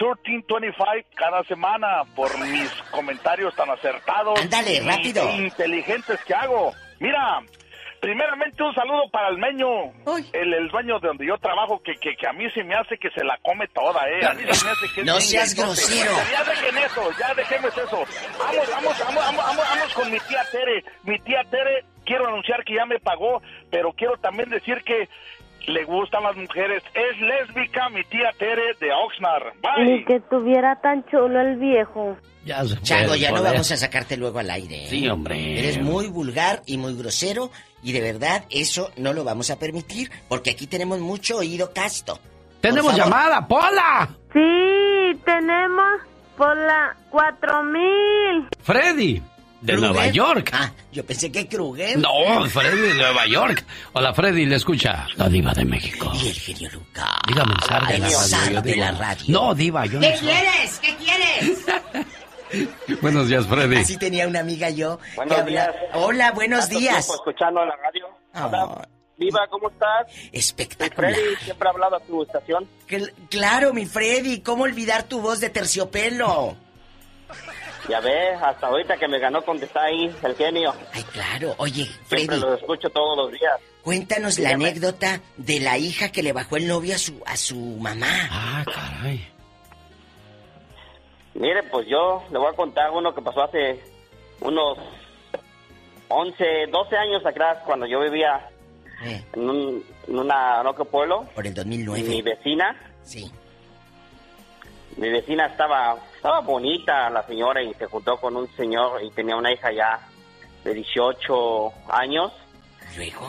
1325 0.01 1.09
cada 1.15 1.43
semana 1.43 2.03
por 2.15 2.37
mis 2.39 2.71
comentarios 2.89 3.55
tan 3.55 3.69
acertados. 3.69 4.39
Ándale, 4.39 4.81
rápido. 4.81 5.29
E 5.29 5.37
inteligentes 5.37 6.19
que 6.25 6.33
hago. 6.33 6.73
Mira, 6.99 7.41
primeramente 7.99 8.63
un 8.63 8.73
saludo 8.73 9.09
para 9.11 9.29
el 9.29 9.37
meño, 9.37 9.67
el, 10.33 10.53
el, 10.53 10.67
dueño 10.69 10.99
de 10.99 11.07
donde 11.07 11.25
yo 11.25 11.37
trabajo, 11.37 11.81
que, 11.83 11.93
que, 11.95 12.15
que, 12.15 12.27
a 12.27 12.33
mí 12.33 12.49
se 12.51 12.63
me 12.63 12.75
hace 12.75 12.97
que 12.97 13.09
se 13.11 13.23
la 13.23 13.37
come 13.43 13.67
toda, 13.67 14.01
¿eh? 14.09 14.25
A 14.25 14.33
mí 14.33 14.43
se 14.51 14.65
me 14.65 14.71
hace 14.71 14.87
que 14.93 15.03
no 15.03 15.21
seas 15.21 15.55
grosero. 15.55 16.11
Ya 16.31 16.43
dejen 16.43 16.77
eso, 16.79 17.11
ya 17.19 17.33
dejemos 17.35 17.77
eso. 17.77 18.03
Vamos, 18.39 18.69
vamos, 18.71 18.99
vamos, 18.99 19.37
vamos, 19.37 19.65
vamos, 19.69 19.93
con 19.93 20.11
mi 20.11 20.19
tía 20.19 20.43
Tere. 20.51 20.83
Mi 21.03 21.19
tía 21.19 21.43
Tere 21.49 21.85
quiero 22.03 22.27
anunciar 22.27 22.63
que 22.63 22.75
ya 22.75 22.85
me 22.85 22.99
pagó, 22.99 23.41
pero 23.69 23.93
quiero 23.93 24.17
también 24.17 24.49
decir 24.49 24.83
que 24.83 25.07
le 25.67 25.83
gustan 25.85 26.23
las 26.23 26.35
mujeres. 26.35 26.83
Es 26.93 27.19
lésbica 27.19 27.89
mi 27.89 28.03
tía 28.05 28.31
Tere 28.37 28.75
de 28.79 28.91
Oxnard. 28.91 29.53
Bye. 29.61 29.85
Ni 29.85 30.05
que 30.05 30.19
tuviera 30.21 30.79
tan 30.81 31.05
chulo 31.05 31.41
el 31.41 31.57
viejo. 31.57 32.17
Ya 32.43 32.61
el 32.61 33.19
ya 33.19 33.31
no 33.31 33.43
vamos 33.43 33.71
a 33.71 33.77
sacarte 33.77 34.17
luego 34.17 34.39
al 34.39 34.49
aire. 34.49 34.85
¿eh? 34.85 34.87
Sí, 34.89 35.07
hombre. 35.07 35.59
Eres 35.59 35.79
muy 35.79 36.07
vulgar 36.07 36.61
y 36.65 36.77
muy 36.77 36.95
grosero 36.95 37.51
y 37.83 37.91
de 37.91 38.01
verdad 38.01 38.45
eso 38.49 38.91
no 38.97 39.13
lo 39.13 39.23
vamos 39.23 39.51
a 39.51 39.59
permitir 39.59 40.09
porque 40.27 40.51
aquí 40.51 40.65
tenemos 40.65 40.99
mucho 40.99 41.37
oído 41.37 41.71
casto. 41.71 42.19
¡Tenemos 42.59 42.95
llamada, 42.95 43.47
Pola! 43.47 44.09
Sí, 44.33 45.19
tenemos 45.25 46.01
por 46.37 46.55
la 46.57 46.95
4000. 47.09 48.49
Freddy, 48.63 49.21
de 49.61 49.73
Kruger. 49.73 49.91
Nueva 49.91 50.07
York. 50.07 50.49
Ah, 50.53 50.71
yo 50.91 51.05
pensé 51.05 51.31
que 51.31 51.47
Kruger. 51.47 51.97
No, 51.99 52.09
Freddy 52.49 52.79
de 52.81 52.93
Nueva 52.95 53.25
York. 53.27 53.63
Hola, 53.93 54.13
Freddy, 54.13 54.45
le 54.45 54.55
escucha. 54.55 55.07
La 55.15 55.29
diva 55.29 55.53
de 55.53 55.65
México. 55.65 56.11
Y 56.15 56.27
el 56.29 56.33
genio 56.35 56.69
Lucas. 56.71 57.07
Dígame, 57.27 57.53
zar 57.67 57.87
de 57.87 57.97
la 57.99 58.07
radio. 58.09 58.51
yo 58.53 58.61
de 58.61 58.75
la 58.75 58.91
radio. 58.91 59.25
No, 59.27 59.53
diva, 59.55 59.85
yo 59.85 59.93
no 59.93 60.01
¿Qué 60.01 60.17
soy. 60.17 60.27
quieres? 60.27 60.79
¿Qué 60.79 60.95
quieres? 60.95 61.65
Buenos 63.01 63.27
días, 63.29 63.47
Freddy. 63.47 63.77
Así 63.77 63.97
tenía 63.97 64.27
una 64.27 64.41
amiga 64.41 64.69
yo. 64.69 64.99
Buenos 65.15 65.35
que 65.35 65.41
habla- 65.41 65.51
días. 65.71 65.75
Hola, 65.93 66.31
buenos 66.31 66.67
días. 66.69 67.09
escuchando 67.09 67.63
la 67.65 67.75
radio. 67.77 68.07
Hola, 68.33 68.87
Viva, 69.17 69.41
¿cómo 69.49 69.69
estás? 69.69 70.07
Espectacular. 70.31 71.13
Freddy, 71.13 71.35
siempre 71.43 71.67
ha 71.67 71.71
hablado 71.71 71.95
a 71.97 71.99
tu 71.99 72.23
estación. 72.23 72.67
Cl- 72.89 73.13
claro, 73.29 73.71
mi 73.73 73.85
Freddy, 73.85 74.41
¿cómo 74.41 74.63
olvidar 74.63 75.03
tu 75.03 75.21
voz 75.21 75.39
de 75.39 75.49
terciopelo? 75.51 76.57
Ya 77.89 77.99
ves, 77.99 78.41
hasta 78.41 78.67
ahorita 78.67 78.95
que 78.97 79.07
me 79.07 79.19
ganó 79.19 79.41
con 79.43 79.57
que 79.59 79.65
está 79.65 79.83
ahí 79.85 80.13
el 80.23 80.35
genio. 80.35 80.73
Ay, 80.93 81.03
claro. 81.11 81.55
Oye, 81.57 81.85
Siempre 82.07 82.25
Freddy, 82.37 82.39
lo 82.41 82.53
escucho 82.55 82.89
todos 82.89 83.17
los 83.17 83.31
días. 83.31 83.59
cuéntanos 83.83 84.37
la 84.39 84.51
anécdota 84.51 85.19
de 85.37 85.59
la 85.59 85.77
hija 85.77 86.09
que 86.11 86.21
le 86.23 86.31
bajó 86.31 86.57
el 86.57 86.67
novio 86.67 86.95
a 86.95 86.97
su, 86.99 87.21
a 87.25 87.35
su 87.35 87.55
mamá. 87.55 88.07
Ah, 88.29 88.63
caray. 88.71 89.27
Mire, 91.33 91.63
pues 91.63 91.87
yo 91.87 92.23
le 92.31 92.37
voy 92.37 92.51
a 92.51 92.55
contar 92.55 92.91
uno 92.91 93.13
que 93.15 93.21
pasó 93.21 93.43
hace 93.43 93.79
unos 94.41 94.77
11, 96.09 96.43
12 96.71 96.95
años 96.97 97.25
atrás, 97.25 97.59
cuando 97.65 97.85
yo 97.87 98.01
vivía 98.01 98.49
en, 99.33 99.49
un, 99.49 99.83
en 100.07 100.19
una, 100.19 100.61
en 100.61 100.67
otro 100.67 100.85
pueblo. 100.85 101.25
Por 101.33 101.47
el 101.47 101.53
2009. 101.53 102.03
Mi 102.03 102.21
vecina. 102.21 102.75
Sí. 103.03 103.31
Mi 105.01 105.09
vecina 105.09 105.47
estaba, 105.47 105.97
estaba 106.15 106.41
bonita 106.41 107.09
la 107.09 107.23
señora 107.23 107.59
y 107.63 107.73
se 107.73 107.87
juntó 107.87 108.17
con 108.17 108.37
un 108.37 108.47
señor 108.55 109.03
y 109.03 109.09
tenía 109.09 109.35
una 109.35 109.51
hija 109.51 109.71
ya 109.71 109.99
de 110.63 110.75
18 110.75 111.73
años. 111.89 112.31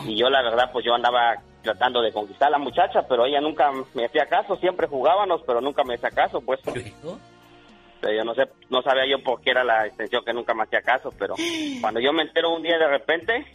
Y 0.05 0.15
yo 0.15 0.29
la 0.29 0.43
verdad 0.43 0.69
pues 0.71 0.85
yo 0.85 0.93
andaba 0.93 1.35
tratando 1.63 2.03
de 2.03 2.11
conquistar 2.11 2.49
a 2.49 2.51
la 2.51 2.57
muchacha, 2.59 3.01
pero 3.09 3.25
ella 3.25 3.41
nunca 3.41 3.71
me 3.95 4.05
hacía 4.05 4.27
caso, 4.27 4.55
siempre 4.57 4.85
jugábamos, 4.85 5.41
pero 5.47 5.61
nunca 5.61 5.83
me 5.83 5.95
hacía 5.95 6.11
caso, 6.11 6.41
pues. 6.41 6.59
Pero 6.63 8.17
yo 8.17 8.23
no 8.23 8.35
sé, 8.35 8.43
no 8.69 8.83
sabía 8.83 9.09
yo 9.09 9.23
por 9.23 9.41
qué 9.41 9.49
era 9.49 9.63
la 9.63 9.87
extensión 9.87 10.23
que 10.23 10.33
nunca 10.33 10.53
me 10.53 10.63
hacía 10.63 10.81
caso, 10.83 11.09
pero 11.17 11.33
cuando 11.81 11.99
yo 11.99 12.13
me 12.13 12.21
entero 12.21 12.53
un 12.53 12.61
día 12.61 12.77
de 12.77 12.87
repente, 12.87 13.47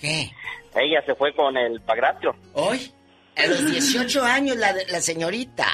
ella 0.74 1.02
se 1.06 1.14
fue 1.14 1.32
con 1.36 1.56
el 1.56 1.80
padrastro. 1.82 2.34
¿Hoy? 2.54 2.92
A 3.36 3.46
los 3.46 3.70
18 3.70 4.24
años 4.24 4.56
la, 4.56 4.72
la 4.72 5.00
señorita. 5.00 5.66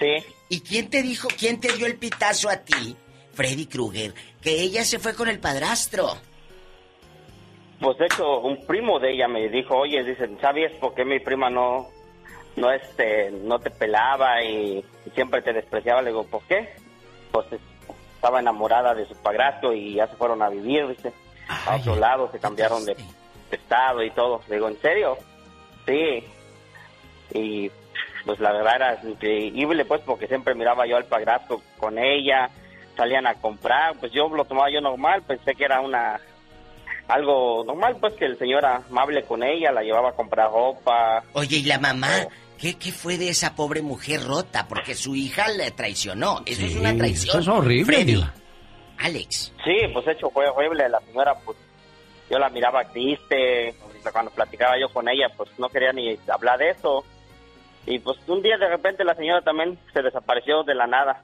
Sí. 0.00 0.35
¿Y 0.48 0.60
quién 0.60 0.90
te 0.90 1.02
dijo, 1.02 1.28
quién 1.38 1.60
te 1.60 1.72
dio 1.72 1.86
el 1.86 1.96
pitazo 1.98 2.48
a 2.48 2.58
ti, 2.58 2.96
Freddy 3.32 3.66
Krueger, 3.66 4.14
que 4.40 4.60
ella 4.60 4.84
se 4.84 4.98
fue 4.98 5.14
con 5.14 5.28
el 5.28 5.40
padrastro? 5.40 6.16
Pues 7.80 7.98
de 7.98 8.06
hecho, 8.06 8.40
un 8.40 8.64
primo 8.66 8.98
de 8.98 9.12
ella 9.12 9.28
me 9.28 9.48
dijo, 9.48 9.76
oye, 9.76 10.02
dice, 10.04 10.28
¿sabías 10.40 10.72
por 10.80 10.94
qué 10.94 11.04
mi 11.04 11.18
prima 11.20 11.50
no, 11.50 11.88
no, 12.56 12.70
este, 12.70 13.30
no 13.30 13.58
te 13.58 13.70
pelaba 13.70 14.42
y 14.42 14.82
siempre 15.14 15.42
te 15.42 15.52
despreciaba? 15.52 16.00
Le 16.00 16.10
digo, 16.10 16.24
¿por 16.26 16.42
qué? 16.44 16.74
Pues 17.32 17.46
es- 17.52 17.60
estaba 18.14 18.40
enamorada 18.40 18.94
de 18.94 19.06
su 19.06 19.14
padrastro 19.16 19.74
y 19.74 19.94
ya 19.94 20.06
se 20.08 20.16
fueron 20.16 20.40
a 20.42 20.48
vivir, 20.48 20.88
dice, 20.88 21.12
a 21.48 21.76
otro 21.76 21.96
lado, 21.96 22.30
se 22.32 22.38
cambiaron 22.38 22.84
de, 22.86 22.94
de 22.94 23.56
estado 23.56 24.02
y 24.02 24.10
todo. 24.10 24.40
Le 24.48 24.54
digo, 24.54 24.68
¿en 24.68 24.80
serio? 24.80 25.18
Sí. 25.86 26.24
Y 27.34 27.70
pues 28.26 28.40
la 28.40 28.52
verdad 28.52 28.74
era 28.76 29.00
increíble, 29.08 29.84
pues, 29.84 30.02
porque 30.04 30.26
siempre 30.26 30.54
miraba 30.54 30.86
yo 30.86 30.96
al 30.96 31.04
padrastro 31.04 31.62
con 31.78 31.96
ella, 31.98 32.50
salían 32.96 33.26
a 33.26 33.34
comprar, 33.34 33.96
pues 33.98 34.12
yo 34.12 34.28
lo 34.28 34.44
tomaba 34.44 34.68
yo 34.70 34.80
normal, 34.80 35.22
pensé 35.22 35.54
que 35.54 35.64
era 35.64 35.80
una 35.80 36.20
algo 37.08 37.62
normal, 37.64 37.96
pues 38.00 38.14
que 38.14 38.24
el 38.24 38.36
señor 38.36 38.66
amable 38.66 39.22
con 39.22 39.44
ella, 39.44 39.70
la 39.70 39.82
llevaba 39.82 40.10
a 40.10 40.12
comprar 40.12 40.50
ropa. 40.50 41.22
Oye, 41.34 41.58
¿y 41.58 41.62
la 41.62 41.78
mamá? 41.78 42.08
¿Qué, 42.58 42.74
qué 42.74 42.90
fue 42.90 43.16
de 43.16 43.28
esa 43.28 43.54
pobre 43.54 43.80
mujer 43.80 44.24
rota? 44.24 44.66
Porque 44.66 44.94
su 44.96 45.14
hija 45.14 45.48
le 45.48 45.70
traicionó. 45.70 46.42
Eso 46.46 46.66
es 46.66 46.74
una 46.74 46.96
traición. 46.96 47.28
Eso 47.28 47.38
es 47.38 47.48
horrible, 47.48 47.84
Freddy. 47.84 48.24
Alex. 48.98 49.52
Sí, 49.62 49.76
pues 49.92 50.06
de 50.06 50.12
hecho 50.12 50.30
fue 50.30 50.48
horrible, 50.48 50.88
la 50.88 51.00
señora 51.00 51.34
pues 51.44 51.56
yo 52.30 52.38
la 52.38 52.48
miraba 52.48 52.82
triste, 52.90 53.74
cuando 54.10 54.30
platicaba 54.30 54.74
yo 54.80 54.88
con 54.92 55.08
ella 55.08 55.28
pues 55.36 55.50
no 55.58 55.68
quería 55.68 55.92
ni 55.92 56.18
hablar 56.28 56.58
de 56.58 56.70
eso. 56.70 57.04
Y 57.86 57.98
pues 58.00 58.18
un 58.28 58.42
día 58.42 58.56
de 58.58 58.68
repente 58.68 59.04
la 59.04 59.14
señora 59.14 59.42
también 59.42 59.78
se 59.92 60.02
desapareció 60.02 60.62
de 60.64 60.74
la 60.74 60.86
nada. 60.86 61.22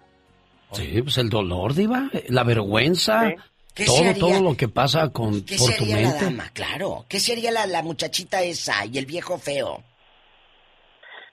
Sí, 0.72 1.02
pues 1.02 1.18
el 1.18 1.28
dolor, 1.28 1.74
diva, 1.74 2.08
la 2.28 2.44
vergüenza, 2.44 3.32
¿Qué 3.74 3.84
se 3.84 3.86
todo, 3.86 4.08
haría? 4.10 4.20
todo 4.20 4.42
lo 4.50 4.56
que 4.56 4.68
pasa 4.68 5.10
con, 5.12 5.44
¿Qué 5.44 5.56
por 5.56 5.70
se 5.70 5.78
tu 5.78 5.84
haría 5.84 5.96
la 6.02 6.08
mente. 6.10 6.24
dama? 6.24 6.44
Claro. 6.54 7.04
¿Qué 7.08 7.18
sería 7.20 7.50
la, 7.50 7.66
la 7.66 7.82
muchachita 7.82 8.42
esa 8.42 8.86
y 8.86 8.96
el 8.98 9.06
viejo 9.06 9.38
feo? 9.38 9.82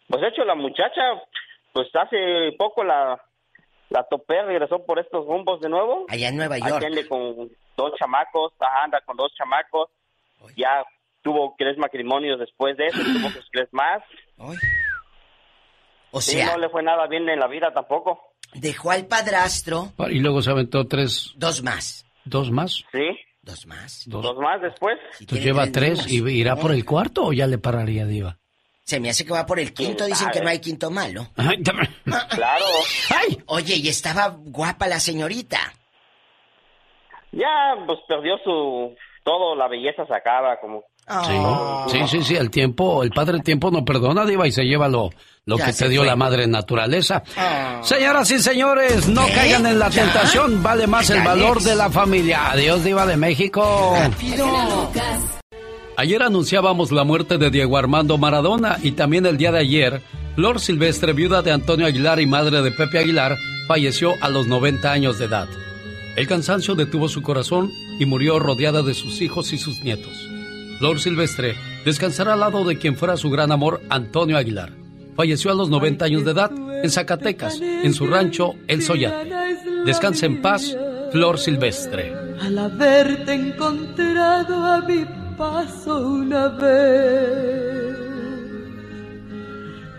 Pues 0.07 0.21
de 0.21 0.27
hecho 0.29 0.43
la 0.43 0.55
muchacha 0.55 1.01
pues 1.71 1.87
hace 1.93 2.51
poco 2.57 2.83
la 2.83 3.21
la 3.89 4.03
topé, 4.03 4.41
regresó 4.43 4.85
por 4.85 4.99
estos 4.99 5.25
rumbos 5.25 5.61
de 5.61 5.69
nuevo. 5.69 6.05
Allá 6.09 6.29
en 6.29 6.37
Nueva 6.37 6.57
York. 6.59 6.85
con 7.07 7.49
dos 7.75 7.93
chamacos, 7.97 8.53
anda 8.83 9.01
con 9.05 9.17
dos 9.17 9.31
chamacos. 9.35 9.89
Ya 10.55 10.83
tuvo 11.23 11.55
tres 11.57 11.77
matrimonios 11.77 12.39
después 12.39 12.77
de 12.77 12.87
eso, 12.87 12.99
tuvo 12.99 13.29
tres 13.51 13.67
más. 13.71 14.03
O 16.11 16.21
Sí, 16.21 16.31
sea- 16.31 16.51
no 16.53 16.57
le 16.57 16.69
fue 16.69 16.83
nada 16.83 17.07
bien 17.07 17.27
en 17.29 17.39
la 17.39 17.47
vida 17.47 17.71
tampoco. 17.73 18.19
Dejó 18.53 18.91
al 18.91 19.05
padrastro. 19.05 19.93
Y 20.09 20.19
luego 20.19 20.41
se 20.41 20.49
aventó 20.51 20.87
tres, 20.87 21.33
Dos 21.35 21.61
más. 21.63 22.05
dos 22.25 22.49
más. 22.51 22.83
Sí. 22.91 23.17
Dos 23.41 23.65
más. 23.67 24.03
Dos, 24.07 24.35
más 24.37 24.61
después. 24.61 24.97
Entonces 25.19 25.43
lleva 25.45 25.67
tres 25.71 26.05
y 26.11 26.21
irá 26.29 26.55
por 26.55 26.71
el 26.71 26.85
cuarto 26.85 27.25
o 27.25 27.33
ya 27.33 27.47
le 27.47 27.57
pararía, 27.57 28.05
diva. 28.05 28.37
Se 28.83 28.99
me 28.99 29.09
hace 29.09 29.23
que 29.25 29.33
va 29.33 29.45
por 29.45 29.59
el 29.59 29.71
quinto. 29.73 29.97
¿Quién 30.05 30.09
Dicen 30.09 30.29
que 30.31 30.41
no 30.41 30.49
hay 30.49 30.59
quinto 30.59 30.89
malo. 30.91 31.27
Claro. 32.29 32.65
Oye, 33.47 33.75
y 33.77 33.87
estaba 33.87 34.29
guapa 34.35 34.87
la 34.87 34.99
señorita. 34.99 35.59
Ya, 37.31 37.75
pues 37.85 37.99
perdió 38.07 38.37
su... 38.43 38.95
Todo, 39.23 39.55
la 39.55 39.67
belleza 39.67 40.05
se 40.07 40.13
acaba, 40.15 40.59
como... 40.59 40.83
Sí, 41.89 41.97
sí, 41.97 42.07
sí, 42.07 42.23
sí, 42.23 42.35
el 42.35 42.49
tiempo, 42.51 43.01
el 43.03 43.09
padre 43.11 43.39
tiempo 43.39 43.71
no 43.71 43.83
perdona, 43.83 44.25
diva, 44.25 44.47
y 44.47 44.51
se 44.51 44.63
lleva 44.63 44.87
lo, 44.87 45.09
lo 45.45 45.57
Ya 45.57 45.65
que 45.67 45.73
se 45.73 45.85
te 45.85 45.89
dio 45.89 46.01
fue. 46.01 46.07
la 46.07 46.15
madre 46.15 46.45
naturaleza. 46.47 47.23
Ah. 47.35 47.79
Señoras 47.83 48.29
y 48.31 48.39
señores, 48.39 49.07
no 49.07 49.25
caigan 49.33 49.65
en 49.65 49.79
la 49.79 49.89
¿Ya? 49.89 50.03
tentación, 50.03 50.61
vale 50.61 50.85
más 50.87 51.09
el 51.09 51.23
valor 51.23 51.61
de 51.61 51.75
la 51.75 51.89
familia. 51.89 52.51
Adiós, 52.51 52.83
diva 52.83 53.05
de 53.07 53.17
México. 53.17 53.95
Ayer 55.97 56.23
anunciábamos 56.23 56.91
la 56.91 57.03
muerte 57.03 57.37
de 57.37 57.49
Diego 57.49 57.77
Armando 57.77 58.17
Maradona 58.17 58.77
y 58.81 58.91
también 58.91 59.25
el 59.25 59.37
día 59.37 59.51
de 59.51 59.59
ayer, 59.59 60.01
Flor 60.35 60.59
Silvestre, 60.61 61.11
viuda 61.13 61.41
de 61.41 61.51
Antonio 61.51 61.85
Aguilar 61.87 62.21
y 62.21 62.25
madre 62.25 62.61
de 62.61 62.71
Pepe 62.71 62.99
Aguilar, 62.99 63.35
falleció 63.67 64.13
a 64.21 64.29
los 64.29 64.47
90 64.47 64.91
años 64.91 65.19
de 65.19 65.25
edad. 65.25 65.47
El 66.15 66.27
cansancio 66.27 66.75
detuvo 66.75 67.09
su 67.09 67.21
corazón 67.21 67.69
y 67.99 68.05
murió 68.05 68.39
rodeada 68.39 68.81
de 68.81 68.93
sus 68.93 69.21
hijos 69.21 69.51
y 69.51 69.57
sus 69.57 69.79
nietos. 69.83 70.13
Flor 70.79 70.97
Silvestre 71.01 71.55
descansará 71.83 72.33
al 72.33 72.39
lado 72.39 72.63
de 72.63 72.77
quien 72.77 72.95
fuera 72.95 73.17
su 73.17 73.29
gran 73.29 73.51
amor, 73.51 73.81
Antonio 73.89 74.37
Aguilar. 74.37 74.71
Falleció 75.13 75.51
a 75.51 75.53
los 75.53 75.69
90 75.69 76.05
años 76.05 76.23
de 76.23 76.31
edad 76.31 76.51
en 76.55 76.89
Zacatecas, 76.89 77.59
en 77.59 77.93
su 77.93 78.07
rancho 78.07 78.55
El 78.65 78.81
Soyate. 78.81 79.29
Descansa 79.85 80.25
en 80.25 80.41
paz, 80.41 80.77
Flor 81.11 81.37
Silvestre. 81.37 82.13
Al 82.39 82.57
haberte 82.57 83.33
encontrado 83.33 84.65
a 84.65 84.81
mi 84.83 85.05
paso 85.37 85.99
una 86.11 86.47
vez, 86.47 87.97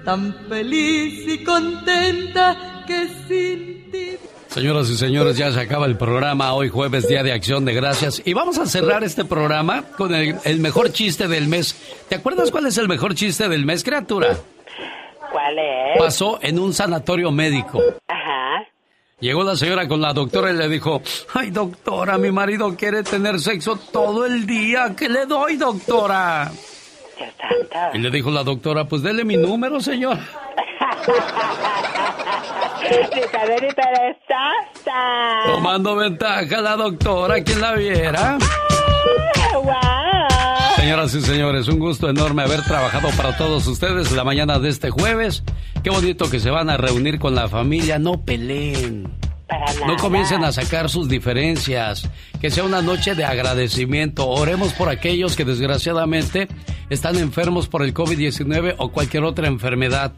tan 0.06 0.34
feliz 0.48 1.28
y 1.28 1.44
contenta 1.44 2.84
que 2.86 3.06
sin. 3.28 3.79
Señoras 4.50 4.90
y 4.90 4.96
señores, 4.96 5.36
ya 5.36 5.52
se 5.52 5.60
acaba 5.60 5.86
el 5.86 5.96
programa 5.96 6.52
hoy 6.54 6.68
jueves, 6.70 7.06
Día 7.06 7.22
de 7.22 7.32
Acción 7.32 7.64
de 7.64 7.72
Gracias. 7.72 8.20
Y 8.24 8.34
vamos 8.34 8.58
a 8.58 8.66
cerrar 8.66 9.04
este 9.04 9.24
programa 9.24 9.84
con 9.96 10.12
el, 10.12 10.36
el 10.42 10.58
mejor 10.58 10.92
chiste 10.92 11.28
del 11.28 11.46
mes. 11.46 11.76
¿Te 12.08 12.16
acuerdas 12.16 12.50
cuál 12.50 12.66
es 12.66 12.76
el 12.76 12.88
mejor 12.88 13.14
chiste 13.14 13.48
del 13.48 13.64
mes, 13.64 13.84
criatura? 13.84 14.36
¿Cuál 15.30 15.56
es? 15.56 15.98
Pasó 15.98 16.40
en 16.42 16.58
un 16.58 16.74
sanatorio 16.74 17.30
médico. 17.30 17.80
Ajá. 18.08 18.66
Llegó 19.20 19.44
la 19.44 19.54
señora 19.54 19.86
con 19.86 20.00
la 20.00 20.12
doctora 20.12 20.50
y 20.50 20.56
le 20.56 20.68
dijo, 20.68 21.00
ay 21.34 21.50
doctora, 21.50 22.18
mi 22.18 22.32
marido 22.32 22.74
quiere 22.76 23.04
tener 23.04 23.38
sexo 23.38 23.76
todo 23.92 24.26
el 24.26 24.46
día. 24.46 24.96
¿Qué 24.96 25.08
le 25.08 25.26
doy, 25.26 25.58
doctora? 25.58 26.50
Y 27.94 27.98
le 27.98 28.10
dijo 28.10 28.30
la 28.32 28.42
doctora, 28.42 28.86
pues 28.86 29.02
dele 29.02 29.24
mi 29.24 29.36
número, 29.36 29.78
señor. 29.80 30.18
Tomando 35.46 35.96
ventaja 35.96 36.60
la 36.60 36.76
doctora, 36.76 37.42
quien 37.42 37.60
la 37.60 37.74
viera. 37.74 38.38
Señoras 40.76 41.14
y 41.14 41.20
señores, 41.20 41.68
un 41.68 41.78
gusto 41.78 42.08
enorme 42.08 42.42
haber 42.42 42.62
trabajado 42.62 43.10
para 43.16 43.36
todos 43.36 43.66
ustedes 43.66 44.12
la 44.12 44.24
mañana 44.24 44.58
de 44.58 44.70
este 44.70 44.90
jueves. 44.90 45.42
Qué 45.82 45.90
bonito 45.90 46.30
que 46.30 46.40
se 46.40 46.50
van 46.50 46.70
a 46.70 46.76
reunir 46.76 47.18
con 47.18 47.34
la 47.34 47.48
familia, 47.48 47.98
no 47.98 48.22
peleen. 48.22 49.12
No 49.86 49.96
comiencen 49.96 50.44
a 50.44 50.52
sacar 50.52 50.88
sus 50.88 51.08
diferencias. 51.08 52.08
Que 52.40 52.50
sea 52.50 52.64
una 52.64 52.82
noche 52.82 53.14
de 53.14 53.24
agradecimiento. 53.24 54.28
Oremos 54.28 54.72
por 54.72 54.88
aquellos 54.88 55.36
que 55.36 55.44
desgraciadamente 55.44 56.48
están 56.88 57.16
enfermos 57.16 57.68
por 57.68 57.82
el 57.82 57.92
COVID-19 57.92 58.76
o 58.78 58.90
cualquier 58.90 59.24
otra 59.24 59.48
enfermedad. 59.48 60.12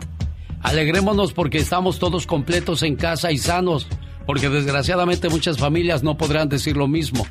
Alegrémonos 0.62 1.32
porque 1.32 1.59
estamos 1.59 1.98
todos 1.98 2.26
completos 2.26 2.82
en 2.82 2.97
casa 2.97 3.32
y 3.32 3.39
sanos. 3.39 3.89
Porque 4.26 4.48
desgraciadamente 4.48 5.28
muchas 5.28 5.59
familias 5.59 6.02
no 6.02 6.16
podrán 6.16 6.48
decir 6.48 6.76
lo 6.76 6.86
mismo. 6.86 7.26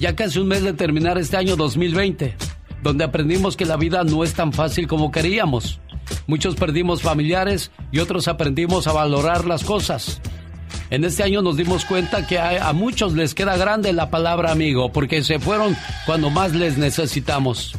Ya 0.00 0.16
casi 0.16 0.38
un 0.38 0.48
mes 0.48 0.62
de 0.62 0.72
terminar 0.72 1.18
este 1.18 1.36
año 1.36 1.56
2020, 1.56 2.34
donde 2.82 3.04
aprendimos 3.04 3.56
que 3.56 3.66
la 3.66 3.76
vida 3.76 4.02
no 4.04 4.24
es 4.24 4.34
tan 4.34 4.52
fácil 4.52 4.86
como 4.86 5.10
queríamos. 5.10 5.80
Muchos 6.26 6.54
perdimos 6.54 7.02
familiares 7.02 7.70
y 7.92 7.98
otros 7.98 8.28
aprendimos 8.28 8.86
a 8.86 8.92
valorar 8.92 9.44
las 9.44 9.64
cosas. 9.64 10.20
En 10.90 11.04
este 11.04 11.22
año 11.22 11.42
nos 11.42 11.56
dimos 11.56 11.84
cuenta 11.84 12.26
que 12.26 12.38
a, 12.38 12.68
a, 12.68 12.72
muchos 12.72 13.14
les 13.14 13.34
queda 13.34 13.56
grande 13.56 13.92
la 13.92 14.08
palabra 14.08 14.52
amigo 14.52 14.92
porque 14.92 15.22
se 15.24 15.38
fueron 15.38 15.76
cuando 16.06 16.30
más 16.30 16.54
les 16.54 16.78
necesitamos. 16.78 17.74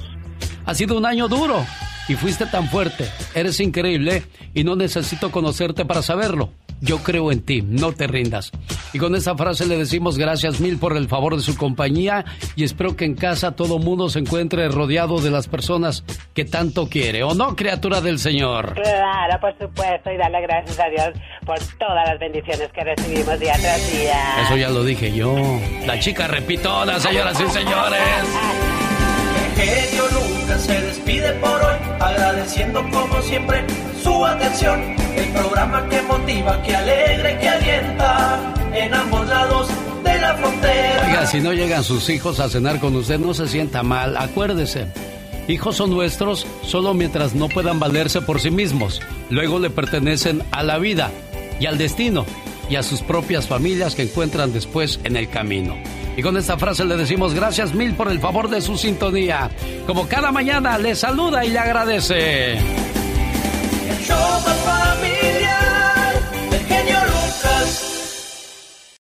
Ha 0.66 0.74
sido 0.76 0.98
un 0.98 1.06
año 1.06 1.28
duro 1.28 1.66
y 2.08 2.16
fuiste 2.16 2.46
tan 2.46 2.68
fuerte. 2.68 3.06
Eres 3.36 3.60
increíble 3.60 4.24
y 4.54 4.64
no 4.64 4.76
necesito 4.76 5.32
conocerte 5.32 5.86
para 5.86 6.02
saberlo. 6.02 6.52
Yo 6.80 7.00
creo 7.00 7.32
en 7.32 7.42
ti, 7.42 7.64
no 7.64 7.92
te 7.94 8.06
rindas. 8.06 8.52
Y 8.94 9.00
con 9.00 9.16
esa 9.16 9.36
frase 9.36 9.66
le 9.66 9.78
decimos 9.78 10.18
gracias 10.18 10.60
mil 10.60 10.78
por 10.78 10.96
el 10.96 11.08
favor 11.08 11.36
de 11.36 11.42
su 11.42 11.58
compañía 11.58 12.24
y 12.56 12.64
espero 12.64 12.96
que 12.96 13.06
en 13.06 13.16
casa 13.16 13.56
todo 13.56 13.80
mundo 13.80 14.10
se 14.10 14.20
encuentre 14.20 14.68
rodeado 14.70 15.20
de 15.20 15.32
las 15.32 15.48
personas 15.48 16.04
que 16.36 16.46
tanto 16.46 16.88
quiere. 16.88 17.24
¿O 17.24 17.34
no, 17.34 17.56
criatura 17.56 18.00
del 18.02 18.20
Señor? 18.20 18.76
Claro, 18.76 19.40
por 19.40 19.58
supuesto, 19.58 20.12
y 20.12 20.18
darle 20.18 20.42
gracias 20.42 20.80
a 20.80 20.90
Dios 20.90 21.10
por 21.46 21.58
todas 21.80 22.08
las 22.10 22.20
bendiciones 22.20 22.70
que 22.72 22.84
recibimos 22.84 23.40
día 23.40 23.54
tras 23.54 23.92
día. 23.92 24.44
Eso 24.46 24.56
ya 24.56 24.70
lo 24.70 24.84
dije 24.84 25.12
yo. 25.16 25.36
La 25.88 26.00
chica 26.00 26.28
repitona, 26.28 27.00
señoras 27.00 27.42
y 27.42 27.50
señores. 27.50 28.87
Genio 29.58 30.04
nunca 30.14 30.60
se 30.60 30.82
despide 30.82 31.34
por 31.34 31.62
hoy, 31.62 31.76
agradeciendo 32.00 32.84
como 32.92 33.22
siempre 33.22 33.66
su 34.04 34.26
atención. 34.26 34.80
El 35.16 35.28
programa 35.30 35.88
que 35.90 36.02
motiva, 36.04 36.62
que 36.62 36.76
alegra 36.76 37.40
que 37.40 37.50
alienta 37.50 38.54
en 38.74 38.94
ambos 38.94 39.28
lados 39.28 39.68
de 40.04 40.20
la 40.20 40.36
frontera. 40.36 41.06
Oiga, 41.08 41.26
si 41.26 41.40
no 41.40 41.54
llegan 41.54 41.84
sus 41.84 42.10
hijos 42.10 42.40
a 42.40 42.50
cenar 42.50 42.80
con 42.80 42.96
usted, 42.96 43.20
no 43.20 43.34
se 43.34 43.48
sienta 43.48 43.82
mal. 43.84 44.16
Acuérdese. 44.16 44.88
Hijos 45.48 45.78
son 45.78 45.92
nuestros 45.92 46.46
solo 46.62 46.94
mientras 46.94 47.34
no 47.34 47.48
puedan 47.48 47.80
valerse 47.80 48.22
por 48.22 48.42
sí 48.42 48.52
mismos. 48.52 49.02
Luego 49.30 49.60
le 49.60 49.70
pertenecen 49.70 50.44
a 50.52 50.62
la 50.62 50.78
vida 50.78 51.10
y 51.60 51.66
al 51.66 51.78
destino 51.78 52.26
y 52.70 52.76
a 52.76 52.84
sus 52.84 53.02
propias 53.02 53.48
familias 53.48 53.96
que 53.96 54.04
encuentran 54.04 54.52
después 54.52 55.00
en 55.06 55.16
el 55.16 55.30
camino. 55.30 55.76
Y 56.18 56.24
con 56.24 56.36
esta 56.36 56.58
frase 56.58 56.84
le 56.84 56.98
decimos 56.98 57.36
gracias 57.36 57.76
mil 57.76 57.94
por 57.94 58.12
el 58.12 58.20
favor 58.20 58.50
de 58.50 58.60
su 58.60 58.76
sintonía. 58.76 59.52
Como 59.86 60.08
cada 60.08 60.32
mañana 60.32 60.80
le 60.80 60.96
saluda 60.96 61.46
y 61.46 61.52
le 61.52 61.60
agradece. 61.60 62.58